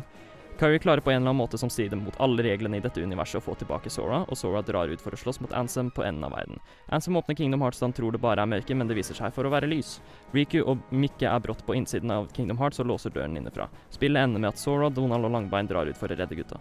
Kyrie 0.56 0.80
klarer 0.80 1.04
på 1.04 1.12
en 1.12 1.18
eller 1.20 1.28
annen 1.28 1.42
måte 1.42 1.60
som 1.60 1.68
strider 1.72 2.00
mot 2.00 2.16
alle 2.24 2.44
reglene 2.46 2.80
i 2.80 2.82
dette 2.84 3.04
universet 3.04 3.36
å 3.36 3.44
få 3.44 3.58
tilbake 3.60 3.92
Sora, 3.92 4.22
og 4.24 4.40
Sora 4.40 4.64
drar 4.64 4.88
ut 4.88 5.04
for 5.04 5.12
å 5.12 5.20
slåss 5.20 5.42
mot 5.44 5.52
Ansem 5.60 5.92
på 5.92 6.06
enden 6.08 6.24
av 6.24 6.32
verden. 6.38 6.60
Ansem 6.88 7.20
åpner 7.20 7.36
Kingdom 7.36 7.64
Hearts 7.64 7.84
da 7.84 7.90
han 7.90 7.96
tror 7.96 8.16
det 8.16 8.24
bare 8.24 8.48
er 8.48 8.52
mørke, 8.56 8.76
men 8.76 8.88
det 8.88 8.96
viser 8.96 9.16
seg 9.16 9.36
for 9.36 9.44
å 9.44 9.52
være 9.52 9.68
lys. 9.68 9.98
Riku 10.32 10.62
og 10.64 10.80
Mikke 10.88 11.28
er 11.28 11.44
brått 11.44 11.64
på 11.68 11.76
innsiden 11.76 12.16
av 12.16 12.32
Kingdom 12.32 12.60
Hearts 12.60 12.80
og 12.80 12.88
låser 12.88 13.12
døren 13.12 13.36
innenfra. 13.36 13.68
Spillet 13.92 14.24
ender 14.24 14.40
med 14.40 14.54
at 14.54 14.60
Sora, 14.60 14.88
Donald 14.88 15.28
og 15.28 15.36
Langbein 15.36 15.68
drar 15.68 15.88
ut 15.88 16.00
for 16.00 16.08
å 16.08 16.16
redde 16.16 16.40
gutta. 16.40 16.60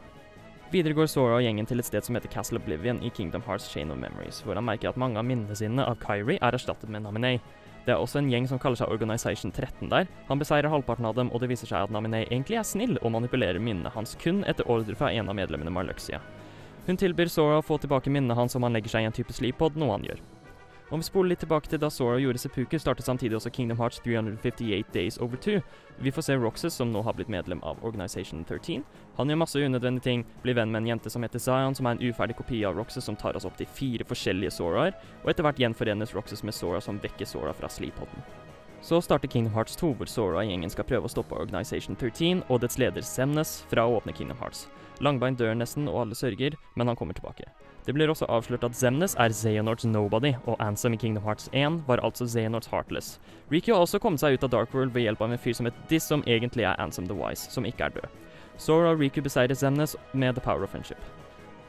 Videre 0.70 0.94
går 0.94 1.08
Sora 1.10 1.40
og 1.40 1.42
gjengen 1.42 1.66
til 1.66 1.82
et 1.82 1.88
sted 1.88 2.06
som 2.06 2.14
heter 2.14 2.30
Castle 2.30 2.60
Oblivion 2.62 3.00
i 3.02 3.10
Kingdom 3.10 3.42
Hearts 3.48 3.66
Chain 3.72 3.90
of 3.90 3.98
Memories, 3.98 4.44
hvor 4.46 4.54
han 4.54 4.68
merker 4.68 4.92
at 4.92 5.00
mange 5.02 5.18
av 5.18 5.26
minnene 5.26 5.56
sine 5.58 5.82
av 5.82 5.98
Kyrie 6.04 6.38
er 6.46 6.54
erstattet 6.54 6.92
med 6.94 7.02
Naminé. 7.08 7.40
Det 7.88 7.96
er 7.96 7.98
også 7.98 8.20
en 8.20 8.30
gjeng 8.30 8.46
som 8.46 8.62
kaller 8.62 8.78
seg 8.78 8.94
Organization 8.94 9.50
13 9.50 9.90
der. 9.90 10.06
Han 10.28 10.38
beseirer 10.38 10.70
halvparten 10.70 11.08
av 11.10 11.16
dem, 11.18 11.32
og 11.34 11.42
det 11.42 11.50
viser 11.50 11.72
seg 11.72 11.88
at 11.88 11.96
Naminé 11.96 12.22
egentlig 12.28 12.60
er 12.60 12.68
snill 12.70 13.00
og 13.02 13.16
manipulerer 13.16 13.58
minnene 13.58 13.90
hans 13.96 14.14
kun 14.22 14.44
etter 14.46 14.70
ordre 14.70 14.94
fra 15.00 15.10
en 15.10 15.34
av 15.34 15.40
medlemmene 15.42 15.74
Marluxia. 15.74 16.22
Hun 16.86 17.02
tilbyr 17.02 17.34
Sora 17.34 17.64
å 17.64 17.66
få 17.66 17.80
tilbake 17.82 18.14
minnene 18.14 18.38
hans 18.38 18.54
om 18.54 18.68
han 18.68 18.78
legger 18.78 18.94
seg 18.94 19.08
i 19.08 19.10
en 19.10 19.18
type 19.18 19.34
sleepod, 19.34 19.74
noe 19.74 19.98
han 19.98 20.06
gjør. 20.06 20.22
Om 20.92 21.00
vi 21.00 21.06
spoler 21.06 21.30
litt 21.30 21.44
tilbake 21.44 21.70
til 21.70 21.78
da 21.78 21.86
Sora 21.94 22.16
gjorde 22.18 22.40
seppuku, 22.42 22.74
startet 22.82 23.06
samtidig 23.06 23.36
også 23.38 23.52
Kingdom 23.54 23.78
Hearts 23.78 24.00
358 24.02 24.90
Days 24.90 25.20
Over 25.22 25.38
2. 25.38 25.60
Vi 26.02 26.12
får 26.12 26.26
se 26.26 26.38
Roxas, 26.42 26.74
som 26.80 26.90
nå 26.90 27.04
har 27.06 27.14
blitt 27.14 27.30
medlem 27.30 27.62
av 27.62 27.78
Organization 27.86 28.42
13. 28.42 28.82
Han 29.20 29.30
gjør 29.30 29.38
masse 29.38 29.62
unødvendige 29.62 30.08
ting, 30.08 30.26
blir 30.42 30.58
venn 30.58 30.74
med 30.74 30.82
en 30.82 30.90
jente 30.96 31.14
som 31.14 31.22
heter 31.22 31.44
Zion, 31.46 31.78
som 31.78 31.86
er 31.86 32.00
en 32.00 32.10
uferdig 32.10 32.40
kopi 32.42 32.64
av 32.66 32.74
Roxas 32.74 33.06
som 33.06 33.20
tar 33.22 33.38
oss 33.38 33.46
opp 33.46 33.62
til 33.62 33.70
fire 33.70 34.10
forskjellige 34.10 34.56
Soraer, 34.58 34.98
og 35.22 35.30
etter 35.30 35.46
hvert 35.46 35.62
gjenforenes 35.62 36.18
Roxas 36.18 36.42
med 36.42 36.58
Sora 36.58 36.82
som 36.82 36.98
vekker 37.06 37.30
Sora 37.30 37.54
fra 37.54 37.70
sleep-poden. 37.70 38.26
Så 38.82 38.98
starter 39.06 39.30
Kingdom 39.30 39.54
Hearts 39.54 39.78
2, 39.78 39.94
hvor 39.94 40.10
Sora 40.10 40.42
og 40.42 40.50
gjengen 40.50 40.74
skal 40.74 40.90
prøve 40.90 41.06
å 41.06 41.14
stoppe 41.14 41.38
Organization 41.38 42.00
13 42.00 42.48
og 42.50 42.64
dets 42.66 42.82
leder 42.82 43.06
Semnes 43.06 43.60
fra 43.70 43.86
å 43.86 44.00
åpne 44.00 44.18
Kingdom 44.18 44.42
Hearts. 44.42 44.66
Langbein 45.06 45.38
dør 45.38 45.54
nesten, 45.54 45.86
og 45.86 46.08
alle 46.08 46.18
sørger, 46.18 46.58
men 46.74 46.90
han 46.90 46.98
kommer 46.98 47.14
tilbake. 47.14 47.46
Det 47.90 47.96
blir 47.98 48.12
også 48.14 48.28
avslørt 48.30 48.62
at 48.68 48.76
Zemnes 48.78 49.16
er 49.18 49.34
Xehanorts 49.34 49.88
Nobody, 49.90 50.36
og 50.46 50.60
Ansem 50.62 50.94
i 50.94 50.98
Kingdom 51.02 51.24
Hearts 51.26 51.48
1 51.58 51.80
var 51.88 51.98
altså 52.06 52.28
Xehanorts 52.30 52.70
Heartless. 52.70 53.16
Riku 53.50 53.72
har 53.74 53.82
også 53.82 53.98
kommet 53.98 54.22
seg 54.22 54.36
ut 54.38 54.46
av 54.46 54.52
Dark 54.54 54.76
World 54.78 54.94
ved 54.94 55.08
hjelp 55.08 55.24
av 55.26 55.34
en 55.34 55.42
fyr 55.42 55.56
som 55.58 55.66
het 55.66 55.80
Diss, 55.90 56.06
som 56.06 56.22
egentlig 56.30 56.68
er 56.70 56.78
Ansem 56.78 57.08
the 57.10 57.18
Wise, 57.18 57.50
som 57.50 57.66
ikke 57.66 57.88
er 57.88 57.96
død. 57.96 58.06
Sora 58.62 58.92
og 58.94 59.02
Riku 59.02 59.24
beseirer 59.26 59.58
Zemnes 59.58 59.98
med 60.14 60.38
The 60.38 60.46
Power 60.46 60.68
of 60.68 60.70
Friendship. 60.70 61.02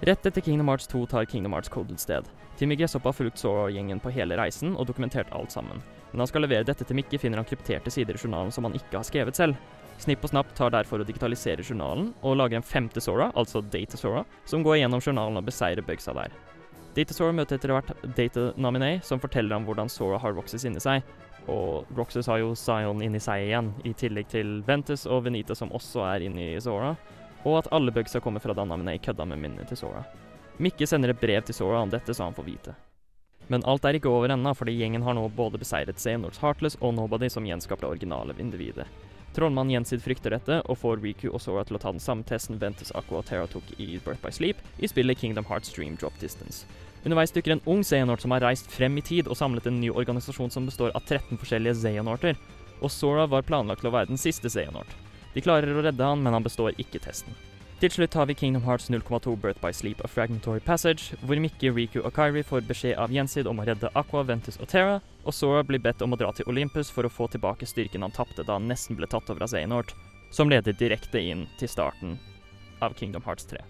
Rett 0.05 0.29
etter 0.29 0.45
Kingdom 0.45 0.69
Hearts 0.69 0.93
2 0.93 1.07
tar 1.09 1.25
Kingdom 1.25 1.57
Hearts 1.57 1.73
Coded 1.73 1.97
sted. 2.05 2.29
Timmy 2.61 2.77
Gresshopp 2.77 3.09
har 3.09 3.17
fulgt 3.17 3.41
Sora 3.41 3.71
og 3.71 3.73
gjengen 3.73 4.05
på 4.05 4.13
hele 4.13 4.37
reisen 4.37 4.77
og 4.77 4.93
dokumentert 4.93 5.33
alt 5.33 5.57
sammen. 5.57 5.81
Men 6.13 6.21
han 6.21 6.29
skal 6.29 6.45
levere 6.45 6.69
dette 6.69 6.85
til 6.85 7.01
Mikke, 7.01 7.17
finner 7.17 7.41
han 7.41 7.49
krypterte 7.49 7.89
sider 7.89 8.21
i 8.21 8.21
journalen 8.21 8.53
som 8.53 8.69
han 8.69 8.77
ikke 8.77 8.99
har 8.99 9.09
skrevet 9.09 9.41
selv. 9.41 9.57
Snipp 10.01 10.23
og 10.25 10.31
Snapp 10.33 10.55
tar 10.57 10.73
derfor 10.73 11.03
å 11.03 11.05
digitalisere 11.05 11.65
journalen, 11.67 12.15
og 12.25 12.39
lager 12.41 12.57
en 12.57 12.65
femte 12.65 13.03
Sora, 13.05 13.29
altså 13.37 13.61
Data 13.61 13.99
Sora, 14.01 14.25
som 14.49 14.65
går 14.65 14.81
gjennom 14.81 15.03
journalen 15.05 15.37
og 15.37 15.45
beseirer 15.45 15.85
bugsa 15.85 16.15
der. 16.17 16.33
Data 16.97 17.15
Sora 17.15 17.35
møter 17.37 17.59
etter 17.59 17.75
hvert 17.75 17.93
Data 18.17 18.47
Nominé, 18.57 18.95
som 19.05 19.21
forteller 19.21 19.59
om 19.59 19.67
hvordan 19.69 19.93
Sora 19.93 20.19
har 20.23 20.33
Roxas 20.35 20.65
inni 20.65 20.81
seg. 20.83 21.05
Og 21.53 21.89
Roxas 21.97 22.29
har 22.31 22.41
jo 22.41 22.55
Zion 22.59 23.03
inni 23.05 23.21
seg 23.23 23.45
igjen, 23.47 23.71
i 23.85 23.93
tillegg 23.93 24.31
til 24.33 24.59
Ventus 24.67 25.05
og 25.07 25.27
Venita 25.29 25.57
som 25.57 25.73
også 25.77 26.03
er 26.09 26.25
inni 26.27 26.55
Sora. 26.65 26.95
Og 27.45 27.61
at 27.61 27.71
alle 27.73 27.93
bugsa 27.95 28.21
kommer 28.25 28.43
fra 28.43 28.57
da 28.57 28.65
Nominé 28.65 28.97
kødda 29.05 29.29
med 29.29 29.41
minnet 29.45 29.69
til 29.69 29.83
Sora. 29.85 30.03
Mikke 30.61 30.89
sender 30.89 31.13
et 31.13 31.21
brev 31.21 31.45
til 31.45 31.57
Sora 31.57 31.85
om 31.85 31.93
dette, 31.93 32.17
så 32.17 32.27
han 32.27 32.37
får 32.37 32.49
vite. 32.49 32.75
Men 33.53 33.65
alt 33.69 33.85
er 33.85 33.97
ikke 33.99 34.11
over 34.11 34.33
ennå, 34.33 34.53
fordi 34.55 34.77
gjengen 34.79 35.03
har 35.03 35.17
nå 35.17 35.25
både 35.35 35.59
beseiret 35.59 35.99
Xehanorts 35.99 36.41
Heartless 36.43 36.77
og 36.81 36.95
Nobody, 36.95 37.31
som 37.33 37.47
gjenskapte 37.49 37.89
originale 37.89 38.37
individet. 38.39 38.87
Trollmann 39.37 39.71
Jensid 39.71 40.03
frykter 40.03 40.35
dette, 40.35 40.61
og 40.67 40.79
får 40.81 41.03
Riku 41.05 41.29
og 41.31 41.41
Sora 41.43 41.63
til 41.67 41.79
å 41.79 41.81
ta 41.83 41.93
den 41.95 42.03
samme 42.03 42.27
testen 42.27 42.59
Ventus 42.59 42.91
Aqua 42.99 43.21
og 43.21 43.29
Terra 43.29 43.47
tok 43.51 43.67
i 43.79 43.93
Birth 44.05 44.23
by 44.25 44.33
Sleep, 44.35 44.63
i 44.83 44.91
spillet 44.91 45.21
Kingdom 45.21 45.47
Hearts 45.47 45.71
Dream 45.75 45.95
Drop 46.01 46.17
Distance. 46.23 46.67
Underveis 47.05 47.33
dukker 47.33 47.55
en 47.55 47.63
ung 47.71 47.85
Xehanort 47.87 48.25
som 48.25 48.35
har 48.35 48.45
reist 48.45 48.69
frem 48.71 48.99
i 49.01 49.05
tid 49.07 49.31
og 49.31 49.39
samlet 49.39 49.69
en 49.71 49.79
ny 49.81 49.93
organisasjon 49.93 50.51
som 50.53 50.67
består 50.69 50.93
av 50.93 51.07
13 51.07 51.39
forskjellige 51.41 51.79
Xehanorter, 51.81 52.41
og 52.81 52.93
Sora 52.93 53.29
var 53.31 53.47
planlagt 53.47 53.85
til 53.85 53.93
å 53.93 53.95
være 53.95 54.11
den 54.13 54.21
siste 54.21 54.51
Xehanort. 54.51 54.91
De 55.35 55.45
klarer 55.45 55.73
å 55.73 55.85
redde 55.87 56.05
han, 56.05 56.21
men 56.25 56.35
han 56.35 56.45
består 56.45 56.75
ikke 56.83 57.01
testen. 57.01 57.37
Til 57.81 57.89
slutt 57.89 58.13
har 58.13 58.27
vi 58.29 58.35
Kingdom 58.37 58.67
Hearts 58.67 58.91
0,2 58.93 59.37
Birth 59.41 59.61
by 59.63 59.71
Sleep 59.73 60.03
of 60.05 60.11
Fragmentary 60.13 60.61
Passage, 60.61 61.17
hvor 61.25 61.41
Mikke, 61.41 61.71
Riku 61.73 62.03
og 62.03 62.13
Kairi 62.13 62.43
får 62.45 62.67
beskjed 62.69 62.99
av 63.01 63.09
Jensid 63.09 63.49
om 63.49 63.63
å 63.63 63.65
redde 63.65 63.89
Aqua, 63.97 64.21
Ventus 64.29 64.61
og 64.61 64.69
Terra, 64.69 64.99
og 65.25 65.33
Sora 65.33 65.63
blir 65.65 65.81
bedt 65.81 66.05
om 66.05 66.13
å 66.13 66.19
dra 66.21 66.29
til 66.37 66.45
Olympus 66.53 66.91
for 66.93 67.09
å 67.09 67.13
få 67.13 67.31
tilbake 67.33 67.65
styrken 67.65 68.05
han 68.05 68.13
tapte 68.13 68.45
da 68.45 68.59
han 68.59 68.69
nesten 68.69 69.01
ble 69.01 69.09
tatt 69.09 69.33
over 69.33 69.47
av 69.47 69.55
Xehanort, 69.55 69.95
som 70.29 70.53
leder 70.53 70.77
direkte 70.77 71.25
inn 71.25 71.47
til 71.57 71.73
starten 71.73 72.19
av 72.85 72.93
Kingdom 73.01 73.25
Hearts 73.25 73.49
3. 73.49 73.65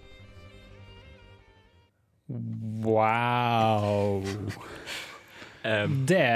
Wow. 2.83 4.27
Um, 5.63 6.05
Det 6.09 6.27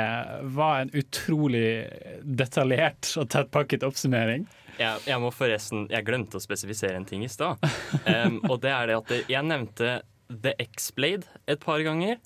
var 0.55 0.83
en 0.83 0.91
utrolig 0.93 1.87
detaljert 2.21 3.09
og 3.17 3.29
tettpakket 3.33 3.85
oppsummering. 3.87 4.45
jeg, 4.77 4.99
jeg 5.07 5.21
må 5.23 5.31
forresten 5.33 5.87
Jeg 5.89 6.05
glemte 6.05 6.37
å 6.37 6.43
spesifisere 6.43 6.99
en 6.99 7.07
ting 7.09 7.23
i 7.25 7.31
stad. 7.31 7.61
Um, 8.05 8.41
og 8.49 8.59
det 8.61 8.73
er 8.73 8.91
det 8.91 8.99
at 8.99 9.31
jeg 9.31 9.47
nevnte 9.47 10.01
The 10.29 10.55
X-Blade 10.61 11.29
et 11.47 11.61
par 11.63 11.81
ganger. 11.85 12.19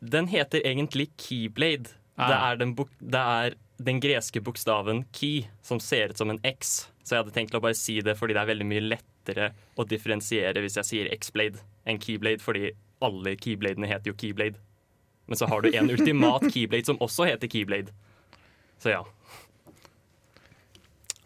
Den 0.00 0.28
heter 0.28 0.64
egentlig 0.64 1.10
Keyblade. 1.16 1.94
Ah. 2.16 2.28
Det, 2.28 2.36
er 2.36 2.60
den 2.60 2.74
det 3.00 3.22
er 3.22 3.56
den 3.76 4.00
greske 4.00 4.40
bokstaven 4.40 5.04
key, 5.12 5.46
som 5.62 5.80
ser 5.80 6.12
ut 6.12 6.20
som 6.20 6.30
en 6.32 6.40
X. 6.44 6.88
Så 7.04 7.14
jeg 7.14 7.24
hadde 7.24 7.34
tenkt 7.36 7.54
å 7.56 7.60
bare 7.62 7.76
si 7.76 8.00
det 8.04 8.16
fordi 8.18 8.34
det 8.36 8.42
er 8.42 8.52
veldig 8.52 8.68
mye 8.68 8.84
lettere 8.86 9.50
å 9.76 9.84
differensiere 9.88 10.62
hvis 10.64 10.78
jeg 10.80 10.88
sier 10.88 11.10
X-Blade 11.16 11.60
enn 11.86 12.00
Keyblade, 12.02 12.42
fordi 12.42 12.72
alle 13.04 13.36
keybladene 13.36 13.88
heter 13.90 14.10
jo 14.12 14.16
Keyblade. 14.18 14.60
Men 15.26 15.38
så 15.40 15.48
har 15.50 15.62
du 15.64 15.72
en 15.74 15.90
ultimat 15.90 16.44
keyblade 16.52 16.86
som 16.86 16.98
også 17.02 17.26
heter 17.26 17.50
Keyblade. 17.50 17.90
Så 18.82 18.92
ja. 18.92 19.00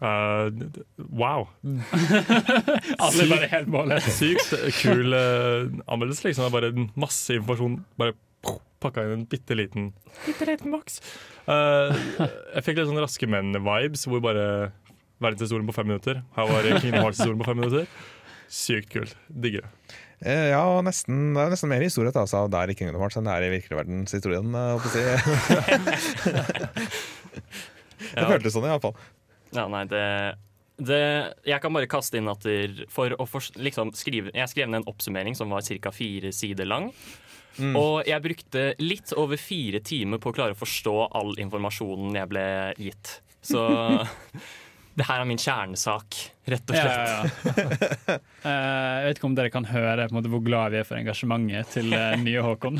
Eh, 0.01 0.45
d- 0.49 0.81
wow. 0.97 1.47
Alle 3.05 3.27
bare 3.29 3.49
helt 3.51 3.69
målet. 3.69 4.07
Sykt 4.17 4.55
kul 4.81 5.13
uh, 5.13 5.69
anmeldelse. 5.85 6.25
Liksom. 6.25 6.49
Bare 6.53 6.71
masse 6.97 7.37
informasjon 7.37 7.77
bare 8.01 8.15
pakka 8.81 9.03
inn 9.05 9.19
en 9.19 9.27
bitte 9.29 9.53
liten 9.53 9.91
Bitte 10.25 10.47
liten 10.49 10.73
boks. 10.73 10.97
Uh, 11.45 11.93
jeg 12.55 12.65
fikk 12.65 12.79
litt 12.79 12.89
sånn 12.89 13.01
Raske 13.03 13.29
menn-vibes, 13.29 14.07
hvor 14.09 14.23
bare 14.25 14.71
verdenshistorien 15.21 15.69
på 15.69 15.75
fem 15.77 15.91
minutter. 15.91 16.23
Her 16.33 16.49
var 16.49 16.65
Kingdom 16.81 17.03
Hearts-historien 17.05 17.41
på 17.43 17.49
fem 17.51 17.61
minutter. 17.61 17.85
Sykt 18.51 18.89
kult. 18.95 19.13
Digger 19.29 19.67
det. 19.67 19.99
Eh, 20.21 20.51
Ja, 20.53 20.61
nesten, 20.85 21.31
det 21.33 21.41
er 21.41 21.49
nesten 21.55 21.71
mer 21.71 21.81
historie 21.81 22.11
å 22.11 22.15
ta 22.15 22.27
seg 22.29 22.39
av 22.45 22.51
der 22.53 22.69
i 22.71 22.75
Kingdom 22.77 23.01
Hearts 23.01 23.17
enn 23.17 23.25
det 23.25 23.33
er 23.33 23.43
i 23.47 23.53
virkelig 23.55 23.75
eh, 24.53 24.71
holdt 24.75 24.85
på 24.85 24.91
si. 24.93 25.01
Det 28.11 28.25
føltes 28.27 28.53
sånn, 28.55 28.65
iallfall. 28.67 28.95
Ja, 29.55 29.65
nei, 29.71 29.83
det, 29.89 30.03
det 30.81 30.99
Jeg 31.47 31.61
kan 31.63 31.73
bare 31.75 31.87
kaste 31.91 32.17
inn 32.19 32.29
at 32.31 32.43
for 32.91 33.07
å 33.13 33.25
for, 33.29 33.41
liksom 33.61 33.91
skrive 33.97 34.31
Jeg 34.35 34.49
skrev 34.51 34.67
ned 34.71 34.79
en 34.81 34.89
oppsummering 34.89 35.35
som 35.37 35.49
var 35.53 35.61
ca. 35.61 35.91
fire 35.95 36.31
sider 36.35 36.65
lang. 36.67 36.85
Og 37.75 38.07
jeg 38.07 38.23
brukte 38.23 38.61
litt 38.79 39.11
over 39.19 39.35
fire 39.39 39.79
timer 39.83 40.17
på 40.23 40.29
å 40.31 40.33
klare 40.35 40.53
å 40.55 40.59
forstå 40.59 40.93
all 41.19 41.31
informasjonen 41.43 42.15
jeg 42.15 42.27
ble 42.31 42.45
gitt. 42.79 43.17
Så 43.43 43.59
det 44.97 45.05
her 45.07 45.21
er 45.23 45.27
min 45.27 45.39
kjernesak, 45.39 46.17
rett 46.51 46.71
og 46.71 46.75
slett. 46.75 47.45
ja, 47.47 47.75
ja. 48.11 48.17
Eh, 48.41 48.49
jeg 48.49 49.05
vet 49.05 49.19
ikke 49.19 49.27
om 49.27 49.35
dere 49.37 49.51
kan 49.53 49.67
høre 49.69 50.07
måte, 50.09 50.29
hvor 50.33 50.41
glad 50.41 50.73
vi 50.73 50.79
er 50.79 50.85
for 50.87 50.97
engasjementet 50.97 51.75
til 51.75 51.91
eh, 51.93 52.15
nye 52.17 52.41
Håkon. 52.41 52.79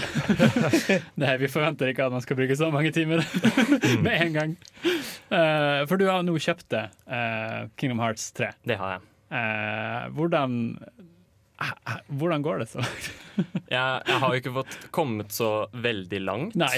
det 1.21 1.27
er, 1.27 1.37
vi 1.37 1.49
forventer 1.53 1.91
ikke 1.91 2.07
at 2.07 2.15
man 2.15 2.23
skal 2.25 2.39
bruke 2.39 2.57
så 2.57 2.71
mange 2.73 2.89
timer 2.95 3.21
med 4.05 4.15
en 4.15 4.33
gang. 4.39 4.55
Eh, 4.81 5.83
for 5.85 6.01
du 6.01 6.07
har 6.09 6.25
nå 6.25 6.33
kjøpt 6.41 6.65
det, 6.73 6.87
Kingdom 7.77 8.01
Hearts 8.01 8.25
3. 8.39 8.49
Det 8.65 8.79
har 8.81 8.95
jeg. 8.95 9.05
Hvordan, 10.17 10.57
hvordan 12.09 12.47
går 12.49 12.63
det 12.63 12.69
så? 12.73 12.87
jeg. 13.69 14.01
Jeg 14.09 14.17
har 14.25 14.25
jo 14.33 14.41
ikke 14.41 14.57
fått 14.57 14.79
kommet 14.97 15.37
så 15.37 15.51
veldig 15.77 16.23
langt. 16.25 16.57
Nei. 16.57 16.73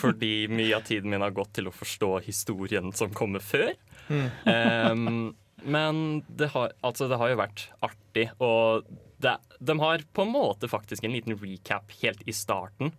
fordi 0.00 0.48
mye 0.48 0.80
av 0.80 0.88
tiden 0.88 1.12
min 1.12 1.22
har 1.28 1.36
gått 1.36 1.52
til 1.60 1.68
å 1.68 1.76
forstå 1.76 2.14
historien 2.24 2.88
som 2.96 3.12
kommer 3.12 3.44
før. 3.44 3.76
Um, 4.10 5.34
men 5.64 6.22
det 6.28 6.50
har, 6.52 6.72
altså 6.84 7.06
det 7.08 7.16
har 7.20 7.30
jo 7.32 7.38
vært 7.40 7.62
artig, 7.86 8.26
og 8.44 8.84
det, 9.24 9.36
de 9.64 9.76
har 9.80 10.02
på 10.12 10.26
en 10.26 10.32
måte 10.34 10.68
faktisk 10.68 11.04
en 11.06 11.14
liten 11.16 11.38
recap 11.40 11.90
helt 12.02 12.20
i 12.28 12.34
starten. 12.36 12.92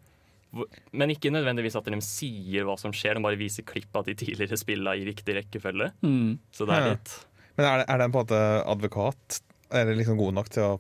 Men 0.96 1.12
ikke 1.12 1.30
nødvendigvis 1.36 1.76
at 1.78 1.86
de 1.92 2.00
sier 2.06 2.64
hva 2.66 2.78
som 2.80 2.94
skjer, 2.96 3.18
de 3.20 3.26
bare 3.26 3.38
viser 3.38 3.66
klipp 3.68 3.94
av 4.00 4.06
de 4.08 4.16
tidligere 4.18 4.58
spillene 4.58 4.96
i 4.98 5.06
riktig 5.10 5.36
rekkefølge. 5.36 5.92
Mm. 6.02 6.38
Så 6.56 6.66
det 6.66 6.78
er 6.78 6.86
Ja. 6.88 6.94
litt 6.96 7.16
Men 7.58 7.66
er, 7.66 7.78
det- 7.84 7.90
er 7.90 7.98
den 8.00 8.12
på 8.12 8.20
en 8.20 8.26
måte 8.26 8.42
advokat? 8.66 9.42
Er 9.72 9.86
det 9.86 9.98
liksom 9.98 10.18
god 10.18 10.34
nok 10.34 10.50
til 10.50 10.64
å 10.64 10.80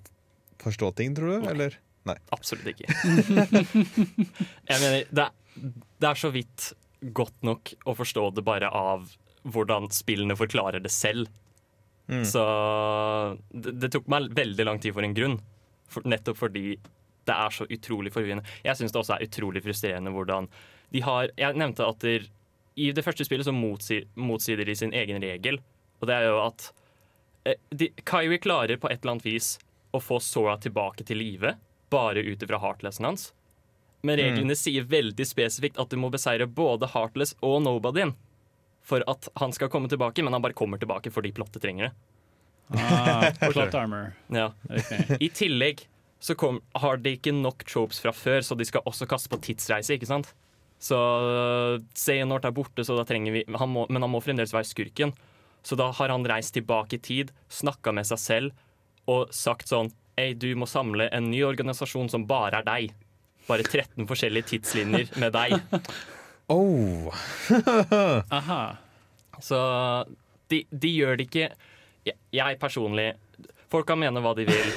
forstå 0.63 0.95
ting, 0.95 1.13
tror 1.15 1.41
du? 1.43 1.49
Eller? 1.49 1.75
Absolutt 2.31 2.65
ikke. 2.71 2.87
Jeg 3.85 4.79
mener, 4.81 5.03
det, 5.11 5.25
er- 5.25 5.71
det 6.01 6.09
er 6.09 6.19
så 6.19 6.31
vidt 6.33 6.71
godt 7.13 7.35
nok 7.45 7.73
å 7.85 7.95
forstå 7.97 8.29
det 8.35 8.43
bare 8.47 8.69
av 8.71 9.11
hvordan 9.45 9.89
spillene 9.93 10.37
forklarer 10.37 10.81
det 10.83 10.91
selv. 10.93 11.29
Mm. 12.07 12.25
Så 12.25 12.41
det, 13.49 13.75
det 13.81 13.91
tok 13.93 14.07
meg 14.11 14.29
veldig 14.37 14.65
lang 14.65 14.81
tid 14.81 14.95
for 14.95 15.05
en 15.05 15.15
grunn. 15.17 15.39
For, 15.89 16.05
nettopp 16.07 16.39
fordi 16.39 16.75
det 17.25 17.33
er 17.33 17.53
så 17.53 17.65
utrolig 17.69 18.13
forvirrende. 18.13 18.45
Jeg 18.65 18.77
syns 18.77 18.93
det 18.93 19.01
også 19.01 19.17
er 19.17 19.27
utrolig 19.27 19.63
frustrerende 19.65 20.13
hvordan 20.13 20.49
de 20.93 21.01
har 21.01 21.31
Jeg 21.37 21.57
nevnte 21.57 21.85
at 21.85 22.03
der, 22.05 22.27
i 22.77 22.91
det 22.93 23.03
første 23.05 23.25
spillet 23.25 23.47
så 23.47 23.53
motsier, 23.55 24.05
motsider 24.15 24.67
de 24.67 24.75
sin 24.77 24.93
egen 24.93 25.21
regel, 25.23 25.57
og 25.99 26.09
det 26.09 26.17
er 26.17 26.27
jo 26.27 26.41
at 26.43 26.67
eh, 27.47 27.57
de, 27.73 27.89
Kyrie 28.05 28.41
klarer 28.41 28.77
på 28.77 28.91
et 28.91 29.01
eller 29.01 29.15
annet 29.15 29.25
vis 29.25 29.55
å 29.95 30.01
få 30.03 30.19
Sora 30.21 30.57
tilbake 30.61 31.07
til 31.07 31.21
live, 31.21 31.55
bare 31.89 32.21
ut 32.21 32.43
ifra 32.43 32.59
heartlessen 32.61 33.07
hans. 33.07 33.29
Men 34.05 34.19
reglene 34.19 34.53
sier 34.59 34.85
veldig 34.85 35.25
spesifikt 35.25 35.79
at 35.81 35.89
du 35.89 35.97
må 35.97 36.11
beseire 36.13 36.45
både 36.45 36.91
Heartless 36.93 37.33
og 37.41 37.63
Nobodyen 37.65 38.13
for 38.85 39.03
at 39.09 39.29
han 39.41 39.53
skal 39.55 39.71
komme 39.73 39.89
tilbake, 39.91 40.23
men 40.23 40.35
han 40.35 40.43
bare 40.43 40.57
kommer 40.57 40.81
tilbake 40.81 41.11
fordi 41.13 41.33
plottet 41.35 41.63
trenger 41.63 41.89
det. 41.89 41.93
Ah, 42.77 43.29
plot 43.51 43.75
armor. 43.77 44.13
Ja. 44.33 44.51
Okay. 44.69 45.17
I 45.19 45.29
tillegg 45.33 45.85
så 46.21 46.35
kom, 46.37 46.61
har 46.73 46.97
de 46.97 47.15
ikke 47.17 47.33
nok 47.35 47.65
tropes 47.67 47.99
fra 48.01 48.13
før, 48.15 48.41
så 48.41 48.57
de 48.57 48.65
skal 48.65 48.85
også 48.87 49.07
kaste 49.09 49.29
på 49.29 49.41
tidsreise, 49.45 49.97
ikke 49.97 50.09
sant? 50.09 50.31
Så 50.81 50.97
Xehanort 51.95 52.45
er 52.47 52.53
borte, 52.55 52.83
så 52.85 52.97
da 52.97 53.05
trenger 53.07 53.33
vi 53.33 53.43
han 53.47 53.71
må, 53.71 53.85
Men 53.89 54.03
han 54.03 54.11
må 54.11 54.19
fremdeles 54.21 54.53
være 54.53 54.67
skurken. 54.67 55.13
Så 55.65 55.77
da 55.79 55.87
har 55.97 56.11
han 56.13 56.25
reist 56.27 56.53
tilbake 56.53 56.97
i 56.97 57.01
tid, 57.01 57.31
snakka 57.49 57.93
med 57.95 58.05
seg 58.09 58.21
selv 58.21 59.09
og 59.09 59.31
sagt 59.33 59.69
sånn 59.71 59.93
Ei, 60.15 60.31
du 60.31 60.53
må 60.55 60.67
samle 60.69 61.09
en 61.11 61.25
ny 61.27 61.41
organisasjon 61.43 62.07
som 62.07 62.23
bare 62.29 62.61
er 62.61 62.67
deg. 62.67 62.93
Bare 63.49 63.65
13 63.65 64.05
forskjellige 64.07 64.53
tidslinjer 64.53 65.09
med 65.19 65.33
deg. 65.35 65.57
Oh. 66.47 67.13
Aha. 68.37 68.63
Så 69.41 69.59
de, 70.51 70.63
de 70.69 70.91
gjør 70.93 71.17
det 71.17 71.25
ikke 71.29 71.47
jeg, 72.05 72.17
jeg 72.35 72.59
personlig 72.61 73.13
Folk 73.73 73.87
kan 73.89 73.97
mene 73.99 74.21
hva 74.21 74.35
de 74.37 74.45
vil. 74.47 74.67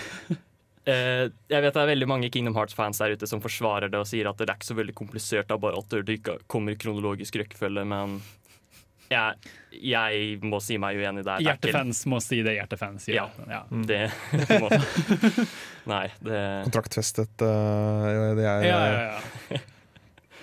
Uh, 0.88 1.28
jeg 1.52 1.60
vet 1.62 1.74
det 1.76 1.82
er 1.82 1.90
veldig 1.90 2.08
mange 2.08 2.30
Kingdom 2.32 2.56
Hearts-fans 2.56 2.98
der 3.02 3.14
ute 3.14 3.28
som 3.28 3.42
forsvarer 3.44 3.92
det 3.92 4.00
og 4.00 4.08
sier 4.08 4.30
at 4.30 4.40
det 4.40 4.48
er 4.48 4.56
ikke 4.56 4.70
så 4.70 4.78
veldig 4.78 4.94
komplisert, 4.96 5.46
det 5.50 5.54
er 5.54 5.60
bare 5.62 5.78
at 5.78 5.92
det 6.08 6.16
ikke 6.16 6.38
kommer 6.50 6.72
i 6.72 6.80
kronologisk 6.80 7.36
rekkefølge, 7.38 7.84
men 7.86 8.16
jeg, 9.12 9.52
jeg 9.92 10.40
må 10.44 10.58
si 10.64 10.80
meg 10.80 10.98
uenig 10.98 11.22
der. 11.22 11.36
Er 11.36 11.46
Hjertefans 11.50 12.02
må 12.10 12.18
si 12.24 12.40
det 12.44 12.56
hjertefans 12.56 13.06
sier. 13.08 13.20
Ja. 13.20 13.28
ja. 13.48 13.62
Det 13.68 14.00
må 14.64 14.72
Nei, 15.92 16.06
det 16.24 16.42
Kontraktfestet 16.68 17.44
uh, 17.44 18.08
det 18.40 18.48
er, 18.48 18.66
Ja, 18.66 18.80
ja, 18.88 19.12
ja. 19.52 19.62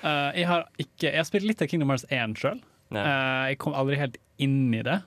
Eh, 0.05 0.39
jeg 0.41 0.49
har 0.49 0.69
ikke 0.81 1.09
Jeg 1.09 1.17
har 1.17 1.27
spilt 1.27 1.49
litt 1.49 1.63
av 1.63 1.69
Kingdom 1.71 1.93
Hearts 1.93 2.07
1 2.13 2.39
sjøl. 2.39 2.63
Uh, 2.93 3.49
jeg 3.49 3.57
kom 3.59 3.73
aldri 3.75 3.97
helt 3.97 4.17
inn 4.41 4.69
i 4.75 4.83
det. 4.85 4.99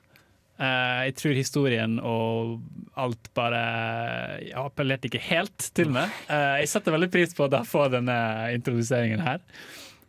Uh, 0.59 1.07
jeg 1.07 1.15
tror 1.21 1.37
historien 1.39 2.01
og 2.03 2.57
alt 2.99 3.29
bare 3.39 3.61
Jeg 4.43 4.57
appellerte 4.59 5.07
ikke 5.07 5.23
helt 5.29 5.69
til 5.79 5.93
meg. 5.95 6.11
Uh, 6.27 6.59
jeg 6.59 6.73
setter 6.73 6.97
veldig 6.97 7.11
pris 7.15 7.37
på 7.37 7.47
å 7.47 7.61
få 7.65 7.87
denne 7.95 8.17
introduseringen 8.57 9.23
her. 9.23 9.45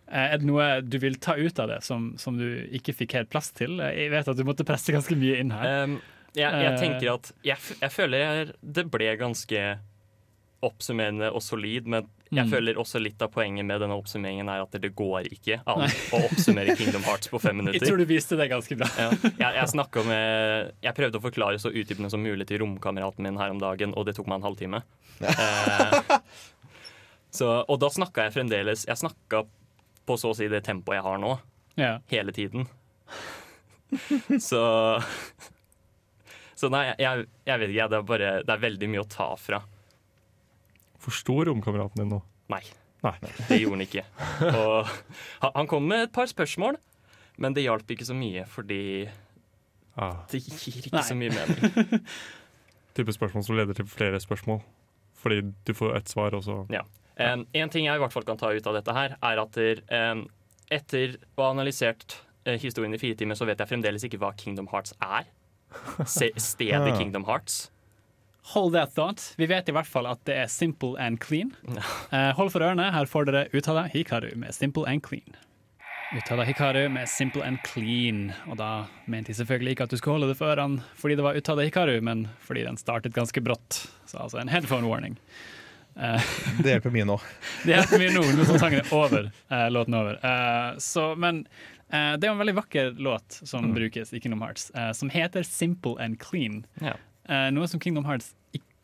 Uh, 0.10 0.26
er 0.26 0.42
det 0.42 0.50
noe 0.50 0.70
du 0.82 0.98
vil 1.04 1.20
ta 1.22 1.38
ut 1.38 1.62
av 1.62 1.70
det 1.76 1.84
som, 1.86 2.16
som 2.18 2.40
du 2.40 2.48
ikke 2.74 2.98
fikk 3.04 3.20
helt 3.20 3.32
plass 3.32 3.54
til? 3.54 3.78
Jeg 3.78 4.10
vet 4.16 4.34
at 4.34 4.40
du 4.40 4.48
måtte 4.48 4.66
presse 4.68 4.96
ganske 4.96 5.18
mye 5.20 5.38
inn 5.44 5.54
her. 5.54 5.86
Um, 5.86 6.00
jeg, 6.38 6.50
jeg 6.50 6.82
tenker 6.82 7.14
at 7.14 7.32
jeg, 7.46 7.62
jeg 7.80 7.94
føler 7.94 8.22
jeg, 8.26 8.58
det 8.62 8.90
ble 8.94 9.14
ganske 9.22 9.64
oppsummerende 10.66 11.30
og 11.32 11.42
solid, 11.42 11.86
men 11.88 12.08
jeg 12.30 12.46
Mm. 12.46 12.50
føler 12.52 12.78
også 12.78 13.00
litt 13.02 13.22
av 13.26 13.32
poenget 13.34 13.66
med 13.66 13.80
denne 13.82 13.96
oppsummeringen 13.98 14.50
er 14.54 14.62
at 14.62 14.76
det 14.82 14.92
går 14.94 15.26
ikke 15.34 15.56
an 15.66 15.82
å 15.88 16.20
oppsummere 16.28 16.76
Kingdom 16.78 17.02
Hearts 17.08 17.28
på 17.32 17.40
fem 17.42 17.58
minutter. 17.62 17.80
Jeg 17.80 17.90
tror 17.90 17.98
du 17.98 18.06
viste 18.06 18.38
det 18.38 18.50
ganske 18.52 18.78
bra. 18.78 18.90
Ja. 19.00 19.10
Jeg, 19.40 19.56
jeg, 19.74 20.06
med, 20.06 20.74
jeg 20.86 20.94
prøvde 21.00 21.18
å 21.18 21.24
forklare 21.24 21.58
så 21.64 21.72
utdypende 21.74 22.12
som 22.14 22.22
mulig 22.22 22.46
til 22.52 22.60
romkameraten 22.62 23.24
min 23.26 23.40
her 23.42 23.50
om 23.56 23.58
dagen, 23.64 23.96
og 23.98 24.06
det 24.06 24.14
tok 24.20 24.28
meg 24.30 24.42
en 24.44 24.48
halvtime. 24.50 24.84
Eh, 25.26 26.20
så, 27.32 27.50
og 27.68 27.80
da 27.82 27.90
snakka 27.94 28.24
jeg 28.28 28.34
fremdeles 28.38 28.86
Jeg 28.88 28.98
snakka 29.02 29.44
på 30.08 30.16
så 30.18 30.32
å 30.32 30.38
si 30.38 30.48
det 30.50 30.64
tempoet 30.66 31.00
jeg 31.00 31.04
har 31.06 31.18
nå, 31.22 31.34
Ja. 31.78 31.98
hele 32.14 32.32
tiden. 32.36 32.68
Så 34.40 34.62
Så 36.60 36.70
nei, 36.70 36.90
jeg, 37.00 37.26
jeg 37.48 37.60
vet 37.62 37.72
ikke. 37.74 37.90
Det 37.90 37.98
er 38.00 38.08
bare 38.14 38.32
Det 38.46 38.54
er 38.54 38.64
veldig 38.64 38.90
mye 38.92 39.04
å 39.06 39.10
ta 39.10 39.30
fra. 39.40 39.62
Forsto 41.00 41.38
romkameraten 41.48 42.02
din 42.04 42.10
nå? 42.14 42.22
Nei. 42.52 42.62
Nei. 43.04 43.14
Det 43.48 43.60
gjorde 43.62 43.78
han 43.78 43.86
ikke. 43.86 44.04
Og 44.50 44.90
han- 45.56 45.68
kom 45.72 45.86
med 45.88 46.02
et 46.10 46.12
par 46.12 46.26
spørsmål, 46.28 46.76
men 47.40 47.54
det 47.56 47.64
hjalp 47.64 47.88
ikke 47.96 48.06
så 48.08 48.16
mye, 48.18 48.44
fordi 48.46 49.08
Ah, 50.00 50.22
det 50.32 50.42
gir 50.46 50.76
ikke 50.80 50.94
Nei. 50.96 51.02
så 51.04 51.16
mye 51.16 51.32
mening. 51.32 52.04
type 52.96 53.12
spørsmål 53.16 53.44
som 53.44 53.56
leder 53.58 53.74
til 53.76 53.86
flere 53.88 54.20
spørsmål. 54.20 54.62
Fordi 55.20 55.42
du 55.68 55.74
får 55.76 55.96
ett 55.98 56.08
svar, 56.12 56.34
og 56.36 56.44
så 56.44 56.66
Ja. 56.72 56.82
Um, 57.20 57.46
en 57.54 57.70
ting 57.70 57.84
jeg 57.86 57.96
i 57.96 58.00
hvert 58.00 58.14
fall 58.14 58.24
kan 58.24 58.38
ta 58.40 58.48
ut 58.56 58.68
av 58.68 58.74
dette 58.78 58.94
her, 58.96 59.18
er 59.22 59.40
at 59.42 59.52
der, 59.52 59.82
um, 60.12 60.22
etter 60.72 61.18
å 61.38 61.44
ha 61.44 61.50
analysert 61.52 62.16
uh, 62.48 62.56
historien 62.56 62.94
i 62.94 62.98
fire 63.02 63.16
timer, 63.20 63.36
så 63.36 63.46
vet 63.46 63.58
jeg 63.60 63.68
fremdeles 63.68 64.04
ikke 64.08 64.18
hva 64.22 64.32
Kingdom 64.38 64.68
Hearts 64.72 64.94
er. 65.04 65.26
Se, 66.08 66.32
stedet 66.40 66.94
Ah. 66.94 66.98
Kingdom 66.98 67.26
Hearts. 67.28 67.70
Hold 68.50 68.74
that 68.74 68.96
thought. 68.96 69.34
Vi 69.38 69.46
vet 69.46 69.70
i 69.70 69.74
hvert 69.76 69.86
fall 69.88 70.08
at 70.10 70.24
det 70.26 70.34
er 70.42 70.48
simple 70.50 70.96
and 70.98 71.20
clean. 71.22 71.52
Uh, 72.10 72.32
hold 72.34 72.50
for 72.50 72.66
ørene, 72.66 72.88
her 72.96 73.06
får 73.06 73.28
dere 73.30 73.44
Uttala 73.54 73.84
Hikaru 73.92 74.32
med 74.42 74.56
simple 74.58 74.88
and 74.90 75.04
clean. 75.06 75.36
Uttala 76.18 76.48
Hikaru 76.48 76.88
med 76.90 77.06
simple 77.14 77.44
and 77.46 77.60
clean. 77.62 78.32
Og 78.50 78.58
da 78.58 78.88
mente 79.06 79.30
jeg 79.30 79.38
selvfølgelig 79.44 79.76
ikke 79.76 79.86
at 79.86 79.94
du 79.94 80.00
skulle 80.00 80.18
holde 80.18 80.32
det 80.32 80.38
for 80.40 80.50
ørene 80.50 80.82
fordi 80.98 81.20
det 81.20 81.26
var 81.28 81.38
Uttala 81.38 81.68
Hikaru, 81.68 81.94
men 82.02 82.24
fordi 82.42 82.64
den 82.66 82.80
startet 82.82 83.14
ganske 83.14 83.44
brått. 83.46 83.84
Så 84.10 84.18
altså 84.18 84.42
en 84.42 84.50
headphone 84.50 84.90
warning. 84.90 85.20
Uh, 85.94 86.18
Det 86.64 86.74
hjelper 86.74 86.96
mye 86.96 87.06
nå. 87.06 87.20
det 87.68 87.76
hjelper 87.76 88.02
mye 88.02 88.16
nå, 88.18 88.24
nå 88.34 88.48
som 88.50 88.58
sangen 88.64 88.82
er 88.82 88.90
over. 88.98 89.30
Uh, 89.54 89.68
låten 89.70 89.94
er 89.94 90.08
over. 90.08 90.82
Så, 90.82 91.12
men 91.22 91.44
det 91.90 92.26
er 92.26 92.30
en 92.30 92.38
veldig 92.42 92.54
vakker 92.54 92.92
låt 93.02 93.40
som 93.50 93.70
brukes 93.74 94.12
i 94.14 94.20
Kingdom 94.22 94.44
Hearts, 94.46 94.68
som 94.94 95.10
heter 95.10 95.42
Simple 95.46 95.98
and 95.98 96.20
Clean. 96.22 96.60
Ja. 96.86 96.94
Noe 97.50 97.66
som 97.70 97.82
Kingdom 97.82 98.06
Hearts 98.06 98.36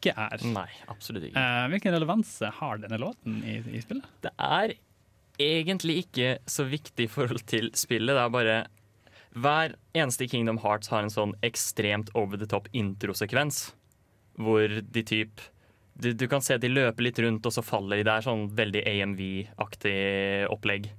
ikke 0.06 0.14
er. 0.30 0.46
Nei, 0.54 0.68
absolutt 0.92 1.26
ikke. 1.28 1.42
Eh, 1.42 1.68
hvilken 1.74 1.96
relevanse 1.98 2.50
har 2.62 2.78
denne 2.84 3.00
låten 3.02 3.42
i, 3.44 3.58
i 3.76 3.82
spillet? 3.84 4.06
Det 4.24 4.32
er 4.38 4.76
egentlig 5.42 5.98
ikke 6.06 6.30
så 6.48 6.64
viktig 6.70 7.10
i 7.10 7.12
forhold 7.12 7.44
til 7.50 7.72
spillet. 7.76 8.14
Det 8.16 8.22
er 8.24 8.30
bare 8.32 8.58
Hver 9.36 9.74
eneste 9.94 10.30
Kingdom 10.32 10.62
Hearts 10.64 10.88
har 10.94 11.04
en 11.04 11.12
sånn 11.12 11.34
ekstremt 11.44 12.08
over 12.16 12.38
the 12.40 12.48
top 12.48 12.70
introsekvens. 12.72 13.74
Hvor 14.40 14.68
de 14.80 15.04
typ 15.04 15.42
du, 16.00 16.10
du 16.12 16.26
kan 16.28 16.42
se 16.44 16.58
de 16.60 16.68
løper 16.68 17.04
litt 17.06 17.20
rundt, 17.24 17.46
og 17.48 17.54
så 17.56 17.62
faller 17.64 17.98
de. 18.02 18.04
Det 18.08 18.14
er 18.18 18.24
sånn 18.26 18.50
veldig 18.56 18.82
AMV-aktig 18.92 19.96
opplegg. 20.52 20.90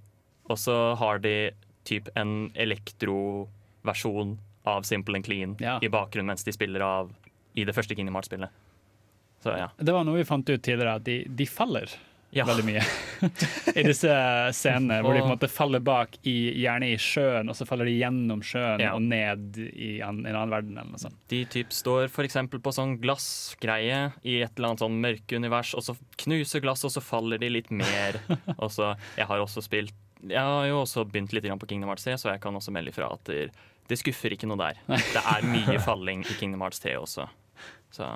Og 0.48 0.56
så 0.60 0.76
har 0.96 1.18
de 1.20 1.50
typ 1.84 2.08
en 2.16 2.50
elektroversjon 2.56 4.38
av 4.66 4.82
Simple 4.88 5.16
and 5.20 5.24
Clean 5.28 5.56
Ja. 5.60 5.78
i 5.82 5.88
bakgrunnen 5.92 6.26
mens 6.32 6.44
de 6.44 6.52
spiller 6.52 6.80
av 6.82 7.12
i 7.56 7.64
det 7.64 7.74
første 7.76 7.94
Kingdom 7.96 8.16
Hearts-spillet. 8.18 8.50
Så 9.46 9.54
ja. 9.54 9.70
Det 9.78 9.94
var 9.94 10.06
noe 10.06 10.18
vi 10.18 10.26
fant 10.26 10.48
ut 10.50 10.58
tidligere, 10.58 10.98
at 10.98 11.06
de, 11.06 11.20
de 11.38 11.46
faller 11.46 11.92
ja. 12.34 12.44
veldig 12.48 12.64
mye. 12.66 12.82
I 13.78 13.84
disse 13.86 14.12
scenene 14.56 14.98
hvor 15.04 15.14
de 15.14 15.22
på 15.22 15.28
en 15.28 15.34
måte 15.34 15.50
faller 15.50 15.82
bak, 15.84 16.16
i, 16.26 16.34
gjerne 16.62 16.90
i 16.92 16.96
sjøen, 17.00 17.48
og 17.50 17.56
så 17.58 17.66
faller 17.68 17.88
de 17.88 17.96
gjennom 17.96 18.42
sjøen 18.44 18.82
Ja. 18.82 18.92
og 18.96 19.04
ned 19.06 19.60
i 19.70 19.96
en, 20.04 20.22
en 20.24 20.32
annen 20.34 20.54
verden. 20.54 20.74
eller 20.76 20.96
noe 20.96 21.02
sånt. 21.02 21.18
De 21.32 21.44
typ 21.52 21.72
står 21.74 22.10
eksempel 22.26 22.62
på 22.62 22.74
sånn 22.74 22.96
glassgreie 23.02 24.00
i 24.26 24.40
et 24.44 24.56
eller 24.56 24.72
annet 24.72 24.84
sånn 24.84 24.98
mørkeunivers, 25.04 25.76
og 25.78 25.86
så 25.86 25.96
knuser 26.24 26.64
glass, 26.64 26.84
og 26.88 26.94
så 26.96 27.04
faller 27.04 27.40
de 27.42 27.52
litt 27.58 27.70
mer. 27.70 28.20
og 28.62 28.68
så, 28.74 28.94
Jeg 29.16 29.30
har 29.30 29.42
også 29.42 29.64
spilt 29.64 29.94
Jeg 30.26 30.42
har 30.42 30.66
jo 30.66 30.82
også 30.82 31.06
begynt 31.06 31.32
litt 31.36 31.46
på 31.46 31.70
Kingdom 31.70 31.92
Hearts 31.92 32.08
3, 32.08 32.18
så 32.18 32.32
jeg 32.34 32.42
kan 32.42 32.56
også 32.56 32.74
melde 32.74 32.90
ifra 32.90 33.12
at 33.14 33.24
det, 33.30 33.50
det 33.86 34.00
skuffer 34.00 34.34
ikke 34.34 34.48
noe 34.50 34.58
der. 34.58 34.82
Det 35.14 35.22
er 35.22 35.46
mye 35.46 35.78
falling 35.80 36.26
i 36.26 36.36
Kingdom 36.40 36.64
Hearts 36.66 36.82
3 36.82 36.98
også. 36.98 37.28
Så 37.94 38.06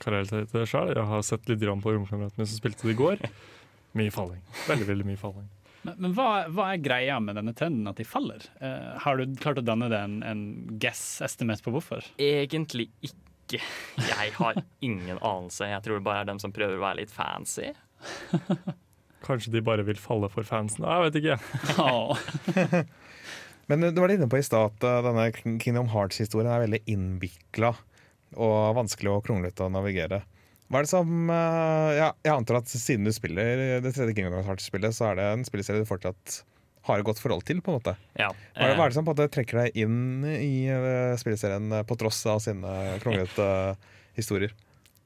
kan 0.00 0.16
jeg 0.16 0.26
relatere 0.26 0.48
til 0.50 0.60
det 0.60 0.68
sjøl. 0.70 0.92
Jeg 0.96 1.08
har 1.12 1.24
sett 1.26 1.48
litt 1.50 1.64
på 1.84 1.94
romkameratene 1.94 2.46
som 2.46 2.58
spilte 2.58 2.88
det 2.88 2.96
i 2.96 3.00
går. 3.00 3.24
Mye 3.98 4.12
falling. 4.14 4.42
Veldig, 4.68 4.86
veldig 4.86 5.06
mye 5.08 5.18
falling. 5.18 5.48
Men, 5.82 5.96
men 5.96 6.12
hva, 6.14 6.26
hva 6.52 6.68
er 6.74 6.82
greia 6.84 7.16
med 7.24 7.38
denne 7.40 7.54
trenden, 7.56 7.88
at 7.90 7.98
de 7.98 8.04
faller? 8.06 8.44
Eh, 8.62 8.90
har 9.02 9.18
du 9.18 9.34
klart 9.40 9.58
å 9.58 9.64
danne 9.64 9.88
deg 9.90 10.04
en, 10.04 10.20
en 10.26 10.44
guess 10.82 11.02
estimate 11.24 11.64
på 11.64 11.72
hvorfor? 11.74 12.04
egentlig 12.20 12.90
ikke. 13.02 13.58
Jeg 13.98 14.34
har 14.36 14.60
ingen 14.84 15.16
anelse. 15.16 15.66
Jeg 15.72 15.82
tror 15.82 15.98
det 15.98 16.06
bare 16.06 16.22
er 16.22 16.28
dem 16.28 16.38
som 16.42 16.52
prøver 16.54 16.76
å 16.78 16.84
være 16.84 17.00
litt 17.00 17.14
fancy. 17.14 17.72
Kanskje 19.26 19.56
de 19.56 19.64
bare 19.64 19.84
vil 19.88 19.98
falle 20.00 20.30
for 20.32 20.46
fansen. 20.46 20.86
Jeg 20.86 21.08
vet 21.08 21.18
ikke. 21.18 22.84
Men 23.70 23.88
du 23.90 24.00
var 24.00 24.10
litt 24.10 24.20
inne 24.20 24.30
på 24.30 24.38
i 24.38 24.46
stad 24.46 24.70
at 24.70 24.86
uh, 24.86 25.00
denne 25.06 25.26
Kingdom 25.34 25.90
Hearts-historien 25.92 26.50
er 26.50 26.64
veldig 26.64 26.84
innvikla 26.90 27.74
og 28.36 28.76
vanskelig 28.78 29.10
og 29.12 29.24
kronglete 29.26 29.66
å 29.66 29.72
navigere. 29.72 30.22
Hva 30.70 30.78
er 30.78 30.86
det 30.86 30.90
som 30.92 31.08
uh, 31.26 31.90
ja, 31.96 32.12
Jeg 32.22 32.30
antar 32.30 32.60
at 32.60 32.70
siden 32.70 33.08
du 33.08 33.10
spiller 33.10 33.80
det 33.82 33.90
tredje 33.96 34.14
Kingdom 34.14 34.44
Hearts-spillet, 34.46 34.94
så 34.94 35.08
er 35.10 35.18
det 35.18 35.24
en 35.32 35.42
spilleserie 35.48 35.82
du 35.82 35.88
fortsatt 35.88 36.44
har 36.86 37.00
et 37.02 37.04
godt 37.04 37.18
forhold 37.20 37.42
til, 37.44 37.58
på 37.60 37.72
en 37.72 37.80
måte. 37.80 37.96
Ja. 38.16 38.30
Hva 38.30 38.62
er, 38.62 38.70
det, 38.70 38.76
hva 38.78 38.84
eh, 38.84 38.84
er 38.86 38.92
det 38.92 38.96
som 38.96 39.04
på 39.04 39.12
en 39.12 39.18
måte 39.18 39.32
trekker 39.34 39.58
deg 39.64 39.80
inn 39.82 40.22
i 40.30 40.70
uh, 40.70 41.16
spilleserien 41.20 41.74
på 41.84 41.98
tross 42.00 42.22
av 42.30 42.38
sine 42.44 42.70
kronglete 43.02 43.48
historier? 44.16 44.54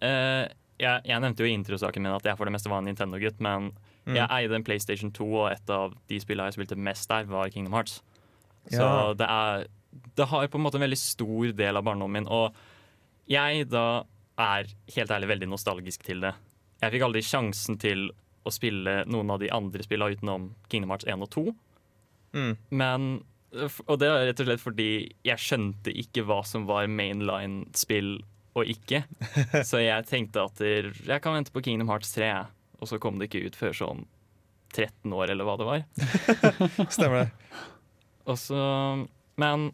Uh, 0.05 0.45
jeg, 0.79 1.01
jeg 1.09 1.23
nevnte 1.25 1.43
jo 1.43 1.49
i 1.49 1.57
introsaken 1.57 2.05
min 2.05 2.15
at 2.15 2.29
jeg 2.29 2.37
for 2.39 2.47
det 2.47 2.55
meste 2.55 2.71
var 2.71 2.83
en 2.83 2.89
Nintendo-gutt, 2.93 3.41
men 3.43 3.73
Mm. 4.05 4.19
jeg 4.19 4.29
eide 4.37 4.57
en 4.59 4.65
PlayStation 4.65 5.11
2, 5.17 5.27
og 5.33 5.47
et 5.49 5.71
av 5.73 5.95
de 6.13 6.19
spillene 6.21 6.51
jeg 6.51 6.59
spilte 6.59 6.77
mest 6.77 7.09
der, 7.09 7.25
var 7.25 7.49
Kingdom 7.49 7.73
Hearts. 7.73 8.03
Så 8.69 8.83
Ja. 8.85 9.15
det 9.17 9.25
er 9.29 9.67
Det 10.17 10.27
har 10.29 10.49
på 10.49 10.59
en 10.59 10.65
måte 10.65 10.75
en 10.75 10.83
veldig 10.85 10.99
stor 10.99 11.53
del 11.57 11.77
av 11.79 11.85
barndommen 11.85 12.13
min, 12.13 12.27
og 12.29 12.53
jeg 13.31 13.69
da 13.73 14.05
er 14.41 14.69
helt 14.97 15.13
ærlig 15.15 15.31
veldig 15.31 15.49
nostalgisk 15.53 16.03
til 16.07 16.25
det. 16.25 16.35
Jeg 16.83 16.95
fikk 16.95 17.07
aldri 17.07 17.23
sjansen 17.25 17.79
til 17.81 18.09
å 18.45 18.53
spille 18.53 19.05
noen 19.09 19.31
av 19.33 19.41
de 19.41 19.49
andre 19.55 19.85
spillene 19.87 20.19
utenom 20.19 20.51
Kingdom 20.69 20.93
Hearts 20.93 21.07
1 21.09 21.23
og 21.25 21.31
2. 21.33 21.45
Mm. 22.35 22.53
Men 22.75 23.07
Og 23.87 23.99
det 24.03 24.09
er 24.11 24.25
rett 24.27 24.41
og 24.43 24.49
slett 24.49 24.63
fordi 24.65 24.89
jeg 25.23 25.39
skjønte 25.39 25.93
ikke 25.95 26.25
hva 26.27 26.41
som 26.43 26.65
var 26.67 26.91
mainline-spill 26.91 28.17
og 28.59 28.71
ikke. 28.71 29.05
Så 29.69 29.81
jeg 29.83 30.09
tenkte 30.11 30.43
at 30.49 30.61
jeg 30.61 31.21
kan 31.23 31.37
vente 31.39 31.55
på 31.55 31.63
Kingdom 31.63 31.93
Hearts 31.93 32.11
3, 32.17 32.33
og 32.83 32.91
så 32.91 32.99
kom 33.03 33.19
det 33.19 33.31
ikke 33.31 33.47
ut 33.47 33.57
før 33.59 33.77
sånn 33.79 34.03
13 34.75 35.15
år, 35.15 35.31
eller 35.31 35.47
hva 35.47 35.55
det 35.61 35.69
var. 35.69 35.85
Stemmer 36.97 37.23
det. 37.23 37.29
Og 38.27 38.39
så, 38.41 38.59
men 39.39 39.69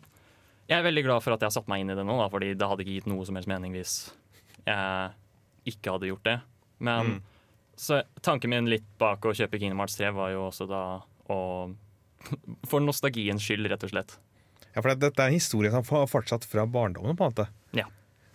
jeg 0.70 0.78
er 0.78 0.86
veldig 0.86 1.02
glad 1.04 1.22
for 1.24 1.34
at 1.34 1.42
jeg 1.42 1.50
har 1.50 1.56
satt 1.58 1.68
meg 1.68 1.82
inn 1.82 1.90
i 1.92 1.96
det 1.98 2.04
nå, 2.06 2.14
da, 2.20 2.28
fordi 2.32 2.52
det 2.54 2.68
hadde 2.70 2.84
ikke 2.86 2.96
gitt 3.00 3.10
noe 3.10 3.26
som 3.26 3.36
helst 3.38 3.50
mening 3.50 3.74
hvis 3.74 3.94
jeg 4.64 5.12
ikke 5.74 5.92
hadde 5.96 6.08
gjort 6.12 6.24
det. 6.28 6.38
Men 6.80 7.06
Mm. 7.10 7.20
så 7.76 8.02
tanken 8.22 8.50
min 8.52 8.68
litt 8.70 8.86
bak 8.98 9.24
å 9.28 9.34
kjøpe 9.36 9.58
Kingdom 9.60 9.78
Hearts 9.82 9.96
3 9.98 10.12
var 10.14 10.30
jo 10.32 10.46
også 10.48 10.68
da 10.70 10.82
å 11.28 11.40
For 12.68 12.80
nostalgiens 12.84 13.40
skyld, 13.42 13.66
rett 13.72 13.82
og 13.86 13.90
slett. 13.94 14.18
Ja, 14.74 14.82
for 14.82 14.92
Dette 14.94 15.18
er 15.24 15.28
en 15.32 15.38
historie 15.38 15.70
som 15.72 15.82
har 15.88 16.06
fortsatt 16.06 16.44
fra 16.44 16.66
barndommen. 16.66 17.16
på 17.16 17.24
en 17.24 17.32
måte 17.32 17.48
Ja. 17.72 17.86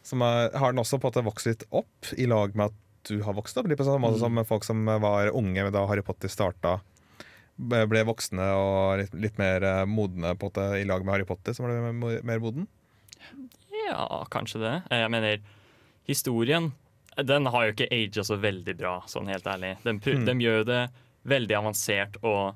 Som 0.03 0.21
er, 0.21 0.49
Har 0.57 0.71
den 0.73 0.81
også 0.83 0.99
på 0.99 1.07
en 1.07 1.13
måte 1.13 1.25
vokst 1.25 1.45
litt 1.47 1.63
opp 1.71 2.11
i 2.17 2.25
lag 2.25 2.55
med 2.55 2.65
at 2.71 2.73
du 3.09 3.21
har 3.23 3.33
vokst 3.37 3.57
opp? 3.57 3.67
Litt 3.69 3.77
på 3.77 3.85
samme 3.85 4.01
måte 4.07 4.19
som 4.19 4.35
folk 4.45 4.63
som 4.63 4.83
var 4.85 5.29
unge 5.33 5.71
da 5.71 5.85
Harry 5.87 6.01
Potter 6.01 6.27
starta, 6.27 6.79
ble 7.57 8.01
voksne 8.07 8.45
og 8.59 8.97
litt, 8.99 9.13
litt 9.15 9.37
mer 9.39 9.63
eh, 9.63 9.83
modne 9.87 10.33
på 10.39 10.49
det, 10.55 10.65
i 10.81 10.87
lag 10.87 11.05
med 11.05 11.13
Harry 11.15 11.27
Potter, 11.29 11.53
som 11.55 11.65
ble 11.69 11.79
mer 12.23 12.39
moden? 12.43 12.67
Ja, 13.85 14.23
kanskje 14.33 14.59
det. 14.63 14.73
Eh, 14.91 15.03
Jeg 15.05 15.11
mener, 15.13 15.39
historien 16.09 16.71
den 17.15 17.45
har 17.47 17.63
jo 17.69 17.71
ikke 17.71 17.87
aga 17.95 18.23
så 18.27 18.35
veldig 18.43 18.73
bra, 18.75 18.97
sånn 19.07 19.29
helt 19.31 19.45
ærlig. 19.47 19.77
De, 19.85 19.93
Mm. 19.95 20.25
de 20.27 20.33
gjør 20.43 20.65
det 20.67 20.81
veldig 21.25 21.55
avansert, 21.55 22.17
og 22.23 22.55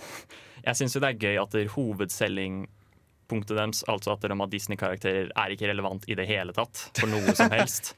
jeg 0.64 0.74
syns 0.80 0.94
jo 0.96 1.00
det 1.04 1.10
er 1.12 1.20
gøy 1.26 1.36
at 1.42 1.52
hovedselgingpunktet 1.74 3.56
deres, 3.58 3.84
altså 3.88 4.14
at 4.16 4.24
de 4.24 4.32
har 4.40 4.48
Disney-karakterer, 4.48 5.28
er 5.36 5.52
ikke 5.52 5.68
relevant 5.68 6.08
i 6.08 6.16
det 6.16 6.26
hele 6.30 6.52
tatt 6.56 6.86
for 6.98 7.06
noe 7.12 7.34
som 7.36 7.50
helst. 7.58 7.92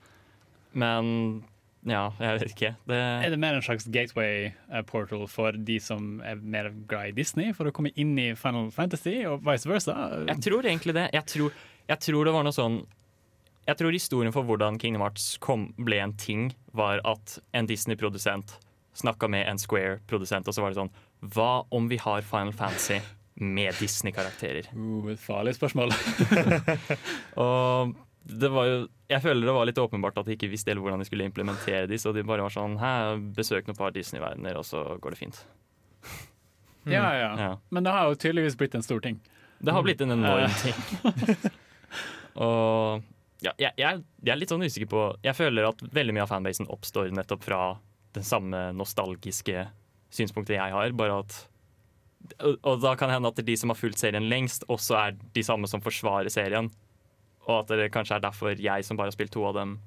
Men 0.75 1.45
ja, 1.89 2.11
jeg 2.21 2.37
vet 2.37 2.53
ikke. 2.53 2.71
Er 2.93 3.23
Det, 3.25 3.31
det 3.33 3.39
mer 3.41 3.57
en 3.57 3.65
slags 3.65 3.87
gateway 3.89 4.51
eh, 4.51 4.83
portal 4.85 5.27
for 5.33 5.57
de 5.57 5.79
som 5.81 6.21
er 6.27 6.37
mer 6.37 6.71
glad 6.91 7.13
i 7.15 7.17
Disney, 7.23 7.55
for 7.57 7.71
å 7.71 7.73
komme 7.73 7.93
inn 7.97 8.13
i 8.21 8.35
Final 8.37 8.69
Fantasy, 8.75 9.23
og 9.29 9.45
vice 9.47 9.69
versa? 9.69 9.95
jeg 10.29 10.43
tror 10.45 10.69
egentlig 10.69 10.95
det. 10.99 11.07
Jeg 11.17 11.25
tror, 11.33 11.55
jeg 11.89 12.03
tror 12.05 12.29
det 12.29 12.35
var 12.37 12.45
noe 12.45 12.57
sånn 12.57 12.83
Jeg 13.69 13.77
tror 13.77 13.93
historien 13.93 14.33
for 14.35 14.43
hvordan 14.43 14.79
Kingdom 14.81 15.03
Hearts 15.05 15.37
kom, 15.39 15.69
ble 15.79 16.01
en 16.03 16.13
ting, 16.19 16.51
var 16.73 17.01
at 17.07 17.39
en 17.55 17.69
Disney-produsent 17.69 18.57
snakka 18.97 19.29
med 19.31 19.47
en 19.47 19.61
Square-produsent, 19.61 20.49
og 20.49 20.57
så 20.57 20.65
var 20.65 20.73
det 20.73 20.81
sånn 20.81 20.93
Hva 21.33 21.65
om 21.71 21.89
vi 21.89 21.97
har 22.01 22.25
Final 22.27 22.53
Fantasy 22.57 22.99
med 23.41 23.73
Disney-karakterer? 23.81 24.69
Uh, 24.75 25.13
et 25.13 25.21
farlig 25.23 25.55
spørsmål. 25.57 25.95
Og 27.41 27.95
det 28.31 28.51
var 28.53 28.67
jo 28.69 28.79
Jeg 29.11 29.23
føler 29.25 29.47
det 29.49 29.55
var 29.55 29.67
litt 29.69 29.79
åpenbart 29.81 30.19
at 30.21 30.29
de 30.29 30.37
ikke 30.37 30.51
visste 30.53 30.71
helt 30.71 30.83
hvordan 30.85 31.03
de 31.03 31.07
skulle 31.09 31.27
implementere 31.27 31.89
de, 31.91 31.99
så 31.99 32.13
de 32.15 32.25
bare 32.27 32.45
var 32.47 32.55
sånn 32.55 32.77
Hæ, 32.81 32.93
besøk 33.37 33.69
noen 33.69 33.79
par 33.79 33.95
Disney-verdener, 33.95 34.59
og 34.61 34.67
så 34.69 34.85
går 35.03 35.17
det 35.17 35.21
fint. 35.21 35.41
ja, 36.87 37.07
ja. 37.17 37.31
Ja. 37.39 37.53
Men 37.71 37.87
det 37.87 37.95
har 37.95 38.11
jo 38.11 38.19
tydeligvis 38.21 38.59
blitt 38.61 38.77
en 38.79 38.87
stor 38.87 39.03
ting. 39.05 39.19
Det 39.61 39.75
har 39.75 39.85
blitt 39.85 40.01
en 40.01 40.15
enorm 40.17 40.55
ting. 40.63 41.51
og 42.47 43.03
ja, 43.45 43.53
jeg, 43.57 43.73
jeg, 43.81 44.03
jeg 44.25 44.33
er 44.33 44.39
litt 44.41 44.53
sånn 44.53 44.65
usikker 44.65 44.89
på 44.93 45.05
Jeg 45.25 45.37
føler 45.37 45.69
at 45.71 45.81
veldig 45.97 46.15
mye 46.17 46.25
av 46.27 46.33
fanbasen 46.33 46.69
oppstår 46.73 47.13
nettopp 47.17 47.45
fra 47.45 47.61
den 48.17 48.27
samme 48.27 48.69
nostalgiske 48.77 49.65
synspunktet 50.11 50.57
jeg 50.57 50.75
har, 50.75 50.93
bare 50.99 51.21
at 51.23 51.37
og, 52.45 52.57
og 52.69 52.81
da 52.83 52.93
kan 52.99 53.09
det 53.09 53.17
hende 53.17 53.31
at 53.33 53.43
de 53.47 53.55
som 53.57 53.73
har 53.73 53.79
fulgt 53.79 54.01
serien 54.01 54.27
lengst, 54.29 54.67
også 54.69 54.97
er 54.99 55.15
de 55.35 55.45
samme 55.47 55.69
som 55.71 55.81
forsvarer 55.81 56.29
serien. 56.33 56.69
Og 57.49 57.55
at 57.63 57.73
det 57.79 57.91
kanskje 57.95 58.19
er 58.19 58.25
derfor 58.25 58.53
jeg, 58.53 58.87
som 58.87 58.99
bare 58.99 59.11
har 59.11 59.17
spilt 59.17 59.33
to 59.35 59.45
av 59.49 59.57
dem, 59.57 59.79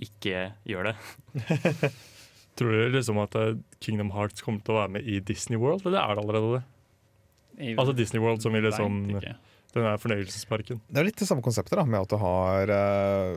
ikke 0.00 0.50
gjør 0.68 0.90
det. 0.90 0.96
Tror 2.58 2.74
dere 2.74 2.92
liksom 2.92 3.20
at 3.22 3.36
eh, 3.40 3.56
Kingdom 3.80 4.12
Hearts 4.14 4.44
kommer 4.44 4.64
til 4.64 4.74
å 4.74 4.82
være 4.82 4.94
med 4.96 5.08
i 5.08 5.20
Disney 5.24 5.60
World, 5.60 5.86
eller 5.86 6.02
er 6.02 6.16
det 6.16 6.24
allerede 6.24 6.52
det? 6.58 6.62
Jeg 7.60 7.78
Altså 7.80 7.94
Disney 7.96 8.22
World 8.22 8.42
som 8.44 8.56
i 8.56 8.62
liksom 8.64 9.00
den 9.10 9.84
der 9.86 10.00
fornøyelsesparken. 10.02 10.80
Det 10.88 11.00
er 11.00 11.06
litt 11.06 11.20
det 11.20 11.28
samme 11.28 11.44
konseptet, 11.44 11.76
da, 11.78 11.84
med 11.86 12.02
at 12.02 12.10
du 12.10 12.18
har 12.18 12.72
uh, 12.74 13.36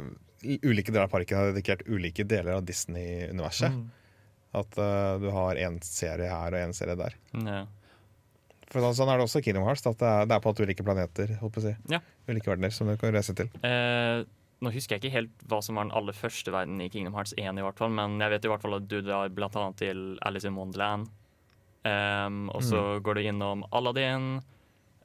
ulike 0.66 0.92
deler 0.92 1.06
av 1.06 1.14
parken 1.14 1.38
har 1.38 1.52
dedikert 1.52 1.84
ulike 1.86 2.26
deler 2.26 2.58
av 2.58 2.64
Disney-universet. 2.66 3.76
Mm. 3.76 3.84
At 4.64 4.80
uh, 4.80 5.22
du 5.22 5.30
har 5.36 5.60
én 5.62 5.78
serie 5.86 6.32
her 6.32 6.56
og 6.56 6.64
én 6.64 6.74
serie 6.76 6.98
der. 6.98 7.18
Ja. 7.38 7.62
For 8.74 8.82
sånn- 8.82 8.96
Sånn 8.98 9.12
er 9.14 9.20
det 9.22 9.28
også 9.28 9.42
i 9.42 9.46
Kingdom 9.46 9.68
Hearts. 9.68 9.86
At 9.86 10.00
det 10.02 10.10
er, 10.10 10.26
det 10.30 10.36
er 10.36 10.42
på 10.42 10.50
at 10.54 10.62
ulike 10.64 10.86
planeter. 10.86 11.36
Si. 11.62 11.76
Ja. 11.94 12.00
Ulike 12.28 12.50
verdener 12.50 12.74
som 12.74 12.90
du 12.90 12.98
kan 12.98 13.14
reise 13.14 13.36
til. 13.38 13.52
Eh, 13.62 14.24
nå 14.64 14.72
husker 14.74 14.96
jeg 14.96 15.04
ikke 15.04 15.18
helt 15.18 15.44
hva 15.52 15.60
som 15.62 15.76
var 15.78 15.86
den 15.86 15.96
aller 15.98 16.16
første 16.16 16.52
verden 16.54 16.80
i 16.82 16.90
Kingdom 16.90 17.14
Hearts 17.14 17.36
1, 17.38 17.60
i 17.60 17.66
hvert 17.66 17.78
fall, 17.78 17.92
men 17.94 18.18
jeg 18.24 18.32
vet 18.34 18.46
i 18.48 18.52
hvert 18.52 18.64
fall 18.64 18.78
at 18.80 18.88
du 18.88 19.02
drar 19.04 19.30
blant 19.36 19.56
annet 19.60 19.78
til 19.78 20.04
Alice 20.26 20.48
in 20.48 20.56
Wonderland. 20.56 21.10
Um, 21.84 22.46
og 22.56 22.64
så 22.64 22.80
går 23.04 23.20
du 23.20 23.26
innom 23.28 23.66
Aladdin. 23.76 24.38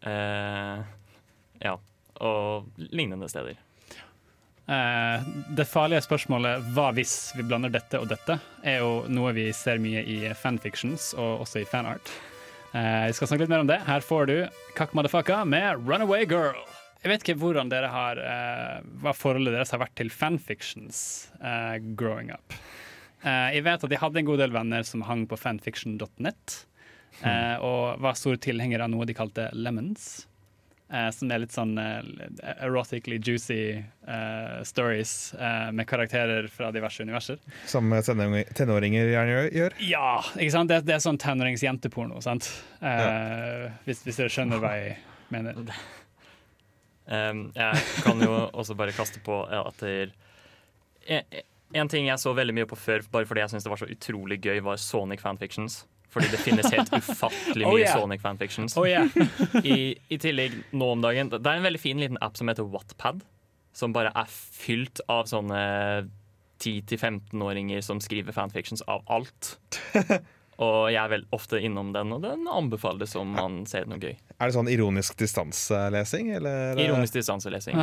Uh, 0.07 0.85
ja, 1.61 1.75
og 2.23 2.69
lignende 2.79 3.29
steder. 3.29 3.59
Uh, 4.69 5.25
det 5.57 5.67
farlige 5.67 6.05
spørsmålet 6.05 6.69
hva 6.77 6.93
hvis 6.95 7.33
vi 7.35 7.43
blander 7.49 7.73
dette 7.73 7.99
og 7.99 8.07
dette, 8.13 8.39
er 8.63 8.79
jo 8.85 9.03
noe 9.11 9.33
vi 9.35 9.49
ser 9.57 9.81
mye 9.83 10.05
i 10.07 10.21
fanfictions 10.39 11.15
og 11.19 11.43
også 11.47 11.65
i 11.65 11.69
fanart. 11.69 12.13
Eh, 12.73 13.07
vi 13.07 13.13
skal 13.17 13.31
snakke 13.31 13.47
litt 13.47 13.53
mer 13.53 13.65
om 13.65 13.71
det. 13.71 13.79
Her 13.87 14.05
får 14.05 14.27
du 14.29 14.37
Kakk 14.77 14.93
Madafaka 14.93 15.45
med 15.45 15.81
'Runaway 15.81 16.27
Girl'. 16.29 16.67
Jeg 17.03 17.13
vet 17.13 17.23
ikke 17.23 17.39
hvordan 17.41 17.71
dere 17.71 17.89
har, 17.89 18.19
eh, 18.19 18.81
hva 19.01 19.15
forholdet 19.15 19.55
deres 19.55 19.71
har 19.71 19.81
vært 19.81 19.95
til 19.97 20.11
fanfictions 20.11 21.31
uh, 21.41 21.79
growing 21.79 22.33
up. 22.35 22.53
Uh, 23.25 23.55
jeg 23.55 23.65
vet 23.65 23.85
at 23.85 23.91
jeg 23.91 24.03
hadde 24.03 24.19
en 24.19 24.27
god 24.27 24.39
del 24.39 24.51
venner 24.51 24.83
som 24.83 25.03
hang 25.07 25.25
på 25.27 25.39
fanfiction.net, 25.39 26.67
uh, 27.23 27.57
og 27.63 28.03
var 28.03 28.19
stor 28.19 28.37
tilhenger 28.37 28.83
av 28.83 28.91
noe 28.91 29.07
de 29.07 29.15
kalte 29.15 29.49
lemons. 29.55 30.28
Eh, 30.89 31.11
som 31.13 31.29
er 31.29 31.43
litt 31.43 31.53
sånn 31.53 31.75
uh, 31.77 32.01
erotically 32.65 33.19
juicy 33.21 33.77
uh, 34.09 34.63
stories 34.65 35.35
eh, 35.37 35.67
med 35.77 35.85
karakterer 35.89 36.47
fra 36.49 36.71
diverse 36.73 37.05
universer. 37.05 37.37
Som 37.69 37.93
tenåringer 37.93 39.11
gjerne 39.13 39.35
gjør-. 39.53 39.77
Ja, 39.85 40.15
ikke 40.39 40.55
sant? 40.55 40.73
Det, 40.73 40.81
det 40.89 40.97
er 40.97 41.03
sånn 41.05 41.21
tenåringsjenteporno, 41.21 42.23
sant? 42.25 42.49
Ja. 42.81 43.69
hvis, 43.85 44.01
hvis 44.07 44.23
dere 44.23 44.33
skjønner 44.33 44.65
hva 44.65 44.73
jeg 44.79 44.97
mener. 45.35 45.61
um, 47.05 47.45
jeg 47.53 47.85
kan 48.07 48.25
jo 48.25 48.33
også 48.49 48.79
bare 48.79 48.97
kaste 48.97 49.21
på 49.25 49.43
at 49.45 49.85
det 49.85 50.15
en, 51.09 51.45
en 51.83 51.93
ting 51.93 52.09
jeg 52.09 52.21
så 52.21 52.33
veldig 52.37 52.57
mye 52.57 52.69
på 52.69 52.81
før, 52.81 53.05
bare 53.13 53.29
fordi 53.29 53.45
jeg 53.45 53.53
syntes 53.53 53.69
det 53.69 53.75
var 53.75 53.85
så 53.85 53.93
utrolig 53.93 54.41
gøy, 54.41 54.63
var 54.65 54.81
Sonic 54.81 55.21
fanfictions. 55.21 55.83
Fordi 56.13 56.31
det 56.33 56.41
finnes 56.41 56.71
helt 56.73 56.93
ufattelig 57.01 57.67
Oh, 57.67 57.75
mye 57.75 57.85
yeah. 57.85 57.97
Sonic 57.99 58.23
fanfictions. 58.25 58.77
Oh, 58.81 58.87
yeah. 58.89 59.09
I, 59.65 59.95
I 60.09 60.21
tillegg 60.21 60.57
nå 60.73 60.93
om 60.95 61.03
dagen 61.05 61.33
Det 61.35 61.43
er 61.45 61.61
en 61.61 61.67
veldig 61.67 61.83
fin 61.83 62.01
liten 62.01 62.21
app 62.25 62.39
som 62.41 62.49
heter 62.49 62.69
Wattpad, 62.73 63.21
som 63.77 63.93
bare 63.95 64.13
er 64.17 64.31
fylt 64.33 65.03
av 65.13 65.29
sånne 65.31 65.61
10-15-åringer 66.59 67.85
som 67.87 68.01
skriver 68.03 68.35
fanfictions 68.35 68.83
av 68.91 69.05
alt. 69.07 69.59
Og 70.59 70.89
jeg 70.91 70.99
er 70.99 71.11
vel 71.13 71.27
ofte 71.31 71.61
innom 71.63 71.93
den, 71.95 72.11
og 72.17 72.25
den 72.25 72.49
anbefales 72.51 73.13
om 73.21 73.31
man 73.37 73.61
ser 73.71 73.87
noe 73.87 74.01
gøy. 74.03 74.17
Er 74.43 74.51
det 74.51 74.57
sånn 74.57 74.71
ironisk 74.73 75.15
distanselesing, 75.21 76.33
eller? 76.35 76.75
Ironisk 76.83 77.15
distanselesing. 77.15 77.79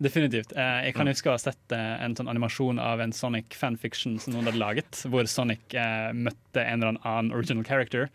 Definitivt. 0.00 0.54
Eh, 0.56 0.78
jeg 0.86 0.94
kan 0.96 1.10
huske 1.10 1.28
å 1.28 1.34
ha 1.34 1.40
sett 1.40 1.74
eh, 1.76 1.96
en 2.00 2.14
sånn 2.16 2.30
animasjon 2.32 2.80
av 2.80 3.02
en 3.04 3.12
Sonic 3.12 3.52
fanfiction 3.58 4.16
som 4.20 4.32
noen 4.32 4.48
hadde 4.48 4.62
laget, 4.62 5.02
hvor 5.12 5.28
Sonic 5.28 5.76
eh, 5.76 6.08
møtte 6.16 6.64
en 6.64 6.80
eller 6.80 6.96
annen 7.04 7.34
original 7.36 7.66
character, 7.68 8.08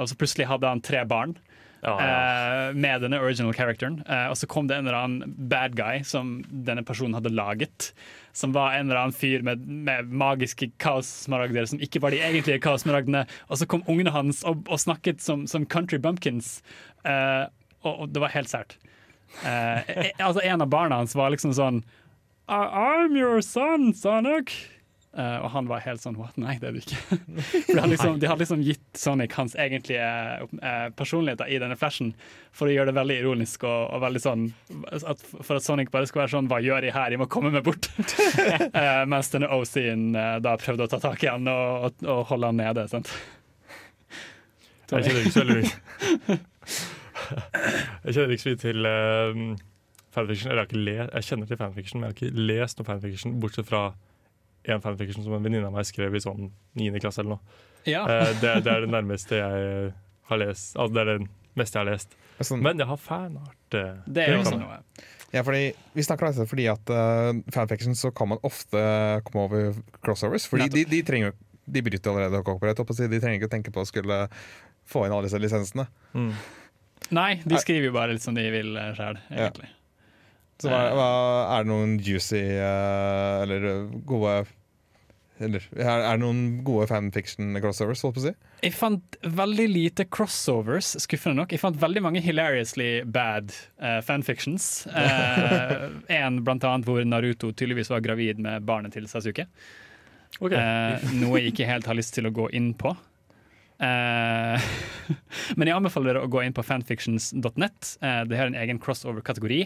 og 0.00 0.08
så 0.08 0.16
plutselig 0.16 0.48
hadde 0.48 0.70
han 0.70 0.80
tre 0.84 1.04
barn. 1.08 1.36
Ja, 1.84 1.92
ja. 2.00 2.06
eh, 2.08 2.70
med 2.74 3.04
denne 3.04 3.18
original 3.20 3.52
characteren. 3.54 4.00
Og 4.32 4.34
så 4.40 4.48
kom 4.50 4.66
det 4.66 4.78
en 4.78 4.88
eller 4.88 4.96
annen 4.96 5.34
bad 5.52 5.76
guy 5.78 6.00
som 6.08 6.38
denne 6.48 6.82
personen 6.88 7.14
hadde 7.14 7.30
laget. 7.36 7.90
Som 8.36 8.56
var 8.56 8.74
en 8.74 8.88
eller 8.88 9.02
annen 9.04 9.14
fyr 9.16 9.44
med, 9.44 9.62
med 9.68 10.08
magiske 10.08 10.70
kaossmaragder 10.82 11.68
som 11.68 11.84
ikke 11.84 12.00
var 12.02 12.16
de 12.16 12.22
egentlige 12.24 12.64
kaossmaragdene. 12.64 13.26
Og 13.52 13.60
så 13.60 13.68
kom 13.70 13.84
ungene 13.92 14.12
hans 14.16 14.40
og, 14.48 14.64
og 14.72 14.80
snakket 14.82 15.22
som, 15.22 15.44
som 15.46 15.68
country 15.68 16.00
bumpkins. 16.02 16.58
Eh, 17.04 17.44
og, 17.84 17.92
og 17.92 18.12
det 18.16 18.24
var 18.24 18.34
helt 18.34 18.50
sært. 18.50 18.78
Eh, 19.44 19.90
eh, 19.90 20.10
altså 20.22 20.40
En 20.44 20.62
av 20.64 20.68
barna 20.72 20.96
hans 21.02 21.14
var 21.18 21.30
liksom 21.34 21.52
sånn 21.56 21.82
"I- 22.48 22.70
I'm 22.72 23.16
your 23.18 23.40
son, 23.42 23.92
Sonic. 23.94 24.54
Eh, 25.16 25.38
og 25.40 25.48
han 25.50 25.64
var 25.66 25.80
helt 25.80 26.02
sånn 26.02 26.16
What? 26.20 26.36
Nei, 26.36 26.58
det 26.60 26.68
er 26.68 26.72
du 26.76 26.78
ikke. 26.82 26.96
For 27.64 27.72
de 27.72 27.80
hadde, 27.80 27.90
liksom, 27.94 28.18
de 28.20 28.28
hadde 28.28 28.42
liksom 28.44 28.60
gitt 28.62 28.84
Sonic 29.00 29.32
hans 29.38 29.54
egentlige 29.56 30.04
eh, 30.60 30.88
personligheter 30.92 31.48
i 31.48 31.56
denne 31.62 31.76
flashen 31.80 32.10
for 32.52 32.68
å 32.68 32.74
gjøre 32.74 32.90
det 32.92 32.96
veldig 32.98 33.16
ironisk 33.22 33.64
og, 33.64 33.94
og 33.96 34.02
veldig 34.04 34.20
sånn 34.20 34.44
at, 34.92 35.24
For 35.40 35.56
at 35.56 35.64
Sonic 35.64 35.88
bare 35.90 36.04
skulle 36.08 36.26
være 36.26 36.34
sånn 36.36 36.50
Hva 36.52 36.60
gjør 36.60 36.84
jeg 36.84 36.92
her? 36.92 37.10
Jeg 37.16 37.20
må 37.22 37.28
komme 37.32 37.50
meg 37.54 37.64
bort. 37.64 37.88
Eh, 38.76 39.04
mens 39.08 39.30
denne 39.32 39.48
OC-en 39.56 40.04
eh, 40.14 40.36
da 40.44 40.52
prøvde 40.60 40.84
å 40.84 40.90
ta 40.92 41.00
tak 41.00 41.24
i 41.24 41.30
han 41.32 41.48
og, 41.48 41.88
og, 41.88 42.04
og 42.12 42.22
holde 42.28 42.52
han 42.52 42.60
nede. 42.60 42.84
Sant? 42.92 43.08
Det 44.86 45.00
er 45.00 45.08
ikke 45.24 45.32
så 45.32 45.44
mye 45.48 46.38
Jeg 48.06 48.14
kjenner 48.16 48.34
ikke 48.34 48.44
så 48.44 48.50
mye 48.52 48.60
til 48.62 48.88
uh, 48.88 49.40
fanfiction. 50.16 50.50
Eller 50.50 50.62
jeg, 50.62 50.66
har 50.66 50.68
ikke 50.70 50.82
le 50.82 50.96
jeg 50.98 51.28
kjenner 51.30 51.50
til 51.50 51.60
fanfiction, 51.60 52.00
men 52.00 52.08
jeg 52.08 52.14
har 52.14 52.20
ikke 52.20 52.46
lest 52.52 52.80
noe 52.80 52.88
fanfiction, 52.88 53.38
bortsett 53.42 53.68
fra 53.68 53.82
én 54.66 54.82
fanfiction 54.82 55.22
som 55.22 55.36
en 55.36 55.44
venninne 55.46 55.68
av 55.68 55.74
meg 55.74 55.86
skrev 55.86 56.14
i 56.18 56.22
sånn 56.22 56.48
9. 56.78 56.92
klasse 57.02 57.22
eller 57.22 57.36
noe. 57.36 57.58
Ja. 57.86 58.04
uh, 58.06 58.30
det, 58.42 58.54
det 58.66 58.72
er 58.72 58.86
det 58.86 58.92
nærmeste 58.94 59.40
jeg 59.40 59.90
har 60.30 60.40
lest. 60.42 60.72
Altså, 60.76 60.94
det 60.94 61.02
er 61.04 61.12
det 61.12 61.18
meste 61.56 61.78
jeg 61.78 61.84
har 61.84 61.92
lest. 61.92 62.16
Sånn, 62.44 62.62
Men 62.64 62.82
jeg 62.82 62.90
har 62.90 63.00
fanart. 63.00 63.60
Uh, 63.72 64.02
Det 64.06 64.26
er 64.26 64.36
jo 64.36 64.44
sånn 64.46 64.60
noe. 64.64 64.80
ja, 65.32 65.42
fordi, 65.46 65.70
vi 65.96 66.04
snakker 66.04 66.28
om 66.28 66.36
det 66.36 66.48
fordi 66.50 66.68
at 66.72 66.92
uh, 66.92 67.32
fanfiction 67.54 67.96
så 67.96 68.12
kan 68.14 68.34
man 68.34 68.42
ofte 68.46 68.82
komme 69.26 69.46
over 69.48 69.82
crossovers. 70.04 70.48
Fordi 70.50 70.68
de, 70.72 70.84
de 70.90 71.02
trenger 71.06 71.36
De 71.66 71.82
bryter 71.82 72.12
allerede 72.12 72.94
si. 72.94 73.08
De 73.10 73.18
trenger 73.18 73.40
ikke 73.40 73.48
å 73.48 73.54
tenke 73.56 73.72
på 73.74 73.82
å 73.82 73.88
skulle 73.88 74.26
få 74.86 75.06
inn 75.06 75.14
alle 75.14 75.26
disse 75.26 75.40
lisensene. 75.42 75.88
Mm. 76.14 76.30
Nei, 77.14 77.32
de 77.44 77.58
skriver 77.62 77.90
jo 77.90 77.96
bare 77.96 78.16
litt 78.16 78.24
som 78.24 78.36
de 78.36 78.44
vil 78.50 78.76
sjøl, 78.98 79.20
Ja. 79.30 79.50
Så 80.56 80.70
hva, 80.72 80.78
hva, 80.96 81.08
er 81.52 81.66
det 81.66 81.68
noen 81.68 81.98
juicy 82.00 82.40
uh, 82.56 83.42
eller 83.44 83.66
gode 84.08 84.38
eller, 85.36 85.64
er, 85.76 86.00
er 86.00 86.16
det 86.16 86.22
noen 86.22 86.42
gode 86.64 86.86
fanfiction-crossovers? 86.88 88.02
holdt 88.06 88.16
på 88.16 88.22
å 88.22 88.24
si? 88.24 88.32
Jeg 88.64 88.72
fant 88.72 89.18
veldig 89.36 89.66
lite 89.68 90.06
crossovers, 90.08 90.94
skuffende 91.04 91.42
nok. 91.42 91.52
Jeg 91.52 91.60
fant 91.60 91.76
veldig 91.80 92.02
mange 92.06 92.22
hilariously 92.24 93.02
bad 93.04 93.52
uh, 93.76 93.98
fanfictions. 94.04 94.86
Uh, 94.88 95.90
en 96.22 96.40
blant 96.46 96.64
annet 96.64 96.88
hvor 96.88 97.04
Naruto 97.04 97.52
tydeligvis 97.52 97.92
var 97.92 98.04
gravid 98.04 98.40
med 98.40 98.64
barnet 98.68 98.96
til 98.96 99.10
Sasuke. 99.12 99.44
Okay. 100.40 100.56
Uh, 100.56 101.04
noe 101.20 101.42
jeg 101.42 101.52
ikke 101.52 101.68
helt 101.68 101.88
har 101.88 102.00
lyst 102.00 102.16
til 102.16 102.30
å 102.30 102.32
gå 102.34 102.48
inn 102.56 102.72
på. 102.78 102.94
Eh, 103.82 104.66
men 105.58 105.68
jeg 105.68 105.76
anbefaler 105.76 106.12
dere 106.12 106.24
å 106.26 106.32
gå 106.32 106.42
inn 106.44 106.56
på 106.56 106.64
fanfictions.net. 106.66 107.92
Eh, 108.00 108.22
det 108.30 108.40
har 108.40 108.50
en 108.50 108.58
egen 108.58 108.80
crossover-kategori. 108.82 109.62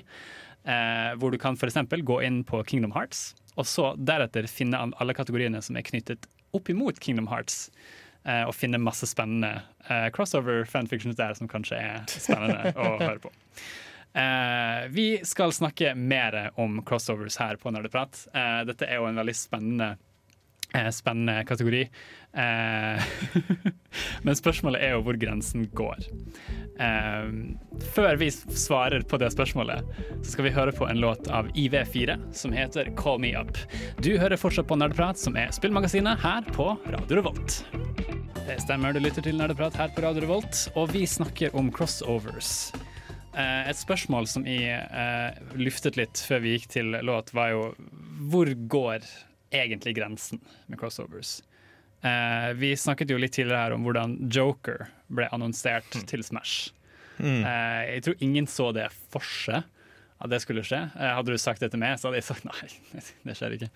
Eh, 0.61 1.11
hvor 1.21 1.33
du 1.33 1.39
kan 1.41 1.57
f.eks. 1.57 1.81
gå 2.05 2.21
inn 2.27 2.43
på 2.45 2.63
Kingdom 2.69 2.93
Hearts, 2.97 3.31
og 3.57 3.67
så 3.69 3.95
deretter 3.97 4.49
finne 4.51 4.83
alle 5.01 5.17
kategoriene 5.17 5.63
som 5.65 5.79
er 5.79 5.87
knyttet 5.87 6.29
opp 6.57 6.69
imot 6.73 7.01
Kingdom 7.01 7.31
Hearts. 7.31 7.69
og 8.21 8.53
finne 8.53 8.77
masse 8.77 9.07
spennende 9.09 9.63
eh, 9.89 10.11
crossover 10.13 10.67
fanfictions 10.69 11.17
der 11.17 11.33
som 11.33 11.49
kanskje 11.49 11.79
er 11.81 12.03
spennende 12.13 12.75
å 12.77 12.99
høre 13.01 13.23
på. 13.23 13.31
Uh, 14.11 14.89
vi 14.91 15.21
skal 15.23 15.53
snakke 15.55 15.95
mer 15.95 16.51
om 16.59 16.81
crossovers 16.83 17.37
her 17.39 17.57
på 17.63 17.71
Nerdeprat. 17.71 18.25
Uh, 18.35 18.67
dette 18.67 18.89
er 18.89 18.99
jo 18.99 19.07
en 19.07 19.21
veldig 19.21 19.35
spennende, 19.39 19.93
spennende 20.95 21.45
kategori. 21.45 21.83
Eh, 22.33 23.03
men 24.25 24.39
spørsmålet 24.39 24.85
er 24.87 24.95
jo 24.95 25.03
hvor 25.07 25.19
grensen 25.19 25.67
går. 25.75 26.05
Eh, 26.81 27.33
før 27.95 28.21
vi 28.21 28.31
svarer 28.31 29.03
på 29.03 29.19
det 29.21 29.33
spørsmålet, 29.35 29.87
så 30.23 30.35
skal 30.35 30.47
vi 30.47 30.55
høre 30.55 30.75
på 30.77 30.87
en 30.87 31.03
låt 31.03 31.29
av 31.29 31.51
IV4 31.53 32.19
som 32.37 32.55
heter 32.55 32.93
'Call 32.95 33.19
Me 33.21 33.35
Up'. 33.35 33.59
Du 34.01 34.17
hører 34.19 34.39
fortsatt 34.39 34.69
på 34.71 34.79
Nerdeprat, 34.79 35.19
som 35.19 35.37
er 35.37 35.51
spillmagasinet 35.51 36.23
her 36.23 36.47
på 36.55 36.77
Radio 36.87 37.21
Revolt. 37.21 37.65
Det 38.47 38.61
stemmer, 38.63 38.93
du 38.93 39.01
lytter 39.01 39.23
til 39.23 39.37
Nerdeprat 39.39 39.77
her 39.79 39.91
på 39.95 40.03
Radio 40.03 40.23
Revolt, 40.23 40.69
og 40.75 40.93
vi 40.95 41.05
snakker 41.07 41.55
om 41.55 41.71
crossovers. 41.71 42.73
Eh, 43.35 43.71
et 43.71 43.79
spørsmål 43.79 44.27
som 44.27 44.47
jeg 44.47 44.75
eh, 44.75 45.37
luftet 45.55 45.99
litt 45.99 46.19
før 46.27 46.43
vi 46.43 46.57
gikk 46.57 46.71
til 46.73 46.97
låt, 47.07 47.35
var 47.35 47.53
jo 47.55 47.67
hvor 48.31 48.51
går 48.71 49.07
egentlig 49.51 49.97
grensen 49.99 50.43
med 50.67 50.81
crossovers? 50.81 51.41
Uh, 52.01 52.53
vi 52.57 52.73
snakket 52.81 53.11
jo 53.13 53.19
litt 53.21 53.35
tidligere 53.37 53.67
her 53.67 53.77
om 53.77 53.85
hvordan 53.85 54.17
Joker 54.33 54.87
ble 55.13 55.29
annonsert 55.35 55.91
til 56.09 56.25
Smash. 56.25 56.71
Eh, 57.21 57.83
jeg 57.97 58.05
tror 58.07 58.23
ingen 58.25 58.47
så 58.49 58.71
det 58.73 58.87
for 59.13 59.21
seg 59.21 59.67
at 60.21 60.33
det 60.33 60.41
skulle 60.41 60.65
skje. 60.65 60.83
Uh, 60.95 61.11
hadde 61.19 61.35
du 61.35 61.41
sagt 61.41 61.61
det 61.61 61.71
til 61.73 61.81
meg, 61.83 61.99
så 62.01 62.09
hadde 62.09 62.21
jeg 62.21 62.29
sagt 62.29 62.47
nei, 62.49 62.71
det 63.29 63.37
skjer 63.37 63.57
ikke. 63.57 63.71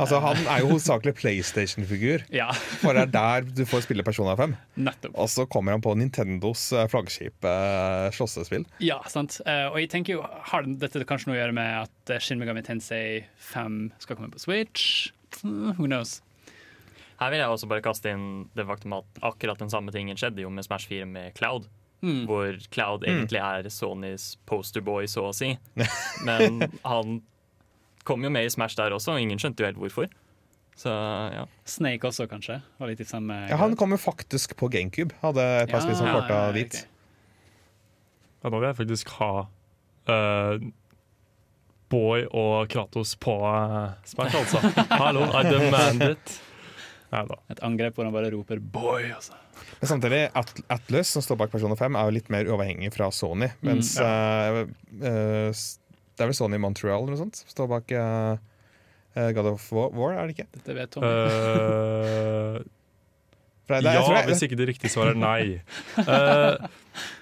Altså, 0.00 0.18
Han 0.24 0.38
er 0.48 0.62
jo 0.62 0.70
hovedsakelig 0.70 1.12
PlayStation-figur, 1.18 2.24
Ja, 2.32 2.48
for 2.80 2.96
det 2.96 3.02
er 3.02 3.12
der 3.12 3.44
du 3.44 3.64
får 3.68 3.84
spille 3.84 4.04
Persona 4.06 4.34
5. 4.38 4.54
nettopp. 4.88 5.14
Og 5.20 5.28
så 5.28 5.44
kommer 5.46 5.76
han 5.76 5.84
på 5.84 5.92
Nintendos 5.98 6.70
eh, 6.72 6.86
flaggskip 6.88 7.44
eh, 7.44 8.08
slåssespill. 8.16 8.64
Ja, 8.80 9.00
sant. 9.12 9.40
Eh, 9.44 9.66
og 9.68 9.76
jeg 9.82 9.90
tenker 9.92 10.16
jo, 10.16 10.22
har 10.24 10.64
dette 10.64 11.04
kanskje 11.08 11.28
noe 11.30 11.36
å 11.36 11.42
gjøre 11.42 11.56
med 11.58 11.82
at 11.84 12.14
eh, 12.14 12.22
Shin 12.24 12.40
Megami 12.40 12.64
Tensei 12.66 13.26
5 13.52 13.82
skal 14.02 14.16
komme 14.18 14.32
på 14.32 14.40
Switch? 14.42 15.10
Mm, 15.44 15.74
who 15.76 15.86
knows? 15.90 16.20
Her 17.20 17.30
vil 17.30 17.42
jeg 17.44 17.52
også 17.54 17.68
bare 17.70 17.84
kaste 17.84 18.10
inn 18.10 18.26
det 18.56 18.64
faktum 18.66 18.96
at 18.96 19.20
akkurat 19.22 19.60
den 19.60 19.70
samme 19.70 19.92
tingen 19.94 20.18
skjedde 20.18 20.42
jo 20.42 20.50
med 20.50 20.66
Smash 20.66 20.88
4 20.90 21.06
med 21.06 21.36
Cloud. 21.38 21.68
Mm. 22.02 22.24
Hvor 22.26 22.56
Cloud 22.74 23.04
egentlig 23.06 23.38
er 23.38 23.68
Sonys 23.70 24.32
posterboy, 24.50 25.06
så 25.06 25.28
å 25.28 25.36
si. 25.36 25.52
Men 26.26 26.64
han 26.82 27.20
kom 28.08 28.24
jo 28.24 28.30
med 28.34 28.46
i 28.48 28.50
Smash 28.52 28.76
der 28.78 28.94
også, 28.96 29.14
og 29.16 29.20
ingen 29.22 29.38
skjønte 29.40 29.62
jo 29.64 29.68
helt 29.70 29.80
hvorfor. 29.80 30.10
Så 30.78 30.88
ja. 31.34 31.44
Snake 31.68 32.08
også, 32.08 32.24
kanskje? 32.30 32.56
Var 32.80 32.88
litt 32.88 33.02
i 33.04 33.06
samme 33.06 33.34
Ja, 33.50 33.58
Han 33.60 33.74
kom 33.76 33.92
jo 33.92 33.98
faktisk 34.00 34.54
på 34.56 34.70
GameCube. 34.72 35.12
Hadde 35.20 35.42
et 35.66 35.70
par 35.70 35.84
spill 35.84 35.98
som 35.98 36.08
Ja, 36.08 36.14
porta 36.16 36.38
ja, 36.48 36.54
dit. 36.56 36.78
Ja, 38.42 38.48
nå 38.50 38.56
vil 38.58 38.70
jeg 38.70 38.78
faktisk 38.80 39.12
ha 39.20 39.28
uh, 39.44 40.64
Boy 41.92 42.24
og 42.32 42.70
Kratos 42.72 43.12
på 43.20 43.36
uh, 43.44 43.92
Smash, 44.08 44.38
altså. 44.40 44.62
Hallo, 45.02 45.26
I 45.28 45.44
demand 45.50 46.02
it. 46.08 46.38
Nei. 47.12 47.26
Et 47.52 47.60
angrep 47.68 47.98
hvor 47.98 48.08
han 48.08 48.14
bare 48.16 48.30
roper 48.32 48.56
'boy'. 48.64 49.10
Altså. 49.12 49.36
Men 49.82 49.88
samtidig, 49.90 50.22
At 50.34 50.48
Atlus, 50.72 51.12
som 51.12 51.22
står 51.22 51.36
bak 51.42 51.52
Persona 51.52 51.76
5, 51.76 51.94
er 52.00 52.08
jo 52.08 52.14
litt 52.16 52.30
mer 52.32 52.48
uavhengig 52.48 52.88
fra 52.94 53.10
Sony. 53.12 53.50
Mens 53.60 53.92
mm, 54.00 54.06
ja. 54.08 54.64
uh, 55.04 55.50
s- 55.52 55.76
det 56.16 56.24
er 56.24 56.30
vel 56.30 56.36
Sony 56.36 56.58
Montreal 56.60 57.02
eller 57.02 57.14
noe 57.16 57.22
sånt 57.22 57.38
som 57.40 57.48
står 57.52 57.68
bak 57.72 57.92
eh, 57.96 58.36
eh, 59.16 59.30
God 59.36 59.48
of 59.54 59.64
War, 59.72 60.12
er 60.18 60.28
det 60.28 60.36
ikke? 60.36 60.48
Dette 60.58 60.76
vet 60.76 60.92
Tom. 60.94 61.02
Uh, 61.06 62.60
For 63.66 63.78
det, 63.78 63.92
ja, 63.94 64.02
jeg 64.02 64.16
jeg, 64.18 64.28
hvis 64.30 64.42
ikke 64.48 64.58
det 64.60 64.68
riktige 64.72 64.92
svaret 64.92 65.16
er 65.16 65.20
nei. 65.22 65.60
Uh, 65.96 66.68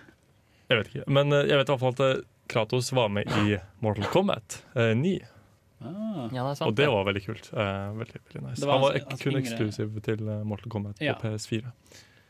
jeg 0.71 0.81
vet 0.81 0.93
ikke. 0.95 1.05
Men 1.11 1.33
eh, 1.37 1.47
jeg 1.51 1.61
vet 1.61 1.69
i 1.69 1.75
hvert 1.75 1.83
fall 1.85 1.95
at 1.97 2.05
eh, 2.09 2.23
Kratos 2.51 2.91
var 2.97 3.11
med 3.15 3.31
i 3.45 3.59
Mortal 3.85 4.09
Kombat 4.11 4.61
eh, 4.75 4.91
9. 4.99 5.13
ah. 5.87 6.25
ja, 6.35 6.43
det 6.49 6.57
sant. 6.59 6.67
Og 6.67 6.75
det 6.81 6.89
var 6.91 7.05
veldig 7.07 7.23
kult. 7.29 7.51
Uh, 7.55 7.93
veldig, 8.01 8.23
veldig 8.27 8.43
nice. 8.49 8.65
Var 8.67 8.73
Han 8.75 8.83
var 8.89 8.97
hans 8.99 9.23
kun 9.23 9.31
yngre- 9.37 9.43
eksklusiv 9.45 10.01
til 10.09 10.25
eh, 10.27 10.41
Mortal 10.51 10.73
Kombat 10.75 10.99
Ja. 11.05 11.15
på 11.21 11.31
PS4. 11.31 11.71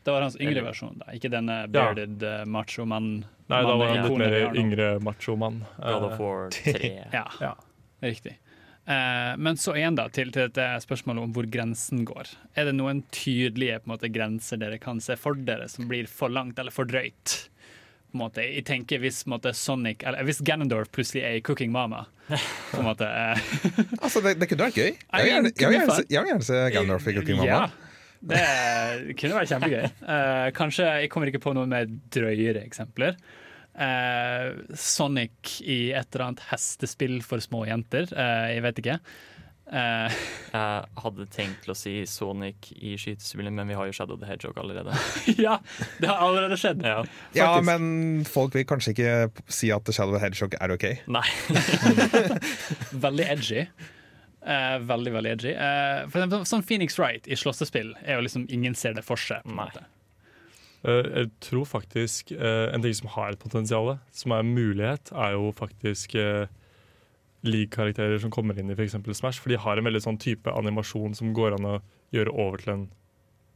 Det 0.03 0.11
var 0.15 0.23
hans 0.25 0.37
yngre 0.41 0.63
versjon, 0.65 0.95
da. 0.97 1.11
ikke 1.13 1.29
denne 1.29 1.59
bearded 1.69 2.23
uh, 2.25 2.41
macho-mann. 2.49 3.09
Nei, 3.51 3.59
da 3.67 3.75
var 3.77 3.91
han 3.91 4.07
litt 4.07 4.17
mer 4.17 4.55
yngre 4.57 4.87
machomann. 5.05 5.59
God 5.77 6.07
of 6.07 6.15
Eh, 6.15 6.21
War 6.23 6.47
3. 6.55 6.89
Ja, 7.13 7.25
Ja. 7.41 7.51
riktig. 8.01 8.37
Uh, 8.89 9.37
men 9.37 9.59
så 9.61 9.75
igjen 9.77 9.93
da, 9.95 10.07
til, 10.09 10.31
til 10.33 10.47
dette 10.49 10.65
spørsmålet 10.81 11.21
om 11.27 11.33
hvor 11.35 11.45
grensen 11.53 12.01
går. 12.07 12.31
Er 12.57 12.65
det 12.71 12.73
noen 12.79 13.03
tydelige 13.13 13.77
på 13.83 13.91
måte, 13.93 14.09
grenser 14.09 14.57
dere 14.57 14.79
kan 14.81 14.97
se 15.05 15.13
for 15.21 15.37
dere 15.37 15.67
som 15.69 15.85
blir 15.91 16.09
for 16.09 16.33
langt 16.33 16.57
eller 16.59 16.73
for 16.73 16.89
drøyt? 16.89 17.35
På 18.11 18.23
måte, 18.25 18.41
jeg 18.43 18.65
tenker 18.67 18.99
Hvis 18.99 19.21
måte, 19.29 19.53
Sonic, 19.55 20.01
eller 20.03 20.25
hvis 20.27 20.41
Ganondorf 20.43 20.89
plutselig 20.91 21.21
er 21.23 21.37
i 21.37 21.43
Cooking 21.45 21.69
Mama 21.71 22.01
på 22.27 22.81
en 22.81 22.87
måte, 22.89 23.05
uh. 23.05 23.45
Altså, 24.03 24.19
det, 24.25 24.33
det 24.41 24.49
kunne 24.49 24.65
vært 24.67 24.81
gøy. 24.81 24.89
Jeg 25.13 25.29
vil 25.29 25.31
gjerne, 25.31 25.53
gjerne, 26.09 26.41
se- 26.49 26.65
Gandalf 26.73 27.07
i 27.07 27.13
Cooking 27.19 27.37
Mama. 27.39 27.47
Ja, 27.69 27.90
det 28.21 29.15
kunne 29.17 29.37
vært 29.39 29.51
kjempegøy. 29.51 29.85
Uh, 30.05 30.47
kanskje 30.57 30.89
Jeg 31.03 31.11
kommer 31.13 31.31
ikke 31.31 31.41
på 31.41 31.55
noen 31.57 31.71
mer 31.73 31.89
drøyere 32.13 32.61
eksempler. 32.65 33.17
Uh, 33.71 34.61
Sonic 34.77 35.57
i 35.63 35.93
et 35.95 36.09
eller 36.11 36.27
annet 36.27 36.45
hestespill 36.51 37.21
for 37.25 37.43
små 37.43 37.65
jenter. 37.69 38.09
Uh, 38.13 38.49
jeg 38.53 38.65
vet 38.67 38.81
ikke. 38.83 38.97
Eh, 39.71 40.15
Jeg 40.51 41.03
hadde 41.03 41.27
tenkt 41.31 41.61
til 41.63 41.71
å 41.71 41.77
si 41.77 41.93
Sonic 42.09 42.71
i 42.75 42.97
skytespillet, 42.99 43.53
men 43.55 43.69
vi 43.71 43.77
har 43.79 43.87
jo 43.87 43.95
Shadow 43.95 44.19
the 44.19 44.27
Hedgehog 44.27 44.59
allerede. 44.59 44.95
ja, 45.45 45.57
det 46.01 46.09
har 46.11 46.19
allerede 46.25 46.59
skjedd. 46.59 46.83
Ja. 46.83 46.99
Ja, 47.37 47.53
men 47.63 48.25
folk 48.27 48.57
vil 48.57 48.67
kanskje 48.67 48.95
ikke 48.95 49.15
si 49.47 49.71
at 49.71 49.87
Shadow 49.93 50.17
the 50.17 50.23
Hedgehog 50.23 50.57
er 50.59 50.75
OK. 50.75 50.87
Nei. 51.11 51.25
Veldig 53.07 53.29
edgy. 53.37 53.65
Eh, 54.41 54.77
veldig, 54.89 55.11
veldig 55.13 55.31
edgy. 55.35 55.51
Eh, 55.53 56.03
for 56.09 56.17
eksempel, 56.17 56.45
sånn 56.49 56.63
Phoenix 56.65 56.97
Wright 56.97 57.27
i 57.29 57.37
slåssespill 57.37 57.91
er 58.01 58.17
jo 58.17 58.23
liksom 58.25 58.47
ingen 58.49 58.77
ser 58.77 58.95
det 58.97 59.03
for 59.05 59.21
seg. 59.21 59.43
på 59.45 59.53
en 59.53 59.59
måte. 59.59 59.83
Eh, 60.81 61.09
jeg 61.19 61.29
tror 61.45 61.67
faktisk 61.69 62.31
eh, 62.33 62.73
en 62.73 62.81
ting 62.81 62.95
som 62.97 63.11
har 63.13 63.35
et 63.35 63.41
potensial, 63.41 63.93
som 64.11 64.33
er 64.33 64.41
en 64.41 64.55
mulighet, 64.55 65.13
er 65.13 65.35
jo 65.37 65.51
faktisk 65.53 66.15
uh, 66.17 66.49
league-karakterer 67.45 68.17
som 68.21 68.33
kommer 68.33 68.57
inn 68.57 68.71
i 68.71 68.77
f.eks. 68.77 68.97
Smash. 69.13 69.41
For 69.41 69.53
de 69.53 69.61
har 69.61 69.77
en 69.77 69.85
veldig 69.85 70.01
sånn 70.07 70.19
type 70.21 70.49
animasjon 70.49 71.13
som 71.17 71.35
går 71.37 71.59
an 71.59 71.69
å 71.69 71.77
gjøre 72.15 72.33
over 72.33 72.65
til 72.65 72.73
en 72.73 72.89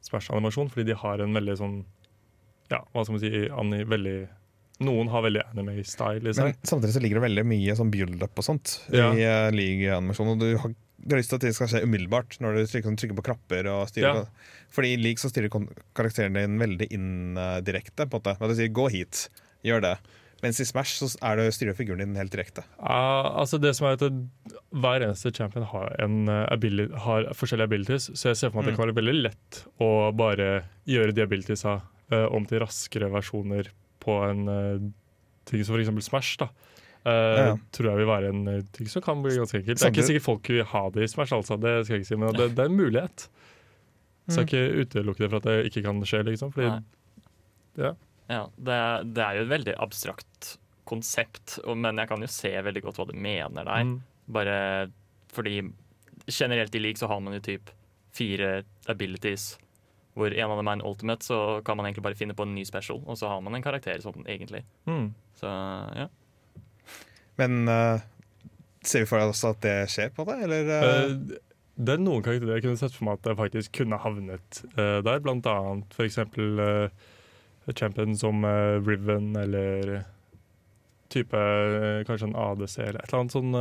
Smash-animasjon. 0.05 0.69
Fordi 0.69 0.85
de 0.91 1.01
har 1.01 1.21
en 1.21 1.33
veldig 1.33 1.59
sånn 1.61 1.77
Ja, 2.69 2.79
hva 2.93 3.03
skal 3.05 3.13
man 3.13 3.21
si 3.21 3.85
veldig, 3.89 4.19
Noen 4.83 5.07
har 5.07 5.21
veldig 5.23 5.41
anime-style 5.53 6.19
i 6.19 6.33
Men 6.35 6.55
samtidig 6.67 6.93
så 6.97 7.01
ligger 7.03 7.21
det 7.21 7.27
veldig 7.29 7.45
mye 7.47 7.75
sånn 7.79 7.91
build-up 7.93 8.41
og 8.41 8.43
sånt 8.43 8.73
Ja. 8.91 9.13
i 9.15 9.23
uh, 9.23 9.51
league-animasjon. 9.55 10.33
Og 10.33 10.39
du 10.41 10.57
har, 10.59 10.73
du 10.99 11.13
har 11.15 11.21
lyst 11.21 11.31
til 11.31 11.39
at 11.39 11.45
det 11.47 11.53
skal 11.55 11.69
skje 11.71 11.83
umiddelbart 11.85 12.39
når 12.43 12.57
du 12.57 12.65
trykker, 12.65 12.89
sånn, 12.89 12.97
trykker 12.99 13.15
på 13.21 13.25
knapper. 13.29 13.69
og 13.71 13.87
styrer 13.87 14.19
Ja. 14.25 14.25
Fordi 14.75 14.91
i 14.93 14.99
league 14.99 15.21
så 15.23 15.31
styrer 15.31 15.47
karakteren 15.95 16.33
din 16.35 16.59
veldig 16.59 16.89
indirekte. 16.91 18.05
på 18.09 18.19
en 18.19 18.21
måte. 18.35 18.35
Du 18.51 18.55
sier, 18.55 18.67
Gå 18.75 18.89
hit, 18.91 19.29
gjør 19.63 19.81
det. 19.81 19.95
Mens 20.43 20.59
i 20.59 20.65
Smash 20.67 20.99
så 20.99 21.07
er 21.23 21.37
det 21.39 21.53
styrer 21.55 21.73
figuren 21.73 21.99
din 22.03 22.15
helt 22.19 22.31
direkte. 22.35 22.65
Uh, 22.77 23.39
altså 23.39 23.57
det 23.57 23.71
som 23.77 23.87
er 23.87 23.95
at 23.95 24.03
Hver 24.75 25.01
eneste 25.07 25.31
champion 25.33 25.63
har, 25.71 25.95
en, 26.03 26.27
eh, 26.27 26.45
abili- 26.51 26.91
har 26.93 27.29
forskjellige 27.33 27.63
abilities, 27.71 28.09
så 28.13 28.29
jeg 28.33 28.35
ser 28.37 28.49
for 28.51 28.59
meg 28.59 28.65
at 28.67 28.71
det 28.73 28.77
kan 28.77 28.85
være 28.89 28.97
veldig 28.99 29.15
lett 29.23 29.61
å 29.79 30.11
bare 30.13 30.65
gjøre 30.85 31.15
de 31.15 31.23
abilitiesa 31.23 31.77
eh, 32.11 32.27
om 32.27 32.45
til 32.45 32.59
raskere 32.59 33.07
versjoner 33.09 33.71
på 34.05 34.15
en 34.29 34.47
eh, 34.51 34.85
ting 35.49 35.63
som 35.65 35.75
f.eks. 35.79 35.91
Smash. 36.09 36.37
da. 36.41 36.49
Uh, 37.05 37.11
Ja. 37.37 37.49
Tror 37.75 37.91
jeg 37.91 37.97
vil 38.01 38.07
være 38.09 38.29
en 38.33 38.47
eh, 38.49 38.61
ting 38.73 38.87
som 38.89 39.01
kan 39.05 39.19
bli 39.21 39.35
ganske 39.37 39.59
enkelt. 39.59 39.77
Det 39.77 39.85
er 39.85 39.91
ikke 39.93 40.07
sikkert 40.07 40.25
folk 40.25 40.49
vil 40.49 40.63
ha 40.71 40.83
det 40.95 41.03
i 41.05 41.09
Smash, 41.11 41.33
altså, 41.37 41.57
det 41.61 41.73
skal 41.85 41.95
jeg 41.99 42.01
ikke 42.05 42.09
si, 42.09 42.17
men 42.21 42.33
det, 42.33 42.47
det 42.57 42.63
er 42.63 42.71
en 42.71 42.79
mulighet. 42.79 43.27
Så 44.27 44.41
jeg 44.41 44.47
ikke 44.49 44.85
utelukke 44.87 45.21
det 45.21 45.29
for 45.29 45.37
at 45.37 45.45
det 45.51 45.57
ikke 45.69 45.83
kan 45.85 45.99
skje, 46.09 46.23
liksom. 46.25 46.49
Fordi, 46.55 46.71
ja. 47.77 47.91
Ja, 48.29 48.39
det, 48.57 48.73
er- 48.73 49.03
det 49.05 49.21
er 49.21 49.35
jo 49.37 49.43
et 49.45 49.51
veldig 49.53 49.75
abstrakt 49.85 50.55
konsept, 50.89 51.59
men 51.75 51.97
jeg 52.01 52.09
kan 52.09 52.21
jo 52.25 52.27
se 52.29 52.49
veldig 52.65 52.81
godt 52.87 52.97
hva 52.97 53.05
du 53.11 53.13
mener 53.17 53.63
der. 53.69 53.83
Mm. 53.85 53.99
Bare 54.33 54.57
fordi 55.29 55.59
generelt 56.25 56.73
i 56.73 56.79
league 56.81 56.97
så 56.97 57.07
har 57.11 57.19
man 57.21 57.37
jo 57.37 57.43
typ 57.45 57.69
fire 58.17 58.63
abilities. 58.89 59.59
Hvor 60.15 60.31
en 60.31 60.51
av 60.51 60.59
dem 60.59 60.69
er 60.71 60.77
en 60.77 60.85
ultimate, 60.87 61.27
så 61.27 61.37
kan 61.67 61.77
man 61.77 61.87
egentlig 61.89 62.05
bare 62.05 62.15
finne 62.15 62.35
på 62.37 62.45
en 62.47 62.53
ny 62.55 62.63
special. 62.67 63.01
Og 63.03 63.17
så 63.19 63.27
har 63.27 63.41
man 63.43 63.57
en 63.57 63.63
karakter 63.65 63.99
sånn 64.03 64.23
egentlig. 64.23 64.63
Mm. 64.87 65.09
Så 65.39 65.51
ja. 65.99 66.07
Men 67.35 67.67
uh, 67.67 67.99
ser 68.79 69.03
vi 69.03 69.09
for 69.09 69.25
oss 69.25 69.43
at 69.47 69.59
det 69.65 69.75
skjer 69.91 70.13
på 70.15 70.23
det, 70.29 70.37
eller? 70.47 70.71
uh, 70.71 70.85
Uh, 70.85 71.41
det 71.75 71.97
er 71.97 71.99
noen 71.99 72.23
karakterer 72.23 72.55
jeg 72.55 72.63
kunne 72.63 72.79
sett 72.79 72.95
for 72.95 73.09
meg 73.09 73.17
at 73.19 73.27
det 73.27 73.35
faktisk 73.41 73.73
kunne 73.75 73.99
havnet 73.99 74.61
der. 74.77 75.17
Blant 75.19 75.47
annet 75.51 75.97
for 75.97 76.07
eksempel 76.07 76.61
uh, 76.63 77.73
champion 77.75 78.15
som 78.15 78.47
Riven, 78.87 79.33
eller 79.35 80.05
type 81.11 81.41
kanskje 82.07 82.29
en 82.29 82.37
ADC, 82.39 82.77
eller 82.79 83.01
et 83.01 83.09
eller 83.09 83.19
annet 83.19 83.35
sånn 83.35 83.51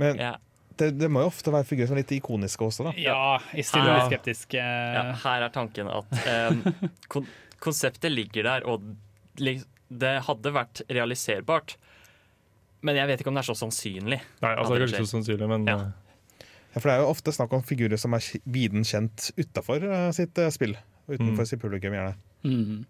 men 0.00 0.16
ja. 0.16 0.34
Det, 0.80 0.88
det 0.98 1.08
må 1.12 1.22
jo 1.24 1.30
ofte 1.30 1.52
være 1.54 1.66
figurer 1.68 1.90
som 1.90 1.96
er 1.98 2.02
litt 2.02 2.14
ikoniske 2.18 2.64
også, 2.66 2.88
da. 2.88 2.92
Ja, 3.00 3.38
jeg 3.54 3.66
stiller 3.68 3.92
meg 3.98 4.08
skeptisk. 4.10 4.56
eh, 4.58 4.96
ja. 4.96 5.04
Her 5.22 5.46
er 5.46 5.52
tanken 5.54 5.90
at 5.92 6.18
eh, 6.24 6.90
kon 7.12 7.28
konseptet 7.60 8.08
ligger 8.12 8.46
der, 8.48 8.64
og 8.64 8.80
det 9.40 10.12
hadde 10.26 10.52
vært 10.54 10.80
realiserbart. 10.88 11.74
Men 12.86 12.96
jeg 12.96 13.10
vet 13.10 13.20
ikke 13.20 13.28
om 13.28 13.36
det 13.36 13.42
er 13.44 13.50
så 13.52 13.56
sannsynlig. 13.60 14.20
Nei, 14.40 14.52
altså, 14.56 14.78
det 14.78 14.86
er 14.86 14.94
ikke 14.94 15.04
så 15.04 15.16
sannsynlig, 15.18 15.48
men 15.50 15.66
Ja. 15.68 15.74
eh, 15.80 16.46
Ja, 16.70 16.78
for 16.78 16.86
det 16.88 16.94
er 16.94 17.00
jo 17.02 17.10
ofte 17.10 17.32
snakk 17.34 17.52
om 17.52 17.62
figurer 17.66 17.98
som 17.98 18.14
er 18.14 18.22
viden 18.46 18.84
kjent 18.86 19.32
utafor 19.36 19.82
sitt 20.14 20.38
eh, 20.38 20.48
spill. 20.54 20.76
Utenfor 21.10 21.42
Mm. 21.42 21.46
sitt 21.50 21.60
publikum, 21.60 21.92
gjerne. 21.92 22.14
Mhm. 22.44 22.86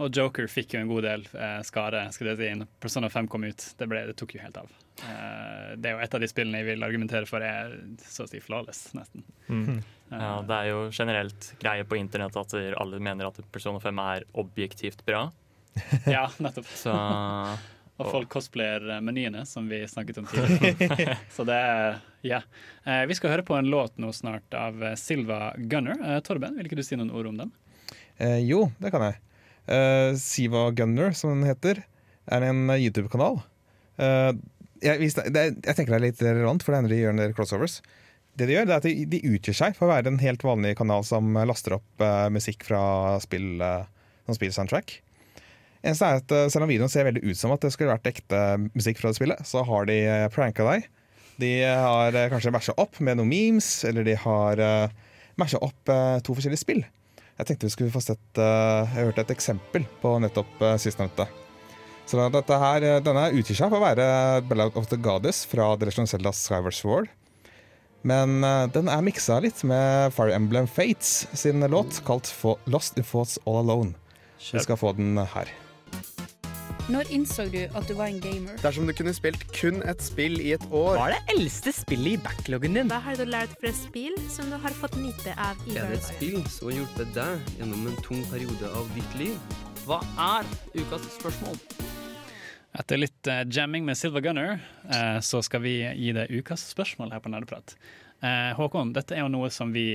Og 0.00 0.08
Joker 0.16 0.46
fikk 0.48 0.72
jo 0.74 0.80
en 0.80 0.88
god 0.88 1.04
del 1.04 1.26
eh, 1.36 1.58
skade 1.68 2.00
skal 2.14 2.30
jeg 2.32 2.38
si, 2.40 2.46
når 2.62 2.70
Persona 2.80 3.10
5 3.12 3.26
kom 3.28 3.44
ut. 3.44 3.64
Det, 3.78 3.88
ble, 3.90 4.06
det 4.08 4.14
tok 4.16 4.32
jo 4.36 4.40
helt 4.40 4.56
av. 4.62 4.70
Eh, 5.04 5.74
det 5.76 5.90
er 5.90 5.98
jo 5.98 6.04
et 6.06 6.14
av 6.16 6.22
de 6.22 6.30
spillene 6.30 6.62
jeg 6.62 6.70
vil 6.70 6.86
argumentere 6.86 7.28
for 7.28 7.44
er 7.44 7.74
så 8.06 8.24
å 8.24 8.30
si 8.30 8.40
flawless, 8.40 8.86
nesten. 8.96 9.26
mm. 9.48 9.68
Eh, 10.12 10.16
Ja, 10.22 10.32
det 10.48 10.56
er 10.56 10.70
jo 10.72 10.80
generelt 10.92 11.50
greie 11.60 11.84
på 11.88 11.96
internett 12.00 12.36
at 12.36 12.56
alle 12.56 12.98
mener 13.00 13.28
at 13.28 13.38
Persona 13.52 13.80
5 13.80 14.00
er 14.06 14.26
objektivt 14.42 15.04
bra. 15.08 15.26
ja, 16.06 16.26
nettopp. 16.40 16.68
Så 16.76 16.92
Og 18.02 18.08
folk 18.08 18.30
cosplayer 18.32 18.86
eh, 18.96 19.02
menyene, 19.04 19.44
som 19.46 19.68
vi 19.68 19.82
snakket 19.88 20.22
om 20.22 20.26
tidligere. 20.26 21.18
så 21.36 21.44
det 21.48 21.58
er 21.58 22.00
Ja. 22.24 22.40
Eh, 22.88 23.04
vi 23.10 23.14
skal 23.18 23.34
høre 23.34 23.44
på 23.46 23.56
en 23.58 23.68
låt 23.70 23.98
nå 24.00 24.08
snart 24.16 24.56
av 24.56 24.80
eh, 24.82 24.96
Silva 24.96 25.52
Gunner. 25.58 26.00
Eh, 26.00 26.20
Torben, 26.24 26.56
vil 26.56 26.66
ikke 26.70 26.80
du 26.80 26.84
si 26.86 26.96
noen 26.96 27.12
ord 27.12 27.28
om 27.28 27.36
den? 27.44 27.52
Eh, 28.16 28.40
jo, 28.48 28.64
det 28.80 28.90
kan 28.94 29.04
jeg. 29.10 29.20
Eh, 29.66 30.14
Siva 30.18 30.70
Gunner, 30.74 31.12
som 31.16 31.34
den 31.34 31.46
heter, 31.46 31.84
er 32.30 32.46
en 32.46 32.70
YouTube-kanal. 32.70 33.40
Uh, 34.00 34.32
jeg, 34.82 35.12
jeg 35.12 35.74
tenker 35.76 35.92
det 35.92 35.98
er 35.98 36.06
litt 36.08 36.22
relevant, 36.24 36.62
for 36.62 36.72
det 36.72 36.80
hender 36.80 36.94
de 36.94 37.00
gjør 37.02 37.14
en 37.14 37.22
del 37.22 37.34
crossovers. 37.36 37.80
Det 38.38 38.48
De 38.48 38.56
gjør, 38.56 38.66
det 38.66 38.74
er 38.74 38.80
at 38.80 38.88
de, 38.88 39.04
de 39.12 39.20
utgir 39.28 39.56
seg 39.56 39.76
for 39.76 39.86
å 39.86 39.92
være 39.92 40.08
en 40.08 40.22
helt 40.22 40.42
vanlig 40.46 40.74
kanal 40.78 41.04
som 41.06 41.36
laster 41.46 41.76
opp 41.76 42.02
uh, 42.02 42.30
musikk 42.32 42.64
fra 42.66 42.82
spill, 43.22 43.60
uh, 43.60 43.84
som 44.26 44.38
spillsoundtrack. 44.38 44.96
Eneste 45.82 46.06
er 46.06 46.20
at 46.20 46.32
Selv 46.54 46.64
om 46.64 46.70
videoen 46.70 46.90
ser 46.90 47.08
veldig 47.08 47.24
ut 47.26 47.38
som 47.38 47.52
at 47.54 47.62
det 47.64 47.72
skulle 47.74 47.90
vært 47.90 48.06
ekte 48.06 48.40
musikk 48.70 49.00
fra 49.02 49.10
det 49.10 49.18
spillet, 49.18 49.46
så 49.46 49.64
har 49.66 49.86
de 49.90 49.98
uh, 50.06 50.26
pranka 50.32 50.66
deg. 50.70 50.88
De 51.42 51.52
har 51.66 52.14
kanskje 52.30 52.52
masha 52.54 52.74
opp 52.78 53.00
med 53.02 53.18
noen 53.18 53.30
memes, 53.30 53.68
eller 53.88 54.06
de 54.06 54.14
har 54.24 54.60
uh, 54.62 55.14
matcha 55.40 55.58
opp 55.64 55.90
to 56.22 56.36
forskjellige 56.36 56.60
spill. 56.60 56.82
Jeg 57.38 57.48
tenkte 57.48 57.68
vi 57.68 57.74
skulle 57.74 57.94
få 57.94 58.02
sett 58.04 58.38
uh, 58.38 58.84
Jeg 58.84 59.08
hørte 59.08 59.24
et 59.24 59.32
eksempel 59.34 59.86
på 60.02 60.18
nettopp 60.22 60.60
uh, 60.60 60.76
sistnevnte. 60.80 61.26
Så 62.06 62.20
dette 62.28 62.58
her, 62.58 62.84
eh, 62.84 63.00
Denne 63.00 63.30
utgir 63.32 63.56
seg 63.56 63.70
for 63.70 63.78
å 63.78 63.86
være 63.86 64.42
Bella 64.48 64.68
of 64.76 64.88
the 64.90 64.98
Goddess 65.00 65.46
fra 65.48 65.70
Direction 65.80 66.08
Zelda 66.10 66.32
Skyward 66.36 66.76
Sword. 66.76 67.10
Men 68.02 68.42
eh, 68.44 68.66
den 68.74 68.90
er 68.90 69.04
miksa 69.06 69.38
litt 69.40 69.62
med 69.64 70.12
Fire 70.12 70.34
Emblem 70.36 70.66
Fates 70.66 71.26
sin 71.32 71.62
låt 71.72 72.02
kalt 72.04 72.28
Lost 72.66 72.98
in 72.98 73.06
Thoughts 73.06 73.38
All 73.46 73.62
Alone. 73.62 73.94
Vi 74.42 74.60
skal 74.60 74.76
få 74.76 74.92
den 74.98 75.16
her. 75.16 75.48
Når 76.90 77.12
innså 77.14 77.44
du 77.46 77.60
at 77.62 77.86
du 77.86 77.94
var 77.94 78.08
en 78.10 78.18
gamer? 78.18 78.56
Dersom 78.58 78.88
du 78.88 78.92
kunne 78.96 79.12
spilt 79.14 79.44
kun 79.54 79.78
et 79.86 80.02
spill 80.02 80.40
i 80.42 80.50
et 80.56 80.64
år 80.74 80.96
Hva 80.98 81.04
er 81.12 81.14
det 81.14 81.36
eldste 81.36 81.70
spillet 81.76 82.16
i 82.16 82.22
backloggen 82.24 82.74
din? 82.74 82.90
Hva 82.90 82.98
har 83.04 83.20
du 83.20 83.22
lært 83.28 83.54
fra 83.60 83.70
spill 83.76 84.16
som 84.32 84.50
du 84.50 84.56
har 84.58 84.74
fått 84.80 84.96
nyte 84.98 85.34
av 85.38 85.60
i 85.70 85.76
Er 85.78 85.92
det 85.92 86.00
et 86.00 86.08
spill 86.08 86.40
som 86.50 86.72
har 86.72 86.80
hjulpet 86.80 87.14
deg 87.14 87.54
gjennom 87.60 87.86
en 87.86 87.98
tung 88.02 88.24
periode 88.32 88.72
av 88.74 88.90
ditt 88.96 89.14
liv? 89.20 89.38
Hva 89.86 90.00
er 90.26 90.50
ukas 90.74 91.06
spørsmål? 91.20 91.60
Etter 92.82 92.98
litt 92.98 93.30
uh, 93.30 93.44
jamming 93.46 93.86
med 93.86 93.98
Silver 94.00 94.24
Gunner, 94.24 94.56
uh, 94.88 95.18
så 95.22 95.42
skal 95.44 95.62
vi 95.62 95.76
gi 95.84 96.14
deg 96.16 96.32
ukas 96.34 96.64
spørsmål 96.72 97.12
her 97.14 97.22
på 97.22 97.30
Nerdeprat. 97.30 97.76
Uh, 98.22 98.54
Håkon, 98.58 98.94
dette 98.96 99.14
er 99.16 99.22
jo 99.22 99.30
noe 99.30 99.50
som 99.54 99.70
vi 99.74 99.86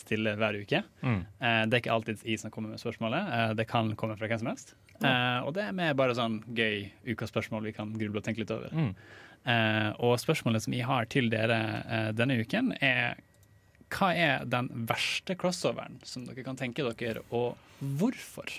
stiller 0.00 0.40
hver 0.40 0.56
uke. 0.60 0.82
mm. 1.04 1.20
Eh, 1.40 1.62
det 1.66 1.76
er 1.76 1.80
ikke 1.80 1.94
alltid 1.94 2.24
jeg 2.28 2.40
som 2.40 2.52
kommer 2.52 2.68
med 2.74 2.80
spørsmålet. 2.82 3.28
Eh, 3.32 3.52
det 3.56 3.64
kan 3.70 3.94
komme 3.96 4.16
fra 4.20 4.28
hvem 4.28 4.42
som 4.42 4.50
helst. 4.52 4.74
Eh, 5.06 5.40
og 5.46 5.54
det 5.56 5.64
er 5.64 5.72
med 5.76 5.96
bare 5.96 6.14
sånn 6.18 6.40
gøy 6.56 6.90
ukaspørsmål 7.14 7.68
vi 7.70 7.72
kan 7.76 7.92
gruble 7.96 8.20
og 8.20 8.26
tenke 8.26 8.42
litt 8.42 8.52
over. 8.54 8.72
Mm. 8.74 8.90
Eh, 9.48 9.90
og 10.04 10.18
spørsmålet 10.20 10.66
som 10.66 10.74
jeg 10.76 10.84
har 10.88 11.08
til 11.12 11.30
dere 11.32 11.58
eh, 11.88 12.10
denne 12.12 12.36
uken, 12.42 12.74
er 12.84 13.20
hva 13.90 14.10
er 14.14 14.44
den 14.46 14.68
verste 14.86 15.34
crossoveren 15.40 15.96
som 16.06 16.26
dere 16.28 16.44
kan 16.46 16.58
tenke 16.60 16.84
dere, 16.86 17.24
og 17.34 17.56
hvorfor? 17.80 18.52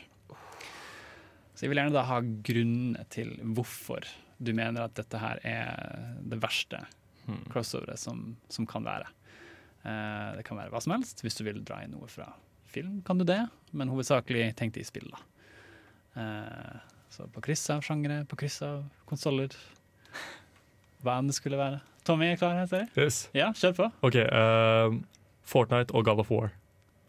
Så 1.53 1.65
jeg 1.67 1.71
vil 1.71 1.79
gjerne 1.83 1.93
da 1.95 2.07
ha 2.09 2.17
grunnene 2.21 3.05
til 3.13 3.35
hvorfor 3.55 4.07
du 4.41 4.49
mener 4.57 4.87
at 4.87 4.95
dette 4.97 5.19
her 5.21 5.39
er 5.45 6.17
det 6.25 6.41
verste 6.41 6.81
Hmm. 7.21 7.43
crossoveret 7.53 7.99
som, 8.01 8.35
som 8.49 8.65
kan 8.65 8.81
være. 8.81 9.05
Eh, 9.85 10.29
det 10.39 10.43
kan 10.47 10.57
være 10.57 10.71
hva 10.73 10.79
som 10.81 10.95
helst. 10.95 11.19
Hvis 11.21 11.35
du 11.37 11.43
vil 11.45 11.59
dra 11.61 11.83
inn 11.85 11.91
noe 11.93 12.07
fra 12.09 12.31
film, 12.65 12.95
kan 13.05 13.19
du 13.19 13.23
det, 13.29 13.43
men 13.77 13.91
hovedsakelig 13.93 14.55
tenk 14.57 14.73
det 14.73 14.81
i 14.81 14.87
spill, 14.89 15.05
da. 15.13 15.19
Eh, 16.15 16.79
så 17.11 17.27
på 17.27 17.43
kryss 17.43 17.69
av 17.69 17.83
sjangere, 17.85 18.23
på 18.25 18.39
kryss 18.39 18.61
av 18.65 18.83
konsoller. 19.09 19.55
Hva 21.03 21.17
enn 21.19 21.29
det 21.31 21.35
skulle 21.37 21.59
være. 21.59 21.81
Tommy 22.07 22.31
er 22.31 22.39
klar 22.39 22.55
her, 22.57 22.67
ser 22.69 22.85
jeg. 22.85 22.91
Yes. 22.97 23.21
Ja, 23.37 23.51
kjør 23.57 23.77
på. 23.77 23.87
OK. 24.07 24.17
uh, 24.25 24.97
Fortnite 25.45 25.93
og 25.93 26.05
God 26.07 26.23
of 26.23 26.31
War. 26.33 26.51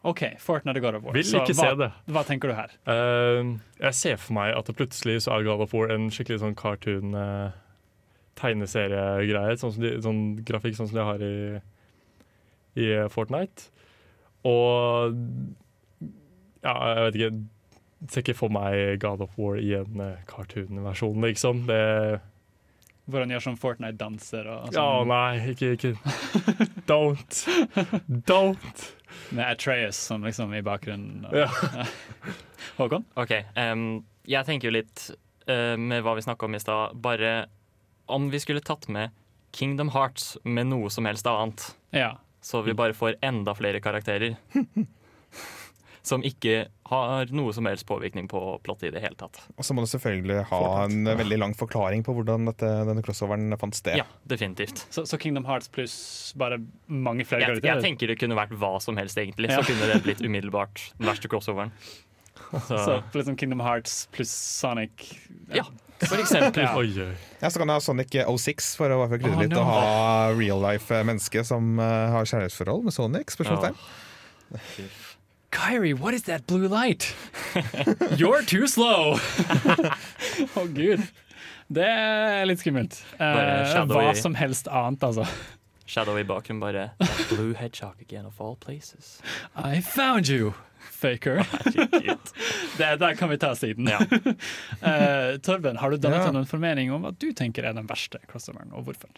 OK, 0.09 0.24
Fortnite 0.42 0.80
og 0.80 0.86
God 0.86 0.98
of 0.98 1.07
War. 1.07 1.16
Vil 1.16 1.24
Så 1.24 1.40
ikke 1.40 1.55
hva, 1.55 1.70
se 1.70 1.80
det. 1.80 1.90
Hva 2.12 2.24
tenker 2.26 2.50
du 2.50 2.57
her? 2.59 2.74
Uh, 2.88 3.55
jeg 3.80 3.98
ser 3.98 4.20
for 4.20 4.36
meg 4.36 4.55
at 4.57 4.68
det 4.68 4.76
plutselig 4.78 5.20
så 5.24 5.36
er 5.36 5.46
God 5.46 5.64
of 5.64 5.74
War 5.76 5.92
en 5.94 6.11
skikkelig 6.12 6.42
sånn 6.42 6.59
cartoon 6.59 7.16
uh, 7.16 7.55
tegneseriegreie. 8.40 9.57
Sånn, 9.61 9.78
de, 9.80 9.94
sånn 10.05 10.22
grafikk 10.48 10.78
sånn 10.78 10.90
som 10.90 10.98
de 10.98 11.07
har 11.09 11.24
i, 11.24 11.34
i 12.82 12.90
Fortnite. 13.12 13.70
Og 14.48 15.14
ja, 16.62 16.74
jeg 16.74 17.05
vet 17.07 17.18
ikke 17.20 17.34
Ser 18.11 18.24
ikke 18.24 18.34
for 18.34 18.50
meg 18.53 18.98
God 19.03 19.22
of 19.22 19.36
War 19.38 19.59
i 19.61 19.72
en 19.78 20.00
uh, 20.03 20.16
cartoon-versjon, 20.30 21.20
liksom. 21.22 21.64
Det 21.68 21.78
Hvor 23.07 23.22
han 23.22 23.30
gjør 23.34 23.44
sånn 23.44 23.59
Fortnite-danser 23.61 24.48
og 24.50 24.72
Ja, 24.74 24.86
sånn, 25.03 25.12
nei, 25.12 25.53
ikke, 25.53 25.72
ikke 25.76 25.92
Don't. 26.90 27.42
Don't. 28.26 28.84
med 29.30 29.44
Atreas 29.46 29.96
som 30.09 30.24
liksom 30.26 30.55
i 30.55 30.62
bakgrunnen. 30.66 31.26
Og, 31.28 31.36
Ja. 31.36 31.48
Håkon? 32.78 33.05
OK. 33.18 33.32
Um, 33.59 34.05
jeg 34.28 34.46
tenker 34.46 34.70
jo 34.70 34.76
litt 34.78 35.09
uh, 35.50 35.74
med 35.78 36.03
hva 36.03 36.14
vi 36.16 36.24
snakka 36.24 36.46
om 36.46 36.55
i 36.57 36.62
stad. 36.62 36.96
Bare 37.03 37.32
om 38.11 38.30
vi 38.32 38.40
skulle 38.42 38.62
tatt 38.64 38.88
med 38.92 39.11
Kingdom 39.53 39.90
Hearts 39.94 40.36
med 40.44 40.70
noe 40.70 40.90
som 40.90 41.07
helst 41.07 41.26
annet. 41.28 41.68
Ja. 41.94 42.14
Så 42.42 42.62
vi 42.66 42.74
bare 42.74 42.96
får 42.96 43.18
enda 43.22 43.55
flere 43.55 43.80
karakterer. 43.84 44.34
som 46.03 46.22
ikke 46.26 46.66
har 46.90 47.30
noe 47.30 47.53
som 47.55 47.66
helst 47.70 47.86
påvirkning 47.88 48.26
på 48.28 48.40
plottet 48.66 48.88
i 48.90 48.92
det 48.96 49.00
hele 49.05 49.14
tatt. 49.16 49.38
Og 49.55 49.64
så 49.64 49.72
må 49.74 49.84
du 49.84 49.88
selvfølgelig 49.88 50.40
ha 50.50 50.61
en 50.84 51.07
veldig 51.22 51.38
lang 51.38 51.55
forklaring 51.57 52.03
på 52.05 52.14
hvordan 52.16 52.48
dette, 52.50 52.68
denne 52.88 53.05
crossoveren 53.07 53.55
fant 53.61 53.78
sted. 53.78 54.00
Ja, 54.03 54.07
definitivt. 54.28 54.82
Så, 54.92 55.07
så 55.09 55.18
Kingdom 55.22 55.46
Hearts 55.48 55.70
pluss 55.72 55.94
bare 56.36 56.59
mange 56.90 57.24
flere 57.28 57.55
Jeg, 57.55 57.62
jeg 57.64 57.84
tenker 57.86 58.11
det 58.12 58.18
kunne 58.20 58.36
vært 58.36 58.53
hva 58.59 58.74
som 58.82 58.98
helst, 58.98 59.16
egentlig. 59.22 59.53
Ja. 59.53 59.62
Så 59.62 59.70
kunne 59.70 59.88
det 59.92 60.03
blitt 60.05 60.20
umiddelbart 60.26 60.88
den 60.98 61.07
verste 61.09 61.30
crossoveren. 61.32 61.72
Så, 62.66 62.76
Så 62.82 62.98
liksom 63.14 63.38
Kingdom 63.40 63.62
Hearts 63.64 64.09
pluss 64.12 64.32
Sonic 64.34 65.07
ja, 65.55 65.64
for 66.03 66.18
eksempel. 66.18 66.64
Ja. 66.66 66.74
Oi, 66.76 66.90
oi. 66.98 67.14
Ja, 67.40 67.48
Så 67.48 67.62
kan 67.62 67.70
du 67.70 67.76
ha 67.76 67.80
Sonic 67.80 68.11
06 68.12 68.74
for 68.80 68.92
å 68.92 69.07
krydre 69.07 69.36
Oh, 69.36 69.40
litt 69.44 69.55
no. 69.55 69.62
og 69.62 69.70
ha 69.70 70.34
real 70.36 70.61
life-menneske 70.66 71.46
som 71.46 71.78
eh, 71.78 72.11
har 72.18 72.26
kjærlighetsforhold 72.28 72.90
med 72.90 72.98
Sonic. 72.98 73.32
spørsmålstegn. 73.38 73.78
Kyrie, 75.53 75.92
what 75.94 76.14
is 76.14 76.22
that 76.24 76.46
blue 76.46 76.66
light? 76.66 77.14
You're 78.16 78.42
too 78.42 78.66
slow! 78.66 79.18
Å, 80.57 80.64
gud. 80.72 81.04
Det 81.72 81.84
er 81.88 82.46
litt 82.49 82.62
skummelt. 82.64 82.96
Eh, 83.20 83.84
hva 83.92 84.07
som 84.16 84.34
helst 84.37 84.68
annet, 84.72 85.04
altså. 85.04 85.26
Shadow 85.92 86.16
i 86.16 86.24
bakgrunnen 86.24 86.61
bare 86.62 86.87
That 87.03 87.20
blue 87.29 87.53
hedgehog 87.58 88.00
again 88.00 88.24
of 88.24 88.41
all 88.41 88.57
places. 88.57 89.20
I 89.54 89.80
found 89.84 90.29
you, 90.29 90.54
faker. 90.80 91.45
Det 92.79 92.88
der 93.03 93.14
kan 93.18 93.29
vi 93.29 93.37
ta 93.37 93.53
siden. 93.57 93.88
Ja. 93.92 94.00
uh, 94.00 95.37
Torben, 95.45 95.76
har 95.76 95.91
du 95.92 96.00
dannet 96.00 96.24
Ja. 96.24 96.33
noen 96.33 96.49
formening 96.49 96.92
om 96.96 97.04
hva 97.04 97.12
du 97.12 97.29
tenker 97.37 97.68
er 97.68 97.76
den 97.76 97.88
verste 97.91 98.22
crossoveren, 98.30 98.72
og 98.72 98.88
hvorfor? 98.88 99.12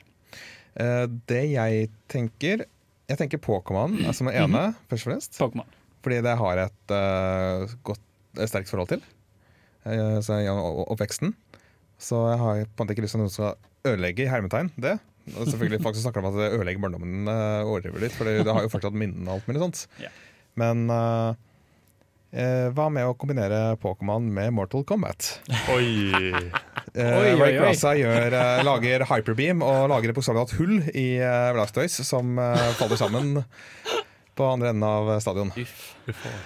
Uh, 0.74 1.06
det 1.30 1.44
jeg 1.52 1.88
tenker 2.10 2.66
Jeg 3.06 3.18
tenker 3.20 3.38
Pokémon 3.38 3.94
som 4.02 4.18
som 4.24 4.30
det 4.32 4.34
ene, 4.42 4.72
først 4.90 5.06
og 5.06 5.12
fremst. 5.12 5.38
Pokémon. 5.38 5.70
Fordi 6.04 6.20
det 6.24 6.34
har 6.40 6.60
jeg 6.60 6.70
et 6.70 6.94
uh, 6.94 7.74
godt, 7.88 8.02
et 8.36 8.50
sterkt 8.50 8.70
forhold 8.72 8.92
til. 8.92 9.02
Uh, 9.84 10.20
så 10.24 10.42
gjennom 10.42 10.84
oppveksten. 10.84 11.32
Så 12.00 12.20
jeg 12.28 12.40
har 12.42 12.62
på 12.66 12.82
en 12.82 12.84
måte 12.84 12.96
ikke 12.96 13.06
lyst 13.06 13.16
til 13.16 13.22
at 13.22 13.24
noen 13.24 13.32
skal 13.32 13.90
ødelegge 13.94 14.26
i 14.26 14.30
hermetegn 14.30 14.70
det. 14.80 14.98
Og 15.38 15.48
selvfølgelig 15.48 15.80
Folk 15.80 15.96
som 15.96 16.04
snakker 16.04 16.20
om 16.20 16.28
at 16.28 16.36
det 16.36 16.50
ødelegger 16.58 16.84
barndommen, 16.84 17.24
uh, 17.30 17.64
overdriver 17.64 18.04
litt. 18.04 18.14
For 18.16 18.28
det, 18.28 18.44
det 18.44 18.52
har 18.56 18.66
jo 18.66 18.72
fortsatt 18.72 18.96
minnene 18.96 19.30
og 19.30 19.38
alt 19.40 19.48
mulig 19.48 19.64
sånt. 19.64 19.84
Yeah. 20.02 20.12
Men 20.60 20.84
uh, 20.92 21.32
eh, 22.34 22.68
hva 22.74 22.88
med 22.92 23.08
å 23.08 23.14
kombinere 23.18 23.62
Pokémon 23.82 24.26
med 24.36 24.52
Mortal 24.54 24.84
Kombat? 24.86 25.38
oi. 25.74 26.30
eh, 26.30 26.94
Oi, 26.94 27.32
oi, 27.32 27.32
oi. 27.32 27.38
Rayquaza 27.40 27.94
gjør, 27.98 28.36
eh, 28.38 28.62
lager 28.66 29.06
hyperbeam 29.10 29.64
og 29.66 29.88
lager 29.92 30.12
et 30.12 30.18
bokstavelig 30.18 30.44
talt 30.44 30.58
hull 30.60 30.76
i 30.92 31.06
eh, 31.18 31.48
Blastoise 31.56 32.06
som 32.06 32.38
eh, 32.38 32.68
faller 32.78 33.00
sammen 33.00 33.40
på 34.34 34.44
andre 34.54 34.72
enden 34.74 34.86
av 34.88 35.14
stadion. 35.24 35.52
Uff. 35.58 35.90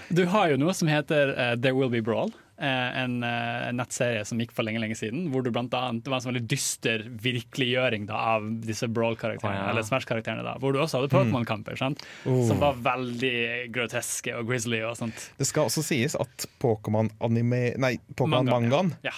Du 0.09 0.27
har 0.27 0.48
jo 0.52 0.56
noe 0.60 0.74
som 0.77 0.89
heter 0.89 1.32
uh, 1.35 1.56
There 1.56 1.74
Will 1.74 1.90
Be 1.90 2.01
Brawl. 2.05 2.31
eh, 2.59 2.90
en, 3.02 3.23
eh, 3.23 3.69
en 3.69 3.77
nettserie 3.78 4.24
som 4.27 4.39
gikk 4.43 4.51
for 4.51 4.66
lenge 4.66 4.81
lenge 4.82 4.97
siden. 4.98 5.28
Hvor 5.31 5.44
du 5.47 5.51
blant 5.55 5.70
annet, 5.78 6.02
Det 6.02 6.10
var 6.10 6.19
en 6.19 6.24
sånn 6.24 6.32
veldig 6.35 6.48
dyster 6.51 7.05
virkeliggjøring 7.06 8.09
da, 8.09 8.15
av 8.35 8.43
disse 8.65 8.89
Brawl-karakterene. 8.90 9.60
oh, 9.60 9.62
ja. 9.62 9.69
Eller 9.70 9.82
Smash-karakterene 9.86 10.43
da 10.43 10.56
Hvor 10.59 10.73
du 10.74 10.81
også 10.82 10.98
hadde 10.98 11.12
Pokémon-kamper. 11.12 11.78
mm. 11.78 11.94
Oh. 12.27 12.43
Som 12.48 12.59
var 12.59 12.74
veldig 12.82 13.70
groteske 13.74 14.35
og 14.35 14.47
grizzly 14.51 14.82
og 14.82 14.97
sånt. 14.98 15.15
Det 15.39 15.47
skal 15.47 15.70
også 15.70 15.82
sies 15.86 16.19
at 16.19 16.47
Pokémon-mangaen 16.59 18.90
Ja. 19.06 19.15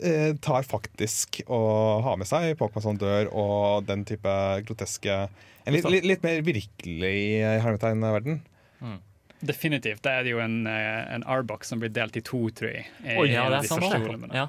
Eh, 0.00 0.32
tar 0.44 0.66
faktisk 0.68 1.40
å 1.46 1.60
ha 2.04 2.14
med 2.20 2.28
seg 2.30 2.54
Pokémon 2.60 2.84
som 2.84 3.00
dør 3.00 3.30
og 3.32 3.88
den 3.88 4.04
type 4.08 4.34
groteske 4.68 5.24
En 5.64 5.72
litt, 5.72 5.86
litt, 5.88 6.04
litt 6.04 6.24
mer 6.24 6.42
virkelig 6.44 7.16
hermetegnverden. 7.64 8.42
Mm. 8.84 8.98
Definitivt. 9.44 10.02
Det 10.04 10.12
er 10.12 10.28
jo 10.28 10.40
en, 10.44 10.66
eh, 10.66 11.14
en 11.14 11.24
R-box 11.24 11.72
som 11.72 11.80
blir 11.80 11.92
delt 11.92 12.16
i 12.16 12.22
to, 12.24 12.46
tror 12.52 12.70
jeg. 12.70 12.84
Oi, 13.04 13.30
ja, 13.32 13.48
det 13.52 13.62
er 13.62 13.70
sant. 13.70 14.34
Ja. 14.34 14.48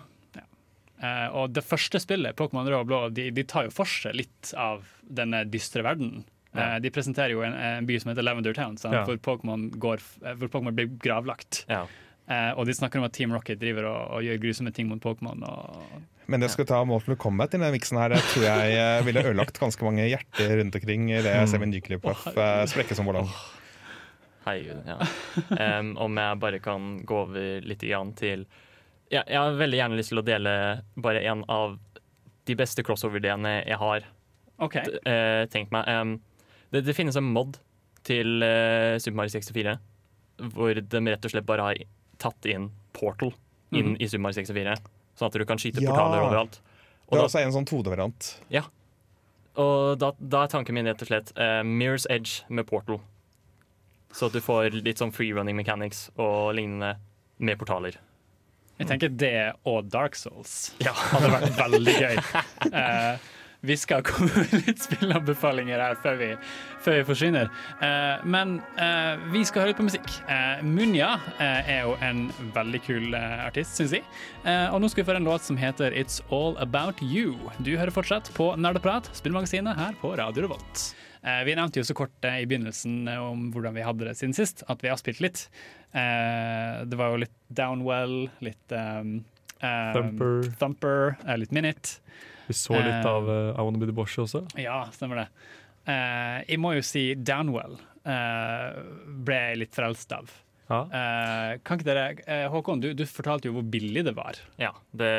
Eh, 1.03 1.27
og 1.35 1.51
det 1.55 1.65
første 1.65 1.99
spillet, 1.99 2.35
Pokémon 2.39 2.67
Rød 2.67 2.79
og 2.79 2.87
Blå, 2.89 3.01
de, 3.15 3.27
de 3.35 3.43
tar 3.47 3.67
jo 3.67 3.73
for 3.75 3.89
seg 3.89 4.15
litt 4.15 4.53
av 4.59 4.85
denne 5.03 5.43
dystre 5.51 5.83
verdenen. 5.85 6.23
Ja. 6.55 6.75
Eh, 6.75 6.77
de 6.85 6.91
presenterer 6.95 7.35
jo 7.35 7.43
en, 7.43 7.57
en 7.59 7.87
by 7.89 7.99
som 7.99 8.13
heter 8.13 8.25
Lavender 8.25 8.55
Town? 8.55 8.77
Ja. 8.83 9.03
eh, 9.03 9.05
hvor 9.05 9.19
Pokémon 10.47 10.75
blir 10.77 10.93
gravlagt. 11.03 11.65
Ja. 11.71 11.83
Eh, 12.25 12.51
og 12.57 12.65
de 12.65 12.73
snakker 12.73 12.97
om 12.97 13.05
at 13.05 13.13
Team 13.13 13.33
Rocket 13.35 13.59
driver 13.61 13.85
og, 13.85 13.99
og 14.17 14.25
gjør 14.25 14.39
grusomme 14.41 14.71
ting 14.73 14.87
mot 14.89 15.01
Pokémon. 15.01 15.43
Og 15.45 16.31
Men 16.31 16.41
det 16.41 16.49
å 16.49 16.55
skulle 16.55 16.71
ta 16.71 16.79
Mortal 16.87 17.17
Kombat 17.21 17.53
i 17.53 17.59
denne 17.59 17.69
miksen 17.75 17.99
her, 18.01 18.15
det 18.15 18.21
tror 18.31 18.47
jeg 18.47 18.79
eh, 18.79 19.01
ville 19.05 19.21
ødelagt 19.21 19.61
ganske 19.61 19.85
mange 19.85 20.07
hjerter 20.09 20.55
rundt 20.59 20.77
omkring 20.79 21.11
i 21.13 21.21
det 21.25 21.35
Seven 21.51 21.69
Nuclear 21.69 22.01
Puff 22.01 22.25
eh, 22.33 22.63
sprekke 22.71 22.97
som 22.97 23.05
hvordan. 23.05 23.29
Herregud, 24.45 24.89
ja. 24.89 24.97
Um, 25.57 25.95
om 26.01 26.17
jeg 26.21 26.41
bare 26.41 26.61
kan 26.61 26.91
gå 27.05 27.21
over 27.27 27.65
litt 27.65 27.81
grann 27.81 28.11
til 28.13 28.43
ja, 29.09 29.23
Jeg 29.23 29.39
har 29.39 29.57
veldig 29.57 29.79
gjerne 29.79 29.97
lyst 29.97 30.11
til 30.13 30.21
å 30.21 30.25
dele 30.25 30.53
bare 31.01 31.23
en 31.25 31.41
av 31.49 31.79
de 32.45 32.53
beste 32.57 32.85
crossover-ideene 32.85 33.55
jeg 33.63 33.77
har 33.81 34.05
okay. 34.61 34.85
eh, 35.05 35.45
tenkt 35.49 35.73
meg. 35.73 35.89
Um, 35.89 36.17
det, 36.73 36.83
det 36.85 36.97
finnes 36.97 37.17
en 37.17 37.29
mod 37.37 37.57
til 38.05 38.41
Super 39.01 39.17
Mario 39.17 39.33
64 39.33 39.77
hvor 40.53 40.77
de 40.77 41.01
rett 41.07 41.25
og 41.25 41.31
slett 41.31 41.47
bare 41.47 41.65
har 41.65 41.79
tatt 42.21 42.47
inn 42.51 42.69
Portal 42.95 43.33
inn 43.75 43.95
mm. 43.95 43.97
i 43.99 44.07
Super 44.07 44.23
Mario 44.27 44.39
64. 44.39 44.77
Sånn 45.15 45.29
at 45.31 45.37
du 45.39 45.45
kan 45.47 45.61
skyte 45.61 45.83
Ja. 45.83 45.91
portaler 45.91 46.23
overalt. 46.25 46.59
Det 47.05 47.13
er 47.13 47.21
da, 47.21 47.27
også 47.27 47.41
en 47.43 47.53
sånn 47.53 47.67
2D-variant. 47.69 48.31
og 49.55 49.99
da, 50.01 50.11
da 50.19 50.43
er 50.43 50.51
tanken 50.51 50.75
min 50.75 50.87
rett 50.89 51.01
og 51.01 51.07
slett 51.07 51.31
uh, 51.37 51.61
Mirror's 51.63 52.07
Edge 52.09 52.43
med 52.49 52.65
Portal. 52.67 52.99
Så 54.15 54.27
at 54.27 54.35
du 54.35 54.41
får 54.41 54.75
litt 54.81 54.99
sånn 55.01 55.11
free 55.13 55.35
running 55.35 55.55
mechanics 55.55 56.09
og 56.15 56.55
lignende 56.55 56.95
med 57.37 57.59
portaler. 57.59 57.97
Jeg 58.79 58.87
tenker 58.89 59.11
det 59.11 59.53
og 59.67 59.87
Dark 59.91 60.17
Souls 60.19 60.73
Ja. 60.83 60.91
hadde 60.91 61.31
vært 61.31 61.59
veldig 61.59 61.95
gøy. 61.99 62.17
Eh, 62.75 63.17
vi 63.61 63.77
skal 63.77 64.03
komme 64.05 64.29
med 64.35 64.67
litt 64.67 64.81
spillanbefalinger 64.83 65.81
her 65.81 65.95
før 66.03 66.17
vi, 66.19 66.29
før 66.83 66.99
vi 66.99 67.05
forsvinner. 67.07 67.49
Eh, 67.83 68.25
men 68.27 68.57
eh, 68.81 69.21
vi 69.33 69.43
skal 69.47 69.63
høre 69.63 69.73
litt 69.73 69.79
på 69.79 69.87
musikk. 69.87 70.09
Eh, 70.31 70.63
Munja 70.65 71.15
eh, 71.39 71.71
er 71.77 71.87
jo 71.87 71.95
en 72.05 72.27
veldig 72.55 72.81
kul 72.85 73.15
eh, 73.17 73.45
artist, 73.45 73.77
syns 73.79 73.95
jeg. 73.97 74.05
Eh, 74.43 74.67
og 74.73 74.81
nå 74.83 74.91
skal 74.91 75.03
vi 75.03 75.09
få 75.09 75.17
en 75.17 75.29
låt 75.29 75.47
som 75.47 75.59
heter 75.59 75.95
It's 75.95 76.21
All 76.29 76.57
About 76.61 77.01
You. 77.01 77.35
Du 77.59 77.73
hører 77.75 77.93
fortsatt 77.95 78.29
på 78.37 78.51
Nerdeprat, 78.59 79.09
spillmagasinet 79.17 79.79
her 79.79 79.97
på 80.01 80.13
Radio 80.19 80.47
Revolt. 80.47 80.91
Vi 81.45 81.55
nevnte 81.57 81.79
jo 81.79 81.85
så 81.87 81.95
kort 81.97 82.25
i 82.29 82.43
begynnelsen 82.45 83.07
om 83.17 83.47
hvordan 83.49 83.73
vi 83.73 83.81
hadde 83.81 84.05
det 84.05 84.11
siden 84.19 84.35
sist, 84.37 84.61
at 84.69 84.83
vi 84.85 84.91
har 84.91 84.99
spilt 85.01 85.23
litt. 85.25 85.39
Det 85.89 86.99
var 86.99 87.15
jo 87.15 87.23
litt 87.23 87.33
Downwell, 87.49 88.27
litt 88.45 88.75
um, 88.77 89.23
um, 89.57 89.95
Thumper. 89.95 90.45
Thumper, 90.59 91.15
litt 91.41 91.55
Minute. 91.55 91.97
Vi 92.47 92.53
så 92.53 92.73
litt 92.77 93.01
Eh. 93.05 93.09
av 93.09 93.27
uh, 93.29 93.51
I 93.55 93.61
Wanna 93.65 93.79
Be 93.81 93.85
The 93.89 93.95
Boss 93.97 94.15
også. 94.21 94.43
Ja, 94.61 94.83
stemmer 94.93 95.23
det. 95.23 95.27
Uh, 95.87 96.41
jeg 96.49 96.59
må 96.61 96.73
jo 96.75 96.81
si 96.85 97.13
Downwell 97.15 97.75
uh, 98.05 98.81
ble 99.25 99.39
jeg 99.49 99.57
litt 99.63 99.75
frelst 99.77 100.11
av. 100.15 100.31
Ja. 100.65 100.79
Eh, 100.89 101.51
kan 101.61 101.77
ikke 101.77 101.85
dere, 101.85 102.05
eh, 102.25 102.47
Håkon, 102.49 102.79
du, 102.81 102.87
du 102.97 103.03
fortalte 103.05 103.45
jo 103.51 103.53
hvor 103.59 103.65
billig 103.69 104.01
det 104.07 104.15
var. 104.17 104.39
Ja, 104.57 104.71
det, 104.97 105.11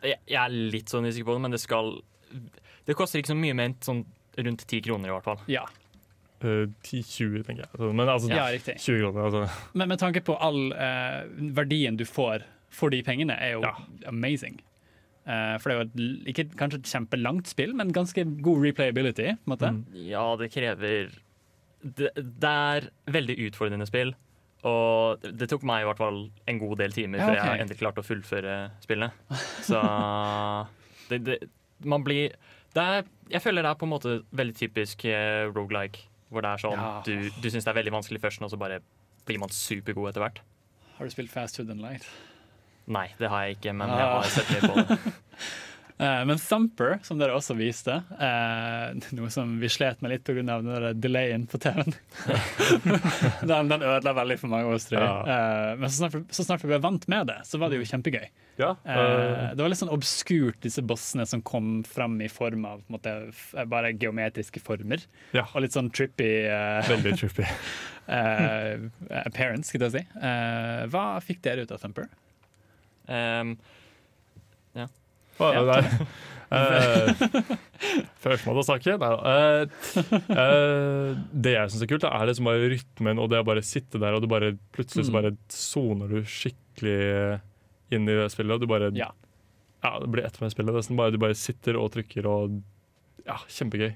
jeg, 0.00 0.16
jeg 0.24 0.38
er 0.40 0.54
litt 0.72 0.88
sånn 0.88 1.04
usikker 1.04 1.26
på 1.28 1.34
det, 1.36 1.42
men 1.44 1.52
det 1.52 1.60
skal 1.60 1.90
Det 2.88 2.96
koster 2.96 3.20
ikke 3.20 3.34
så 3.34 3.36
mye 3.36 3.52
mer 3.58 3.68
enn 3.68 3.74
sånn 3.84 4.00
rundt 4.40 4.64
ti 4.70 4.80
kroner, 4.80 5.10
i 5.10 5.14
hvert 5.18 5.28
fall. 5.28 5.42
Ja, 5.52 5.66
Eh, 6.40 6.64
10-20, 6.88 7.42
tenker 7.44 7.66
jeg. 7.66 7.90
Men 7.92 8.08
altså, 8.08 8.30
ja 8.32 8.46
riktig. 8.48 8.78
20 8.80 9.02
kroner. 9.02 9.26
Altså. 9.28 9.66
Men 9.76 9.90
med 9.92 10.00
tanke 10.00 10.22
på 10.24 10.38
all 10.40 10.70
eh, 10.72 11.26
verdien 11.52 11.98
du 12.00 12.06
får 12.08 12.46
for 12.72 12.88
de 12.88 13.02
pengene, 13.04 13.36
er 13.36 13.58
jo 13.58 13.60
Ja. 13.66 13.74
amazing. 14.08 14.56
Eh, 15.30 15.56
for 15.60 15.70
det 15.70 15.74
er 15.74 15.80
jo 15.80 15.86
et, 15.86 16.24
ikke 16.32 16.46
kanskje 16.58 16.80
et 16.80 16.90
kjempelangt 16.90 17.50
spill, 17.50 17.74
men 17.78 17.92
ganske 17.94 18.24
god 18.42 18.64
replayability. 18.64 19.28
på 19.36 19.46
en 19.46 19.54
måte. 19.54 19.70
Mm. 19.76 19.84
Ja, 20.08 20.24
det 20.40 20.50
krever 20.54 21.12
Det, 21.80 22.10
det 22.16 22.50
er 22.50 22.90
veldig 23.08 23.38
utfordrende 23.46 23.86
spill. 23.88 24.12
Og 24.68 25.22
det, 25.24 25.48
tok 25.48 25.62
meg 25.64 25.82
i 25.82 25.88
hvert 25.88 26.00
fall 26.00 26.18
en 26.50 26.58
god 26.60 26.76
del 26.82 26.92
timer 26.92 27.22
Ja, 27.22 27.28
før 27.30 27.38
jeg 27.38 27.62
endelig 27.62 27.78
klarte 27.80 28.02
å 28.02 28.04
fullføre 28.04 28.56
spillene. 28.84 29.38
Så 29.64 29.80
det, 31.10 31.22
det, 31.24 31.38
man 31.88 32.04
blir 32.04 32.34
det 32.76 32.82
er, 32.82 33.08
Jeg 33.32 33.42
føler 33.42 33.64
det 33.64 33.70
er 33.72 33.78
på 33.80 33.88
en 33.88 33.94
måte 33.94 34.18
veldig 34.36 34.56
typisk 34.58 35.06
uh, 35.08 35.48
rogelike. 35.54 36.04
Hvor 36.30 36.44
det 36.44 36.52
er 36.52 36.62
sånn 36.62 36.76
Ja. 36.76 36.90
du, 37.06 37.30
du 37.40 37.48
syns 37.48 37.64
det 37.64 37.72
er 37.72 37.80
veldig 37.80 37.96
vanskelig 37.96 38.20
først, 38.22 38.44
og 38.44 38.52
så 38.52 38.60
bare 38.60 38.82
blir 39.26 39.40
man 39.40 39.50
supergod 39.54 40.10
etter 40.12 40.22
hvert. 40.22 40.42
Har 40.98 41.08
du 41.08 41.14
spilt 41.14 41.32
Fast 41.32 41.56
Hood 41.58 41.72
and 41.72 41.80
Light? 41.82 42.04
Nei, 42.90 43.06
det 43.20 43.28
har 43.30 43.46
jeg 43.46 43.58
ikke, 43.60 43.72
men 43.78 43.88
jeg 43.94 44.06
Ah. 44.06 44.14
har 44.18 44.30
sett 44.36 44.50
litt 44.56 44.70
på 44.70 44.74
det. 44.82 45.00
Eh, 46.00 46.22
men 46.24 46.38
Thumper, 46.40 46.94
som 47.04 47.18
dere 47.20 47.34
også 47.36 47.52
viste, 47.58 47.92
eh, 48.16 48.94
noe 49.18 49.28
som 49.28 49.50
vi 49.60 49.68
slet 49.68 50.00
med 50.00 50.14
litt 50.14 50.22
pga. 50.24 50.94
delayen 50.96 51.42
på 51.44 51.58
TV-en, 51.60 51.92
den, 53.50 53.68
den 53.68 53.82
ødela 53.84 54.14
veldig 54.16 54.38
for 54.40 54.48
mange 54.48 54.64
av 54.64 54.78
oss, 54.78 54.86
tror 54.88 55.02
jeg. 55.02 55.10
Ja. 55.28 55.74
men 55.76 55.90
så 55.92 55.98
snart, 56.06 56.16
så 56.32 56.46
snart 56.46 56.64
vi 56.64 56.70
ble 56.72 56.78
vant 56.80 57.04
med 57.12 57.28
det, 57.28 57.36
så 57.44 57.60
var 57.60 57.68
det 57.68 57.82
jo 57.82 57.88
kjempegøy. 57.90 58.24
Ja, 58.62 58.70
Eh, 58.84 58.96
eh, 58.96 59.52
det 59.52 59.60
var 59.60 59.68
litt 59.74 59.82
sånn 59.82 59.92
obskurt, 59.92 60.56
disse 60.64 60.80
bossene 60.88 61.26
som 61.28 61.42
kom 61.44 61.82
fram 61.84 62.16
i 62.24 62.30
form 62.32 62.64
av 62.68 62.80
måte, 62.88 63.12
bare 63.68 63.92
geometriske 63.92 64.60
former. 64.64 65.04
Ja. 65.36 65.44
Og 65.52 65.66
litt 65.66 65.76
sånn 65.76 65.92
trippy 65.92 66.30
eh, 66.48 66.80
veldig 66.88 67.12
trippy. 67.20 67.44
eh, 68.08 68.88
appearance, 69.20 69.68
skal 69.68 69.84
jeg 69.90 69.98
si. 69.98 70.02
Eh, 70.16 70.86
hva 70.96 71.04
fikk 71.24 71.44
dere 71.44 71.68
ut 71.68 71.76
av 71.76 71.84
Thumper? 71.84 72.08
Um, 73.08 73.54
ja. 74.76 74.86
Hva 75.38 75.48
er 75.54 75.64
det 75.64 75.76
der? 75.76 75.84
uh, 76.54 77.54
Førstemann 78.20 78.56
til 78.58 78.62
å 78.62 78.66
snakke? 78.66 78.96
Nei 79.00 79.10
da. 79.12 79.18
Uh, 79.24 80.10
uh, 80.34 81.20
det 81.32 81.54
jeg 81.56 81.72
syns 81.72 81.84
er 81.86 81.90
kult, 81.94 82.04
er 82.08 82.26
liksom 82.30 82.50
bare 82.50 82.68
rytmen 82.74 83.22
og 83.22 83.30
det 83.32 83.40
å 83.40 83.46
bare 83.48 83.62
sitte 83.66 84.00
der, 84.02 84.16
og 84.18 84.22
du 84.24 84.28
bare 84.30 84.52
plutselig 84.76 85.06
så 85.08 85.14
Mm. 85.14 85.18
bare 85.20 85.32
soner 85.54 86.12
du 86.12 86.20
skikkelig 86.28 87.40
inn 87.96 88.06
i 88.08 88.18
det 88.20 88.28
spillet. 88.34 88.54
Og 88.54 88.60
du 88.62 88.66
bare 88.70 88.90
Ja. 88.94 89.10
Ja, 89.82 89.94
det 89.98 90.10
blir 90.12 90.26
ett 90.26 90.40
med 90.42 90.52
spillet. 90.52 90.74
Nesten 90.76 90.96
bare, 90.98 91.10
du 91.10 91.18
bare 91.18 91.34
sitter 91.34 91.78
og 91.80 91.90
trykker 91.94 92.26
og 92.28 92.60
Ja, 93.26 93.36
kjempegøy. 93.48 93.94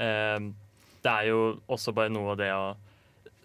Um, 0.00 0.54
det 1.04 1.10
er 1.12 1.26
jo 1.28 1.60
også 1.68 1.92
bare 1.92 2.08
noe 2.12 2.30
av 2.32 2.38
det 2.40 2.48
å 2.56 2.76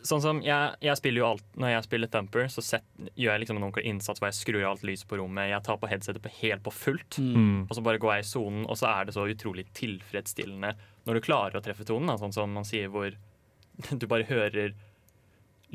Sånn 0.05 0.21
som 0.21 0.39
jeg, 0.45 0.75
jeg 0.85 0.97
spiller 0.99 1.21
jo 1.23 1.27
alt 1.31 1.43
Når 1.57 1.71
jeg 1.71 1.85
spiller 1.87 2.09
Thumper, 2.13 2.47
så 2.53 2.61
set, 2.61 2.83
gjør 3.17 3.31
jeg 3.33 3.41
liksom 3.43 3.57
en 3.57 3.63
ordentlig 3.65 3.85
innsats 3.89 4.21
hvor 4.21 4.29
jeg 4.29 4.37
skrur 4.37 4.59
av 4.61 4.75
alt 4.75 4.83
lyset 4.85 5.07
på 5.09 5.17
rommet. 5.17 5.49
Jeg 5.49 5.63
tar 5.65 5.79
på 5.81 5.89
headsetet 5.89 6.21
på 6.21 6.31
helt 6.43 6.63
på 6.65 6.73
fullt, 6.75 7.17
Mm. 7.17 7.65
og 7.69 7.73
så 7.77 7.81
bare 7.85 7.97
går 8.03 8.13
jeg 8.19 8.25
i 8.25 8.29
sonen, 8.29 8.65
og 8.69 8.77
så 8.77 8.85
er 8.91 9.05
det 9.09 9.15
så 9.17 9.25
utrolig 9.31 9.65
tilfredsstillende 9.73 10.75
når 11.07 11.17
du 11.17 11.21
klarer 11.25 11.57
å 11.57 11.63
treffe 11.65 11.85
tonen, 11.87 12.07
da, 12.11 12.17
sånn 12.21 12.33
som 12.33 12.53
man 12.53 12.65
sier 12.67 12.87
hvor 12.93 13.11
du 13.99 14.05
bare 14.07 14.27
hører 14.29 14.73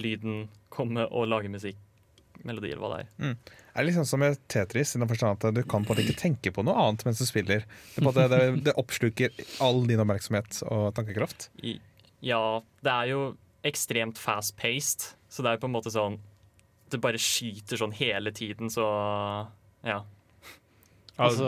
lyden 0.01 0.49
komme 0.73 1.05
og 1.11 1.29
lage 1.31 1.51
musikk. 1.53 1.77
Melodi, 2.47 2.71
eller 2.73 2.81
hva 2.81 2.89
det 2.95 3.01
er. 3.03 3.09
Mm. 3.21 3.35
det 3.45 3.81
er 3.83 3.85
liksom 3.85 4.07
som 4.09 4.23
med 4.23 4.39
Tetris, 4.49 4.95
i 4.97 5.01
den 5.03 5.11
forstand 5.11 5.43
at 5.45 5.53
du 5.55 5.61
kan 5.69 5.85
på 5.85 5.93
en 5.93 5.99
måte 5.99 6.07
ikke 6.07 6.23
tenke 6.23 6.53
på 6.57 6.63
noe 6.65 6.73
annet 6.87 7.03
mens 7.05 7.21
du 7.21 7.27
spiller. 7.29 7.67
Det, 7.93 8.01
på 8.01 8.13
det, 8.17 8.39
det 8.65 8.73
oppsluker 8.81 9.35
all 9.61 9.83
din 9.91 10.01
oppmerksomhet 10.01 10.63
og 10.71 10.95
tankekraft. 10.97 11.51
I, 11.61 11.75
ja, 12.25 12.41
det 12.81 12.95
er 12.95 13.11
jo 13.13 13.21
ekstremt 13.67 14.19
fast-paced, 14.19 15.15
så 15.29 15.45
det 15.45 15.53
er 15.53 15.63
på 15.63 15.69
en 15.69 15.75
måte 15.75 15.93
sånn 15.93 16.19
Det 16.91 16.99
bare 16.99 17.21
skyter 17.23 17.79
sånn 17.79 17.93
hele 17.95 18.33
tiden, 18.35 18.71
så 18.73 18.85
ja. 19.87 20.01
Altså, 21.21 21.47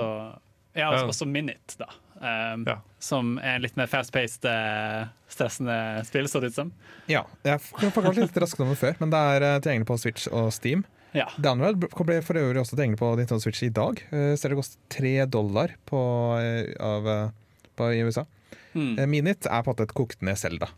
ja, 0.77 0.89
altså, 0.89 1.09
også 1.11 1.27
Minute, 1.27 1.77
da. 1.81 1.89
Um, 2.23 2.65
Ja. 2.69 2.79
Som 3.03 3.35
er 3.43 3.59
litt 3.59 3.75
mer 3.77 3.89
fast-paced, 3.91 4.45
eh, 4.47 5.09
stressende 5.27 5.75
spill, 6.07 6.29
så 6.31 6.41
det 6.41 6.53
ut 6.53 6.55
som. 6.61 6.73
Ja, 7.11 7.25
jeg 7.43 7.59
har 7.59 7.91
forklart 7.91 8.21
litt 8.21 8.37
raskere 8.39 8.69
om 8.69 8.71
det 8.71 8.79
før, 8.79 8.95
men 9.01 9.11
det 9.11 9.19
er 9.19 9.47
eh, 9.49 9.59
tilgjengelig 9.65 9.89
på 9.89 9.97
Switch 9.99 10.29
og 10.31 10.53
Steam. 10.55 10.85
Ja. 11.13 11.27
Download 11.37 11.83
ble 11.83 12.21
for 12.25 12.39
øvrig 12.39 12.63
også 12.63 12.77
tilgjengelig 12.77 13.01
på 13.03 13.11
Nintendo 13.19 13.43
Switch 13.43 13.65
i 13.67 13.73
dag. 13.75 13.99
Uh, 14.13 14.37
Ser 14.39 14.55
det 14.55 14.61
koster 14.61 14.79
tre 14.93 15.17
dollar 15.27 15.75
på, 15.89 15.99
av, 16.79 17.11
på, 17.77 17.91
i 17.91 18.07
USA. 18.07 18.25
Mm. 18.73 18.95
Uh, 19.01 19.07
Minit 19.11 19.51
er 19.51 19.67
på 19.67 19.73
en 19.73 19.75
måte 19.75 19.89
et 19.91 19.97
kokt 19.99 20.23
ned 20.23 20.39
Zelda. 20.41 20.71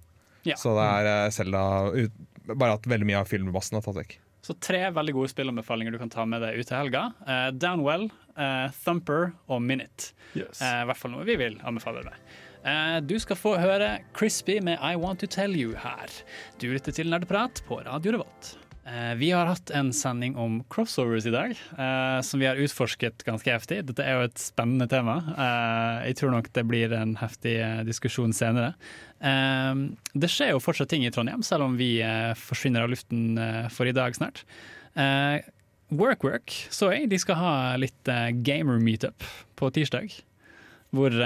Ja. 0.44 0.58
Så 0.60 0.74
det 0.76 0.84
er 0.84 1.32
Selda 1.32 1.64
Zelda 1.90 2.54
Bare 2.54 2.74
at 2.76 2.84
veldig 2.84 3.06
mye 3.08 3.22
av 3.22 3.28
filmbassen 3.30 3.78
har 3.78 3.84
tatt 3.86 3.96
vekk. 3.96 4.18
Så 4.44 4.52
tre 4.60 4.82
veldig 4.92 5.14
gode 5.16 5.30
spillanbefalinger 5.32 5.94
du 5.94 5.96
kan 6.02 6.10
ta 6.12 6.26
med 6.28 6.42
deg 6.44 6.58
ut 6.60 6.68
til 6.68 6.76
helga. 6.76 7.06
Uh, 7.24 7.48
Downwell, 7.56 8.10
uh, 8.36 8.66
Thumper 8.84 9.30
og 9.48 9.62
Minute. 9.64 10.10
Yes. 10.36 10.60
Uh, 10.60 10.82
I 10.82 10.90
hvert 10.90 11.00
fall 11.00 11.14
noe 11.14 11.24
vi 11.24 11.38
vil 11.40 11.56
anbefale 11.64 12.04
deg. 12.04 12.18
Eh, 12.64 12.98
du 13.04 13.18
skal 13.20 13.36
få 13.36 13.58
høre 13.60 13.98
Crispy 14.16 14.56
med 14.64 14.80
I 14.80 14.96
Want 14.96 15.20
To 15.20 15.28
Tell 15.28 15.52
You 15.52 15.74
her. 15.76 16.08
Du 16.60 16.70
lytter 16.72 16.96
til 16.96 17.10
Nerdeprat 17.12 17.60
på 17.68 17.82
Radio 17.84 18.16
Revolt. 18.16 18.54
Eh, 18.86 19.14
vi 19.16 19.30
har 19.30 19.48
hatt 19.48 19.70
en 19.72 19.92
sending 19.96 20.34
om 20.36 20.58
crossovers 20.68 21.24
i 21.26 21.32
dag, 21.32 21.54
eh, 21.78 22.20
som 22.20 22.40
vi 22.40 22.46
har 22.46 22.60
utforsket 22.60 23.24
ganske 23.24 23.48
heftig. 23.48 23.78
Dette 23.88 24.04
er 24.04 24.18
jo 24.18 24.26
et 24.26 24.42
spennende 24.42 24.88
tema. 24.90 25.16
Eh, 25.32 26.10
jeg 26.10 26.18
tror 26.20 26.34
nok 26.34 26.50
det 26.52 26.66
blir 26.68 26.92
en 26.92 27.14
heftig 27.16 27.56
diskusjon 27.88 28.36
senere. 28.36 28.74
Det 29.24 30.28
skjer 30.28 30.50
jo 30.52 30.60
fortsatt 30.60 30.90
ting 30.92 31.06
i 31.06 31.10
Trondheim, 31.10 31.40
selv 31.40 31.64
om 31.64 31.78
vi 31.78 31.96
forsvinner 32.36 32.84
av 32.84 32.90
luften 32.92 33.38
for 33.72 33.88
i 33.88 33.94
dag 33.96 34.12
snart. 34.12 34.42
Work 35.94 36.24
Work 36.24 36.52
så 36.68 36.90
jeg 36.92 37.08
de 37.08 37.18
skal 37.22 37.38
ha 37.40 37.54
litt 37.80 38.10
eh, 38.10 38.34
gamer 38.44 38.82
meetup 38.82 39.24
på 39.56 39.72
tirsdag. 39.72 40.12
Hvor 40.92 41.16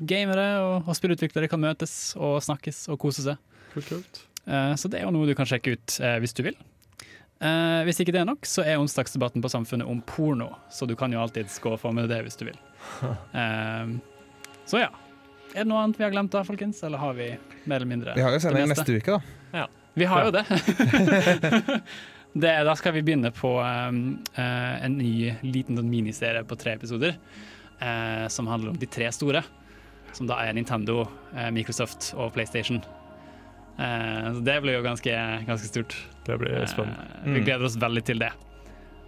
gamere 0.00 0.48
og 0.62 0.94
spillutviklere 0.94 1.50
kan 1.50 1.60
møtes 1.66 2.14
og 2.14 2.38
snakkes 2.46 2.86
og 2.92 3.00
kose 3.02 3.26
seg. 3.26 3.42
Kult, 3.74 3.90
kult. 3.90 4.29
Eh, 4.50 4.74
Så 4.74 4.90
det 4.90 5.00
er 5.00 5.06
jo 5.06 5.14
noe 5.14 5.28
du 5.28 5.36
kan 5.38 5.48
sjekke 5.48 5.76
ut 5.76 5.96
eh, 6.02 6.18
hvis 6.22 6.34
du 6.36 6.42
vil. 6.46 6.56
Eh, 7.40 7.80
hvis 7.86 8.02
ikke 8.02 8.12
det 8.12 8.22
er 8.22 8.28
nok, 8.28 8.44
så 8.48 8.64
er 8.66 8.80
onsdagsdebatten 8.80 9.44
på 9.44 9.50
Samfunnet 9.52 9.88
om 9.88 10.02
porno, 10.04 10.50
så 10.72 10.88
du 10.88 10.96
kan 10.98 11.12
jo 11.14 11.20
alltids 11.22 11.56
gå 11.62 11.72
og 11.76 11.80
få 11.80 11.92
med 11.96 12.10
det 12.12 12.22
hvis 12.26 12.36
du 12.40 12.48
vil. 12.50 12.58
Så 14.70 14.78
ja. 14.78 14.90
Er 15.50 15.64
det 15.64 15.70
noe 15.70 15.80
annet 15.82 15.98
vi 15.98 16.04
har 16.04 16.12
glemt 16.12 16.30
da, 16.30 16.44
folkens? 16.46 16.78
Eller 16.86 17.00
har 17.02 17.14
vi 17.16 17.32
mer 17.66 17.80
eller 17.80 17.88
mindre 17.90 18.12
Vi 18.14 18.22
har 18.22 18.36
jo 18.36 18.42
sending 18.44 18.68
neste 18.70 19.00
uke, 19.00 19.16
da. 19.16 19.64
Vi 19.98 20.06
har 20.06 20.28
jo 20.28 20.30
det. 20.36 20.44
det. 22.44 22.52
Da 22.68 22.74
skal 22.78 22.94
vi 22.94 23.02
begynne 23.02 23.32
på 23.34 23.50
en 23.58 24.94
ny 24.94 25.32
liten 25.42 25.80
sånn 25.80 25.90
miniserie 25.90 26.44
på 26.46 26.54
tre 26.60 26.76
episoder 26.78 27.16
eh, 27.16 28.28
som 28.30 28.46
handler 28.46 28.76
om 28.76 28.78
de 28.78 28.86
tre 28.86 29.10
store. 29.16 29.42
Som 30.14 30.30
da 30.30 30.38
er 30.44 30.54
Nintendo, 30.54 31.08
Microsoft 31.50 32.12
og 32.14 32.30
PlayStation. 32.36 32.78
Eh, 33.80 34.28
så 34.36 34.40
det 34.44 34.58
blir 34.64 34.76
jo 34.78 34.84
ganske, 34.84 35.16
ganske 35.48 35.68
stort. 35.70 35.96
Det 36.26 36.36
blir 36.42 36.66
spennende. 36.68 37.06
Mm. 37.24 37.34
vi 37.34 37.40
gleder 37.46 37.64
oss 37.64 37.78
veldig 37.80 38.04
til 38.04 38.20
det. 38.20 38.32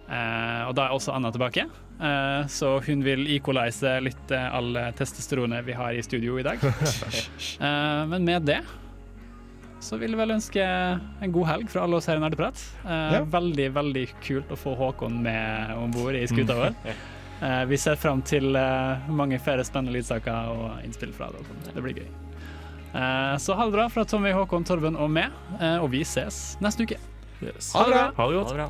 Eh, 0.09 0.61
og 0.67 0.73
da 0.75 0.87
er 0.89 0.93
også 0.97 1.13
Anna 1.15 1.29
tilbake, 1.31 1.63
eh, 2.01 2.47
så 2.51 2.73
hun 2.85 3.03
vil 3.05 3.27
equalize 3.37 3.93
litt 4.03 4.31
eh, 4.35 4.47
alle 4.57 4.89
testosteronet 4.97 5.63
vi 5.65 5.75
har 5.77 5.93
i 5.95 6.01
studio 6.03 6.39
i 6.41 6.45
dag. 6.47 6.57
Eh, 7.63 8.05
men 8.09 8.25
med 8.25 8.43
det 8.49 8.61
så 9.83 9.97
vil 9.99 10.13
jeg 10.13 10.19
vel 10.19 10.31
ønske 10.37 10.63
en 10.63 11.31
god 11.35 11.47
helg 11.49 11.69
fra 11.71 11.83
alle 11.83 11.97
oss 11.99 12.07
her 12.07 12.15
i 12.19 12.23
Nerdeprat. 12.23 12.59
Eh, 12.85 13.13
Ja. 13.17 13.23
Veldig, 13.27 13.69
veldig 13.75 14.05
kult 14.23 14.51
å 14.51 14.57
få 14.59 14.75
Håkon 14.79 15.21
med 15.23 15.73
om 15.77 15.91
bord 15.91 16.15
i 16.15 16.23
skuta 16.31 16.55
vår. 16.55 16.75
Eh, 17.43 17.63
vi 17.67 17.77
ser 17.77 17.95
fram 17.99 18.21
til 18.23 18.55
eh, 18.55 19.09
mange 19.11 19.39
flere 19.43 19.63
spennende 19.67 19.95
lydsaker 19.97 20.51
og 20.55 20.83
innspill 20.87 21.11
fra 21.15 21.29
dere. 21.35 21.59
Det 21.75 21.83
blir 21.83 21.99
gøy. 22.03 22.11
Eh, 22.93 23.37
så 23.37 23.53
ha 23.57 23.65
det 23.65 23.73
bra 23.73 23.89
fra 23.89 24.05
Tommy, 24.05 24.31
Håkon, 24.35 24.65
Torben 24.67 24.95
og 24.95 25.09
meg, 25.09 25.33
eh, 25.59 25.81
og 25.81 25.89
vi 25.93 26.03
ses 26.05 26.57
neste 26.61 26.85
uke. 26.85 26.99
Yes. 27.41 27.73
Ha 27.73 27.85
det 27.87 27.93
bra. 27.95 28.05
Ha 28.17 28.27
det 28.29 28.35
godt. 28.37 28.47
Ha 28.47 28.53
det 28.53 28.61
bra. 28.61 28.69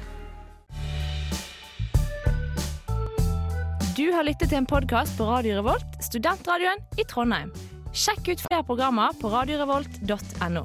Du 3.94 4.08
har 4.10 4.24
lyttet 4.26 4.50
til 4.50 4.58
en 4.58 4.66
podkast 4.66 5.20
på 5.20 5.28
Radio 5.28 5.60
Revolt, 5.60 6.00
studentradioen 6.02 6.82
i 6.98 7.06
Trondheim. 7.06 7.52
Sjekk 7.94 8.32
ut 8.32 8.42
flere 8.48 8.64
programmer 8.66 9.14
på 9.22 9.30
radiorevolt.no. 9.30 10.64